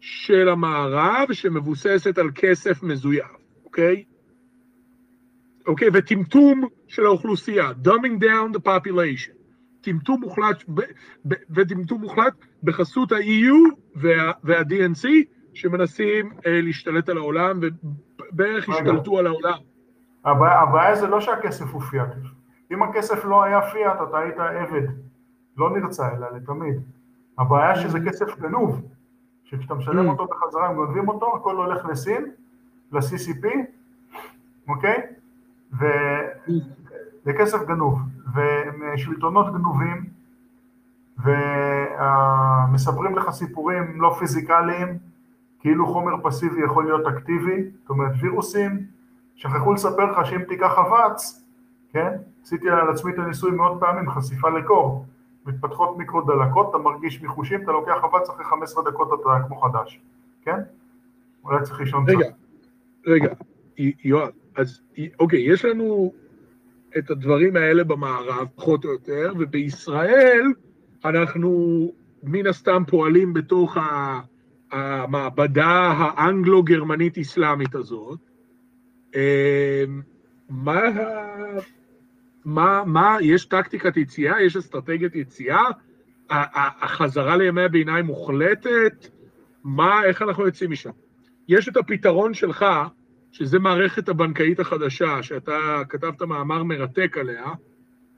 של 0.00 0.48
המערב, 0.48 1.32
שמבוססת 1.32 2.18
על 2.18 2.30
כסף 2.34 2.82
מזויף, 2.82 3.26
אוקיי? 3.64 4.04
אוקיי, 5.66 5.88
וטמטום 5.92 6.64
של 6.86 7.06
האוכלוסייה, 7.06 7.70
dumbing 7.84 8.22
down 8.22 8.56
the 8.56 8.60
population. 8.66 9.32
טמטום 9.80 10.20
מוחלט, 10.20 10.64
וטמטום 11.50 12.00
מוחלט 12.00 12.34
בחסות 12.62 13.12
ה-EU 13.12 13.74
וה-DNC, 13.96 15.08
שמנסים 15.54 16.32
אה, 16.46 16.60
להשתלט 16.60 17.08
על 17.08 17.16
העולם, 17.16 17.60
ובערך 18.32 18.68
השתלטו 18.68 19.18
על 19.18 19.26
העולם. 19.26 19.58
הבעיה, 20.24 20.60
הבעיה 20.60 20.94
זה 20.94 21.06
לא 21.06 21.20
שהכסף 21.20 21.64
הוא 21.64 21.82
פיאט. 21.82 22.37
אם 22.70 22.82
הכסף 22.82 23.24
לא 23.24 23.42
היה 23.42 23.62
פיאט, 23.62 23.98
אתה 24.08 24.18
היית 24.18 24.38
עבד. 24.38 24.86
לא 25.56 25.70
נרצה, 25.70 26.08
אלא 26.16 26.26
לתמיד. 26.36 26.82
הבעיה 27.38 27.76
שזה 27.76 27.98
כסף 28.06 28.38
גנוב, 28.38 28.82
שכשאתה 29.44 29.74
משלם 29.74 30.06
mm. 30.06 30.10
אותו 30.10 30.26
בחזרה, 30.26 30.68
הם 30.68 30.74
גונבים 30.74 31.08
אותו, 31.08 31.36
הכל 31.36 31.56
הולך 31.56 31.84
לסין, 31.84 32.30
ל-CCP, 32.92 33.46
אוקיי? 34.68 35.02
וזה 35.72 37.32
כסף 37.38 37.66
גנוב, 37.66 38.00
ושלטונות 38.34 39.46
גנובים, 39.52 40.04
ומספרים 42.68 43.16
לך 43.16 43.30
סיפורים 43.30 44.00
לא 44.00 44.16
פיזיקליים, 44.18 44.98
כאילו 45.60 45.86
חומר 45.86 46.12
פסיבי 46.22 46.64
יכול 46.64 46.84
להיות 46.84 47.06
אקטיבי, 47.06 47.70
זאת 47.80 47.90
אומרת 47.90 48.12
וירוסים, 48.20 48.86
שכחו 49.34 49.72
לספר 49.72 50.12
לך 50.12 50.26
שאם 50.26 50.42
תיקח 50.42 50.78
אבץ, 50.78 51.44
כן? 51.92 52.16
עשיתי 52.42 52.70
על 52.70 52.90
עצמי 52.90 53.12
את 53.12 53.18
הניסוי 53.18 53.50
מאות 53.50 53.80
פעמים, 53.80 54.10
חשיפה 54.10 54.50
לקור, 54.50 55.06
מתפתחות 55.46 55.98
מיקרו 55.98 56.20
דלקות, 56.20 56.70
אתה 56.70 56.78
מרגיש 56.78 57.22
מחושים, 57.22 57.62
אתה 57.62 57.72
לוקח 57.72 57.96
אבץ, 58.04 58.30
אחרי 58.30 58.44
15 58.44 58.84
דקות 58.90 59.20
אתה 59.20 59.46
כמו 59.46 59.56
חדש, 59.60 60.00
כן? 60.42 60.60
אולי 61.44 61.64
צריך 61.64 61.80
לישון 61.80 62.04
קצת. 62.04 62.14
רגע, 62.14 62.28
רגע, 63.06 63.34
יואב, 64.04 64.30
אז 64.56 64.80
אוקיי, 65.20 65.52
יש 65.52 65.64
לנו 65.64 66.12
את 66.98 67.10
הדברים 67.10 67.56
האלה 67.56 67.84
במערב, 67.84 68.46
פחות 68.54 68.84
או 68.84 68.90
יותר, 68.90 69.32
ובישראל 69.38 70.52
אנחנו 71.04 71.92
מן 72.22 72.46
הסתם 72.46 72.82
פועלים 72.86 73.32
בתוך 73.32 73.76
המעבדה 74.72 75.92
האנגלו-גרמנית-אסלאמית 75.96 77.74
הזאת. 77.74 78.18
אמ, 79.14 79.20
מה, 80.50 80.80
מה, 82.48 82.82
מה, 82.86 83.16
יש 83.20 83.44
טקטיקת 83.44 83.96
יציאה? 83.96 84.42
יש 84.42 84.56
אסטרטגיית 84.56 85.14
יציאה? 85.14 85.64
החזרה 86.30 87.36
לימי 87.36 87.62
הביניים 87.62 88.04
מוחלטת? 88.04 89.08
מה, 89.64 90.04
איך 90.04 90.22
אנחנו 90.22 90.46
יוצאים 90.46 90.70
משם? 90.70 90.90
יש 91.48 91.68
את 91.68 91.76
הפתרון 91.76 92.34
שלך, 92.34 92.64
שזה 93.32 93.58
מערכת 93.58 94.08
הבנקאית 94.08 94.60
החדשה, 94.60 95.22
שאתה 95.22 95.82
כתבת 95.88 96.22
מאמר 96.22 96.62
מרתק 96.62 97.16
עליה, 97.20 97.46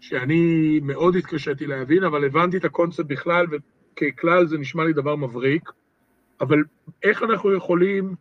שאני 0.01 0.81
מאוד 0.83 1.17
התקשיתי 1.17 1.67
להבין, 1.67 2.05
אבל 2.05 2.25
הבנתי 2.25 2.57
את 2.57 2.65
הקונספט 2.65 3.07
בכלל, 3.07 3.47
וככלל 3.51 4.47
זה 4.47 4.59
נשמע 4.59 4.85
לי 4.85 4.93
דבר 4.93 5.17
מבריק, 5.17 5.71
אבל 6.41 6.63
איך 7.03 7.23
אנחנו 7.23 7.55
יכולים 7.55 8.15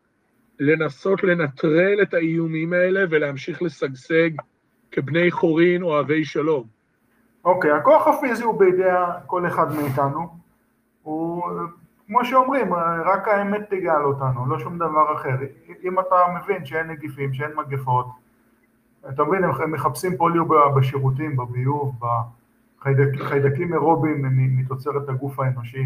לנסות 0.60 1.23
לנטרל 1.23 2.02
את 2.02 2.14
האיומים 2.14 2.73
האלה 2.73 3.06
ולהמשיך 3.10 3.61
לשגשג 3.61 4.30
כבני 4.91 5.32
חורין 5.32 5.84
אוהבי 5.84 6.26
שלום? 6.26 6.64
אוקיי, 7.45 7.72
okay, 7.72 7.76
הכוח 7.76 8.07
הפיזי 8.07 8.44
הוא 8.44 8.60
בידי 8.60 8.84
כל 9.26 9.48
אחד 9.48 9.76
מאיתנו, 9.76 10.28
הוא 11.03 11.44
כמו 12.07 12.26
שאומרים, 12.26 12.74
רק 13.06 13.28
האמת 13.28 13.61
תגאל 13.70 14.03
אותנו, 14.03 14.45
לא 14.49 14.60
שום 14.60 14.76
דבר 14.76 15.16
אחר. 15.16 15.36
אם 15.84 15.99
אתה 15.99 16.16
מבין 16.40 16.66
שאין 16.66 16.88
נגיפים, 16.88 17.34
שאין 17.34 17.52
מגפות, 17.56 18.07
אתה 19.10 19.24
מבין, 19.24 19.44
הם 19.44 19.72
מחפשים 19.72 20.18
פוליו 20.18 20.45
בשירותים, 20.76 21.36
בביוב, 21.36 21.95
בחיידקים 22.80 23.74
אירובים 23.74 24.26
מתוצרת 24.57 25.10
הגוף 25.10 25.40
האנושי, 25.40 25.86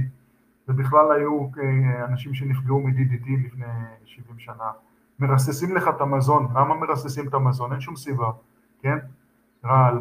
ובכלל 0.68 1.12
היו 1.12 1.50
אה, 1.64 2.06
אנשים 2.06 2.34
שנפגעו 2.34 2.80
מ-DDT 2.80 3.30
לפני 3.46 3.66
70 4.06 4.40
שנה. 4.40 4.72
מרססים 5.20 5.76
לך 5.76 5.88
את 5.88 6.02
המזון, 6.02 6.48
למה 6.56 6.76
מרססים 6.76 7.28
את 7.28 7.34
המזון? 7.34 7.72
אין 7.72 7.82
שום 7.82 7.96
סיבה, 7.96 8.32
כן? 8.84 8.98
רעל. 9.66 10.00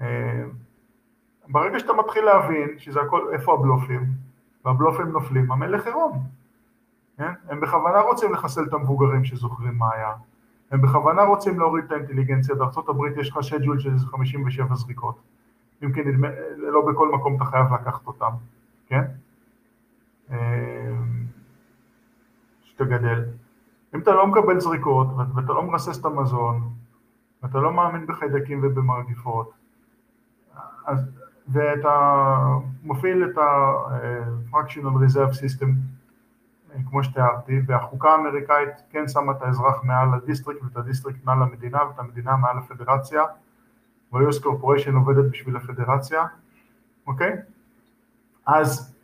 אה, 0.00 0.44
ברגע 1.48 1.78
שאתה 1.78 1.92
מתחיל 1.92 2.24
להבין 2.24 2.78
שזה 2.78 3.00
הכל, 3.00 3.30
איפה 3.32 3.54
הבלופים, 3.54 4.06
והבלופים 4.64 5.06
נופלים, 5.06 5.52
המלך 5.52 5.86
עירום. 5.86 6.26
כן? 7.16 7.32
הם 7.48 7.60
בכוונה 7.60 8.00
רוצים 8.00 8.32
לחסל 8.32 8.64
את 8.64 8.72
המבוגרים 8.72 9.24
שזוכרים 9.24 9.78
מה 9.78 9.92
היה. 9.92 10.12
הם 10.70 10.82
בכוונה 10.82 11.22
רוצים 11.22 11.58
להוריד 11.58 11.84
את 11.84 11.92
האינטליגנציה, 11.92 12.54
בארה"ב 12.54 13.18
יש 13.20 13.30
לך 13.30 13.42
שדג'ול 13.42 13.78
של 13.80 13.92
איזה 13.92 14.06
57 14.06 14.74
זריקות. 14.74 15.20
אם 15.84 15.92
כן, 15.92 16.08
נדמה, 16.08 16.28
לא 16.56 16.86
בכל 16.86 17.12
מקום 17.12 17.36
אתה 17.36 17.44
חייב 17.44 17.66
לקחת 17.74 18.06
אותם, 18.06 18.30
כן? 18.86 19.04
אמ, 20.30 20.36
שתגדל. 22.64 23.24
אם 23.94 24.00
אתה 24.00 24.10
לא 24.10 24.26
מקבל 24.26 24.60
זריקות, 24.60 25.06
ואתה 25.34 25.52
לא 25.52 25.62
מרסס 25.62 26.00
את 26.00 26.04
המזון, 26.04 26.70
ואתה 27.44 27.58
לא 27.58 27.72
מאמין 27.72 28.06
בחיידקים 28.06 28.60
ובמגיפות, 28.62 29.50
אז 30.86 30.98
ואתה 31.48 32.36
מפעיל 32.84 33.24
את 33.24 33.38
ה-Fractional 33.38 34.96
Reserve 35.06 35.32
System 35.32 35.68
כמו 36.90 37.04
שתיארתי, 37.04 37.60
והחוקה 37.66 38.08
האמריקאית 38.10 38.68
כן 38.90 39.08
שמה 39.08 39.32
את 39.32 39.42
האזרח 39.42 39.84
מעל 39.84 40.14
ה 40.14 40.19
district 40.19 40.62
ואת 40.62 40.76
ה 40.76 40.81
district 40.81 41.24
מעל 41.24 41.42
המדינה 41.42 41.78
ואת 41.84 41.98
המדינה 41.98 42.36
מעל 42.36 42.58
הפדרציה, 42.58 43.22
וה-US 44.12 44.44
Corporation 44.44 44.94
עובדת 44.94 45.30
בשביל 45.30 45.56
הפדרציה, 45.56 46.24
אוקיי? 47.06 47.32
אז, 48.46 48.94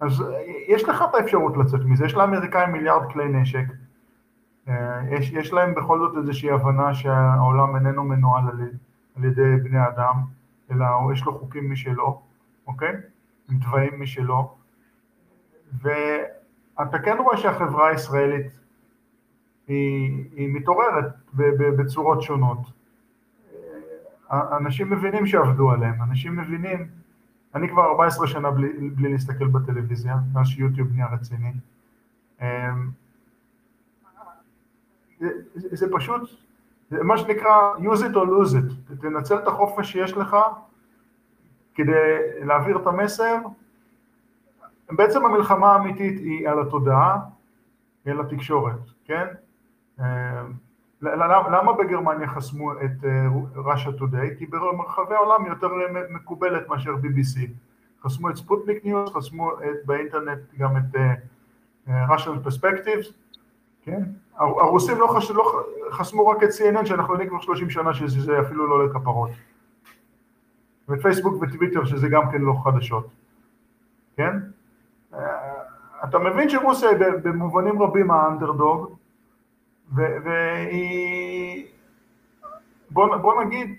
אז 0.00 0.24
יש 0.68 0.88
לך 0.88 1.04
את 1.10 1.14
האפשרות 1.14 1.56
לצאת 1.56 1.80
מזה, 1.84 2.04
יש 2.04 2.14
לאמריקאים 2.14 2.72
מיליארד 2.72 3.12
כלי 3.12 3.28
נשק, 3.28 3.64
אה, 3.68 3.85
יש, 5.10 5.30
יש 5.32 5.52
להם 5.52 5.74
בכל 5.74 5.98
זאת 5.98 6.16
איזושהי 6.16 6.50
הבנה 6.50 6.94
שהעולם 6.94 7.76
איננו 7.76 8.04
מנוהל 8.04 8.44
על, 8.48 8.68
על 9.16 9.24
ידי 9.24 9.56
בני 9.62 9.88
אדם, 9.88 10.14
אלא 10.70 10.86
יש 11.12 11.24
לו 11.24 11.38
חוקים 11.38 11.72
משלו, 11.72 12.22
אוקיי? 12.66 12.92
עם 13.50 13.58
תוואים 13.58 14.00
משלו, 14.00 14.56
ואתה 15.72 16.98
כן 17.04 17.16
רואה 17.18 17.36
שהחברה 17.36 17.88
הישראלית 17.88 18.58
היא, 19.68 20.24
היא 20.32 20.54
מתעוררת 20.54 21.12
בצורות 21.34 22.22
שונות. 22.22 22.58
אנשים 24.30 24.90
מבינים 24.90 25.26
שעבדו 25.26 25.70
עליהם, 25.70 26.02
אנשים 26.02 26.36
מבינים, 26.36 26.88
אני 27.54 27.68
כבר 27.68 27.82
14 27.82 28.26
שנה 28.26 28.50
בלי, 28.50 28.90
בלי 28.90 29.12
להסתכל 29.12 29.46
בטלוויזיה, 29.46 30.16
מאז 30.32 30.46
שיוטיוב 30.46 30.88
נהיה 30.92 31.06
רציני. 31.12 31.52
אמ, 35.22 35.28
זה, 35.54 35.68
זה 35.72 35.86
פשוט 35.92 36.30
זה 36.90 37.02
מה 37.02 37.18
שנקרא 37.18 37.74
use 37.78 38.00
it 38.00 38.14
or 38.14 38.26
lose 38.26 38.54
it, 38.54 38.96
תנצל 39.00 39.38
את 39.38 39.48
החופש 39.48 39.92
שיש 39.92 40.12
לך 40.12 40.36
כדי 41.74 42.18
להעביר 42.44 42.76
את 42.76 42.86
המסר. 42.86 43.36
בעצם 44.90 45.24
המלחמה 45.24 45.72
האמיתית 45.72 46.18
היא 46.18 46.48
על 46.48 46.60
התודעה, 46.60 47.18
על 48.06 48.20
התקשורת, 48.20 48.80
כן? 49.04 49.26
אה, 50.00 50.42
למה 51.02 51.72
בגרמניה 51.72 52.28
חסמו 52.28 52.72
את 52.72 53.04
Russia 53.56 53.90
אה, 53.90 53.98
Today? 53.98 54.36
כי 54.38 54.46
ברחבי 54.46 55.14
העולם 55.14 55.44
היא 55.44 55.52
יותר 55.52 55.68
מקובלת 56.10 56.68
מאשר 56.68 56.94
BBC. 56.94 57.40
חסמו 58.02 58.30
את 58.30 58.36
Sputnik 58.36 58.84
News, 58.84 59.10
חסמו 59.10 59.52
את, 59.52 59.86
באינטרנט 59.86 60.38
גם 60.58 60.76
את 60.76 60.96
Russian 61.88 62.30
uh, 62.30 62.40
Perspectives, 62.42 63.12
כן? 63.86 64.02
הרוסים 64.36 64.98
לא, 64.98 65.06
חש... 65.06 65.30
לא 65.30 65.62
חסמו 65.90 66.26
רק 66.26 66.42
את 66.42 66.48
CNN, 66.48 66.86
שאנחנו 66.86 67.12
יודעים 67.12 67.28
כבר 67.28 67.40
30 67.40 67.70
שנה 67.70 67.94
שזה 67.94 68.40
אפילו 68.40 68.66
לא 68.66 68.86
לכפרות. 68.86 69.30
ואת 70.88 71.02
פייסבוק 71.02 71.42
וטוויטר, 71.42 71.84
שזה 71.84 72.08
גם 72.08 72.30
כן 72.32 72.42
לא 72.42 72.54
חדשות, 72.64 73.06
כן? 74.16 74.32
אה, 75.14 75.52
אתה 76.04 76.18
מבין 76.18 76.48
שרוסיה 76.48 76.88
היא 76.90 76.98
במובנים 77.22 77.82
רבים 77.82 78.10
האנדרדוג, 78.10 78.96
והיא, 79.92 81.66
בוא, 82.90 83.16
בוא 83.16 83.44
נגיד, 83.44 83.74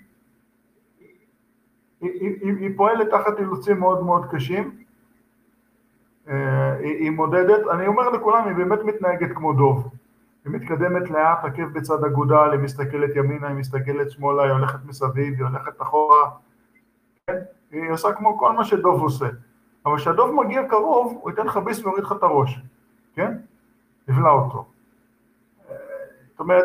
היא, 2.00 2.10
היא, 2.20 2.56
היא 2.60 2.70
פועלת 2.76 3.10
תחת 3.10 3.38
אילוצים 3.38 3.80
מאוד 3.80 4.04
מאוד 4.04 4.26
קשים, 4.30 4.78
אה, 6.28 6.76
היא 6.76 7.10
מודדת, 7.10 7.68
אני 7.72 7.86
אומר 7.86 8.10
לכולם, 8.10 8.48
היא 8.48 8.56
באמת 8.56 8.78
מתנהגת 8.84 9.36
כמו 9.36 9.52
דוב. 9.52 9.97
היא 10.48 10.56
מתקדמת 10.56 11.10
לאט, 11.10 11.44
עקב 11.44 11.64
בצד 11.72 12.04
אגודל, 12.04 12.50
היא 12.52 12.60
מסתכלת 12.60 13.16
ימינה, 13.16 13.48
היא 13.48 13.56
מסתכלת 13.56 14.10
שמאלה, 14.10 14.42
היא 14.42 14.52
הולכת 14.52 14.78
מסביב, 14.84 15.34
היא 15.34 15.44
הולכת 15.44 15.82
אחורה. 15.82 16.30
כן? 17.26 17.36
היא 17.70 17.90
עושה 17.90 18.12
כמו 18.12 18.38
כל 18.38 18.52
מה 18.52 18.64
שדוב 18.64 19.02
עושה. 19.02 19.28
אבל 19.86 19.96
כשהדוב 19.96 20.44
מגיע 20.44 20.68
קרוב, 20.68 21.18
הוא 21.20 21.30
ייתן 21.30 21.46
לך 21.46 21.56
ביס 21.56 21.78
ויוריד 21.84 22.04
לך 22.04 22.12
את 22.12 22.22
הראש, 22.22 22.60
כן? 23.14 23.36
יבלע 24.08 24.30
אותו. 24.30 24.68
זאת 26.30 26.40
אומרת, 26.40 26.64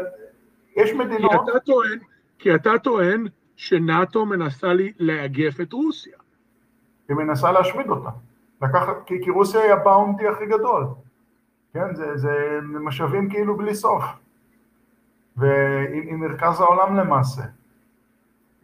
יש 0.75 0.93
מדינות... 0.93 1.31
כי 1.31 1.37
אתה 1.51 1.59
טוען, 1.59 1.99
כי 2.39 2.55
אתה 2.55 2.71
טוען 2.83 3.27
שנאט"ו 3.55 4.25
מנסה 4.25 4.67
לאגף 4.99 5.61
את 5.61 5.73
רוסיה. 5.73 6.17
היא 7.09 7.17
מנסה 7.17 7.51
להשמיד 7.51 7.89
אותה. 7.89 8.09
לקחת, 8.61 8.95
כי, 9.05 9.23
כי 9.23 9.29
רוסיה 9.29 9.61
היא 9.61 9.71
הבאונטי 9.71 10.27
הכי 10.27 10.45
גדול. 10.45 10.85
כן, 11.73 11.95
זה, 11.95 12.17
זה 12.17 12.59
משאבים 12.63 13.29
כאילו 13.29 13.57
בלי 13.57 13.75
סוף. 13.75 14.03
ועם 15.37 16.19
מרכז 16.19 16.61
העולם 16.61 16.95
למעשה. 16.95 17.43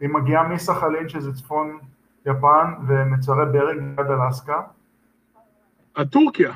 היא 0.00 0.08
מגיעה 0.08 0.48
מסחלין, 0.48 1.08
שזה 1.08 1.32
צפון 1.34 1.78
יפן, 2.26 2.74
ומצרי 2.86 3.46
ברינג 3.52 4.00
עד 4.00 4.10
אלסקה. 4.10 4.62
עד 5.94 6.08
טורקיה. 6.08 6.52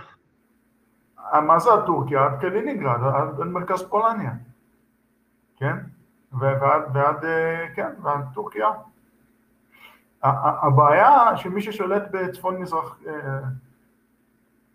אה, 1.18 1.40
מה 1.40 1.58
זה 1.58 1.72
עד 1.72 1.86
טורקיה? 1.86 2.24
עד 2.24 2.40
קלינינגרד, 2.40 3.00
עד, 3.14 3.40
עד 3.40 3.46
מרכז 3.46 3.82
פולניה. 3.82 4.32
כן? 5.56 5.76
ועד, 6.32 6.82
ועד, 6.92 7.24
אה, 7.24 7.66
כן, 7.74 7.90
ועד 8.02 8.24
טורקיה. 8.34 8.68
הבעיה 10.22 11.36
שמי 11.36 11.62
ששולט 11.62 12.02
בצפון 12.10 12.56
מזרח 12.56 12.98
אה, 13.06 13.38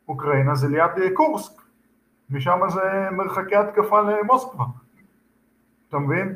אוקראינה 0.08 0.56
זה 0.56 0.68
ליד 0.68 1.14
קורסק, 1.14 1.59
משם 2.30 2.60
זה 2.70 3.08
מרחקי 3.12 3.56
התקפה 3.56 4.02
למוסקבה, 4.02 4.64
אתה 5.90 6.00
מבין? 6.00 6.36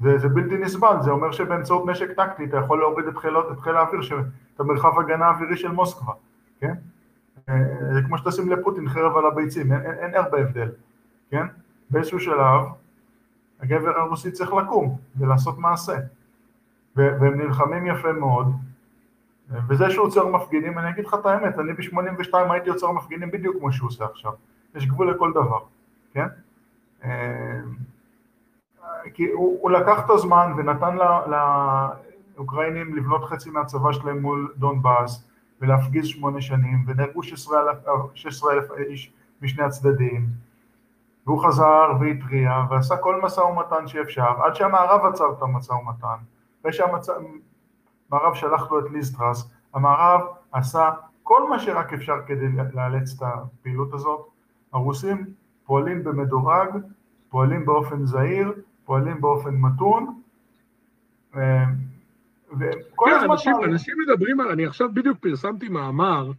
זה, 0.00 0.18
זה 0.18 0.28
בלתי 0.28 0.58
נסבל, 0.58 0.96
זה 1.00 1.10
אומר 1.10 1.32
שבאמצעות 1.32 1.86
נשק 1.86 2.12
טקטי 2.12 2.44
אתה 2.44 2.56
יכול 2.56 2.78
להוריד 2.78 3.06
את 3.06 3.16
חיל, 3.16 3.38
את 3.52 3.60
חיל 3.60 3.76
האוויר, 3.76 4.00
את 4.54 4.60
המרחב 4.60 4.98
הגנה 4.98 5.26
האווירי 5.26 5.56
של 5.56 5.72
מוסקבה, 5.72 6.12
כן? 6.60 6.74
אה, 7.48 7.54
זה 7.94 8.02
כמו 8.06 8.18
שתשים 8.18 8.50
לפוטין 8.50 8.88
חרב 8.88 9.16
על 9.16 9.26
הביצים, 9.26 9.72
אין, 9.72 9.80
אין, 9.80 9.94
אין 9.98 10.14
הרבה 10.14 10.38
הבדל, 10.38 10.70
כן? 11.30 11.46
באיזשהו 11.90 12.20
שלב 12.20 12.62
הגבר 13.60 13.98
הרוסי 13.98 14.30
צריך 14.30 14.52
לקום 14.52 14.96
ולעשות 15.16 15.58
מעשה. 15.58 15.96
והם 16.96 17.40
נלחמים 17.40 17.86
יפה 17.86 18.12
מאוד, 18.12 18.46
וזה 19.68 19.90
שהוא 19.90 20.06
עוצר 20.06 20.26
מפגינים, 20.26 20.78
אני 20.78 20.90
אגיד 20.90 21.06
לך 21.06 21.16
את 21.20 21.26
האמת, 21.26 21.58
אני 21.58 21.72
ב-82 21.72 22.34
הייתי 22.50 22.70
עוצר 22.70 22.92
מפגינים 22.92 23.30
בדיוק 23.30 23.56
כמו 23.58 23.72
שהוא 23.72 23.88
עושה 23.88 24.04
עכשיו, 24.04 24.32
יש 24.74 24.86
גבול 24.86 25.10
לכל 25.10 25.30
דבר, 25.32 25.58
כן? 26.12 26.26
אה, 27.04 27.60
כי 29.14 29.30
הוא, 29.30 29.58
הוא 29.62 29.70
לקח 29.70 30.04
את 30.04 30.10
הזמן 30.10 30.52
ונתן 30.56 30.96
לאוקראינים 32.36 32.96
לבנות 32.96 33.24
חצי 33.24 33.50
מהצבא 33.50 33.92
שלהם 33.92 34.22
מול 34.22 34.52
דונבאס 34.56 35.28
ולהפגיז 35.60 36.06
שמונה 36.06 36.40
שנים, 36.40 36.84
ונהרגו 36.86 37.22
16 37.22 38.52
אלף 38.52 38.70
איש 38.72 39.12
משני 39.42 39.64
הצדדים, 39.64 40.26
והוא 41.26 41.46
חזר 41.46 41.92
והתריע 42.00 42.64
ועשה 42.70 42.96
כל 42.96 43.20
משא 43.22 43.40
ומתן 43.40 43.86
שאפשר, 43.86 44.42
עד 44.44 44.54
שהמערב 44.54 45.04
עצר 45.04 45.32
את 45.38 45.42
המשא 45.42 45.72
ומתן. 45.72 46.16
אחרי 46.60 46.72
שהמערב 46.72 48.34
שלח 48.34 48.70
לו 48.70 48.78
את 48.80 48.90
ליסטרס, 48.90 49.50
המערב 49.74 50.20
עשה 50.52 50.90
כל 51.22 51.48
מה 51.48 51.58
שרק 51.58 51.92
אפשר 51.92 52.14
כדי 52.26 52.48
לאלץ 52.72 53.22
את 53.22 53.22
הפעילות 53.22 53.94
הזאת. 53.94 54.33
הרוסים 54.74 55.24
פועלים 55.64 56.04
במדורג, 56.04 56.68
פועלים 57.28 57.66
באופן 57.66 58.06
זהיר, 58.06 58.52
פועלים 58.84 59.20
באופן 59.20 59.54
מתון, 59.54 60.20
אה, 61.36 61.64
וכל 62.52 63.04
כן, 63.06 63.16
הזמן... 63.16 63.30
אנשים, 63.30 63.52
פעם... 63.52 63.64
אנשים 63.64 63.94
מדברים 64.06 64.40
על, 64.40 64.48
אני 64.48 64.66
עכשיו 64.66 64.88
בדיוק 64.94 65.18
פרסמתי 65.18 65.68
מאמר, 65.68 66.30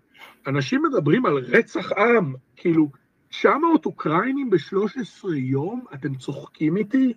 אנשים 0.48 0.84
מדברים 0.84 1.26
על 1.26 1.38
רצח 1.38 1.92
עם, 1.92 2.34
כאילו, 2.56 2.90
900 3.30 3.86
אוקראינים 3.86 4.50
ב-13 4.50 5.34
יום, 5.34 5.86
אתם 5.94 6.16
צוחקים 6.16 6.78
איתי? 6.78 7.14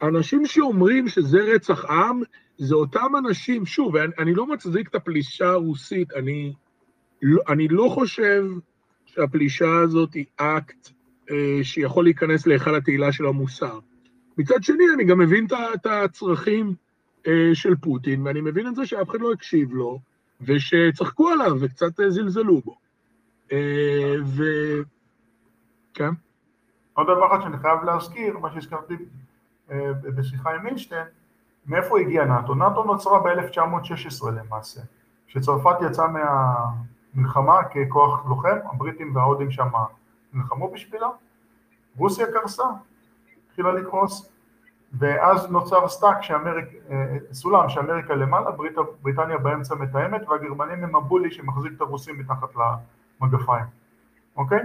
האנשים 0.00 0.46
שאומרים 0.46 1.08
שזה 1.08 1.38
רצח 1.54 1.84
עם, 1.84 2.22
זה 2.58 2.74
אותם 2.74 3.12
אנשים, 3.18 3.66
שוב, 3.66 3.96
אני, 3.96 4.12
אני 4.18 4.34
לא 4.34 4.46
מצדיק 4.46 4.88
את 4.88 4.94
הפלישה 4.94 5.50
הרוסית, 5.50 6.12
אני 6.12 6.52
לא, 7.22 7.42
אני 7.48 7.68
לא 7.68 7.88
חושב 7.94 8.44
שהפלישה 9.14 9.78
הזאת 9.84 10.14
היא 10.14 10.24
אקט 10.36 10.90
אה, 11.30 11.58
שיכול 11.62 12.04
להיכנס 12.04 12.46
להיכל 12.46 12.74
התהילה 12.74 13.12
של 13.12 13.26
המוסר. 13.26 13.78
מצד 14.38 14.62
שני, 14.62 14.84
אני 14.94 15.04
גם 15.04 15.18
מבין 15.18 15.46
את 15.74 15.86
הצרכים 15.86 16.74
אה, 17.26 17.50
של 17.54 17.76
פוטין, 17.76 18.26
ואני 18.26 18.40
מבין 18.40 18.66
את 18.66 18.74
זה 18.74 18.86
שאף 18.86 19.10
אחד 19.10 19.20
לא 19.20 19.32
הקשיב 19.32 19.72
לו, 19.72 19.98
ושצחקו 20.40 21.28
עליו 21.28 21.56
וקצת 21.60 22.00
אה, 22.00 22.10
זלזלו 22.10 22.60
בו. 22.60 22.76
ו... 24.24 24.42
כן. 25.94 26.10
עוד 26.94 27.06
דבר 27.06 27.26
אחד 27.26 27.42
שאני 27.42 27.58
חייב 27.58 27.84
להזכיר, 27.84 28.38
מה 28.38 28.52
שהזכרתי 28.52 28.94
בשיחה 30.02 30.50
עם 30.50 30.64
מילשטיין, 30.64 31.06
מאיפה 31.66 32.00
הגיע 32.00 32.24
נאט"ו? 32.24 32.54
נאט"ו 32.54 32.84
נוצרה 32.84 33.20
ב-1916 33.20 34.30
למעשה, 34.30 34.80
כשצרפת 35.26 35.76
יצאה 35.90 36.08
מהמלחמה 37.14 37.64
ככוח 37.64 38.26
לוחם, 38.28 38.56
הבריטים 38.72 39.16
וההודים 39.16 39.50
שם 39.50 39.68
נלחמו 40.32 40.70
בשבילה, 40.72 41.08
רוסיה 41.96 42.26
קרסה, 42.32 42.64
התחילה 43.46 43.72
לקרוס, 43.72 44.32
ואז 44.92 45.50
נוצר 45.50 45.88
stack, 45.88 46.22
שאמריק, 46.22 46.64
אה, 46.90 47.16
סולם 47.32 47.68
שאמריקה 47.68 48.14
למעלה, 48.14 48.50
ברית, 48.50 48.72
בריטניה 49.02 49.38
באמצע 49.38 49.74
מתאמת, 49.74 50.28
והגרמנים 50.28 50.84
הם 50.84 50.96
ה 50.96 51.02
bully 51.02 51.30
שמחזיק 51.30 51.72
את 51.76 51.80
הרוסים 51.80 52.18
מתחת 52.18 52.48
למגפיים, 53.20 53.64
אוקיי? 54.36 54.60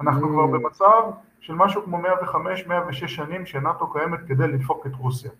אנחנו 0.00 0.28
כבר 0.28 0.44
mm. 0.44 0.46
במצב 0.46 1.02
של 1.40 1.54
משהו 1.54 1.82
כמו 1.82 1.98
105-106 1.98 3.08
שנים 3.08 3.46
שנאט"ו 3.46 3.92
קיימת 3.92 4.18
כדי 4.28 4.48
לדפוק 4.48 4.86
את 4.86 4.94
רוסיה. 4.94 5.30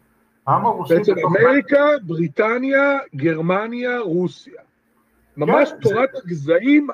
העם 0.46 0.66
הרוסי... 0.66 0.94
בעצם 0.94 1.14
אמריקה, 1.26 1.84
בריטניה, 2.02 2.98
גרמניה, 3.16 4.00
רוסיה. 4.00 4.60
ממש 5.36 5.72
תורת. 5.80 6.08
הגזעים, 6.24 6.88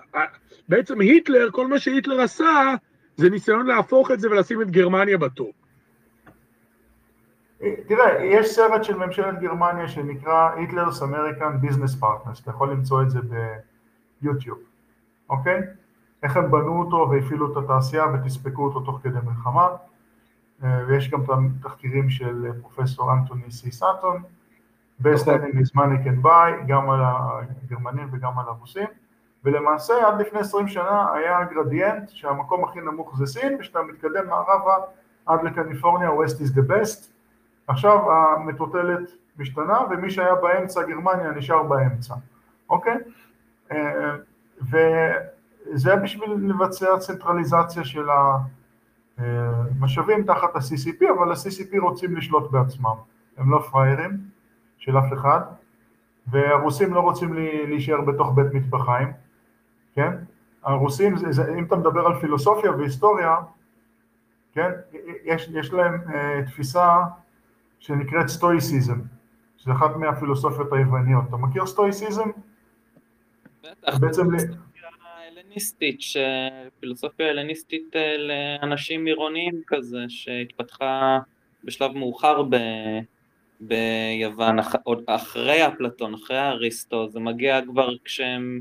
בעצם 0.68 1.00
היטלר, 1.00 1.50
כל 1.50 1.66
מה 1.66 1.78
שהיטלר 1.78 2.20
עשה, 2.20 2.74
זה 3.16 3.30
ניסיון 3.30 3.66
להפוך 3.66 4.10
את 4.10 4.20
זה 4.20 4.30
ולשים 4.30 4.62
את 4.62 4.70
גרמניה 4.70 5.18
בטופ. 5.18 5.54
תראה, 7.88 8.24
יש 8.24 8.46
סרט 8.46 8.84
של 8.84 8.96
ממשלת 8.96 9.40
גרמניה 9.40 9.88
שנקרא 9.88 10.50
Hitler's 10.54 11.00
American 11.02 11.66
Business 11.66 12.02
Partners, 12.02 12.42
אתה 12.42 12.50
יכול 12.50 12.70
למצוא 12.70 13.02
את 13.02 13.10
זה 13.10 13.18
ביוטיוב, 14.22 14.58
אוקיי? 15.30 15.60
איך 16.22 16.36
הם 16.36 16.50
בנו 16.50 16.80
אותו 16.80 17.08
והפעילו 17.10 17.52
את 17.52 17.64
התעשייה 17.64 18.04
ותספקו 18.14 18.64
אותו 18.64 18.80
תוך 18.80 19.00
כדי 19.02 19.18
מלחמה, 19.24 19.68
אה, 20.64 20.84
ויש 20.88 21.10
גם 21.10 21.24
את 21.24 21.30
התחקירים 21.30 22.10
של 22.10 22.46
פרופסור 22.60 23.12
אנטוני 23.12 23.50
סי 23.50 23.70
סאטון, 23.70 24.22
best 25.02 25.28
enemy 25.28 25.60
is 25.60 25.74
money 25.74 25.98
can 26.05 26.23
buy, 26.23 26.66
גם 26.66 26.90
על 26.90 27.01
הגרמנים 27.64 28.09
וגם 28.12 28.39
על 28.39 28.44
הרוסים, 28.48 28.86
ולמעשה 29.44 29.94
עד 30.06 30.20
לפני 30.20 30.40
20 30.40 30.68
שנה 30.68 31.12
היה 31.14 31.44
גרדיאנט 31.44 32.09
שהמקום 32.09 32.64
הכי 32.64 32.81
נמוך 32.81 33.16
זה 33.16 33.27
סין, 33.27 33.56
וכשאתה 33.59 33.82
מתקדם 33.82 34.27
מערבה 34.28 34.74
עד 35.27 35.43
לקליפורניה, 35.43 36.10
West 36.10 36.40
is 36.40 36.56
the 36.56 36.70
best, 36.70 37.09
עכשיו 37.68 38.12
המטוטלת 38.12 39.10
משתנה 39.39 39.78
ומי 39.90 40.10
שהיה 40.10 40.35
באמצע 40.35 40.82
גרמניה 40.82 41.31
נשאר 41.31 41.62
באמצע, 41.62 42.14
אוקיי? 42.70 42.97
אה, 43.73 44.16
וזה 44.62 45.97
בשביל 45.97 46.31
לבצע 46.31 46.98
צנטרליזציה 46.98 47.85
של 47.85 48.09
המשאבים 49.18 50.23
תחת 50.23 50.56
ה-CCP, 50.56 51.10
אבל 51.18 51.32
ה-CCP 51.32 51.81
רוצים 51.81 52.16
לשלוט 52.16 52.51
בעצמם, 52.51 52.97
הם 53.36 53.51
לא 53.51 53.59
פראיירים 53.70 54.35
של 54.86 54.98
אף 54.98 55.12
אחד, 55.12 55.40
והרוסים 56.26 56.94
לא 56.94 57.00
רוצים 57.00 57.34
להישאר 57.68 58.00
בתוך 58.00 58.32
בית 58.34 58.54
מטבחיים, 58.54 59.12
כן? 59.94 60.10
הרוסים, 60.62 61.16
זה, 61.16 61.32
זה, 61.32 61.54
אם 61.58 61.64
אתה 61.64 61.76
מדבר 61.76 62.06
על 62.06 62.20
פילוסופיה 62.20 62.70
והיסטוריה, 62.70 63.36
כן? 64.52 64.70
יש, 65.24 65.48
יש 65.52 65.72
להם 65.72 65.94
uh, 66.06 66.46
תפיסה 66.46 66.96
שנקראת 67.80 68.28
סטואיסיזם, 68.28 69.00
שזה 69.56 69.72
אחת 69.72 69.96
מהפילוסופיות 69.96 70.72
היווניות. 70.72 71.24
אתה 71.28 71.36
מכיר 71.36 71.66
סטואיסיזם? 71.66 72.30
בטח, 73.62 73.98
בעצם 73.98 74.26
הלניסטית, 75.28 76.00
פילוסופיה 76.80 77.30
הלניסטית 77.30 77.96
אה, 77.96 78.16
לאנשים 78.18 79.06
עירוניים 79.06 79.60
כזה, 79.66 80.04
שהתפתחה 80.08 81.18
בשלב 81.64 81.92
מאוחר 81.92 82.42
ב... 82.42 82.56
ביוון, 83.60 84.56
עוד 84.82 85.02
אחרי 85.06 85.66
אפלטון, 85.66 86.14
אחרי 86.14 86.40
אריסטו, 86.40 87.08
זה 87.08 87.20
מגיע 87.20 87.60
כבר 87.66 87.88
כשהם 88.04 88.60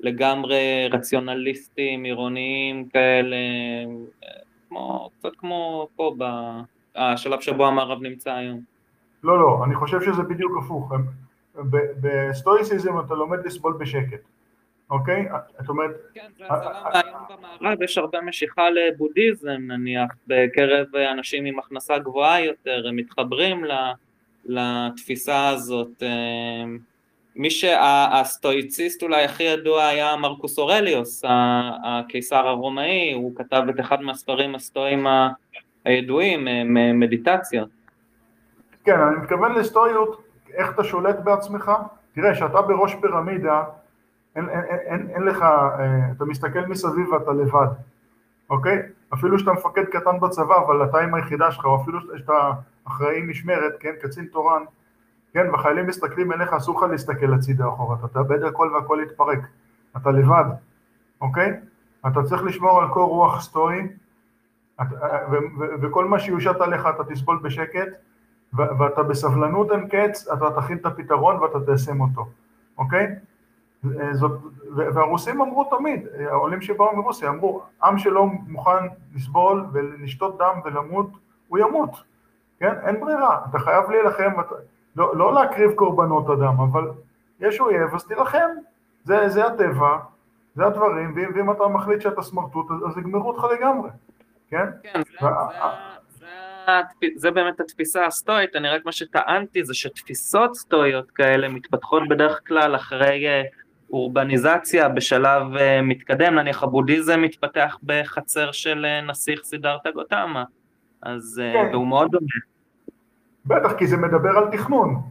לגמרי 0.00 0.88
רציונליסטיים, 0.90 2.04
עירוניים 2.04 2.88
כאלה, 2.88 3.36
כמו, 4.68 5.10
קצת 5.18 5.36
כמו 5.38 5.88
פה 5.96 6.16
בשלב 6.94 7.40
שבו 7.40 7.66
המערב 7.66 8.02
נמצא 8.02 8.32
היום. 8.32 8.60
לא, 9.22 9.40
לא, 9.40 9.64
אני 9.64 9.74
חושב 9.74 10.00
שזה 10.02 10.22
בדיוק 10.22 10.52
הפוך. 10.64 10.92
בסטואיסיזם 12.00 13.00
אתה 13.00 13.14
לומד 13.14 13.46
לסבול 13.46 13.76
בשקט, 13.80 14.20
אוקיי? 14.90 15.28
זאת 15.60 15.68
אומרת... 15.68 15.90
כן, 16.14 16.26
זה 16.38 16.44
למה 16.44 16.90
היום 17.04 17.22
במערב 17.60 17.82
יש 17.82 17.98
הרבה 17.98 18.20
משיכה 18.20 18.70
לבודהיזם 18.70 19.60
נניח, 19.66 20.10
בקרב 20.26 20.86
אנשים 20.96 21.44
עם 21.44 21.58
הכנסה 21.58 21.98
גבוהה 21.98 22.40
יותר, 22.40 22.84
הם 22.88 22.96
מתחברים 22.96 23.64
לתפיסה 24.48 25.48
הזאת. 25.48 26.02
מי 27.36 27.50
שהסטואיציסט 27.50 29.02
אולי 29.02 29.24
הכי 29.24 29.42
ידוע 29.42 29.84
היה 29.84 30.16
מרקוס 30.16 30.58
אורליוס, 30.58 31.24
הקיסר 31.84 32.48
הרומאי, 32.48 33.12
הוא 33.12 33.36
כתב 33.36 33.62
את 33.70 33.80
אחד 33.80 34.00
מהספרים 34.02 34.54
הסטואיים 34.54 35.06
הידועים, 35.84 36.48
מדיטציות. 37.00 37.68
כן, 38.84 39.00
אני 39.00 39.16
מתכוון 39.16 39.54
לסטואיות, 39.54 40.22
איך 40.54 40.70
אתה 40.74 40.84
שולט 40.84 41.16
בעצמך. 41.24 41.70
תראה, 42.14 42.32
כשאתה 42.34 42.62
בראש 42.62 42.94
פירמידה, 42.94 43.62
אין, 44.36 44.48
אין, 44.48 44.60
אין, 44.70 45.08
אין 45.14 45.22
לך, 45.22 45.42
אה, 45.42 46.12
אתה 46.16 46.24
מסתכל 46.24 46.60
מסביב 46.68 47.08
ואתה 47.12 47.32
לבד, 47.32 47.66
אוקיי? 48.50 48.78
אפילו 49.14 49.38
שאתה 49.38 49.52
מפקד 49.52 49.84
קטן 49.84 50.20
בצבא, 50.20 50.56
אבל 50.66 50.84
אתה 50.84 50.98
עם 50.98 51.14
היחידה 51.14 51.52
שלך, 51.52 51.64
או 51.64 51.82
אפילו 51.82 52.00
שאתה 52.18 52.52
אחראי 52.88 53.22
משמרת, 53.22 53.72
כן, 53.80 53.92
קצין 54.00 54.26
תורן, 54.26 54.62
כן, 55.32 55.50
והחיילים 55.52 55.86
מסתכלים 55.86 56.32
אליך, 56.32 56.52
אסור 56.52 56.78
לך 56.78 56.90
להסתכל 56.90 57.34
הצידה 57.34 57.68
אחורה, 57.68 57.96
אתה 57.98 58.08
תאבד 58.08 58.42
הכל 58.42 58.70
והכל 58.74 58.98
יתפרק, 59.02 59.38
אתה 59.96 60.10
לבד, 60.10 60.44
אוקיי? 61.20 61.52
אתה 62.06 62.22
צריך 62.22 62.42
לשמור 62.42 62.82
על 62.82 62.88
קור 62.88 63.08
רוח 63.08 63.42
סטואי, 63.42 63.88
וכל 65.82 66.04
מה 66.04 66.18
שיושת 66.18 66.60
עליך 66.60 66.86
אתה 66.86 67.04
תסבול 67.04 67.38
בשקט, 67.42 67.88
ואתה 68.52 69.02
בסבלנות 69.02 69.72
אין 69.72 69.88
קץ, 69.88 70.28
אתה 70.28 70.60
תכין 70.60 70.78
את 70.78 70.86
הפתרון 70.86 71.36
ואתה 71.36 71.60
תיישם 71.66 72.00
אותו, 72.00 72.28
אוקיי? 72.78 73.14
זאת, 74.12 74.40
והרוסים 74.76 75.40
אמרו 75.40 75.64
תמיד, 75.78 76.06
העולים 76.30 76.60
שבאו 76.60 76.96
מרוסיה 76.96 77.28
אמרו, 77.28 77.62
עם 77.82 77.98
שלא 77.98 78.26
מוכן 78.26 78.86
לסבול 79.14 79.66
ולשתות 79.72 80.38
דם 80.38 80.60
ולמות, 80.64 81.10
הוא 81.48 81.58
ימות, 81.58 81.90
כן? 82.60 82.74
אין 82.86 83.00
ברירה, 83.00 83.40
אתה 83.50 83.58
חייב 83.58 83.90
להילחם, 83.90 84.30
לא, 84.96 85.16
לא 85.16 85.34
להקריב 85.34 85.72
קורבנות 85.72 86.30
אדם, 86.30 86.60
אבל 86.60 86.90
יש 87.40 87.60
אויב 87.60 87.94
אז 87.94 88.04
תילחם, 88.04 88.48
זה, 89.04 89.28
זה 89.28 89.46
הטבע, 89.46 89.98
זה 90.54 90.66
הדברים, 90.66 91.12
ואם, 91.16 91.30
ואם 91.34 91.50
אתה 91.50 91.68
מחליט 91.68 92.00
שאתה 92.00 92.22
סמרטוט 92.22 92.66
אז 92.88 92.98
יגמרו 92.98 93.28
אותך 93.28 93.44
לגמרי, 93.44 93.90
כן? 94.50 94.66
כן, 94.82 95.02
זה, 95.20 95.26
זה, 96.18 96.72
זה, 97.00 97.06
זה 97.16 97.30
באמת 97.30 97.60
התפיסה 97.60 98.06
הסטואית, 98.06 98.56
אני 98.56 98.68
רק 98.68 98.84
מה 98.84 98.92
שטענתי 98.92 99.64
זה 99.64 99.74
שתפיסות 99.74 100.54
סטואיות 100.54 101.10
כאלה 101.10 101.48
מתפתחות 101.48 102.02
בדרך 102.08 102.40
כלל 102.46 102.76
אחרי 102.76 103.28
אה, 103.28 103.42
אורבניזציה 103.90 104.88
בשלב 104.88 105.56
אה, 105.56 105.82
מתקדם, 105.82 106.34
נניח 106.34 106.62
הבודהיזם 106.62 107.22
מתפתח 107.22 107.78
בחצר 107.82 108.52
של 108.52 108.84
אה, 108.84 109.00
נסיך 109.00 109.40
סידרתא 109.44 109.90
גותמה, 109.90 110.44
אז 111.06 111.42
כן. 111.52 111.68
והוא 111.72 111.86
מאוד 111.86 112.10
דומה. 112.10 112.26
בטח, 113.46 113.72
כי 113.78 113.86
זה 113.86 113.96
מדבר 113.96 114.38
על 114.38 114.50
תכנון. 114.50 115.02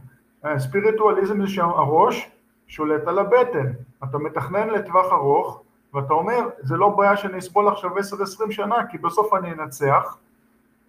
ספיריטואליזם 0.58 1.40
זה 1.40 1.48
שהראש 1.48 2.30
שולט 2.66 3.08
על 3.08 3.18
הבטן. 3.18 3.72
אתה 4.04 4.18
מתכנן 4.18 4.68
לטווח 4.68 5.12
ארוך, 5.12 5.62
ואתה 5.94 6.14
אומר, 6.14 6.48
זה 6.60 6.76
לא 6.76 6.88
בעיה 6.88 7.16
שאני 7.16 7.38
אסבול 7.38 7.68
עכשיו 7.68 7.98
10-20 7.98 8.50
שנה, 8.50 8.86
כי 8.90 8.98
בסוף 8.98 9.34
אני 9.34 9.52
אנצח, 9.52 10.16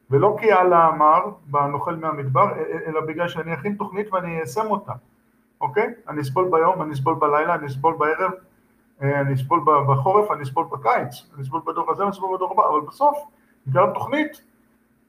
ולא 0.09 0.35
כי 0.39 0.53
אללה 0.53 0.87
אמר, 0.87 1.19
בנוכל 1.45 1.95
מהמדבר, 1.95 2.47
אלא 2.85 3.01
בגלל 3.01 3.27
שאני 3.27 3.53
אכין 3.53 3.75
תוכנית 3.75 4.13
ואני 4.13 4.37
איישם 4.37 4.65
אותה, 4.65 4.93
אוקיי? 5.61 5.93
אני 6.07 6.21
אסבול 6.21 6.49
ביום, 6.51 6.81
אני 6.81 6.93
אסבול 6.93 7.15
בלילה, 7.15 7.55
אני 7.55 7.67
אסבול 7.67 7.95
בערב, 7.97 8.31
אה, 9.01 9.21
אני 9.21 9.33
אסבול 9.33 9.61
בחורף, 9.87 10.31
אני 10.31 10.43
אסבול 10.43 10.65
בקיץ, 10.71 11.29
אני 11.35 11.43
אסבול 11.43 11.61
בדור 11.67 11.91
הזה, 11.91 12.03
אני 12.03 12.11
אסבול 12.11 12.35
בדור 12.35 12.51
הבא, 12.51 12.69
אבל 12.69 12.81
בסוף, 12.87 13.17
בגלל 13.67 13.89
התוכנית, 13.89 14.41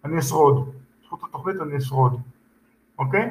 אני 0.05 0.19
אשרוד. 0.19 0.73
בזכות 1.03 1.25
התוכנית 1.25 1.57
אני 1.61 1.77
אשרוד, 1.77 2.21
אוקיי? 2.99 3.31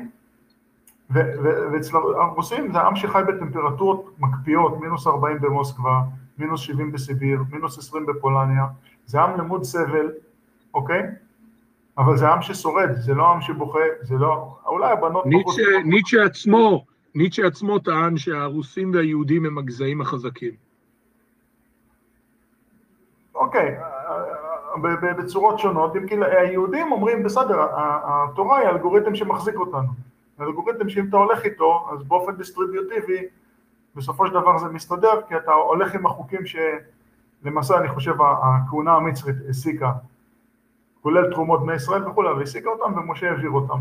ואצל 1.10 1.98
הרוסים 1.98 2.72
זה 2.73 2.80
עם 2.80 2.95
שחי 2.95 3.22
בטמפרטורות 3.27 4.15
מקפיאות, 4.19 4.80
מינוס 4.80 5.07
40 5.07 5.38
במוסקבה, 5.41 6.02
מינוס 6.38 6.61
70 6.61 6.91
בסיביר, 6.91 7.39
מינוס 7.52 7.77
20 7.77 8.06
בפולניה, 8.06 8.65
זה 9.06 9.22
עם 9.22 9.39
למוד 9.39 9.64
סבל, 9.64 10.11
אוקיי? 10.73 11.02
אבל 11.98 12.18
זה 12.18 12.27
עם 12.27 12.41
ששורד, 12.41 12.89
זה 12.95 13.14
לא 13.14 13.31
עם 13.31 13.41
שבוכה, 13.41 13.80
זה 14.02 14.15
לא... 14.15 14.57
אולי 14.65 14.91
הבנות... 14.91 15.26
ניטשה, 15.26 15.61
ניטשה 15.85 16.23
עצמו, 16.23 16.85
ניטשה 17.15 17.48
עצמו 17.48 17.80
טען 17.80 18.18
שהרוסים 18.18 18.91
והיהודים 18.94 19.45
הם 19.45 19.57
הגזעים 19.57 20.02
החזקים. 20.02 20.53
אוקיי, 23.35 23.77
בצורות 25.17 25.59
שונות, 25.59 25.95
אם 25.95 26.07
כי 26.07 26.15
היהודים 26.25 26.91
אומרים 26.91 27.23
בסדר, 27.23 27.67
התורה 27.75 28.57
היא 28.57 28.67
האלגוריתם 28.67 29.15
שמחזיק 29.15 29.55
אותנו, 29.55 29.87
האלגוריתם 30.39 30.89
שאם 30.89 31.05
אתה 31.09 31.17
הולך 31.17 31.45
איתו, 31.45 31.89
אז 31.91 32.03
באופן 32.03 32.35
דיסטריביוטיבי, 32.35 33.23
בסופו 33.95 34.27
של 34.27 34.33
דבר 34.33 34.57
זה 34.57 34.67
מסתדר, 34.67 35.21
כי 35.27 35.37
אתה 35.37 35.51
הולך 35.51 35.95
עם 35.95 36.05
החוקים 36.05 36.39
שלמעשה 36.45 37.77
אני 37.77 37.87
חושב 37.87 38.15
הכהונה 38.21 38.93
המצרית 38.93 39.35
הסיקה, 39.49 39.91
כולל 41.01 41.33
תרומות 41.33 41.63
בני 41.63 41.75
ישראל 41.75 42.07
וכולי, 42.07 42.29
והסיקה 42.29 42.69
אותם 42.69 42.97
ומשה 42.97 43.29
העביר 43.29 43.49
אותם, 43.49 43.79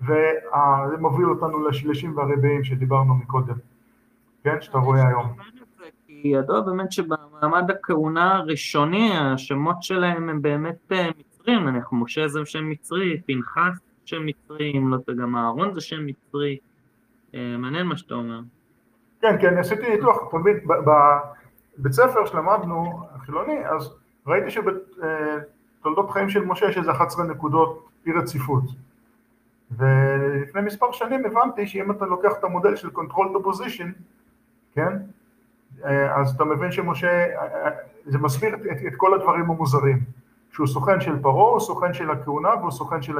וזה 0.00 0.96
מוביל 0.98 1.30
אותנו 1.30 1.68
לשלישים 1.68 2.16
והרביעים 2.16 2.64
שדיברנו 2.64 3.14
מקודם, 3.14 3.54
כן, 4.44 4.56
שאתה 4.60 4.78
רואה 4.78 5.08
היום. 5.08 5.32
ידוע 6.24 6.60
באמת 6.60 6.92
שבמעמד 6.92 7.70
הכהונה 7.70 8.36
הראשוני 8.36 9.18
השמות 9.18 9.82
שלהם 9.82 10.28
הם 10.28 10.42
באמת 10.42 10.92
אה, 10.92 11.08
מצרים, 11.18 11.68
נניח 11.68 11.88
משה 11.92 12.28
זה 12.28 12.40
שם 12.44 12.70
מצרי, 12.70 13.20
פנחס 13.26 13.78
שם 14.04 14.26
מצרי, 14.26 14.72
אם 14.76 14.92
לא 14.92 15.14
גם 15.22 15.36
אהרון 15.36 15.74
זה 15.74 15.80
שם 15.80 16.06
מצרי, 16.06 16.58
אה, 17.34 17.56
מעניין 17.58 17.86
מה 17.86 17.96
שאתה 17.96 18.14
אומר. 18.14 18.40
כן, 19.20 19.36
כן, 19.40 19.58
עשיתי 19.58 19.90
ניתוח, 19.90 20.16
אתה 20.28 20.36
מבין, 20.36 20.56
בבית 20.66 21.92
ספר 21.92 22.26
שלמדנו, 22.26 23.02
חילוני, 23.18 23.66
אז 23.66 23.94
ראיתי 24.26 24.50
שבתולדות 24.50 26.10
חיים 26.10 26.28
של 26.28 26.44
משה 26.44 26.66
יש 26.66 26.78
איזה 26.78 26.90
11 26.90 27.24
נקודות 27.24 27.88
אי 28.06 28.12
רציפות. 28.12 28.64
ולפני 29.70 30.62
מספר 30.62 30.92
שנים 30.92 31.24
הבנתי 31.24 31.66
שאם 31.66 31.90
אתה 31.90 32.06
לוקח 32.06 32.32
את 32.38 32.44
המודל 32.44 32.76
של 32.76 32.88
control 32.88 33.36
the 33.36 33.82
כן, 34.74 34.82
אה, 34.82 34.98
אז 35.84 36.34
אתה 36.34 36.44
מבין 36.44 36.72
שמשה, 36.72 37.08
אה, 37.08 37.66
אה, 37.66 37.70
זה 38.06 38.18
מסביר 38.18 38.54
את, 38.54 38.60
את 38.86 38.92
כל 38.96 39.14
הדברים 39.14 39.50
המוזרים, 39.50 39.98
שהוא 40.52 40.66
סוכן 40.66 41.00
של 41.00 41.22
פרעה, 41.22 41.50
הוא 41.50 41.60
סוכן 41.60 41.92
של 41.92 42.10
הכהונה 42.10 42.48
והוא 42.48 42.70
סוכן 42.70 43.02
של 43.02 43.18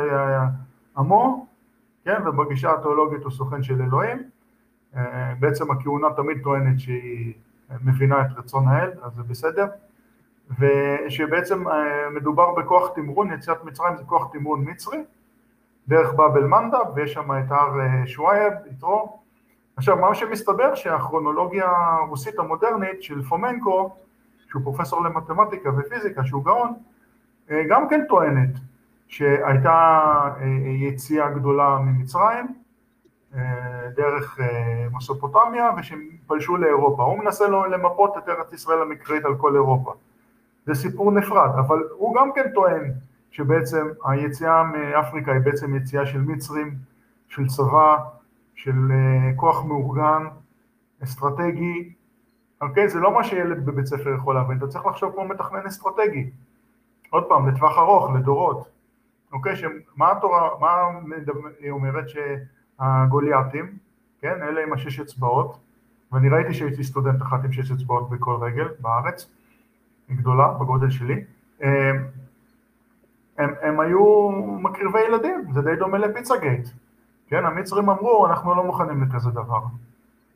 עמו, 0.98 1.46
כן, 2.04 2.22
ובגישה 2.26 2.72
התיאולוגית 2.72 3.22
הוא 3.22 3.32
סוכן 3.32 3.62
של 3.62 3.82
אלוהים, 3.82 4.22
בעצם 5.40 5.70
הכהונה 5.70 6.06
תמיד 6.16 6.42
טוענת 6.42 6.80
שהיא 6.80 7.34
מבינה 7.84 8.20
את 8.20 8.26
רצון 8.36 8.68
האל, 8.68 8.90
אז 9.02 9.12
זה 9.16 9.22
בסדר, 9.22 9.66
ושבעצם 10.58 11.64
מדובר 12.14 12.54
בכוח 12.54 12.90
תמרון, 12.94 13.32
יציאת 13.32 13.64
מצרים 13.64 13.96
זה 13.96 14.04
כוח 14.04 14.32
תמרון 14.32 14.64
מצרי, 14.70 14.98
דרך 15.88 16.14
באבל 16.14 16.44
מנדב, 16.44 16.84
ויש 16.94 17.12
שם 17.12 17.32
את 17.32 17.50
הר 17.50 17.72
שווייב, 18.06 18.52
יתרו, 18.70 19.18
עכשיו, 19.78 19.96
מה 19.96 20.14
שמסתבר 20.14 20.74
שהכרונולוגיה 20.74 21.66
הרוסית 21.70 22.38
המודרנית 22.38 23.02
של 23.02 23.22
פומנקו, 23.22 23.96
שהוא 24.50 24.62
פרופסור 24.62 25.04
למתמטיקה 25.04 25.70
ופיזיקה, 25.78 26.24
שהוא 26.24 26.44
גאון, 26.44 26.72
אה, 27.50 27.62
גם 27.68 27.88
כן 27.88 28.00
טוענת 28.08 28.50
שהייתה 29.08 30.00
אה, 30.40 30.46
יציאה 30.66 31.30
גדולה 31.30 31.78
ממצרים, 31.78 32.46
אה, 33.34 33.40
דרך 33.96 34.38
מסופוטמיה, 34.92 35.70
ושהם 35.78 36.08
פלשו 36.26 36.56
לאירופה. 36.56 37.02
הוא 37.02 37.18
מנסה 37.18 37.48
למפות 37.48 38.16
את 38.18 38.28
ארץ 38.28 38.52
ישראל 38.52 38.82
המקראית 38.82 39.24
על 39.24 39.36
כל 39.36 39.54
אירופה. 39.54 39.92
זה 40.66 40.74
סיפור 40.74 41.12
נפרד, 41.12 41.50
אבל 41.58 41.82
הוא 41.92 42.14
גם 42.14 42.30
כן 42.34 42.50
טוען 42.54 42.92
שבעצם 43.30 43.88
היציאה 44.04 44.62
מאפריקה 44.64 45.32
היא 45.32 45.40
בעצם 45.40 45.76
יציאה 45.76 46.06
של 46.06 46.20
מצרים, 46.20 46.74
של 47.28 47.46
צבא, 47.46 47.96
של 48.58 48.92
אה, 48.92 49.30
כוח 49.36 49.64
מאורגן, 49.64 50.22
אסטרטגי, 51.04 51.92
אוקיי? 52.60 52.88
זה 52.88 53.00
לא 53.00 53.14
מה 53.14 53.24
שילד 53.24 53.66
בבית 53.66 53.86
ספר 53.86 54.14
יכול 54.14 54.34
להבין, 54.34 54.58
אתה 54.58 54.66
צריך 54.66 54.86
לחשוב 54.86 55.12
כמו 55.12 55.24
מתכנן 55.24 55.66
אסטרטגי. 55.66 56.30
עוד 57.10 57.24
פעם, 57.28 57.48
לטווח 57.48 57.78
ארוך, 57.78 58.10
לדורות. 58.14 58.68
אוקיי? 59.32 59.56
שמה 59.56 60.10
התורה, 60.10 60.50
מה 60.60 60.74
היא 61.60 61.70
אומרת 61.70 62.04
שהגולייתים, 62.08 63.76
כן? 64.20 64.42
אלה 64.42 64.62
עם 64.62 64.72
השש 64.72 65.00
אצבעות, 65.00 65.58
ואני 66.12 66.28
ראיתי 66.28 66.54
שהייתי 66.54 66.84
סטודנט 66.84 67.22
אחת 67.22 67.44
עם 67.44 67.52
שש 67.52 67.70
אצבעות 67.70 68.10
בכל 68.10 68.36
רגל 68.40 68.68
בארץ, 68.80 69.30
גדולה, 70.10 70.48
בגודל 70.48 70.90
שלי, 70.90 71.24
הם, 71.60 72.06
הם, 73.38 73.54
הם 73.62 73.80
היו 73.80 74.30
מקריבי 74.62 75.00
ילדים, 75.00 75.52
זה 75.52 75.62
די 75.62 75.76
דומה 75.76 75.98
לפיצה 75.98 76.34
גייט, 76.40 76.68
כן, 77.28 77.46
המצרים 77.46 77.90
אמרו, 77.90 78.26
אנחנו 78.26 78.54
לא 78.54 78.64
מוכנים 78.64 79.02
לכזה 79.02 79.30
דבר, 79.30 79.60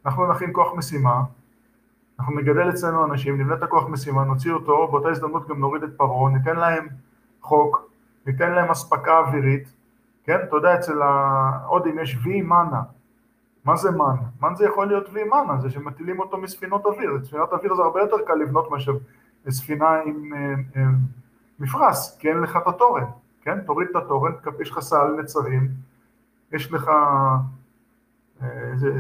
אנחנו 0.07 0.27
נכין 0.27 0.51
כוח 0.53 0.75
משימה, 0.75 1.23
אנחנו 2.19 2.35
נגדל 2.35 2.71
אצלנו 2.71 3.05
אנשים, 3.05 3.41
נבנה 3.41 3.55
את 3.55 3.63
הכוח 3.63 3.89
משימה, 3.89 4.25
נוציא 4.25 4.53
אותו, 4.53 4.89
באותה 4.89 5.09
הזדמנות 5.09 5.49
גם 5.49 5.59
נוריד 5.59 5.83
את 5.83 5.91
פרעה, 5.97 6.33
ניתן 6.33 6.57
להם 6.57 6.89
חוק, 7.41 7.91
ניתן 8.27 8.53
להם 8.53 8.71
אספקה 8.71 9.19
אווירית, 9.19 9.73
כן? 10.25 10.39
אתה 10.49 10.57
יודע, 10.57 10.75
אצל 10.75 11.03
ההודים 11.03 11.99
יש 11.99 12.19
וי 12.23 12.43
מנה. 12.43 12.83
מה 13.65 13.77
זה 13.77 13.91
מן? 13.91 14.17
מן 14.41 14.55
זה 14.55 14.67
יכול 14.67 14.87
להיות 14.87 15.09
וי 15.13 15.25
מנה, 15.25 15.61
זה 15.61 15.71
שמטילים 15.71 16.21
אותו 16.21 16.39
מספינות 16.39 16.87
אוויר. 16.87 17.25
ספינת 17.25 17.53
אוויר 17.53 17.75
זה 17.75 17.83
הרבה 17.83 18.01
יותר 18.01 18.17
קל 18.27 18.35
לבנות 18.35 18.71
מאשר 18.71 18.93
ספינה 19.49 20.01
עם 20.07 20.33
אה, 20.35 20.55
אה, 20.77 20.89
מפרש, 21.59 22.17
כי 22.19 22.29
אין 22.29 22.39
לך 22.39 22.57
את 22.57 22.67
התורן, 22.67 23.05
כן? 23.43 23.61
תוריד 23.61 23.89
את 23.91 23.97
התורן, 23.97 24.33
יש 24.61 24.71
לך 24.71 24.81
סל 24.81 25.17
נצרים, 25.21 25.69
יש 26.53 26.73
לך, 26.73 26.89
אה, 28.43 28.47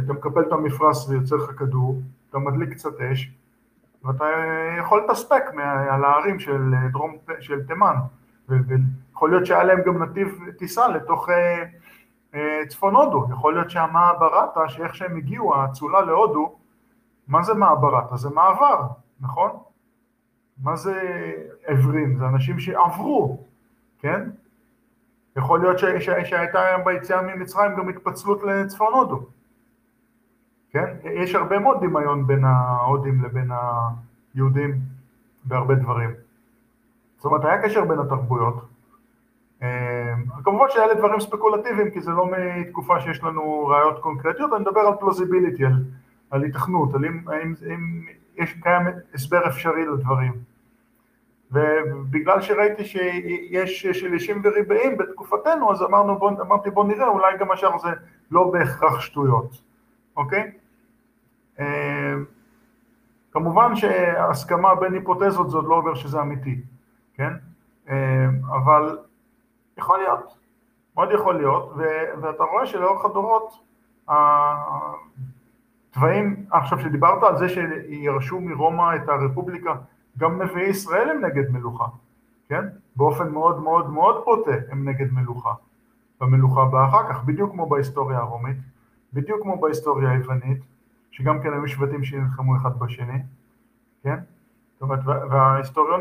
אתה 0.04 0.12
מקפל 0.12 0.40
את 0.40 0.52
המפרש 0.52 1.08
ויוצר 1.08 1.36
לך 1.36 1.58
כדור, 1.58 2.00
אתה 2.30 2.38
מדליק 2.38 2.72
קצת 2.72 3.00
אש, 3.00 3.32
ואתה 4.04 4.24
יכול 4.78 5.04
לתספק 5.04 5.42
על 5.90 6.04
ההרים 6.04 6.38
של 6.38 6.74
דרום, 6.92 7.16
של 7.40 7.66
תימן. 7.66 7.94
ויכול 8.48 9.30
להיות 9.30 9.46
שהיה 9.46 9.64
להם 9.64 9.82
גם 9.86 10.02
נתיב 10.02 10.38
טיסה 10.58 10.88
לתוך 10.88 11.28
אה, 11.28 11.64
אה, 12.34 12.66
צפון 12.68 12.94
הודו, 12.94 13.26
יכול 13.32 13.54
להיות 13.54 13.70
שהמעברתה, 13.70 14.68
שאיך 14.68 14.94
שהם 14.94 15.16
הגיעו, 15.16 15.54
האצולה 15.54 16.00
להודו, 16.00 16.54
מה 17.28 17.42
זה 17.42 17.54
מעברתה? 17.54 18.16
זה 18.16 18.30
מעבר, 18.30 18.86
נכון? 19.20 19.50
מה 20.62 20.76
זה 20.76 21.00
עברים? 21.66 22.18
זה 22.18 22.26
אנשים 22.26 22.58
שעברו, 22.58 23.46
כן? 23.98 24.30
יכול 25.36 25.60
להיות 25.60 25.78
שהייתה 26.24 26.60
ביציאה 26.84 27.22
ממצרים 27.22 27.76
גם 27.76 27.88
התפצלות 27.88 28.42
לצפון 28.42 28.94
הודו, 28.94 29.26
כן? 30.70 30.94
יש 31.04 31.34
הרבה 31.34 31.58
מאוד 31.58 31.84
דמיון 31.84 32.26
בין 32.26 32.44
ההודים 32.44 33.24
לבין 33.24 33.50
היהודים 34.34 34.78
בהרבה 35.44 35.74
דברים. 35.74 36.10
זאת 37.16 37.24
אומרת, 37.24 37.44
היה 37.44 37.62
קשר 37.62 37.84
בין 37.84 37.98
התרבויות. 37.98 38.68
אה, 39.62 40.14
כמובן 40.44 40.66
שאלה 40.68 40.94
דברים 40.94 41.20
ספקולטיביים, 41.20 41.90
כי 41.90 42.00
זה 42.00 42.10
לא 42.10 42.30
מתקופה 42.30 43.00
שיש 43.00 43.22
לנו 43.22 43.66
ראיות 43.66 43.98
קונקרטיות, 44.00 44.52
אני 44.52 44.60
מדבר 44.60 44.80
על 44.80 44.94
פלוזיביליטי, 45.00 45.64
על, 45.64 45.84
על 46.30 46.44
התכנות, 46.44 46.94
על 46.94 47.04
אם, 47.04 47.20
אם, 47.42 47.54
אם 47.74 48.02
יש 48.36 48.52
קיים 48.62 48.82
הסבר 49.14 49.48
אפשרי 49.48 49.86
לדברים. 49.86 50.51
ובגלל 51.52 52.40
שראיתי 52.40 52.84
שיש 52.84 53.86
שלישים 53.86 54.42
וריבעים 54.44 54.96
בתקופתנו, 54.96 55.72
אז 55.72 55.82
אמרנו, 55.82 56.18
בוא, 56.18 56.30
אמרתי 56.30 56.70
בוא 56.70 56.84
נראה, 56.84 57.08
אולי 57.08 57.38
גם 57.38 57.50
השאר 57.50 57.78
זה 57.78 57.88
לא 58.30 58.50
בהכרח 58.50 59.00
שטויות, 59.00 59.62
אוקיי? 60.16 60.52
אה, 61.60 62.14
כמובן 63.32 63.76
שהסכמה 63.76 64.74
בין 64.74 64.94
היפותזות 64.94 65.50
זה 65.50 65.56
עוד 65.56 65.66
לא 65.66 65.74
אומר 65.74 65.94
שזה 65.94 66.20
אמיתי. 66.20 66.60
כן? 67.14 67.32
אה, 67.88 68.26
אבל 68.48 68.98
יכול 69.78 69.98
להיות, 69.98 70.36
מאוד 70.96 71.08
יכול 71.12 71.34
להיות, 71.34 71.72
ואתה 72.20 72.44
רואה 72.44 72.66
שלאורך 72.66 73.04
הדורות 73.04 73.64
התוואים, 75.90 76.46
עכשיו 76.50 76.80
שדיברת 76.80 77.22
על 77.22 77.36
זה 77.38 77.48
שירשו 77.48 78.40
מרומא 78.40 78.96
את 78.96 79.08
הרפובליקה, 79.08 79.74
גם 80.18 80.42
נביאי 80.42 80.68
ישראל 80.68 81.10
הם 81.10 81.24
נגד 81.24 81.50
מלוכה, 81.50 81.86
כן? 82.48 82.64
באופן 82.96 83.28
מאוד 83.28 83.62
מאוד 83.62 83.90
מאוד 83.90 84.24
פוטה 84.24 84.50
הם 84.70 84.88
נגד 84.88 85.12
מלוכה. 85.12 85.52
במלוכה 86.20 86.64
באה 86.64 86.88
אחר 86.88 87.08
כך, 87.08 87.24
בדיוק 87.24 87.50
כמו 87.50 87.66
בהיסטוריה 87.68 88.18
הרומית, 88.18 88.56
בדיוק 89.12 89.42
כמו 89.42 89.60
בהיסטוריה 89.60 90.10
היוונית, 90.10 90.58
שגם 91.10 91.42
כן 91.42 91.52
היו 91.52 91.68
שבטים 91.68 92.04
שנלחמו 92.04 92.56
אחד 92.56 92.78
בשני, 92.78 93.18
כן? 94.02 94.18
זאת 94.72 94.82
אומרת, 94.82 95.00
וההיסטוריון 95.30 96.00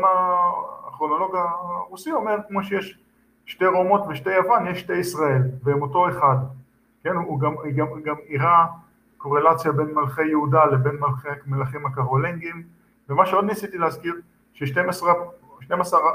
הכרונולוג 0.86 1.36
הרוסי 1.36 2.12
אומר, 2.12 2.36
כמו 2.48 2.64
שיש 2.64 2.98
שתי 3.46 3.66
רומות 3.66 4.02
ושתי 4.08 4.30
יוון, 4.30 4.66
יש 4.66 4.80
שתי 4.80 4.94
ישראל, 4.94 5.42
והם 5.62 5.82
אותו 5.82 6.08
אחד. 6.08 6.36
כן, 7.04 7.16
הוא 7.16 7.40
גם, 7.40 7.54
גם, 7.76 7.86
גם 8.04 8.16
הראה 8.30 8.66
קורלציה 9.18 9.72
בין 9.72 9.94
מלכי 9.94 10.28
יהודה 10.28 10.64
לבין 10.64 10.96
מלכי 11.00 11.28
מלכים 11.46 11.86
הקרולנגים, 11.86 12.62
ומה 13.12 13.26
שעוד 13.26 13.44
ניסיתי 13.44 13.78
להזכיר, 13.78 14.14
ש-12 14.52 15.06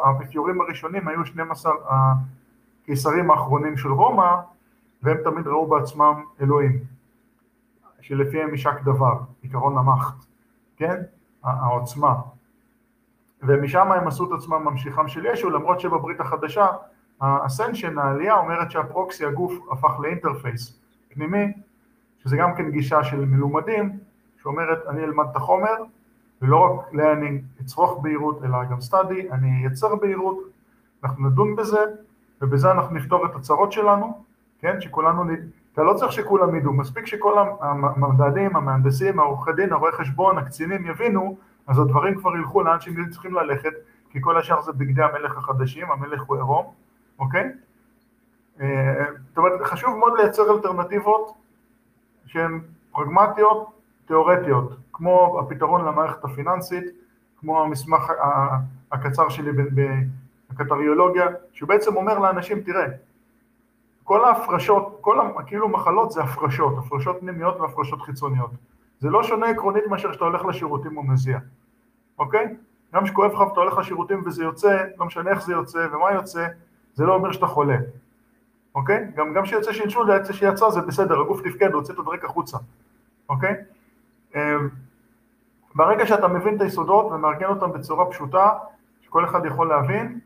האפיפיורים 0.04 0.62
הראשונים 0.62 1.08
היו 1.08 1.26
12 1.26 1.74
הקיסרים 2.84 3.32
האחרונים 3.32 3.78
של 3.78 3.92
רומא, 3.92 4.36
והם 5.04 5.18
תמיד 5.24 5.48
ראו 5.48 5.68
בעצמם 5.68 6.24
אלוהים, 6.42 6.80
שלפיהם 8.02 8.50
יישק 8.50 8.82
דבר, 8.84 9.14
עיקרון 9.42 9.78
המחט, 9.78 10.16
כן? 10.78 11.02
העוצמה. 11.44 12.16
ומשם 13.42 13.92
הם 13.92 14.08
עשו 14.08 14.26
את 14.26 14.40
עצמם 14.40 14.64
ממשיכם 14.64 15.08
של 15.08 15.26
ישו, 15.26 15.50
למרות 15.50 15.80
שבברית 15.80 16.20
החדשה 16.20 16.68
האסנשן, 17.22 17.98
העלייה, 17.98 18.36
אומרת 18.36 18.72
שהפרוקסי, 18.72 19.26
הגוף, 19.26 19.54
הפך 19.72 20.00
לאינטרפייס 20.00 20.80
פנימי, 21.10 21.54
שזה 22.24 22.38
גם 22.38 22.56
כן 22.56 22.72
גישה 22.72 23.04
של 23.04 23.26
מלומדים, 23.26 24.00
שאומרת 24.42 24.88
אני 24.88 25.04
אלמד 25.04 25.26
את 25.32 25.36
החומר, 25.36 25.76
ולא 26.42 26.66
רק 26.66 26.94
לאני 26.94 27.42
אצרוך 27.62 28.00
בהירות, 28.02 28.44
אלא 28.44 28.64
גם 28.64 28.82
סטאדי, 28.82 29.32
אני 29.32 29.64
אייצר 29.64 29.96
בהירות, 29.96 30.38
אנחנו 31.04 31.30
נדון 31.30 31.56
בזה, 31.56 31.80
ובזה 32.42 32.72
אנחנו 32.72 32.96
נפתור 32.96 33.26
את 33.26 33.36
הצרות 33.36 33.72
שלנו, 33.72 34.24
כן, 34.60 34.82
שכולנו, 34.82 35.24
אתה 35.74 35.84
לא 35.84 35.94
צריך 35.94 36.12
שכולם 36.12 36.56
ידעו, 36.56 36.74
מספיק 36.74 37.06
שכל 37.06 37.38
המדענים, 37.62 38.56
המהנדסים, 38.56 39.20
העורכי 39.20 39.52
דין, 39.56 39.74
הרואי 39.74 39.92
חשבון, 39.92 40.38
הקצינים 40.38 40.86
יבינו 40.86 41.38
אז 41.68 41.80
הדברים 41.80 42.20
כבר 42.20 42.36
ילכו 42.36 42.64
לאן 42.64 42.80
שהם 42.80 43.10
צריכים 43.10 43.34
ללכת, 43.34 43.74
כי 44.10 44.20
כל 44.22 44.38
השאר 44.38 44.62
זה 44.62 44.72
בגדי 44.72 45.04
המלך 45.04 45.38
החדשים, 45.38 45.92
המלך 45.92 46.22
הוא 46.22 46.36
עירום, 46.36 46.66
אוקיי? 47.20 47.52
אה, 48.62 49.06
זאת 49.28 49.38
אומרת, 49.38 49.62
חשוב 49.64 49.98
מאוד 49.98 50.14
לייצר 50.18 50.52
אלטרנטיבות 50.52 51.34
שהן 52.26 52.62
פרגמטיות, 52.92 53.72
תיאורטיות, 54.06 54.72
כמו 54.98 55.40
הפתרון 55.40 55.86
למערכת 55.86 56.24
הפיננסית, 56.24 56.84
כמו 57.40 57.64
המסמך 57.64 58.12
הקצר 58.92 59.30
שלי 59.30 59.52
בקטריולוגיה, 60.50 61.26
שבעצם 61.54 61.96
אומר 61.96 62.20
לאנשים, 62.20 62.62
תראה, 62.62 62.86
כל 64.04 64.26
ההפרשות, 64.26 64.98
כל 65.02 65.20
כאילו 65.46 65.70
מחלות 65.70 66.12
זה 66.12 66.22
הפרשות, 66.22 66.78
הפרשות 66.78 67.18
פנימיות 67.20 67.60
והפרשות 67.60 68.02
חיצוניות. 68.02 68.52
זה 69.00 69.10
לא 69.10 69.24
שונה 69.24 69.50
עקרונית 69.50 69.88
מאשר 69.88 70.12
שאתה 70.14 70.26
הולך 70.26 70.46
לשירותים 70.46 70.98
ומזיע, 70.98 71.40
אוקיי? 72.20 72.56
גם 72.94 73.06
שכואב 73.06 73.32
לך 73.32 73.40
ואתה 73.40 73.60
הולך 73.60 73.78
לשירותים 73.78 74.24
וזה 74.26 74.44
יוצא, 74.44 74.84
לא 74.98 75.06
משנה 75.06 75.30
איך 75.30 75.42
זה 75.46 75.54
יוצא 75.54 75.88
ומה 75.92 76.12
יוצא, 76.12 76.48
זה 76.94 77.06
לא 77.06 77.16
אומר 77.16 77.32
שאתה 77.32 77.48
חולה, 77.48 77.78
אוקיי? 78.76 79.12
גם, 79.16 79.34
גם 79.34 79.46
שיוצא 79.46 79.74
שינשול, 79.74 80.10
שיצא 80.32 80.70
זה 80.70 80.82
בסדר, 80.82 81.20
הגוף 81.22 81.42
תפקד, 81.42 81.72
הוא 81.72 81.82
יוצא 81.82 81.94
את 81.94 82.00
הדרק 82.00 82.26
החוצה, 82.26 82.58
אוקיי? 83.30 83.56
ברגע 85.78 86.06
שאתה 86.06 86.28
מבין 86.28 86.56
את 86.56 86.62
היסודות 86.62 87.06
ומארגן 87.12 87.46
אותם 87.46 87.72
בצורה 87.72 88.06
פשוטה, 88.06 88.50
שכל 89.02 89.26
אחד 89.26 89.46
יכול 89.46 89.70
להבין, 89.70 90.20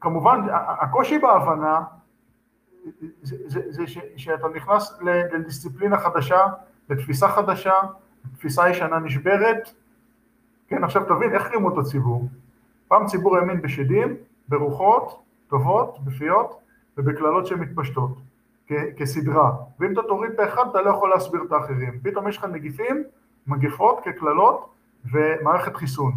כמובן 0.00 0.40
הקושי 0.52 1.18
בהבנה 1.18 1.80
זה, 3.22 3.36
זה, 3.46 3.60
זה 3.70 3.86
ש, 3.86 3.98
שאתה 4.16 4.48
נכנס 4.48 4.98
לדיסציפלינה 5.32 5.98
חדשה 5.98 6.46
לתפיסה 6.90 7.28
חדשה, 7.28 7.72
תפיסה 8.36 8.70
ישנה 8.70 8.98
נשברת. 8.98 9.74
כן, 10.68 10.84
עכשיו 10.84 11.04
תבין 11.04 11.34
איך 11.34 11.50
רימו 11.50 11.72
את 11.72 11.78
הציבור. 11.78 12.28
פעם 12.88 13.06
ציבור 13.06 13.36
האמין 13.36 13.62
בשדים, 13.62 14.16
ברוחות 14.48 15.22
טובות, 15.48 15.98
בפיות, 16.04 16.60
ובקללות 16.98 17.46
שמתפשטות, 17.46 18.18
כסדרה. 18.96 19.52
ואם 19.80 19.92
אתה 19.92 20.02
תוריד 20.02 20.30
את 20.32 20.38
האחד, 20.38 20.68
אתה 20.70 20.82
לא 20.82 20.90
יכול 20.90 21.10
להסביר 21.10 21.42
את 21.46 21.52
האחרים. 21.52 22.00
פתאום 22.02 22.28
יש 22.28 22.36
לך 22.36 22.44
נגיפים, 22.44 23.04
מגפות, 23.46 24.00
כקללות, 24.04 24.68
ומערכת 25.12 25.76
חיסון. 25.76 26.12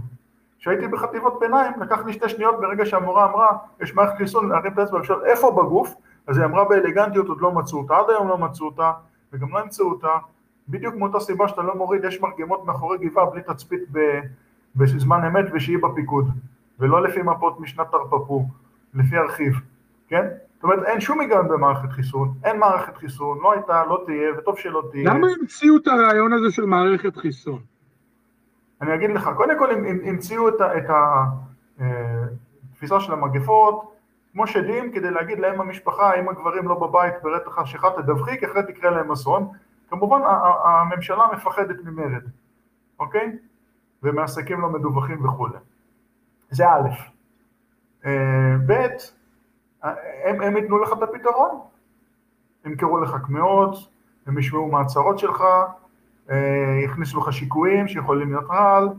כשהייתי 0.60 0.88
בחטיבות 0.88 1.40
ביניים, 1.40 1.74
לקח 1.82 2.06
לי 2.06 2.14
שתי 2.14 2.30
שניות 2.30 2.60
ברגע 2.60 2.86
שהמורה 2.86 3.32
אמרה, 3.32 3.48
יש 3.82 3.96
מערכת 3.96 4.18
חיסון, 4.18 4.50
להרים 4.50 4.74
את 4.74 4.78
האצבע 4.78 4.98
ולשאול 4.98 5.26
איפה 5.26 5.52
בגוף, 5.52 5.94
אז 6.28 6.38
היא 6.38 6.46
אמרה 6.46 6.66
באלגנטיות, 6.66 7.28
עוד 7.28 7.42
לא 7.42 7.52
מצאו 7.52 7.78
אותה, 7.80 7.98
עד 7.98 8.06
היום 8.10 8.28
לא 8.28 8.38
מצאו 8.38 8.66
אותה, 8.66 8.92
וגם 9.34 9.54
לא 9.54 9.60
ימצאו 9.60 9.90
אותה, 9.90 10.18
בדיוק 10.70 10.96
מאותה 10.96 11.20
סיבה 11.20 11.48
שאתה 11.48 11.62
לא 11.62 11.76
מוריד, 11.76 12.04
יש 12.04 12.22
מרגמות 12.22 12.66
מאחורי 12.66 12.98
גבעה 12.98 13.26
בלי 13.26 13.42
תצפית 13.42 13.82
בזמן 14.76 15.26
אמת 15.26 15.46
ושיהי 15.54 15.78
בפיקוד, 15.78 16.30
ולא 16.80 17.04
לפי 17.04 17.22
מפות 17.22 17.60
משנת 17.60 17.88
תרפפו, 17.92 18.46
לפי 18.94 19.18
ארכיב, 19.18 19.54
כן? 20.08 20.28
זאת 20.56 20.64
אומרת, 20.64 20.84
אין 20.84 21.00
שום 21.00 21.22
היגיון 21.22 21.48
במערכת 21.48 21.92
חיסון, 21.92 22.34
אין 22.44 22.60
מערכת 22.60 22.98
חיסון, 22.98 23.40
לא 23.44 23.54
הייתה, 23.54 23.86
לא 23.86 24.04
תהיה, 24.06 24.34
וטוב 24.38 24.58
שלא 24.58 24.84
תהיה. 24.92 25.14
למה 25.14 25.28
המציאו 25.40 25.78
את 25.78 25.88
הרעיון 25.88 26.34
הזה 26.34 26.52
של 26.52 26.66
מערכת 26.66 27.16
חיסון? 27.16 27.60
אני 28.82 28.96
אגיד 28.96 29.10
לך, 29.10 29.30
קודם 29.38 29.60
כל 29.60 29.72
הם 29.72 29.86
המציאו 30.06 30.50
את 30.50 30.90
התפיסה 31.80 33.00
של 33.00 33.14
המגפות, 33.14 33.92
כמו 34.32 34.48
שדים, 34.48 34.92
כדי 34.92 35.12
להגיד 35.12 35.40
להם 35.40 35.62
המשפחה, 35.62 36.20
אם 36.20 36.30
הגברים 36.30 36.68
לא 36.68 36.76
בבית 36.76 37.14
ברית 37.24 37.48
החשיכה 37.48 37.88
תדווחי, 37.98 38.40
כי 38.40 38.46
אחרת 38.46 38.70
יקרה 38.70 38.92
להם 38.92 39.12
אסון. 39.12 39.48
כמובן 39.90 40.22
הממשלה 40.64 41.24
מפחדת 41.34 41.76
ממרד, 41.84 42.24
אוקיי? 43.00 43.38
ומעסקים 44.04 44.62
לא 44.62 44.70
מדווחים 44.70 45.26
וכולי. 45.26 45.58
זה 46.50 46.70
א', 46.70 46.90
אה, 48.06 48.56
ב', 48.68 48.88
הם, 50.24 50.42
הם 50.42 50.58
ייתנו 50.58 50.78
לך 50.78 50.94
את 50.94 51.04
הפתרון, 51.04 51.60
ימכרו 52.66 52.98
לך 52.98 53.16
קמעות, 53.26 53.76
הם 54.28 54.38
ישמעו 54.38 54.72
מהצהרות 54.72 55.20
שלך, 55.20 55.44
אה, 56.30 56.80
יכניסו 56.86 57.20
לך 57.20 57.34
שיקויים 57.34 57.88
שיכולים 57.88 58.32
להיות 58.32 58.46
רעל, 58.50 58.90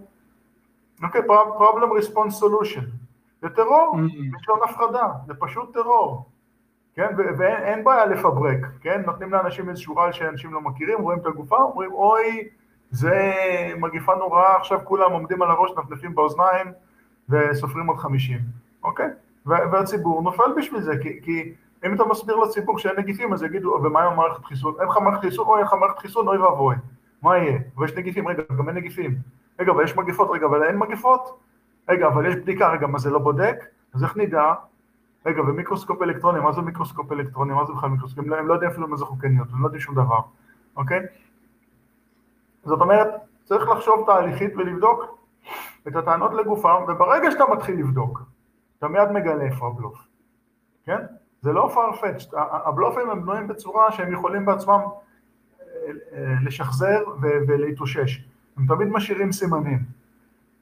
אוקיי, 1.03 1.21
problem 1.59 2.03
response 2.03 2.43
solution, 2.43 2.85
זה 3.43 3.49
טרור, 3.49 3.97
בלשון 4.33 4.61
mm-hmm. 4.61 4.71
הפחדה, 4.71 5.09
זה 5.27 5.35
פשוט 5.39 5.75
טרור, 5.75 6.27
כן, 6.95 7.15
ואין 7.39 7.85
בעיה 7.85 8.07
לפברק, 8.07 8.59
כן, 8.81 9.03
נותנים 9.07 9.33
לאנשים 9.33 9.69
איזשהו 9.69 9.97
רעל 9.97 10.13
שאנשים 10.13 10.55
לא 10.55 10.61
מכירים, 10.61 11.01
רואים 11.01 11.19
את 11.19 11.27
הגופה, 11.27 11.57
אומרים 11.57 11.93
אוי, 11.93 12.49
זה 12.91 13.33
מגיפה 13.79 14.15
נוראה, 14.15 14.57
עכשיו 14.57 14.81
כולם 14.85 15.13
עומדים 15.13 15.43
על 15.43 15.51
הראש, 15.51 15.71
נפנפים 15.79 16.15
באוזניים 16.15 16.67
וסופרים 17.29 17.87
עוד 17.87 17.99
חמישים, 17.99 18.39
אוקיי? 18.83 19.11
והציבור 19.47 20.23
נופל 20.23 20.53
בשביל 20.57 20.81
זה, 20.81 20.93
כי, 21.03 21.21
כי 21.23 21.55
אם 21.87 21.95
אתה 21.95 22.05
מסביר 22.05 22.37
לציבור 22.37 22.79
שאין 22.79 22.95
נגיפים, 22.99 23.33
אז 23.33 23.43
יגידו, 23.43 23.79
ומה 23.85 24.03
עם 24.03 24.13
המערכת 24.13 24.45
חיסון? 24.45 24.75
אין 24.81 24.89
לך 24.89 24.97
מערכת 24.97 25.21
חיסון, 25.21 25.47
אוי, 25.47 25.59
אין 25.59 25.67
לך 25.67 25.75
מערכת 25.81 25.99
חיסון, 25.99 26.29
אוי 26.29 26.39
ואבוי. 26.39 26.77
מה 27.23 27.37
יהיה? 27.37 27.59
ויש 27.79 27.93
נגיפים, 27.97 28.29
רגע, 28.29 28.43
גם 28.59 28.69
אין 28.69 28.77
נגיפים. 28.77 29.19
רגע, 29.61 29.73
אבל 29.73 29.85
יש 29.85 29.97
מגפות, 29.97 30.29
רגע, 30.31 30.47
אבל 30.47 30.63
אין 30.63 30.79
מגפות? 30.79 31.39
רגע, 31.89 32.07
אבל 32.07 32.27
יש 32.27 32.37
בדיקה, 32.37 32.69
רגע, 32.69 32.87
מה 32.87 32.99
זה 32.99 33.11
לא 33.11 33.19
בודק? 33.19 33.65
אז 33.95 34.05
איך 34.05 34.17
נדע? 34.17 34.55
רגע, 35.27 35.43
ומיקרוסקופ 35.43 36.03
אלקטרוני, 36.03 36.41
מה 36.41 36.53
זה 36.53 36.63
מיקרוסקופ 36.63 37.13
אלקטרוני? 37.13 37.55
מה 37.55 37.65
זה 37.65 37.73
בכלל 37.73 37.89
מיקרוסקופ? 37.89 38.25
הם 38.25 38.31
לא, 38.31 38.41
לא 38.41 38.53
יודעים 38.53 38.71
אפילו 38.71 38.89
מה 38.89 38.97
זה 38.97 39.05
חוקניות, 39.05 39.49
הם 39.53 39.63
לא 39.63 39.67
יודעים 39.67 39.81
שום 39.81 39.95
דבר, 39.95 40.21
אוקיי? 40.77 41.01
זאת 42.65 42.81
אומרת, 42.81 43.09
צריך 43.45 43.69
לחשוב 43.69 44.07
תהליכית 44.07 44.57
ולבדוק 44.57 45.19
את 45.89 45.97
הטענות 45.97 46.35
לגופם, 46.35 46.83
וברגע 46.89 47.31
שאתה 47.31 47.45
מתחיל 47.53 47.79
לבדוק, 47.79 48.23
אתה 48.79 48.89
מיד 48.89 49.11
מגלה 49.11 49.45
איפה 49.45 49.67
הבלוף, 49.67 49.99
כן? 50.85 50.99
זה 51.43 51.53
לא 51.53 51.75
farfetched, 51.75 52.37
הבלופים 52.37 53.11
הם 53.11 53.23
בנויים 53.23 53.49
בצורה 53.49 53.93
שהם 53.93 54.13
יכולים 54.13 54.45
בעצמם 54.45 54.81
אה, 55.61 55.67
אה, 56.13 56.35
לשחזר 56.45 57.05
ולהתאושש, 57.21 58.25
הם 58.57 58.67
תמיד 58.67 58.89
משאירים 58.89 59.33
סימנים, 59.33 59.79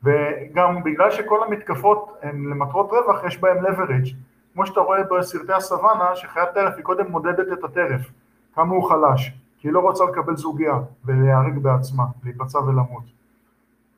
וגם 0.03 0.83
בגלל 0.83 1.11
שכל 1.11 1.45
המתקפות 1.47 2.17
הן 2.23 2.45
למטרות 2.45 2.91
רווח, 2.91 3.25
יש 3.25 3.41
בהן 3.41 3.65
leverage, 3.67 4.15
כמו 4.55 4.67
שאתה 4.67 4.81
רואה 4.81 5.03
בסרטי 5.03 5.53
הסוואנה, 5.53 6.17
שחיית 6.17 6.49
טרף 6.55 6.75
היא 6.77 6.85
קודם 6.85 7.11
מודדת 7.11 7.53
את 7.53 7.65
הטרף, 7.65 8.11
כמה 8.55 8.75
הוא 8.75 8.89
חלש, 8.89 9.33
כי 9.59 9.69
היא 9.69 9.73
לא 9.73 9.81
רוצה 9.81 10.05
לקבל 10.05 10.37
זוגיה 10.37 10.75
ולהיהרג 11.05 11.59
בעצמה, 11.59 12.05
להיפצע 12.25 12.59
ולמות. 12.59 13.05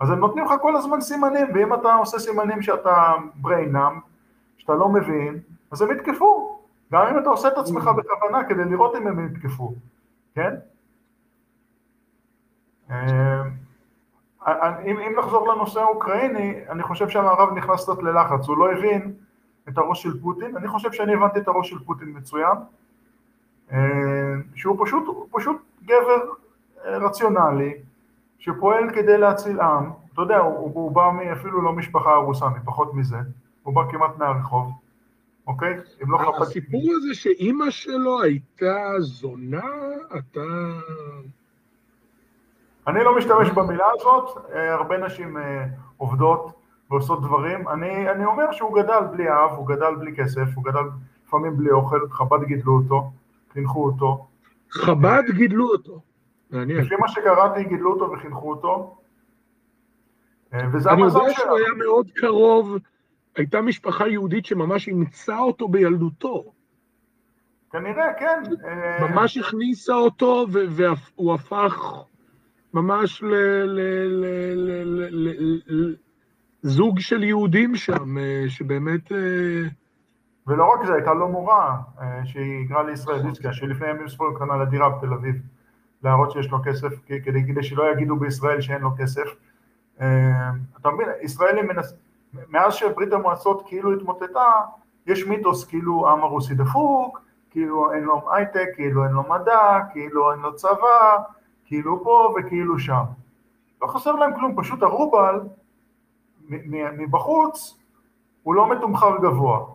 אז 0.00 0.10
הם 0.10 0.18
נותנים 0.18 0.44
לך 0.44 0.52
כל 0.62 0.76
הזמן 0.76 1.00
סימנים, 1.00 1.46
ואם 1.54 1.74
אתה 1.74 1.94
עושה 1.94 2.18
סימנים 2.18 2.62
שאתה 2.62 3.14
בריינם, 3.34 4.00
שאתה 4.58 4.74
לא 4.74 4.88
מבין, 4.88 5.40
אז 5.70 5.82
הם 5.82 5.90
יתקפו. 5.90 6.60
גם 6.92 7.06
אם 7.06 7.18
אתה 7.18 7.28
עושה 7.28 7.48
את 7.48 7.58
עצמך 7.58 7.90
בכוונה 7.96 8.44
כדי 8.44 8.64
לראות 8.64 8.96
אם 8.96 9.06
הם 9.06 9.26
יתקפו, 9.26 9.74
כן? 10.34 10.54
אה, 12.90 13.42
אם, 14.84 14.98
אם 14.98 15.14
נחזור 15.18 15.48
לנושא 15.48 15.80
האוקראיני, 15.80 16.60
אני 16.68 16.82
חושב 16.82 17.08
שהמערב 17.08 17.52
נכנס 17.52 17.82
קצת 17.82 18.02
ללחץ, 18.02 18.48
הוא 18.48 18.56
לא 18.58 18.72
הבין 18.72 19.14
את 19.68 19.78
הראש 19.78 20.02
של 20.02 20.20
פוטין, 20.20 20.56
אני 20.56 20.68
חושב 20.68 20.92
שאני 20.92 21.14
הבנתי 21.14 21.38
את 21.38 21.48
הראש 21.48 21.70
של 21.70 21.78
פוטין 21.84 22.12
מצוין, 22.16 22.56
אה, 23.72 23.78
שהוא 24.54 24.86
פשוט, 24.86 25.28
פשוט 25.30 25.56
גבר 25.84 26.20
אה, 26.84 26.98
רציונלי, 26.98 27.74
שפועל 28.38 28.90
כדי 28.94 29.18
להציל 29.18 29.60
עם, 29.60 29.90
אתה 30.12 30.22
יודע, 30.22 30.38
הוא, 30.38 30.70
הוא 30.74 30.92
בא 30.92 31.10
אפילו 31.32 31.62
לא 31.62 31.72
משפחה 31.72 32.14
ארוסה, 32.14 32.48
מפחות 32.48 32.94
מזה, 32.94 33.16
הוא 33.62 33.74
בא 33.74 33.82
כמעט 33.90 34.18
מהרחוב, 34.18 34.72
אוקיי? 35.46 35.78
אם 36.02 36.10
לא 36.10 36.18
חפת... 36.18 36.40
הסיפור 36.40 36.82
הזה 36.96 37.14
שאימא 37.14 37.70
שלו 37.70 38.22
הייתה 38.22 38.94
זונה, 38.98 39.64
אתה... 40.18 40.40
אני 42.86 43.04
לא 43.04 43.16
משתמש 43.16 43.50
במילה 43.50 43.84
הזאת, 43.94 44.38
אה, 44.52 44.74
הרבה 44.74 44.98
נשים 44.98 45.36
עובדות 45.96 46.52
ועושות 46.90 47.22
דברים, 47.22 47.68
אני, 47.68 48.10
אני 48.10 48.24
אומר 48.24 48.52
שהוא 48.52 48.82
גדל 48.82 49.00
בלי 49.12 49.30
אב, 49.30 49.50
הוא 49.56 49.66
גדל 49.66 49.94
בלי 49.98 50.16
כסף, 50.16 50.46
הוא 50.54 50.64
גדל 50.64 50.80
לפעמים 51.26 51.56
בלי 51.56 51.70
אוכל, 51.70 52.08
חב"ד 52.10 52.44
גידלו 52.44 52.76
אותו, 52.76 53.10
חינכו 53.52 53.84
אותו. 53.84 54.26
חב"ד 54.70 55.22
גידלו 55.36 55.68
אותו. 55.68 56.00
מעניין. 56.50 56.78
לפי 56.78 56.94
מה 57.00 57.08
שקראתי, 57.08 57.64
גידלו 57.64 57.92
אותו 57.92 58.12
וחינכו 58.12 58.50
אותו. 58.50 58.96
אה, 60.54 60.58
וזה 60.72 60.90
המזל 60.90 61.18
שלו. 61.18 61.22
אני 61.22 61.28
יודע 61.28 61.40
שהוא 61.40 61.58
היה 61.58 61.74
מאוד 61.86 62.10
קרוב, 62.14 62.76
הייתה 63.36 63.60
משפחה 63.60 64.08
יהודית 64.08 64.46
שממש 64.46 64.88
אימצה 64.88 65.38
אותו 65.38 65.68
בילדותו. 65.68 66.52
כנראה, 67.72 68.14
כן. 68.18 68.42
אה, 68.64 69.08
ממש 69.08 69.38
הכניסה 69.38 69.94
אותו, 69.94 70.46
והוא 70.50 71.34
הפך 71.34 71.92
ממש 72.74 73.24
לזוג 76.62 77.00
של 77.00 77.24
יהודים 77.24 77.76
שם, 77.76 78.18
אה, 78.18 78.44
שבאמת... 78.48 79.12
ולא 80.46 80.64
רק 80.72 80.86
זה, 80.86 80.94
הייתה 80.94 81.14
לו 81.14 81.28
מורה 81.28 81.76
אה, 82.00 82.20
שהיא 82.24 82.58
היגרה 82.58 82.82
לישראל, 82.82 83.22
דיסקה, 83.22 83.52
שלפני 83.52 83.88
ימים 83.90 84.08
ספורים 84.08 84.38
קנה 84.38 84.56
לה 84.56 84.64
דירה 84.64 84.88
בתל 84.88 85.12
אביב, 85.12 85.34
להראות 86.06 86.30
שיש 86.30 86.50
לו 86.50 86.58
כסף, 86.64 86.88
כדי, 87.06 87.46
כדי 87.46 87.62
שלא 87.62 87.92
יגידו 87.92 88.16
בישראל 88.16 88.60
שאין 88.60 88.80
לו 88.80 88.90
כסף. 88.98 89.36
אה, 90.00 90.50
אתה 90.80 90.90
מבין, 90.90 91.08
ישראלים 91.22 91.66
מנס... 91.66 91.94
מאז 92.48 92.74
שברית 92.74 93.12
המועצות 93.12 93.62
כאילו 93.66 93.92
התמוטטה, 93.92 94.50
יש 95.06 95.26
מיתוס 95.26 95.64
כאילו 95.64 96.08
העם 96.08 96.22
הרוסי 96.22 96.54
דפוק, 96.54 97.20
כאילו 97.50 97.92
אין 97.92 98.04
לו 98.04 98.32
הייטק, 98.34 98.68
כאילו 98.74 99.04
אין 99.04 99.12
לו 99.12 99.22
מדע, 99.22 99.78
כאילו 99.92 100.32
אין 100.32 100.40
לו 100.40 100.56
צבא, 100.56 101.16
כאילו 101.64 102.04
פה 102.04 102.34
וכאילו 102.36 102.78
שם. 102.78 103.04
לא 103.82 103.86
חסר 103.86 104.12
להם 104.12 104.34
כלום, 104.34 104.54
פשוט 104.56 104.82
הרובל 104.82 105.40
מבחוץ 106.98 107.78
הוא 108.42 108.54
לא 108.54 108.70
מתומחר 108.70 109.16
גבוה. 109.22 109.66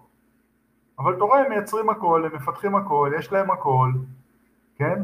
אבל 0.99 1.15
אתה 1.15 1.23
רואה, 1.23 1.39
הם 1.39 1.49
מייצרים 1.49 1.89
הכל, 1.89 2.25
הם 2.25 2.35
מפתחים 2.35 2.75
הכל, 2.75 3.11
יש 3.19 3.31
להם 3.31 3.51
הכל, 3.51 3.91
כן? 4.75 5.01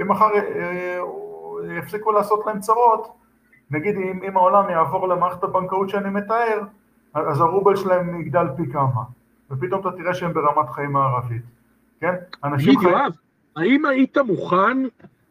אם 0.00 0.08
מחר 0.08 0.30
אה, 0.34 0.40
אה, 0.40 1.78
יפסיקו 1.78 2.12
לעשות 2.12 2.46
להם 2.46 2.60
צרות, 2.60 3.16
נגיד 3.70 3.96
אם, 3.96 4.20
אם 4.28 4.36
העולם 4.36 4.70
יעבור 4.70 5.08
למערכת 5.08 5.44
הבנקאות 5.44 5.88
שאני 5.88 6.10
מתאר, 6.10 6.60
אז 7.14 7.40
הרובל 7.40 7.76
שלהם 7.76 8.20
יגדל 8.20 8.46
פי 8.56 8.62
כמה, 8.72 9.02
ופתאום 9.50 9.80
אתה 9.80 9.96
תראה 9.96 10.14
שהם 10.14 10.32
ברמת 10.32 10.70
חיים 10.70 10.92
מערבית, 10.92 11.42
כן? 12.00 12.14
אנשים 12.44 12.78
חיים... 12.78 12.92
יואב, 12.92 13.12
האם 13.56 13.86
היית 13.86 14.18
מוכן, 14.18 14.78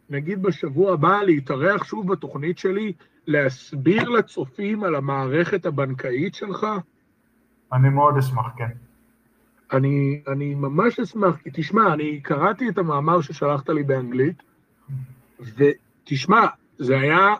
נגיד 0.10 0.44
בשבוע 0.44 0.94
הבא, 0.94 1.22
להתארח 1.22 1.84
שוב 1.84 2.11
בתוכנית 2.11 2.57
שלי, 2.57 2.94
להסביר 3.27 4.10
לצופים 4.10 4.84
על 4.84 4.95
המערכת 4.95 5.65
הבנקאית 5.65 6.35
שלך? 6.35 6.68
אני 7.73 7.90
מאוד 7.90 8.18
אשמח, 8.18 8.45
כן. 8.57 8.69
אני, 9.73 10.22
אני 10.27 10.56
ממש 10.56 10.99
אשמח, 10.99 11.38
כי 11.38 11.49
תשמע, 11.53 11.94
אני 11.94 12.22
קראתי 12.22 12.69
את 12.69 12.77
המאמר 12.77 13.22
ששלחת 13.22 13.69
לי 13.69 13.84
באנגלית, 13.84 14.44
ותשמע, 15.39 16.45
זה 16.77 16.99
היה, 16.99 17.35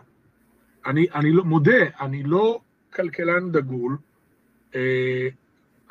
אני, 0.86 1.06
אני 1.14 1.32
לא, 1.32 1.44
מודה, 1.44 1.84
אני 2.00 2.22
לא 2.22 2.60
כלכלן 2.94 3.52
דגול, 3.52 3.96
אה, 4.74 5.28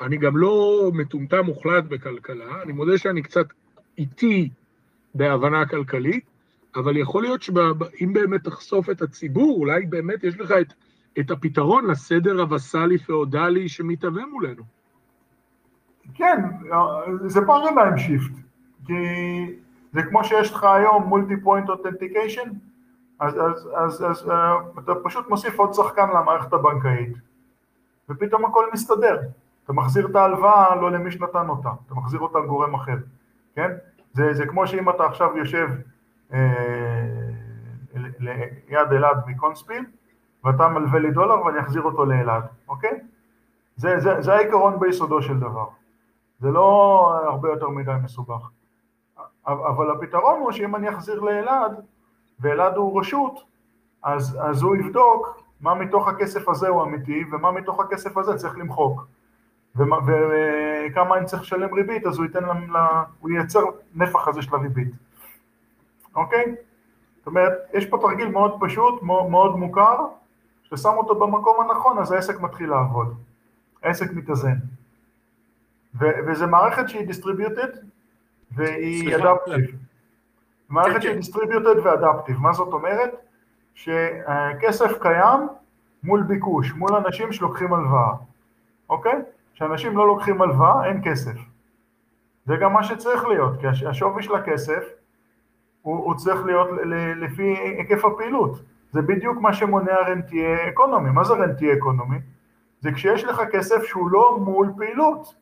אני 0.02 0.18
גם 0.18 0.38
לא 0.38 0.90
מטומטם 0.94 1.46
מוחלט 1.46 1.84
בכלכלה, 1.84 2.62
אני 2.64 2.74
מודה 2.74 2.98
שאני 2.98 3.22
קצת 3.22 3.46
איטי 3.98 4.50
בהבנה 5.16 5.66
כלכלית, 5.66 6.24
אבל 6.76 6.98
יכול 6.98 7.24
להיות 7.24 7.42
שאם 7.42 8.14
באמת 8.14 8.44
תחשוף 8.44 8.90
את 8.90 9.02
הציבור, 9.02 9.60
אולי 9.60 9.86
באמת 9.86 10.24
יש 10.24 10.40
לך 10.40 10.52
את, 10.52 10.74
את 11.20 11.32
הפתרון 11.32 11.86
לסדר 11.86 12.42
הווסאלי-פאודלי 12.42 13.70
שמתהווה 13.70 14.26
מולנו. 14.26 14.64
כן, 16.14 16.38
זה 17.26 17.42
paradigm 17.46 17.98
shift, 17.98 18.34
כי 18.86 18.94
זה 19.94 20.04
כמו 20.04 20.24
שיש 20.24 20.54
לך 20.54 20.64
היום 20.64 21.04
multi 21.04 21.42
point 21.42 21.70
authentication, 21.70 22.50
אז, 23.20 23.36
אז, 23.36 23.70
אז, 23.76 24.06
אז 24.10 24.30
uh, 24.30 24.80
אתה 24.80 24.92
פשוט 25.04 25.30
מוסיף 25.30 25.60
עוד 25.60 25.74
שחקן 25.74 26.10
למערכת 26.10 26.54
הבנקאית, 26.54 27.18
ופתאום 28.10 28.46
הכל 28.46 28.66
מסתדר. 28.74 29.20
אתה 29.64 29.74
מחזיר 29.74 30.08
את 30.08 30.16
ההלוואה 30.16 30.76
לא 30.76 30.92
למי 30.92 31.12
שנתן 31.12 31.50
אותה, 31.50 31.70
אתה 31.86 31.96
מחזיר 31.96 32.20
אותה 32.20 32.40
לגורם 32.40 32.74
אחר, 32.74 32.98
כן? 33.56 33.72
זה, 34.14 34.34
זה 34.34 34.46
כמו 34.46 34.68
שאם 34.68 34.90
אתה 34.90 35.06
עכשיו 35.06 35.38
יושב 35.38 35.70
אה, 36.34 36.40
ליד 38.20 38.92
אלעד 38.92 39.18
מקונספין, 39.28 39.86
ואתה 40.44 40.68
מלווה 40.68 41.00
לי 41.00 41.12
דולר 41.12 41.46
ואני 41.46 41.60
אחזיר 41.60 41.82
אותו 41.82 42.06
לאלעד, 42.06 42.44
אוקיי? 42.68 43.00
זה, 43.76 44.00
זה, 44.00 44.22
זה 44.22 44.34
העיקרון 44.34 44.80
ביסודו 44.80 45.22
של 45.22 45.40
דבר. 45.40 45.66
זה 46.40 46.52
לא 46.52 47.22
הרבה 47.24 47.50
יותר 47.50 47.70
מדי 47.70 47.92
מסובך. 48.04 48.50
אבל 49.48 49.92
הפתרון 49.92 50.40
הוא 50.40 50.52
שאם 50.52 50.76
אני 50.76 50.90
אחזיר 50.90 51.20
לאלעד, 51.20 51.82
ואלעד 52.40 52.76
הוא 52.76 53.00
רשות, 53.00 53.44
אז, 54.04 54.38
אז 54.42 54.62
הוא 54.62 54.76
יבדוק 54.76 55.44
מה 55.62 55.74
מתוך 55.74 56.08
הכסף 56.08 56.50
הזה 56.50 56.68
הוא 56.68 56.84
אמיתי 56.84 57.24
ומה 57.32 57.52
מתוך 57.52 57.80
הכסף 57.80 58.18
הזה 58.18 58.38
צריך 58.38 58.58
למחוק. 58.58 59.08
ומה, 59.76 59.98
וכמה 60.06 61.18
אני 61.18 61.26
צריך 61.26 61.42
לשלם 61.42 61.74
ריבית, 61.74 62.06
אז 62.06 62.18
הוא 62.18 62.26
ייתן 62.26 62.44
להם, 62.44 62.74
הוא 63.20 63.32
ייצר 63.32 63.64
נפח 63.96 64.28
הזה 64.28 64.42
של 64.42 64.56
הריבית. 64.56 64.92
אוקיי? 66.16 66.56
זאת 67.18 67.28
אומרת, 67.28 67.54
יש 67.74 67.86
פה 67.86 67.98
תרגיל 68.02 68.28
מאוד 68.28 68.58
פשוט, 68.60 69.04
מאוד, 69.04 69.58
מוכר, 69.58 69.98
שאתה 70.64 70.78
שם 70.78 70.90
אותו 70.90 71.16
במקום 71.16 71.70
הנכון, 71.70 71.98
אז 71.98 72.12
העסק 72.12 72.42
מתחיל 72.42 72.70
לעבוד. 72.70 73.16
העסק 73.84 74.14
מתאזן. 74.14 74.56
וזו 76.00 76.48
מערכת 76.48 76.90
שהיא 76.90 77.08
distributed, 77.08 77.70
והיא 78.56 79.16
adaptive. 79.16 79.76
מערכת 80.70 80.94
כן, 80.94 81.02
שהיא 81.02 81.16
distributed. 81.16 81.86
ו 81.86 81.91
adaptive. 81.91 82.40
מה 82.40 82.54
זאת 82.54 82.74
אומרת? 82.74 83.12
שכסף 83.74 85.02
קיים 85.02 85.40
מול 86.04 86.24
ביקוש, 86.24 86.72
מול 86.74 86.96
אנשים 86.96 87.32
שלוקחים 87.32 87.74
הלוואה, 87.74 88.14
אוקיי? 88.90 89.22
כשאנשים 89.54 89.98
לא 89.98 90.08
לוקחים 90.08 90.42
הלוואה, 90.42 90.86
אין 90.86 91.02
כסף. 91.04 91.36
זה 92.46 92.56
גם 92.56 92.74
מה 92.74 92.84
שצריך 92.84 93.26
להיות, 93.26 93.60
כי 93.60 93.68
השווי 93.88 94.24
של 94.24 94.36
הכסף 94.36 94.84
הוא, 95.82 96.06
הוא 96.06 96.16
צריך 96.16 96.46
להיות 96.46 96.70
לפי 97.16 97.58
היקף 97.58 98.06
הפעילות. 98.06 98.62
זה 98.92 99.02
בדיוק 99.02 99.38
מה 99.42 99.54
שמונע 99.54 99.96
rentier 100.08 100.70
economy. 100.70 101.10
מה 101.10 101.24
זה 101.24 101.34
rentier 101.34 101.74
economy? 101.74 102.18
זה 102.80 102.92
כשיש 102.92 103.24
לך 103.24 103.42
כסף 103.52 103.84
שהוא 103.84 104.10
לא 104.10 104.38
מול 104.40 104.74
פעילות. 104.78 105.36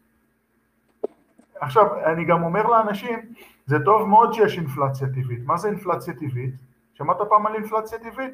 עכשיו, 1.61 2.05
אני 2.05 2.25
גם 2.25 2.43
אומר 2.43 2.67
לאנשים, 2.67 3.19
זה 3.65 3.77
טוב 3.85 4.07
מאוד 4.09 4.33
שיש 4.33 4.57
אינפלציה 4.57 5.07
טבעית. 5.07 5.45
מה 5.45 5.57
זה 5.57 5.67
אינפלציה 5.67 6.13
טבעית? 6.13 6.53
שמעת 6.93 7.17
פעם 7.29 7.47
על 7.47 7.55
אינפלציה 7.55 7.99
טבעית? 7.99 8.33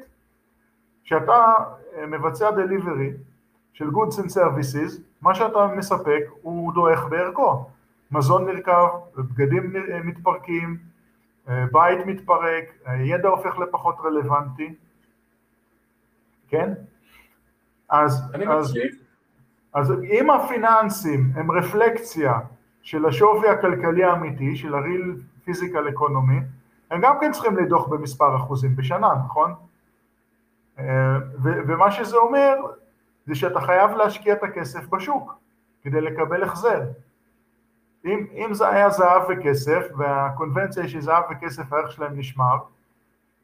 כשאתה 1.04 1.54
אה, 1.96 2.06
מבצע 2.06 2.50
דליברי 2.50 3.12
של 3.72 3.88
goods 3.88 4.18
and 4.18 4.36
services, 4.36 5.00
מה 5.22 5.34
שאתה 5.34 5.66
מספק 5.66 6.22
הוא 6.42 6.72
דועך 6.74 7.04
בערכו. 7.04 7.66
מזון 8.10 8.46
נרקב, 8.46 8.88
בגדים 9.16 9.76
אה, 9.76 10.02
מתפרקים, 10.02 10.78
אה, 11.48 11.64
בית 11.72 12.06
מתפרק, 12.06 12.64
ידע 13.00 13.28
הופך 13.28 13.58
לפחות 13.58 13.96
רלוונטי, 14.04 14.74
כן? 16.48 16.72
אז, 17.88 18.22
אז, 18.48 18.78
אז 19.72 19.92
אם 19.92 20.30
הפיננסים 20.30 21.30
הם 21.34 21.50
רפלקציה 21.50 22.40
של 22.88 23.06
השווי 23.06 23.48
הכלכלי 23.48 24.04
האמיתי, 24.04 24.56
של 24.56 24.74
ה-real 24.74 25.48
physical 25.48 25.94
economy, 25.94 26.42
הם 26.90 27.00
גם 27.00 27.16
כן 27.20 27.32
צריכים 27.32 27.56
לדוח 27.56 27.86
במספר 27.86 28.36
אחוזים 28.36 28.76
בשנה, 28.76 29.08
נכון? 29.24 29.54
אה, 30.78 31.16
ומה 31.42 31.90
שזה 31.90 32.16
אומר, 32.16 32.54
זה 33.26 33.34
שאתה 33.34 33.60
חייב 33.60 33.90
להשקיע 33.90 34.34
את 34.34 34.42
הכסף 34.42 34.88
בשוק 34.88 35.34
כדי 35.82 36.00
לקבל 36.00 36.42
החזר. 36.42 36.82
אם, 38.04 38.26
אם 38.32 38.54
זה 38.54 38.68
היה 38.68 38.90
זהב 38.90 39.22
וכסף, 39.28 39.82
והקונבנציה 39.96 40.82
היא 40.82 40.90
שזהב 40.90 41.24
וכסף 41.30 41.72
הערך 41.72 41.92
שלהם 41.92 42.18
נשמר, 42.18 42.56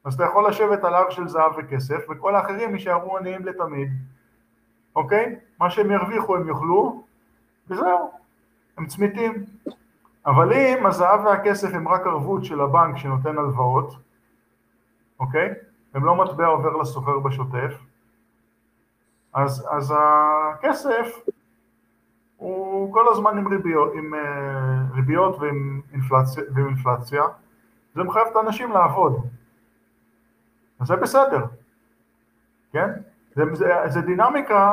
אז 0.04 0.14
אתה 0.14 0.24
יכול 0.24 0.48
לשבת 0.48 0.84
על 0.84 0.94
הר 0.94 1.10
של 1.10 1.28
זהב 1.28 1.52
וכסף, 1.58 2.04
וכל 2.10 2.34
האחרים 2.34 2.74
יישארו 2.74 3.18
עניים 3.18 3.46
לתמיד, 3.46 3.88
אוקיי? 4.96 5.36
מה 5.60 5.70
שהם 5.70 5.90
ירוויחו 5.90 6.36
הם 6.36 6.48
יאכלו, 6.48 7.04
וזהו, 7.68 8.23
הם 8.78 8.86
צמיתים. 8.86 9.44
אבל 10.26 10.52
אם 10.52 10.86
הזהב 10.86 11.24
והכסף 11.24 11.74
הם 11.74 11.88
רק 11.88 12.06
ערבות 12.06 12.44
של 12.44 12.60
הבנק 12.60 12.96
שנותן 12.96 13.38
הלוואות, 13.38 13.94
אוקיי? 15.20 15.54
הם 15.94 16.04
לא 16.04 16.16
מטבע 16.16 16.46
עובר 16.46 16.76
לסוחר 16.76 17.18
בשוטף, 17.18 17.72
אז, 19.34 19.66
אז 19.70 19.94
הכסף 19.96 21.06
הוא 22.36 22.92
כל 22.92 23.08
הזמן 23.12 23.38
עם 23.38 23.48
ריביות, 23.48 23.92
עם 23.94 24.14
uh, 24.14 24.94
ריביות 24.94 25.38
ועם 25.38 25.80
אינפלציה, 25.92 26.42
ועם 26.54 26.66
אינפלציה, 26.66 27.22
זה 27.94 28.02
מחייב 28.02 28.26
את 28.30 28.36
האנשים 28.36 28.72
לעבוד. 28.72 29.26
אז 30.80 30.86
זה 30.86 30.96
בסדר, 30.96 31.44
כן? 32.72 32.88
זה, 33.34 33.42
זה, 33.52 33.74
זה 33.86 34.00
דינמיקה 34.00 34.72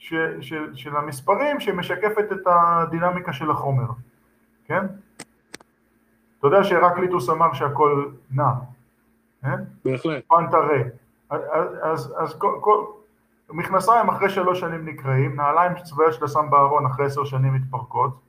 ש, 0.00 0.14
של, 0.40 0.74
של 0.74 0.96
המספרים 0.96 1.60
שמשקפת 1.60 2.32
את 2.32 2.46
הדינמיקה 2.46 3.32
של 3.32 3.50
החומר. 3.50 3.86
כן? 4.64 4.86
אתה 6.38 6.46
יודע 6.46 6.64
שהרקליטוס 6.64 7.30
אמר 7.30 7.52
שהכל 7.52 8.06
נע, 8.30 8.50
כן? 9.42 9.56
בהחלט. 9.84 10.24
פנטה 10.28 10.58
רה. 10.58 10.82
אז, 11.30 11.40
אז, 11.82 12.14
אז 12.18 12.38
כל, 12.38 12.58
כל, 12.60 12.84
מכנסיים 13.50 14.08
אחרי 14.08 14.30
שלוש 14.30 14.60
שנים 14.60 14.88
נקראים, 14.88 15.36
נעליים 15.36 15.72
צבאיות 15.82 16.12
שאתה 16.12 16.28
שם 16.28 16.46
בארון 16.50 16.86
אחרי 16.86 17.06
עשר 17.06 17.24
שנים 17.24 17.54
מתפרקות, 17.54 18.20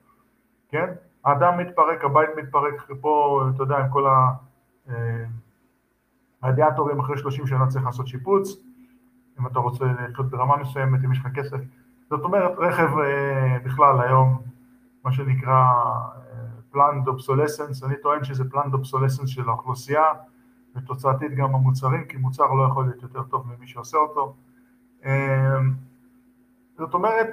כן? 0.68 0.90
האדם 1.24 1.58
מתפרק, 1.58 2.04
הבית 2.04 2.30
מתפרק, 2.36 2.90
פה, 3.00 3.42
אתה 3.54 3.62
יודע, 3.62 3.76
עם 3.78 3.90
כל 3.90 4.06
הרדיאטורים 6.42 7.00
אה, 7.00 7.04
אחרי 7.04 7.18
שלושים 7.18 7.46
שנה 7.46 7.66
צריך 7.66 7.84
לעשות 7.84 8.06
שיפוץ, 8.06 8.56
אם 9.40 9.46
אתה 9.46 9.58
רוצה 9.58 9.84
לחיות 9.84 10.30
ברמה 10.30 10.56
מסוימת, 10.56 11.04
אם 11.04 11.12
יש 11.12 11.18
לך 11.18 11.28
כסף. 11.34 11.58
זאת 12.10 12.24
אומרת, 12.24 12.52
רכב 12.58 12.98
אה, 12.98 13.58
בכלל 13.64 14.00
היום, 14.00 14.42
מה 15.04 15.12
שנקרא 15.12 15.64
planned 16.72 17.08
obsolescence, 17.08 17.84
אני 17.84 17.94
טוען 18.02 18.24
שזה 18.24 18.50
planned 18.50 18.74
obsolescence 18.74 19.28
של 19.28 19.48
האוכלוסייה 19.48 20.04
ותוצאתית 20.76 21.34
גם 21.34 21.54
המוצרים, 21.54 22.04
כי 22.04 22.16
מוצר 22.16 22.52
לא 22.52 22.66
יכול 22.70 22.84
להיות 22.84 23.02
יותר 23.02 23.22
טוב 23.22 23.46
ממי 23.46 23.66
שעושה 23.66 23.98
אותו. 23.98 24.34
אמ, 25.04 25.10
זאת 26.78 26.94
אומרת, 26.94 27.28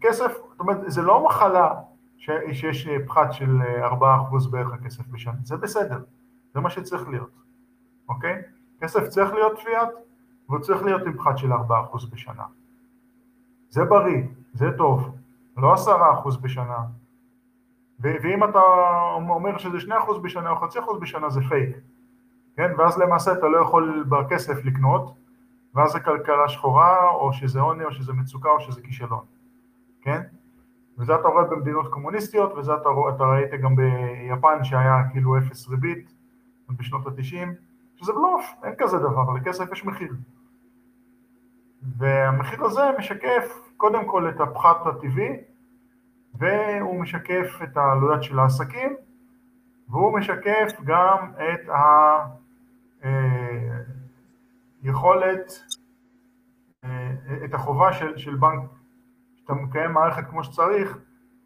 כסף, 0.00 0.32
זאת 0.50 0.60
אומרת, 0.60 0.78
זה 0.86 1.02
לא 1.02 1.26
מחלה 1.26 1.74
שיש 2.18 2.88
פחת 3.06 3.32
של 3.32 3.58
4% 3.82 4.50
בערך 4.50 4.72
הכסף 4.72 5.06
בשנה, 5.06 5.34
זה 5.42 5.56
בסדר, 5.56 6.02
זה 6.54 6.60
מה 6.60 6.70
שצריך 6.70 7.08
להיות, 7.08 7.30
אוקיי? 8.08 8.42
כסף 8.80 9.08
צריך 9.08 9.32
להיות 9.32 9.58
פיאט, 9.58 9.88
והוא 10.50 10.60
צריך 10.60 10.82
להיות 10.82 11.02
עם 11.06 11.16
פחת 11.18 11.38
של 11.38 11.52
4% 11.52 11.56
בשנה. 12.12 12.44
זה 13.68 13.84
בריא, 13.84 14.22
זה 14.52 14.66
טוב, 14.76 15.16
לא 15.56 15.74
10% 15.74 16.38
בשנה, 16.42 16.78
ואם 18.00 18.44
אתה 18.44 18.60
אומר 19.28 19.58
שזה 19.58 19.78
2% 19.78 20.18
בשנה 20.22 20.50
או 20.50 20.56
חצי 20.56 20.78
אחוז 20.78 21.00
בשנה 21.00 21.30
זה 21.30 21.40
פייק, 21.48 21.76
כן? 22.56 22.72
ואז 22.78 22.98
למעשה 22.98 23.32
אתה 23.32 23.48
לא 23.48 23.58
יכול 23.58 24.04
בכסף 24.08 24.64
לקנות, 24.64 25.14
ואז 25.74 25.92
זה 25.92 26.00
כלכלה 26.00 26.48
שחורה, 26.48 27.10
או 27.10 27.32
שזה 27.32 27.60
עוני, 27.60 27.84
או 27.84 27.92
שזה 27.92 28.12
מצוקה, 28.12 28.48
או 28.50 28.60
שזה 28.60 28.82
כישלון, 28.82 29.24
כן? 30.02 30.22
וזה 30.98 31.14
אתה 31.14 31.28
רואה 31.28 31.44
במדינות 31.44 31.88
קומוניסטיות, 31.88 32.52
וזה 32.52 32.74
אתה, 32.74 32.88
רואה, 32.88 33.14
אתה 33.14 33.24
ראית 33.24 33.50
גם 33.62 33.76
ביפן 33.76 34.64
שהיה 34.64 35.02
כאילו 35.10 35.38
אפס 35.38 35.68
ריבית 35.68 36.12
בשנות 36.70 37.06
התשעים, 37.06 37.54
שזה 37.96 38.12
בלוף, 38.12 38.52
אין 38.64 38.74
כזה 38.78 38.98
דבר, 38.98 39.32
לכסף 39.32 39.72
יש 39.72 39.84
מחיר. 39.84 40.12
והמחיר 41.82 42.64
הזה 42.64 42.82
משקף 42.98 43.70
קודם 43.76 44.06
כל 44.08 44.28
את 44.28 44.40
הפחת 44.40 44.86
הטבעי, 44.86 45.36
והוא 46.34 47.00
משקף 47.00 47.58
את 47.62 47.76
העלויות 47.76 48.22
של 48.22 48.38
העסקים, 48.38 48.96
והוא 49.88 50.18
משקף 50.18 50.80
גם 50.84 51.32
את 51.36 51.70
היכולת, 54.82 55.52
אה, 56.84 57.10
את 57.44 57.54
החובה 57.54 57.92
של, 57.92 58.18
של 58.18 58.34
בנק, 58.34 58.70
כשאתה 59.36 59.52
מקיים 59.52 59.92
מערכת 59.92 60.30
כמו 60.30 60.44
שצריך, 60.44 60.98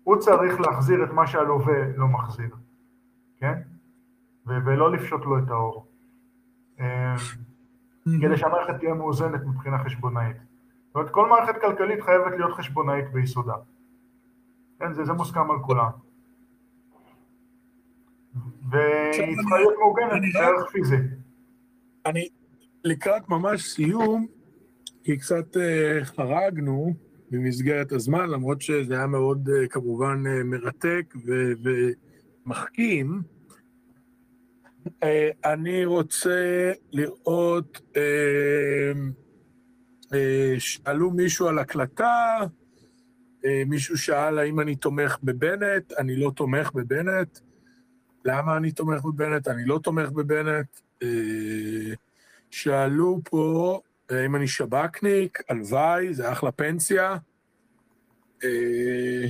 הוא 0.04 0.16
צריך 0.16 0.60
להחזיר 0.60 1.04
את 1.04 1.10
מה 1.10 1.26
שהלווה 1.26 1.86
לא 1.96 2.08
מחזיר, 2.08 2.56
כן? 3.38 3.58
ולא 4.46 4.92
לפשוט 4.92 5.24
לו 5.24 5.38
את 5.38 5.50
האור. 5.50 5.86
אה, 8.06 8.12
כדי 8.22 8.36
שהמערכת 8.36 8.74
תהיה 8.78 8.94
מאוזנת 8.94 9.40
מבחינה 9.46 9.84
חשבונאית. 9.84 10.36
זאת 10.86 10.94
אומרת, 10.94 11.10
כל 11.10 11.28
מערכת 11.28 11.60
כלכלית 11.60 12.02
חייבת 12.02 12.32
להיות 12.36 12.52
חשבונאית 12.52 13.12
ביסודה. 13.12 13.54
כן, 14.78 14.92
זה, 14.92 15.04
זה 15.04 15.12
מוסכם 15.12 15.50
על 15.50 15.58
כולם. 15.62 15.90
והיא 18.70 19.36
צריכה 19.36 19.56
להיות 19.56 19.74
מעוגנת 19.78 20.34
בערך 20.34 20.70
פיזי. 20.72 20.96
אני 22.06 22.28
לקראת 22.84 23.28
ממש 23.28 23.62
סיום, 23.62 24.26
כי 25.04 25.16
קצת 25.16 25.56
uh, 25.56 26.04
חרגנו, 26.04 26.94
במסגרת 27.30 27.92
הזמן, 27.92 28.30
למרות 28.30 28.60
שזה 28.60 28.94
היה 28.96 29.06
מאוד 29.06 29.48
אה, 29.48 29.68
כמובן 29.68 30.22
אה, 30.26 30.44
מרתק 30.44 31.14
ומחכים. 32.46 33.22
אה, 35.02 35.30
אני 35.44 35.84
רוצה 35.84 36.72
לראות, 36.92 37.80
שאלו 40.58 41.10
מישהו 41.10 41.48
על 41.48 41.58
הקלטה, 41.58 42.38
מישהו 43.66 43.98
שאל 43.98 44.38
האם 44.38 44.60
אני 44.60 44.76
תומך 44.76 45.18
בבנט, 45.22 45.92
אני 45.98 46.16
לא 46.16 46.30
תומך 46.36 46.72
בבנט. 46.72 47.38
למה 48.24 48.56
אני 48.56 48.72
תומך 48.72 49.04
בבנט? 49.04 49.48
אני 49.48 49.64
לא 49.64 49.80
תומך 49.82 50.10
בבנט. 50.10 50.66
שאלו 52.50 53.20
פה, 53.24 53.80
אם 54.26 54.36
אני 54.36 54.48
שב"כניק, 54.48 55.38
הלוואי, 55.48 56.14
זה 56.14 56.32
אחלה 56.32 56.52
פנסיה. 56.52 57.16
אה, 58.44 59.28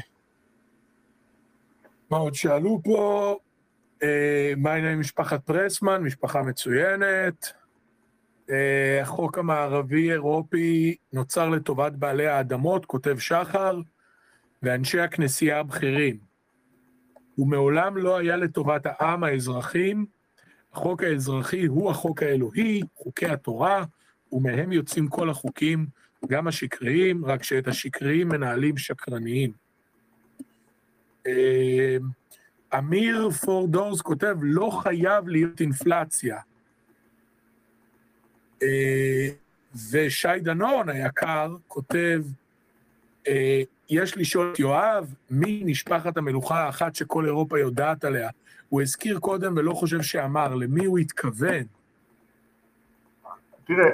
מה 2.10 2.16
עוד 2.16 2.34
שאלו 2.34 2.80
פה? 2.84 3.38
אה, 4.02 4.52
מה 4.56 4.72
העניין 4.72 4.92
עם 4.92 5.00
משפחת 5.00 5.46
פרסמן? 5.46 6.02
משפחה 6.02 6.42
מצוינת. 6.42 7.52
אה, 8.50 9.02
החוק 9.02 9.38
המערבי-אירופי 9.38 10.96
נוצר 11.12 11.48
לטובת 11.48 11.92
בעלי 11.92 12.26
האדמות, 12.26 12.86
כותב 12.86 13.18
שחר, 13.18 13.80
ואנשי 14.62 15.00
הכנסייה 15.00 15.60
הבכירים. 15.60 16.18
הוא 17.34 17.46
מעולם 17.46 17.96
לא 17.96 18.16
היה 18.16 18.36
לטובת 18.36 18.82
העם, 18.84 19.24
האזרחים. 19.24 20.06
החוק 20.72 21.02
האזרחי 21.02 21.64
הוא 21.64 21.90
החוק 21.90 22.22
האלוהי, 22.22 22.80
חוקי 22.94 23.26
התורה, 23.26 23.84
ומהם 24.32 24.72
יוצאים 24.72 25.08
כל 25.08 25.30
החוקים, 25.30 25.86
גם 26.28 26.46
השקריים, 26.46 27.24
רק 27.24 27.42
שאת 27.42 27.68
השקריים 27.68 28.28
מנהלים 28.28 28.76
שקרניים. 28.76 29.52
אמיר 32.78 33.30
פורדורס 33.30 34.02
כותב, 34.02 34.36
לא 34.42 34.70
חייב 34.82 35.28
להיות 35.28 35.60
אינפלציה. 35.60 36.38
אה, 38.62 39.28
ושי 39.92 40.40
דנון 40.40 40.88
היקר 40.88 41.56
כותב, 41.68 42.22
אה, 43.28 43.62
יש 43.90 44.16
לשאול 44.16 44.52
את 44.52 44.58
יואב, 44.58 45.14
מי 45.30 45.62
משפחת 45.66 46.16
המלוכה 46.16 46.64
האחת 46.64 46.94
שכל 46.94 47.26
אירופה 47.26 47.58
יודעת 47.58 48.04
עליה? 48.04 48.30
הוא 48.68 48.82
הזכיר 48.82 49.18
קודם 49.18 49.54
ולא 49.56 49.72
חושב 49.72 50.02
שאמר, 50.02 50.54
למי 50.54 50.84
הוא 50.84 50.98
התכוון? 50.98 51.62
תראה, 53.64 53.86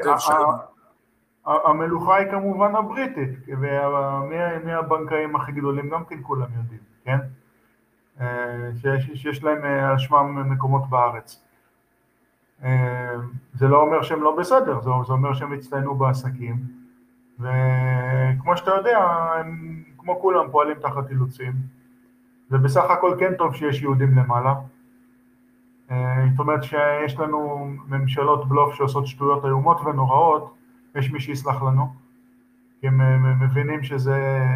המלוכה 1.45 2.17
היא 2.17 2.31
כמובן 2.31 2.77
הבריטית, 2.77 3.31
ומי 3.49 4.73
הבנקאים 4.73 5.37
הכי 5.37 5.53
גדולים 5.53 5.91
גם 5.91 6.05
כן 6.05 6.19
כולם 6.23 6.49
יודעים, 6.57 6.81
כן? 7.05 7.19
אה, 8.21 8.71
שיש, 8.81 9.11
שיש 9.15 9.45
להם 9.45 9.65
על 9.65 9.99
שמם 9.99 10.53
מקומות 10.53 10.91
בארץ. 10.91 11.43
אה, 12.65 13.15
זה 13.55 13.69
לא 13.69 13.83
אומר 13.83 14.03
שהם 14.03 14.23
לא 14.23 14.37
בסדר, 14.37 14.81
זה, 14.81 14.91
אומר 14.91 15.35
שהם 15.35 15.53
הצטיינו 15.53 15.95
בעסקים, 15.95 16.57
וכמו 17.39 18.57
שאתה 18.57 18.71
יודע, 18.71 18.99
הם 19.39 19.83
כמו 19.99 20.21
כולם 20.21 20.51
פועלים 20.51 20.77
תחת 20.81 21.11
אילוצים, 21.11 21.53
ובסך 22.51 22.91
הכל 22.91 23.17
כן 23.19 23.35
טוב 23.35 23.55
שיש 23.55 23.83
יהודים 23.83 24.19
למעלה. 24.19 24.55
אה, 25.91 26.25
זאת 26.31 26.39
אומרת 26.39 26.65
שיש 26.65 27.19
לנו 27.19 27.71
ממשלות 27.89 28.49
בלוף 28.49 28.75
שעושות 28.75 29.07
שטויות 29.07 29.45
איומות 29.45 29.81
ונוראות, 29.81 30.55
יש 30.95 31.11
מי 31.11 31.21
שיסלח 31.21 31.63
לנו, 31.63 31.95
כי 32.81 32.89
הם 32.89 33.41
מבינים 33.43 33.83
שזה 33.83 34.49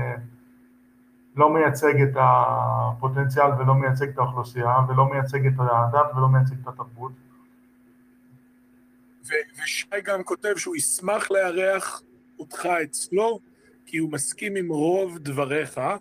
לא 1.36 1.54
מייצג 1.54 2.00
את 2.02 2.16
הפוטנציאל 2.16 3.50
ולא 3.58 3.74
מייצג 3.74 4.08
את 4.08 4.18
האוכלוסייה 4.18 4.76
ולא 4.88 5.10
מייצג 5.12 5.46
את 5.46 5.52
הדת 5.58 6.16
ולא 6.16 6.28
מייצג 6.28 6.54
את 6.62 6.68
התרבות. 6.68 7.12
ושי 9.24 9.86
גם 10.04 10.22
כותב 10.22 10.56
שהוא 10.56 10.76
ישמח 10.76 11.30
לארח 11.30 12.02
אותך 12.38 12.66
אצלו, 12.66 13.40
כי 13.86 13.98
הוא 13.98 14.12
מסכים 14.12 14.56
עם 14.56 14.68
רוב 14.68 15.18
דבריך. 15.18 15.78
אה, 15.78 15.98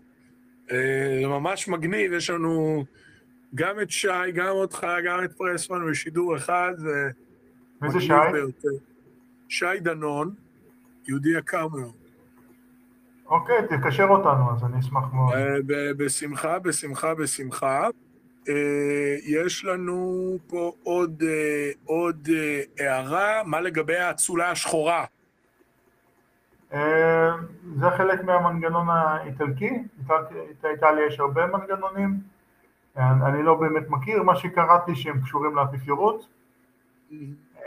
זה 1.21 1.27
ממש 1.27 1.67
מגניב, 1.67 2.13
יש 2.13 2.29
לנו 2.29 2.85
גם 3.55 3.79
את 3.79 3.91
שי, 3.91 4.31
גם 4.33 4.49
אותך, 4.49 4.87
גם 5.05 5.23
את 5.23 5.33
פרסמן 5.33 5.91
בשידור 5.91 6.35
אחד, 6.35 6.73
מי 7.81 7.91
זה 7.91 8.01
שי? 8.01 8.13
ביותר. 8.31 8.69
שי 9.49 9.79
דנון, 9.79 10.35
יהודי 11.07 11.37
יקר 11.37 11.67
מאוד. 11.67 12.02
אוקיי, 13.25 13.67
תקשר 13.69 14.07
אותנו, 14.09 14.51
אז 14.51 14.63
אני 14.63 14.79
אשמח 14.79 15.03
מאוד. 15.13 15.33
אה, 15.33 15.93
בשמחה, 15.97 16.59
בשמחה, 16.59 17.15
בשמחה. 17.15 17.87
אה, 18.49 19.15
יש 19.25 19.65
לנו 19.65 20.37
פה 20.47 20.71
עוד, 20.83 21.23
אה, 21.27 21.71
עוד 21.85 22.27
הערה, 22.79 23.43
מה 23.45 23.61
לגבי 23.61 23.97
האצולה 23.97 24.51
השחורה? 24.51 25.05
זה 27.75 27.89
חלק 27.97 28.23
מהמנגנון 28.23 28.89
האיטלקי, 28.89 29.83
באיטליה 30.61 31.07
יש 31.07 31.19
הרבה 31.19 31.47
מנגנונים, 31.47 32.17
אני 32.97 33.43
לא 33.43 33.55
באמת 33.55 33.89
מכיר, 33.89 34.23
מה 34.23 34.35
שקראתי 34.35 34.95
שהם 34.95 35.21
קשורים 35.21 35.55
לאפיפיורות, 35.55 36.27
mm-hmm. 37.11 37.15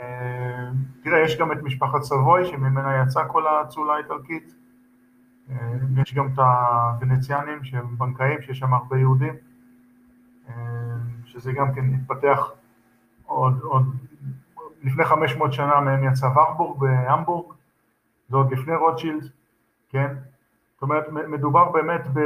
אה, 0.01 0.69
תראה, 1.03 1.19
יש 1.19 1.37
גם 1.37 1.51
את 1.51 1.63
משפחת 1.63 2.01
סבוי, 2.01 2.45
שממנה 2.45 3.03
יצאה 3.03 3.25
כל 3.25 3.47
האצולה 3.47 3.93
האיטלקית. 3.93 4.53
אה, 5.51 5.73
יש 6.01 6.13
גם 6.13 6.27
את 6.33 6.39
הוונציאנים 6.39 7.63
שהם 7.63 7.97
בנקאים, 7.97 8.41
שיש 8.41 8.59
שם 8.59 8.73
הרבה 8.73 8.97
יהודים, 8.97 9.33
אה, 10.49 10.53
שזה 11.25 11.53
גם 11.53 11.73
כן 11.73 11.93
התפתח 11.93 12.51
עוד, 13.25 13.59
עוד 13.61 13.95
לפני 14.83 15.05
500 15.05 15.53
שנה 15.53 15.79
מהם 15.79 16.03
יצא 16.03 16.25
ורבורג 16.25 16.79
בהמבורג, 16.79 17.53
זה 18.29 18.37
עוד 18.37 18.51
לפני 18.51 18.75
רוטשילד, 18.75 19.29
כן? 19.89 20.15
זאת 20.73 20.81
אומרת, 20.81 21.09
מדובר 21.09 21.71
באמת 21.71 22.01
ב... 22.13 22.19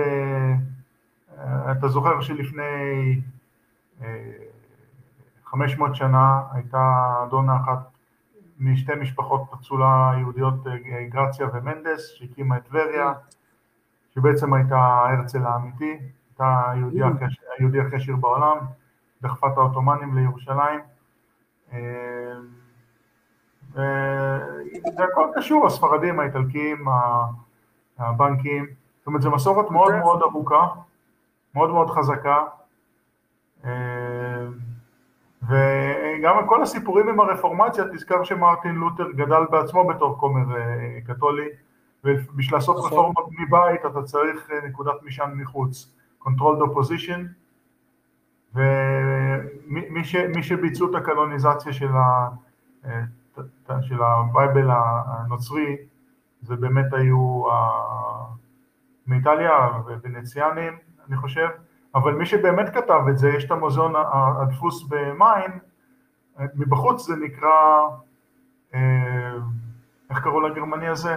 אתה 1.71 1.87
זוכר 1.87 2.21
שלפני 2.21 3.21
500 5.45 5.95
שנה 5.95 6.41
הייתה 6.51 7.13
דונה 7.29 7.55
אחת 7.55 7.90
משתי 8.61 8.91
משפחות 9.01 9.41
אצולה 9.53 10.13
יהודיות, 10.19 10.67
אה, 10.67 11.03
גרציה 11.09 11.47
ומנדס, 11.53 12.07
שהקימה 12.07 12.57
את 12.57 12.63
טבריה, 12.63 13.13
שבעצם 14.15 14.53
הייתה 14.53 15.05
הרצל 15.09 15.45
האמיתי, 15.45 15.99
הייתה 16.29 16.71
היהודי, 16.71 17.79
mm. 17.79 17.83
הכי, 17.83 17.95
עשיר 17.95 18.15
בעולם, 18.15 18.57
דחפה 19.21 19.47
את 19.47 19.57
העות'מאנים 19.57 20.17
לירושלים. 20.17 20.79
אה, 21.73 21.79
זה 24.95 25.03
הכל 25.11 25.27
קשור, 25.35 25.67
הספרדים, 25.67 26.19
האיטלקים, 26.19 26.85
הבנקים, 27.99 28.65
זאת 28.97 29.07
אומרת, 29.07 29.21
זו 29.21 29.31
מסורת 29.31 29.71
מאוד 29.71 29.95
מאוד 29.95 30.21
ארוכה, 30.21 30.67
מאוד 31.55 31.69
מאוד 31.69 31.89
חזקה. 31.89 32.43
אה, 33.65 34.47
וגם 36.21 36.47
כל 36.47 36.61
הסיפורים 36.61 37.09
עם 37.09 37.19
הרפורמציה, 37.19 37.83
תזכר 37.93 38.23
שמרטין 38.23 38.75
לותר 38.75 39.11
גדל 39.11 39.43
בעצמו 39.51 39.87
בתור 39.87 40.17
כומר 40.19 40.57
אה, 40.57 40.99
קתולי, 41.07 41.47
ובשביל 42.03 42.57
לעשות 42.57 42.77
נכון. 42.77 42.91
רפורמות 42.91 43.29
מבית 43.39 43.85
אתה 43.85 44.03
צריך 44.03 44.51
אה, 44.51 44.67
נקודת 44.67 45.03
משען 45.03 45.33
מחוץ, 45.33 45.95
controlled 46.23 46.61
opposition, 46.61 47.19
ומי 48.55 50.03
ש, 50.03 50.15
שביצעו 50.41 50.89
את 50.89 50.95
הקנוניזציה 50.95 51.73
של, 51.73 51.91
ה, 51.95 52.29
אה, 52.85 53.81
של 53.81 54.03
ה 54.03 54.14
Bible 54.14 54.69
הנוצרי, 55.05 55.77
זה 56.41 56.55
באמת 56.55 56.93
היו 56.93 57.43
מאיטליה 59.07 59.69
ונציאנים, 60.03 60.73
אני 61.07 61.17
חושב, 61.17 61.47
אבל 61.95 62.13
מי 62.13 62.25
שבאמת 62.25 62.73
כתב 62.73 63.01
את 63.09 63.17
זה, 63.17 63.29
יש 63.29 63.45
את 63.45 63.51
המוזיאון 63.51 63.93
הדפוס 64.41 64.83
במיינץ, 64.89 65.51
מבחוץ 66.55 67.07
זה 67.07 67.15
נקרא, 67.15 67.87
אה, 68.73 69.33
איך 70.09 70.19
קראו 70.19 70.41
לגרמני 70.41 70.87
הזה? 70.87 71.15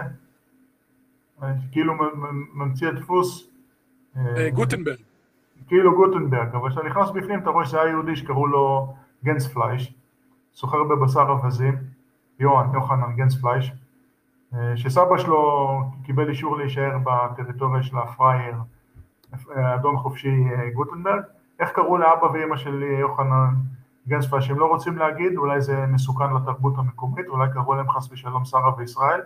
כאילו 1.71 1.93
ממציא 2.53 2.87
הדפוס. 2.87 3.49
אה, 4.17 4.49
גוטנברג. 4.49 4.97
כאילו 5.67 5.95
גוטנברג, 5.95 6.55
אבל 6.55 6.69
כשאתה 6.69 6.87
נכנס 6.87 7.09
בפנים 7.09 7.39
אתה 7.39 7.49
רואה 7.49 7.65
שזה 7.65 7.81
היה 7.81 7.89
יהודי 7.89 8.15
שקראו 8.15 8.47
לו 8.47 8.95
גנס 9.23 9.47
פלייש, 9.47 9.93
סוחר 10.53 10.83
בבשר 10.83 11.29
אווזים, 11.29 11.77
יוהאן, 12.39 12.73
יוחנן 12.73 13.15
גנס 13.15 13.41
פלייש, 13.41 13.71
שסבא 14.75 15.17
שלו 15.17 15.81
קיבל 16.03 16.29
אישור 16.29 16.57
להישאר 16.57 16.97
בטריטוריה 17.03 17.83
של 17.83 17.97
ה 17.97 18.03
Freiherr 18.03 18.55
אדון 19.53 19.97
חופשי 19.97 20.43
גוטנברג. 20.73 21.23
איך 21.59 21.69
קראו 21.71 21.97
לאבא 21.97 22.25
ואימא 22.25 22.57
של 22.57 22.83
יוחנן 22.83 23.53
גנספה 24.07 24.41
שהם 24.41 24.59
לא 24.59 24.65
רוצים 24.65 24.97
להגיד, 24.97 25.37
אולי 25.37 25.61
זה 25.61 25.85
מסוכן 25.87 26.33
לתרבות 26.33 26.73
המקומית, 26.77 27.27
אולי 27.27 27.49
קראו 27.53 27.75
להם 27.75 27.91
חס 27.91 28.11
ושלום 28.11 28.45
שרה 28.45 28.71
וישראל, 28.77 29.21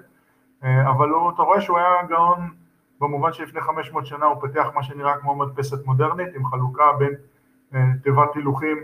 אה, 0.64 0.90
אבל 0.90 1.10
הוא, 1.10 1.32
אתה 1.32 1.42
רואה 1.42 1.62
שהוא 1.62 1.78
היה 1.78 2.04
גאון 2.10 2.50
במובן 3.02 3.34
שלפני 3.34 3.62
500 3.62 4.06
שנה 4.06 4.26
הוא 4.26 4.42
פיתח 4.42 4.68
מה 4.76 4.84
שנראה 4.84 5.18
כמו 5.18 5.36
מדפסת 5.36 5.86
מודרנית, 5.86 6.28
עם 6.36 6.46
חלוקה 6.46 6.84
בין 7.00 7.14
אה, 7.74 7.80
תיבת 8.04 8.36
הילוכים, 8.36 8.78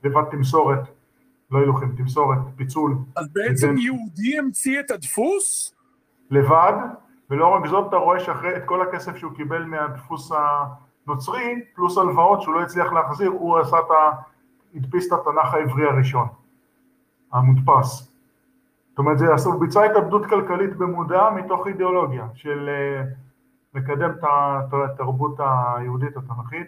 תיבת 0.00 0.30
תמסורת, 0.30 0.80
לא 1.50 1.58
הילוכים, 1.58 1.94
תמסורת, 1.96 2.38
פיצול. 2.56 2.96
אז 3.16 3.28
בעצם 3.32 3.74
יהודי 3.78 4.38
המציא 4.38 4.80
את 4.80 4.90
הדפוס? 4.90 5.74
לבד, 6.30 6.72
ולא 7.30 7.48
רק 7.48 7.66
זאת, 7.66 7.88
אתה 7.88 7.96
רואה 7.96 8.20
שאחרי 8.20 8.56
את 8.56 8.62
כל 8.64 8.82
הכסף 8.82 9.16
שהוא 9.16 9.32
קיבל 9.32 9.64
מהדפוס 9.64 10.32
הנוצרי, 11.06 11.60
פלוס 11.74 11.98
הלוואות 11.98 12.42
שהוא 12.42 12.54
לא 12.54 12.62
הצליח 12.62 12.92
להחזיר, 12.92 13.30
הוא 13.30 13.58
עשה 13.58 13.76
את 13.78 13.90
ה... 13.90 14.22
הדפיס 14.74 15.12
את 15.12 15.18
התנ"ך 15.18 15.54
העברי 15.54 15.84
הראשון, 15.86 16.28
המודפס. 17.32 18.12
זאת 18.90 18.98
אומרת, 18.98 19.18
זה 19.18 19.26
הוא 19.44 19.60
ביצע 19.60 19.84
התאבדות 19.84 20.26
כלכלית 20.26 20.76
במודע 20.76 21.30
מתוך 21.30 21.66
אידיאולוגיה 21.66 22.26
של 22.34 22.68
אה, 22.68 23.02
לקדם 23.74 24.10
את 24.10 24.24
התרבות 24.72 25.36
היהודית 25.38 26.16
התנ"כית. 26.16 26.66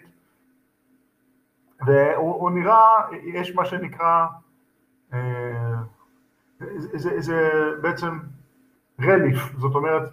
והוא 1.85 2.51
נראה, 2.51 3.07
יש 3.23 3.55
מה 3.55 3.65
שנקרא, 3.65 4.27
אה, 5.13 5.75
זה, 6.59 6.97
זה, 6.97 7.21
זה 7.21 7.51
בעצם 7.81 8.19
רליף, 8.99 9.57
זאת 9.57 9.75
אומרת, 9.75 10.03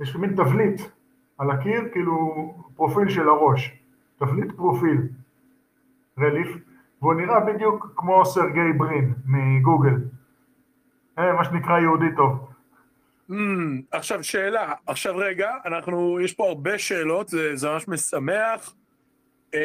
יש 0.00 0.16
מין 0.16 0.36
תבליט 0.36 0.80
על 1.38 1.50
הקיר, 1.50 1.88
כאילו 1.92 2.54
פרופיל 2.76 3.08
של 3.08 3.28
הראש, 3.28 3.80
תבליט 4.18 4.52
פרופיל, 4.56 5.08
רליף, 6.18 6.56
והוא 7.04 7.14
נראה 7.14 7.40
בדיוק 7.40 7.92
כמו 7.96 8.24
סרגי 8.26 8.72
ברין 8.76 9.14
מגוגל, 9.26 9.94
אה, 11.18 11.32
מה 11.32 11.44
שנקרא 11.44 11.78
יהודי 11.78 12.16
טוב. 12.16 12.48
Mm, 13.30 13.34
עכשיו 13.92 14.24
שאלה, 14.24 14.72
עכשיו 14.86 15.16
רגע, 15.16 15.50
אנחנו, 15.64 16.20
יש 16.20 16.32
פה 16.32 16.48
הרבה 16.48 16.78
שאלות, 16.78 17.28
זה, 17.28 17.56
זה 17.56 17.68
ממש 17.68 17.88
משמח. 17.88 18.74
אה, 19.54 19.60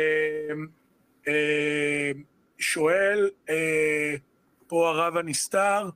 אה, 1.27 2.11
שואל 2.57 3.29
אה, 3.49 4.15
פה 4.67 4.89
הרב 4.89 5.17
הנסתר, 5.17 5.89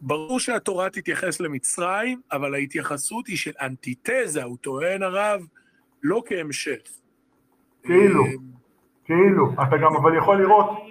ברור 0.00 0.40
שהתורה 0.40 0.90
תתייחס 0.90 1.40
למצרים, 1.40 2.20
אבל 2.32 2.54
ההתייחסות 2.54 3.26
היא 3.26 3.36
של 3.36 3.52
אנטיתזה, 3.60 4.42
הוא 4.42 4.56
טוען 4.60 5.02
הרב, 5.02 5.40
לא 6.02 6.22
כהמשך. 6.26 6.80
כאילו, 7.82 8.24
כאילו, 9.04 9.52
אתה 9.52 9.76
גם 9.76 9.96
אבל 9.96 10.16
יכול 10.16 10.42
לראות... 10.42 10.83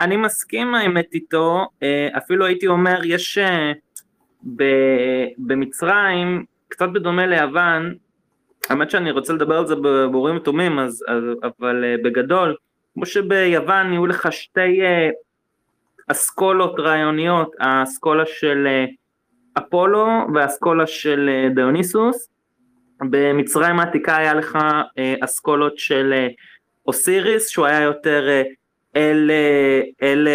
אני 0.00 0.16
מסכים 0.16 0.74
האמת 0.74 1.14
איתו, 1.14 1.66
אה, 1.82 2.08
אפילו 2.16 2.46
הייתי 2.46 2.66
אומר, 2.66 3.00
יש 3.04 3.38
במצרים, 5.38 6.44
קצת 6.68 6.88
בדומה 6.88 7.26
ליוון, 7.26 7.94
האמת 8.70 8.90
שאני 8.90 9.10
רוצה 9.10 9.32
לדבר 9.32 9.58
על 9.58 9.66
זה 9.66 9.74
באורים 9.76 10.36
ותומים, 10.36 10.78
אז, 10.78 11.04
אז, 11.08 11.24
אבל 11.42 11.84
בגדול, 12.04 12.56
כמו 12.94 13.06
שביוון 13.06 13.92
יהיו 13.92 14.06
לך 14.06 14.32
שתי 14.32 14.80
אסכולות 16.08 16.80
רעיוניות, 16.80 17.52
האסכולה 17.60 18.26
של 18.26 18.66
אה, 18.66 18.84
אפולו 19.58 20.08
והאסכולה 20.34 20.86
של 20.86 21.30
אה, 21.32 21.48
דיוניסוס. 21.54 22.28
במצרים 23.10 23.80
העתיקה 23.80 24.16
היה 24.16 24.34
לך 24.34 24.58
אה, 24.98 25.14
אסכולות 25.24 25.78
של 25.78 26.26
אוסיריס, 26.86 27.48
שהוא 27.48 27.66
היה 27.66 27.80
יותר 27.80 28.28
אל, 28.96 29.30
אל 30.02 30.28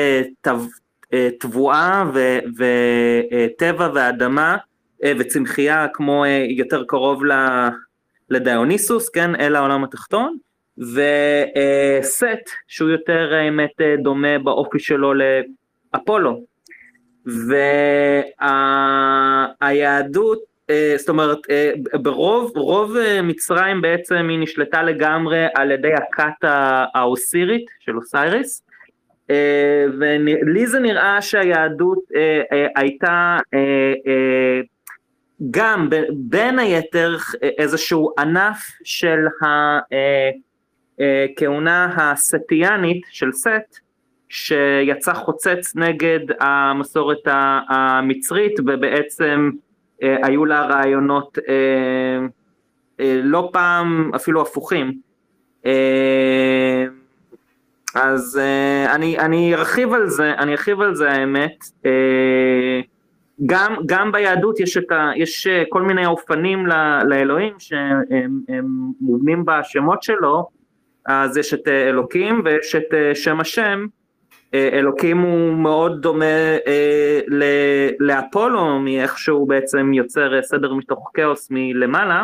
תבואה 1.40 2.04
וטבע 2.58 3.90
ואדמה 3.94 4.58
וצמחייה 5.06 5.88
כמו 5.94 6.26
יותר 6.50 6.84
קרוב 6.88 7.22
לדיוניסוס, 8.30 9.10
כן, 9.10 9.36
אל 9.36 9.56
העולם 9.56 9.84
התחתון, 9.84 10.38
וסט 10.78 12.50
שהוא 12.68 12.90
יותר 12.90 13.34
האמת 13.34 13.82
דומה 14.04 14.40
באופי 14.40 14.80
שלו 14.80 15.14
אפולו. 15.96 16.44
והיהדות, 19.62 20.40
אה, 20.40 20.44
זאת 20.98 21.10
אומרת, 21.10 21.38
אה, 21.50 21.72
ברוב 22.02 22.52
רוב 22.56 22.96
אה, 22.96 23.22
מצרים 23.22 23.82
בעצם 23.82 24.28
היא 24.30 24.40
נשלטה 24.40 24.84
לגמרי 24.84 25.46
על 25.56 25.72
ידי 25.72 25.94
הכת 25.94 26.50
האוסירית 26.94 27.66
של 27.80 27.98
אוסייריס, 27.98 28.64
ולי 30.00 30.68
זה 30.68 30.80
נראה 30.80 31.22
שהיהדות 31.22 32.00
הייתה 32.76 33.38
גם 35.52 35.90
בין 36.14 36.60
היתר 36.60 37.18
איזשהו 37.42 38.14
ענף 38.20 38.72
של 38.84 39.20
הכהונה 41.02 41.94
הסטיאנית 41.98 43.02
של 43.10 43.32
סט, 43.32 43.80
שיצא 44.30 45.14
חוצץ 45.14 45.76
נגד 45.76 46.20
המסורת 46.40 47.28
המצרית 47.70 48.60
ובעצם 48.60 49.50
אה, 49.54 49.67
היו 50.02 50.46
לה 50.46 50.66
רעיונות 50.66 51.38
אה, 51.50 51.54
אה, 53.00 53.20
לא 53.24 53.50
פעם 53.54 54.12
אפילו 54.16 54.42
הפוכים. 54.42 54.94
אז 57.96 58.40
אני, 58.90 59.20
אני 59.20 59.56
ארחיב 59.56 59.94
על 59.94 60.08
זה, 60.08 60.34
אני 60.34 60.52
ארחיב 60.52 60.82
על 60.82 60.96
זה 60.96 61.12
האמת. 61.12 61.56
גם, 63.46 63.76
גם 63.86 64.12
ביהדות 64.12 64.60
יש, 64.60 64.78
ה, 64.78 65.12
יש 65.16 65.48
כל 65.70 65.82
מיני 65.82 66.06
אופנים 66.06 66.68
לאלוהים 67.10 67.54
שהם 67.60 68.42
מובנים 69.02 69.46
בשמות 69.46 70.04
שלו, 70.04 70.48
אז 71.06 71.38
יש 71.38 71.54
את 71.54 71.68
אלוקים 71.68 72.42
ויש 72.46 72.76
את 72.76 72.94
שם 73.14 73.40
השם, 73.40 73.80
אה, 73.82 74.07
אלוקים 74.54 75.18
הוא 75.18 75.54
מאוד 75.54 76.02
דומה 76.02 76.26
אה, 76.68 77.20
לאפולו 78.00 78.80
מאיך 78.80 79.18
שהוא 79.18 79.50
בעצם 79.50 79.94
יוצר 79.94 80.42
סדר 80.42 80.74
מתוך 80.74 81.12
כאוס 81.14 81.48
מלמעלה 81.52 82.24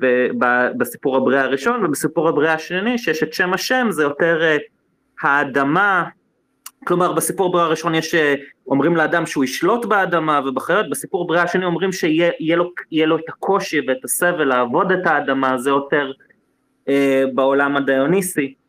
ובסיפור 0.00 1.16
הבריאה 1.16 1.42
הראשון 1.42 1.84
ובסיפור 1.84 2.28
הבריאה 2.28 2.54
השני 2.54 2.98
שיש 2.98 3.22
את 3.22 3.32
שם 3.32 3.54
השם 3.54 3.86
זה 3.90 4.02
יותר 4.02 4.42
אה, 4.42 4.56
האדמה. 5.22 6.04
כלומר 6.86 7.12
בסיפור 7.12 7.46
הבריאה 7.46 7.66
הראשון 7.66 7.94
יש 7.94 8.14
אומרים 8.66 8.96
לאדם 8.96 9.26
שהוא 9.26 9.44
ישלוט 9.44 9.84
באדמה 9.84 10.40
ובחיות 10.46 10.90
בסיפור 10.90 11.24
הבריאה 11.24 11.42
השני 11.42 11.64
אומרים 11.64 11.92
שיהיה 11.92 12.56
לו, 12.56 12.70
לו 12.92 13.16
את 13.16 13.28
הקושי 13.28 13.80
ואת 13.88 14.04
הסבל 14.04 14.44
לעבוד 14.44 14.92
את 14.92 15.06
האדמה 15.06 15.58
זה 15.58 15.70
יותר 15.70 16.12
אה, 16.88 17.24
בעולם 17.34 17.76
הדיוניסי. 17.76 18.54
אה, 18.58 18.63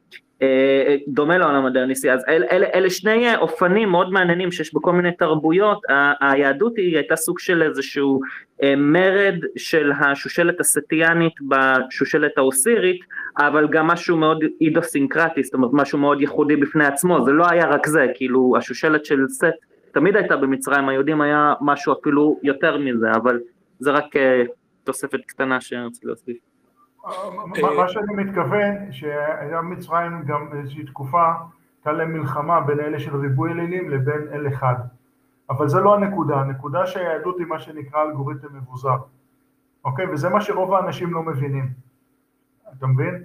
דומה 1.07 1.37
לעולם 1.37 1.55
המודרניסטי, 1.55 2.11
אז 2.11 2.23
אלה, 2.27 2.45
אלה, 2.51 2.67
אלה 2.73 2.89
שני 2.89 3.35
אופנים 3.35 3.89
מאוד 3.89 4.11
מעניינים 4.11 4.51
שיש 4.51 4.73
בכל 4.73 4.91
מיני 4.91 5.11
תרבויות, 5.11 5.81
היהדות 6.21 6.77
היא 6.77 6.95
הייתה 6.95 7.15
סוג 7.15 7.39
של 7.39 7.63
איזשהו 7.63 8.19
אה, 8.63 8.75
מרד 8.75 9.35
של 9.57 9.91
השושלת 9.99 10.59
הסטיאנית 10.59 11.33
בשושלת 11.47 12.37
האוסירית, 12.37 12.99
אבל 13.37 13.67
גם 13.67 13.87
משהו 13.87 14.17
מאוד 14.17 14.43
אידוסינקרטי, 14.61 15.43
זאת 15.43 15.53
אומרת 15.53 15.71
משהו 15.73 15.99
מאוד 15.99 16.21
ייחודי 16.21 16.55
בפני 16.55 16.85
עצמו, 16.85 17.25
זה 17.25 17.31
לא 17.31 17.45
היה 17.49 17.67
רק 17.67 17.87
זה, 17.87 18.07
כאילו 18.15 18.53
השושלת 18.57 19.05
של 19.05 19.27
סט 19.27 19.45
תמיד 19.91 20.15
הייתה 20.15 20.37
במצרים, 20.37 20.89
היהודים 20.89 21.21
היה 21.21 21.53
משהו 21.61 21.93
אפילו 21.93 22.39
יותר 22.43 22.77
מזה, 22.77 23.11
אבל 23.11 23.39
זה 23.79 23.91
רק 23.91 24.15
אה, 24.15 24.43
תוספת 24.83 25.19
קטנה 25.25 25.61
שרציתי 25.61 26.07
להוסיף. 26.07 26.54
מה 27.75 27.89
שאני 27.89 28.23
מתכוון, 28.23 28.91
שהיה 28.91 29.61
מצרים 29.61 30.23
גם 30.25 30.47
איזושהי 30.53 30.85
תקופה, 30.85 31.31
הייתה 31.77 31.91
להם 31.91 32.13
מלחמה 32.13 32.61
בין 32.61 32.79
אלה 32.79 32.99
של 32.99 33.15
ריבוי 33.15 33.51
אלילים 33.51 33.89
לבין 33.89 34.27
אל 34.31 34.47
אחד. 34.47 34.75
אבל 35.49 35.67
זה 35.67 35.79
לא 35.79 35.95
הנקודה, 35.95 36.35
הנקודה 36.35 36.87
שהיהדות 36.87 37.39
היא 37.39 37.47
מה 37.47 37.59
שנקרא 37.59 38.03
אלגוריתם 38.03 38.47
מבוזר, 38.53 38.97
אוקיי? 39.85 40.05
וזה 40.13 40.29
מה 40.29 40.41
שרוב 40.41 40.73
האנשים 40.73 41.13
לא 41.13 41.23
מבינים, 41.23 41.69
אתה 42.77 42.87
מבין? 42.87 43.23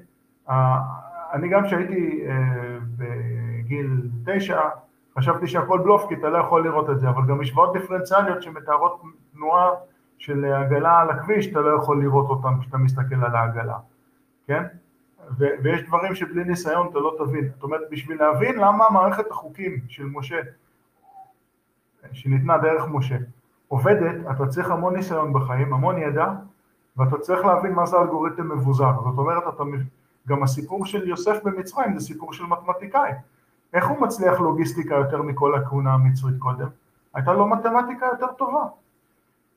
אני 1.32 1.48
גם 1.48 1.65
כשהייתי 1.65 2.27
אה, 2.27 2.78
בגיל 2.97 4.11
תשע, 4.27 4.61
חשבתי 5.19 5.47
שהכל 5.47 5.78
בלוף 5.78 6.09
כי 6.09 6.15
אתה 6.15 6.28
לא 6.28 6.39
יכול 6.39 6.65
לראות 6.65 6.90
את 6.90 7.01
זה, 7.01 7.09
אבל 7.09 7.23
גם 7.28 7.40
משוואות 7.40 7.73
דיפרנציאליות 7.73 8.43
שמתארות 8.43 9.02
תנועה 9.32 9.70
של 10.20 10.44
עגלה 10.44 11.01
על 11.01 11.10
הכביש, 11.10 11.47
אתה 11.47 11.60
לא 11.60 11.76
יכול 11.76 12.02
לראות 12.02 12.30
אותם 12.30 12.60
כשאתה 12.60 12.78
מסתכל 12.78 13.24
על 13.24 13.36
העגלה, 13.36 13.78
כן? 14.47 14.64
ו- 15.38 15.55
ויש 15.62 15.82
דברים 15.82 16.14
שבלי 16.14 16.44
ניסיון 16.44 16.88
אתה 16.90 16.98
לא 16.98 17.16
תבין. 17.18 17.48
זאת 17.55 17.62
אומרת, 17.62 17.80
בשביל 17.90 18.18
להבין 18.18 18.59
למה 18.59 18.90
מערכת 18.90 19.30
החוקים 19.30 19.80
של 19.88 20.05
משה, 20.05 20.40
שניתנה 22.12 22.59
דרך 22.59 22.88
משה, 22.90 23.16
עובדת, 23.68 24.14
אתה 24.30 24.47
צריך 24.47 24.70
המון 24.70 24.97
ניסיון 24.97 25.32
בחיים, 25.32 25.74
המון 25.74 25.98
ידע, 25.98 26.32
ואתה 26.97 27.18
צריך 27.18 27.44
להבין 27.44 27.72
מה 27.72 27.86
זה 27.86 27.97
אלגוריתם 27.98 28.52
מבוזר. 28.52 28.92
זאת 29.05 29.18
אומרת, 29.18 29.42
אתה, 29.55 29.62
גם 30.28 30.42
הסיפור 30.42 30.86
של 30.86 31.09
יוסף 31.09 31.42
במצרים 31.44 31.98
זה 31.98 32.06
סיפור 32.06 32.32
של 32.32 32.44
מתמטיקאי. 32.44 33.12
איך 33.74 33.88
הוא 33.88 34.01
מצליח 34.01 34.40
לוגיסטיקה 34.40 34.94
יותר 34.94 35.22
מכל 35.22 35.55
הכהונה 35.55 35.94
המצרית 35.94 36.38
קודם? 36.38 36.68
הייתה 37.14 37.32
לו 37.32 37.47
מתמטיקה 37.47 38.06
יותר 38.06 38.32
טובה. 38.32 38.64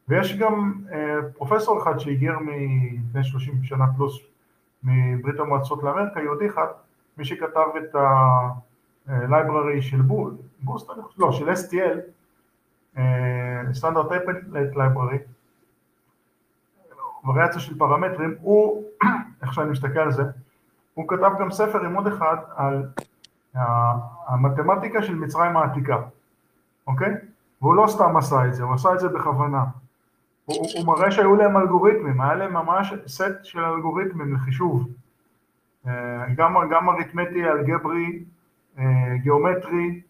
ויש 0.07 0.38
גם 0.38 0.73
אה, 0.91 1.15
פרופסור 1.38 1.84
אחד 1.84 1.99
שהיגר 1.99 2.38
מלפני 2.39 3.23
30 3.23 3.63
שנה 3.63 3.85
פלוס 3.95 4.19
מברית 4.84 5.39
המועצות 5.39 5.84
לאמריקה, 5.84 6.19
יהודי 6.21 6.47
אחד, 6.47 6.67
מי 7.17 7.25
שכתב 7.25 7.67
את 7.77 7.95
ה-library 7.95 9.81
של 9.81 10.01
Boost, 10.61 10.90
לא, 11.17 11.31
של 11.31 11.49
STL, 11.49 11.99
Standard 13.73 14.10
Template 14.10 14.76
Library, 14.76 15.18
וריאציה 17.25 17.61
של 17.61 17.77
פרמטרים, 17.77 18.35
הוא, 18.41 18.84
איך 19.41 19.53
שאני 19.53 19.71
מסתכל 19.71 19.99
על 19.99 20.11
זה, 20.11 20.23
הוא 20.93 21.07
כתב 21.07 21.31
גם 21.39 21.51
ספר 21.51 21.85
עם 21.85 21.95
עוד 21.95 22.07
אחד 22.07 22.35
על 22.55 22.89
המתמטיקה 24.27 25.03
של 25.03 25.15
מצרים 25.15 25.57
העתיקה, 25.57 26.01
אוקיי? 26.88 27.13
והוא 27.61 27.75
לא 27.75 27.88
סתם 27.88 28.17
עשה 28.17 28.45
את 28.45 28.53
זה, 28.53 28.63
הוא 28.63 28.73
עשה 28.73 28.93
את 28.93 28.99
זה 28.99 29.09
בכוונה. 29.09 29.63
הוא, 30.45 30.68
הוא 30.76 30.88
מראה 30.88 31.11
שהיו 31.11 31.36
להם 31.36 31.57
אלגוריתמים, 31.57 32.22
היה 32.22 32.36
להם 32.36 32.53
ממש 32.53 32.94
סט 33.07 33.44
של 33.44 33.60
אלגוריתמים 33.60 34.36
לחישוב. 34.36 34.88
אה, 35.88 36.26
גם, 36.36 36.56
גם 36.70 36.90
אריתמטי, 36.90 37.45
אלגברי, 37.45 38.24
אה, 38.78 39.18
גיאומטרי, 39.24 40.02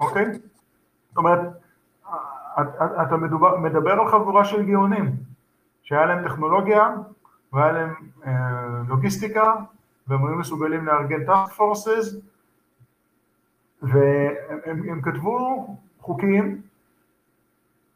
אוקיי? 0.00 0.32
זאת 1.08 1.16
אומרת, 1.16 1.40
אתה 3.02 3.16
מדובר, 3.16 3.56
מדבר 3.56 3.92
על 3.92 4.08
חבורה 4.08 4.44
של 4.44 4.62
גאונים, 4.62 5.16
שהיה 5.82 6.06
להם 6.06 6.28
טכנולוגיה 6.28 6.94
והיה 7.52 7.72
להם 7.72 7.94
אה, 8.26 8.82
לוגיסטיקה, 8.88 9.54
והם 10.06 10.26
היו 10.26 10.36
מסוגלים 10.36 10.86
לארגן 10.86 11.24
טאסק 11.24 11.52
פורסס, 11.52 12.16
והם 13.82 15.00
כתבו 15.02 15.66
חוקים 16.00 16.62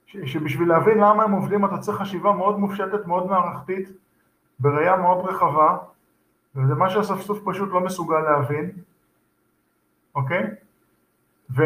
שבשביל 0.06 0.68
להבין 0.68 0.98
למה 0.98 1.24
הם 1.24 1.32
עובדים 1.32 1.64
אתה 1.64 1.78
צריך 1.78 1.98
חשיבה 1.98 2.32
מאוד 2.32 2.58
מופשטת, 2.58 3.06
מאוד 3.06 3.26
מערכתית, 3.26 3.88
בראייה 4.58 4.96
מאוד 4.96 5.24
רחבה, 5.26 5.76
וזה 6.56 6.74
מה 6.74 6.90
שהספסוף 6.90 7.38
פשוט 7.44 7.68
לא 7.72 7.80
מסוגל 7.80 8.20
להבין, 8.20 8.70
אוקיי? 10.14 10.42
ו... 11.56 11.62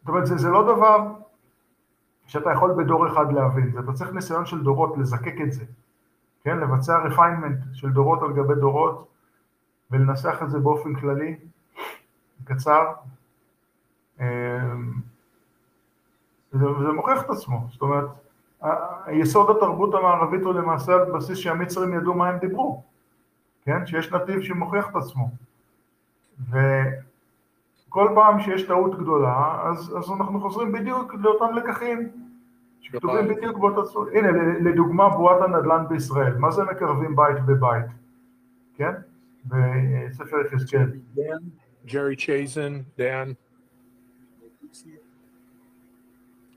זאת 0.00 0.08
אומרת, 0.08 0.26
זה, 0.26 0.36
זה 0.36 0.48
לא 0.48 0.74
דבר 0.74 1.12
שאתה 2.26 2.52
יכול 2.52 2.84
בדור 2.84 3.08
אחד 3.08 3.32
להבין, 3.32 3.72
אתה 3.78 3.92
צריך 3.92 4.12
ניסיון 4.12 4.46
של 4.46 4.62
דורות 4.62 4.98
לזקק 4.98 5.34
את 5.42 5.52
זה, 5.52 5.64
כן? 6.44 6.58
לבצע 6.58 6.98
refinement 6.98 7.58
של 7.72 7.90
דורות 7.90 8.22
על 8.22 8.32
גבי 8.32 8.54
דורות 8.54 9.08
ולנסח 9.90 10.42
את 10.42 10.50
זה 10.50 10.58
באופן 10.58 10.94
כללי, 10.94 11.36
קצר. 12.44 12.92
וזה, 16.52 16.70
וזה 16.70 16.92
מוכיח 16.92 17.22
את 17.22 17.30
עצמו, 17.30 17.66
זאת 17.70 17.82
אומרת, 17.82 18.04
יסוד 19.12 19.56
התרבות 19.56 19.94
המערבית 19.94 20.42
הוא 20.42 20.54
למעשה 20.54 20.92
על 20.92 21.12
בסיס 21.12 21.38
שהמצרים 21.38 21.94
ידעו 21.94 22.14
מה 22.14 22.28
הם 22.28 22.38
דיברו, 22.38 22.82
כן? 23.64 23.86
שיש 23.86 24.12
נתיב 24.12 24.42
שמוכיח 24.42 24.90
את 24.90 24.96
עצמו. 24.96 25.30
וכל 26.50 28.08
פעם 28.14 28.40
שיש 28.40 28.62
טעות 28.62 28.98
גדולה, 28.98 29.60
אז, 29.64 29.96
אז 29.98 30.10
אנחנו 30.10 30.40
חוזרים 30.40 30.72
בדיוק 30.72 31.14
לאותם 31.14 31.54
לקחים 31.54 32.08
שכתובים 32.80 33.28
בדיוק 33.28 33.58
באותה 33.58 33.82
צורה. 33.92 34.10
הנה, 34.12 34.30
לדוגמה, 34.60 35.08
בועת 35.08 35.42
הנדל"ן 35.42 35.84
בישראל, 35.88 36.36
מה 36.38 36.50
זה 36.50 36.64
מקרבים 36.64 37.16
בית 37.16 37.40
בבית, 37.46 37.86
כן? 38.76 38.92
בספר 39.44 40.36
יחזקאל. 40.46 40.90
ג'רי 41.86 42.16
צ'ייזן, 42.16 42.80
דן. 42.98 43.32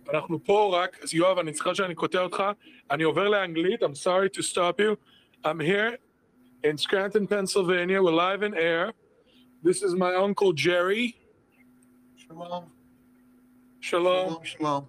אנחנו 0.10 0.44
פה 0.44 0.80
רק, 0.82 1.04
אז 1.04 1.14
יואב, 1.14 1.38
אני 1.38 1.52
צריכה 1.52 1.76
שאני 1.76 1.96
קוטע 1.96 2.20
אותך, 2.20 2.44
אני 2.92 3.04
עובר 3.04 3.30
לאנגלית, 3.30 3.84
I'm 3.84 3.96
sorry 3.96 4.38
to 4.38 4.42
stop 4.42 4.80
you. 4.80 4.96
I'm 5.46 5.60
here 5.60 5.98
in 6.64 6.78
Scranton, 6.78 7.28
Pennsylvania, 7.28 8.02
we're 8.02 8.12
live 8.12 8.44
in 8.44 8.54
air. 8.54 8.94
This 9.64 9.82
is 9.84 9.94
my 9.96 10.14
uncle 10.16 10.54
Jerry. 10.54 11.12
שלום. 12.18 12.66
שלום. 13.82 14.36
שלום. 14.44 14.84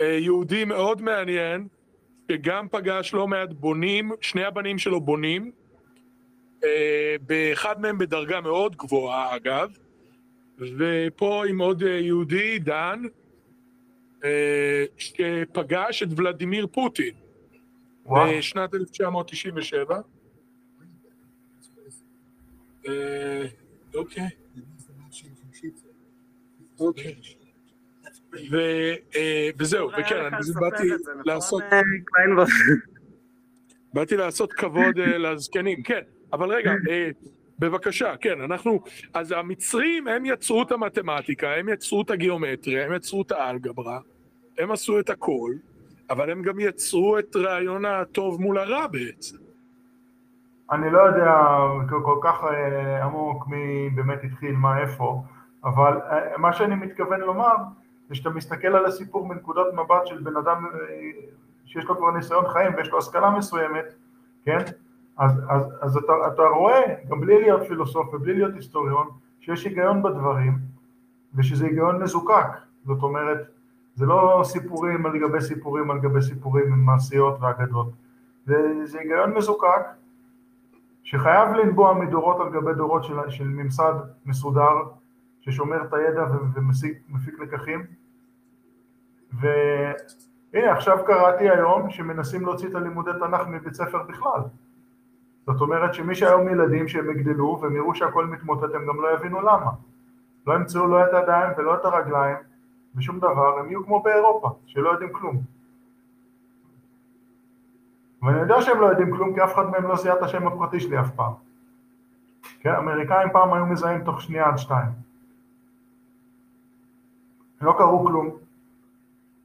אה, 0.00 0.06
יהודי 0.06 0.64
מאוד 0.64 1.02
מעניין, 1.02 1.68
שגם 2.32 2.68
פגש 2.68 3.14
לא 3.14 3.28
מעט 3.28 3.52
בונים, 3.52 4.12
שני 4.20 4.44
הבנים 4.44 4.78
שלו 4.78 5.00
בונים, 5.00 5.52
אה, 6.64 7.16
באחד 7.26 7.80
מהם 7.80 7.98
בדרגה 7.98 8.40
מאוד 8.40 8.76
גבוהה 8.76 9.36
אגב, 9.36 9.70
ופה 10.58 11.44
עם 11.48 11.60
עוד 11.60 11.82
אה, 11.82 11.88
יהודי, 11.88 12.58
דן, 12.58 13.02
שפגש 14.96 16.02
את 16.02 16.08
ולדימיר 16.16 16.66
פוטין 16.66 17.14
וואו. 18.06 18.38
בשנת 18.38 18.74
1997. 18.74 20.00
אוקיי. 23.94 24.28
אוקיי. 26.80 27.14
וזהו, 29.58 29.90
וכן, 29.98 30.24
אני 30.24 30.36
באתי 30.60 30.88
לעשות... 31.24 31.62
באתי 33.94 34.16
לעשות 34.16 34.52
כבוד 34.52 34.98
לזקנים, 34.98 35.82
כן, 35.82 36.00
אבל 36.32 36.54
רגע, 36.54 36.72
בבקשה, 37.58 38.16
כן, 38.16 38.40
אנחנו, 38.40 38.80
אז 39.14 39.32
המצרים 39.32 40.08
הם 40.08 40.26
יצרו 40.26 40.62
את 40.62 40.72
המתמטיקה, 40.72 41.54
הם 41.54 41.68
יצרו 41.68 42.02
את 42.02 42.10
הגיאומטריה, 42.10 42.86
הם 42.86 42.94
יצרו 42.94 43.22
את 43.22 43.32
האלגברה, 43.32 44.00
הם 44.58 44.70
עשו 44.70 45.00
את 45.00 45.10
הכל, 45.10 45.52
אבל 46.10 46.30
הם 46.30 46.42
גם 46.42 46.60
יצרו 46.60 47.18
את 47.18 47.36
רעיון 47.36 47.84
הטוב 47.84 48.40
מול 48.40 48.58
הרע 48.58 48.86
בעצם. 48.86 49.36
אני 50.72 50.90
לא 50.90 50.98
יודע 50.98 51.32
כל 52.02 52.18
כך 52.22 52.44
עמוק 53.02 53.46
מי 53.46 53.90
באמת 53.90 54.24
התחיל 54.24 54.52
מה 54.52 54.80
איפה, 54.80 55.22
אבל 55.64 55.98
מה 56.38 56.52
שאני 56.52 56.74
מתכוון 56.74 57.20
לומר 57.20 57.54
זה 58.08 58.14
שאתה 58.14 58.30
מסתכל 58.30 58.68
על 58.68 58.86
הסיפור 58.86 59.26
מנקודת 59.26 59.66
מבט 59.74 60.06
של 60.06 60.18
בן 60.18 60.36
אדם 60.36 60.66
שיש 61.66 61.84
לו 61.84 61.96
כבר 61.96 62.10
ניסיון 62.10 62.48
חיים 62.48 62.74
ויש 62.74 62.88
לו 62.88 62.98
השכלה 62.98 63.30
מסוימת, 63.30 63.94
כן? 64.44 64.58
אז, 65.16 65.32
אז, 65.48 65.62
אז 65.80 65.96
אתה, 65.96 66.12
אתה 66.26 66.42
רואה, 66.42 66.94
גם 67.08 67.20
בלי 67.20 67.40
להיות 67.40 67.62
פילוסוף 67.68 68.14
ובלי 68.14 68.34
להיות 68.34 68.54
היסטוריון, 68.54 69.08
שיש 69.40 69.64
היגיון 69.64 70.02
בדברים 70.02 70.58
ושזה 71.34 71.66
היגיון 71.66 72.02
מזוקק, 72.02 72.46
זאת 72.86 73.02
אומרת, 73.02 73.38
זה 73.94 74.06
לא 74.06 74.42
סיפורים 74.44 75.06
על 75.06 75.18
גבי 75.18 75.40
סיפורים 75.40 75.90
על 75.90 75.98
גבי 75.98 76.22
סיפורים 76.22 76.72
עם 76.72 76.84
מעשיות 76.84 77.38
ואגדות, 77.40 77.92
זה, 78.46 78.84
זה 78.84 79.00
היגיון 79.00 79.34
מזוקק 79.34 79.86
שחייב 81.02 81.48
לנבוע 81.48 81.94
מדורות 81.94 82.40
על 82.40 82.50
גבי 82.50 82.74
דורות 82.74 83.04
של, 83.04 83.30
של 83.30 83.48
ממסד 83.48 83.94
מסודר 84.26 84.82
ששומר 85.40 85.82
את 85.84 85.94
הידע 85.94 86.24
ומפיק 86.54 87.38
לקחים. 87.40 87.86
והנה 89.32 90.72
עכשיו 90.72 90.98
קראתי 91.06 91.50
היום 91.50 91.90
שמנסים 91.90 92.42
להוציא 92.42 92.68
את 92.68 92.74
הלימודי 92.74 93.10
תנ"ך 93.20 93.46
מבית 93.48 93.74
ספר 93.74 94.02
בכלל. 94.02 94.40
זאת 95.46 95.60
אומרת 95.60 95.94
שמי 95.94 96.14
שהיום 96.14 96.48
ילדים 96.48 96.88
שהם 96.88 97.10
יגדלו 97.10 97.58
והם 97.62 97.76
יראו 97.76 97.94
שהכל 97.94 98.26
מתמוטט 98.26 98.74
הם 98.74 98.86
גם 98.86 99.02
לא 99.02 99.14
יבינו 99.14 99.40
למה. 99.40 99.70
לא 100.46 100.54
ימצאו 100.54 100.86
לא 100.86 101.04
את 101.04 101.14
הידיים 101.14 101.50
ולא 101.58 101.74
את 101.74 101.84
הרגליים 101.84 102.36
ושום 102.94 103.18
דבר, 103.18 103.58
הם 103.58 103.68
יהיו 103.68 103.84
כמו 103.84 104.02
באירופה, 104.02 104.50
שלא 104.66 104.90
יודעים 104.90 105.12
כלום. 105.12 105.42
ואני 108.22 108.40
יודע 108.40 108.60
שהם 108.60 108.80
לא 108.80 108.86
יודעים 108.86 109.16
כלום 109.16 109.34
כי 109.34 109.44
אף 109.44 109.54
אחד 109.54 109.70
מהם 109.70 109.88
לא 109.88 109.96
זיהה 109.96 110.16
את 110.16 110.22
השם 110.22 110.46
הפרטי 110.46 110.80
שלי 110.80 111.00
אף 111.00 111.10
פעם. 111.10 111.32
כן, 112.60 112.74
אמריקאים 112.74 113.28
פעם 113.32 113.52
היו 113.52 113.66
מזהים 113.66 114.04
תוך 114.04 114.20
שנייה 114.20 114.48
עד 114.48 114.58
שתיים. 114.58 114.88
לא 117.60 117.74
קראו 117.78 118.06
כלום, 118.06 118.30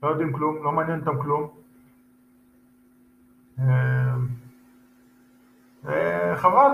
לא 0.04 0.08
יודעים 0.08 0.34
כלום, 0.34 0.64
לא 0.64 0.72
מעניין 0.72 1.00
אותם 1.00 1.22
כלום. 1.22 1.48
אה, 3.60 4.14
אה, 5.88 6.36
חבל. 6.36 6.72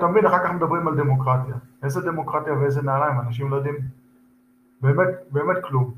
תמיד 0.00 0.24
אחר 0.24 0.44
כך 0.44 0.50
מדברים 0.50 0.88
על 0.88 0.96
דמוקרטיה. 0.96 1.54
איזה 1.82 2.00
דמוקרטיה 2.00 2.52
ואיזה 2.52 2.82
נעליים, 2.82 3.20
אנשים 3.20 3.50
לא 3.50 3.56
יודעים 3.56 3.76
באמת, 4.80 5.08
באמת 5.30 5.56
כלום. 5.64 5.94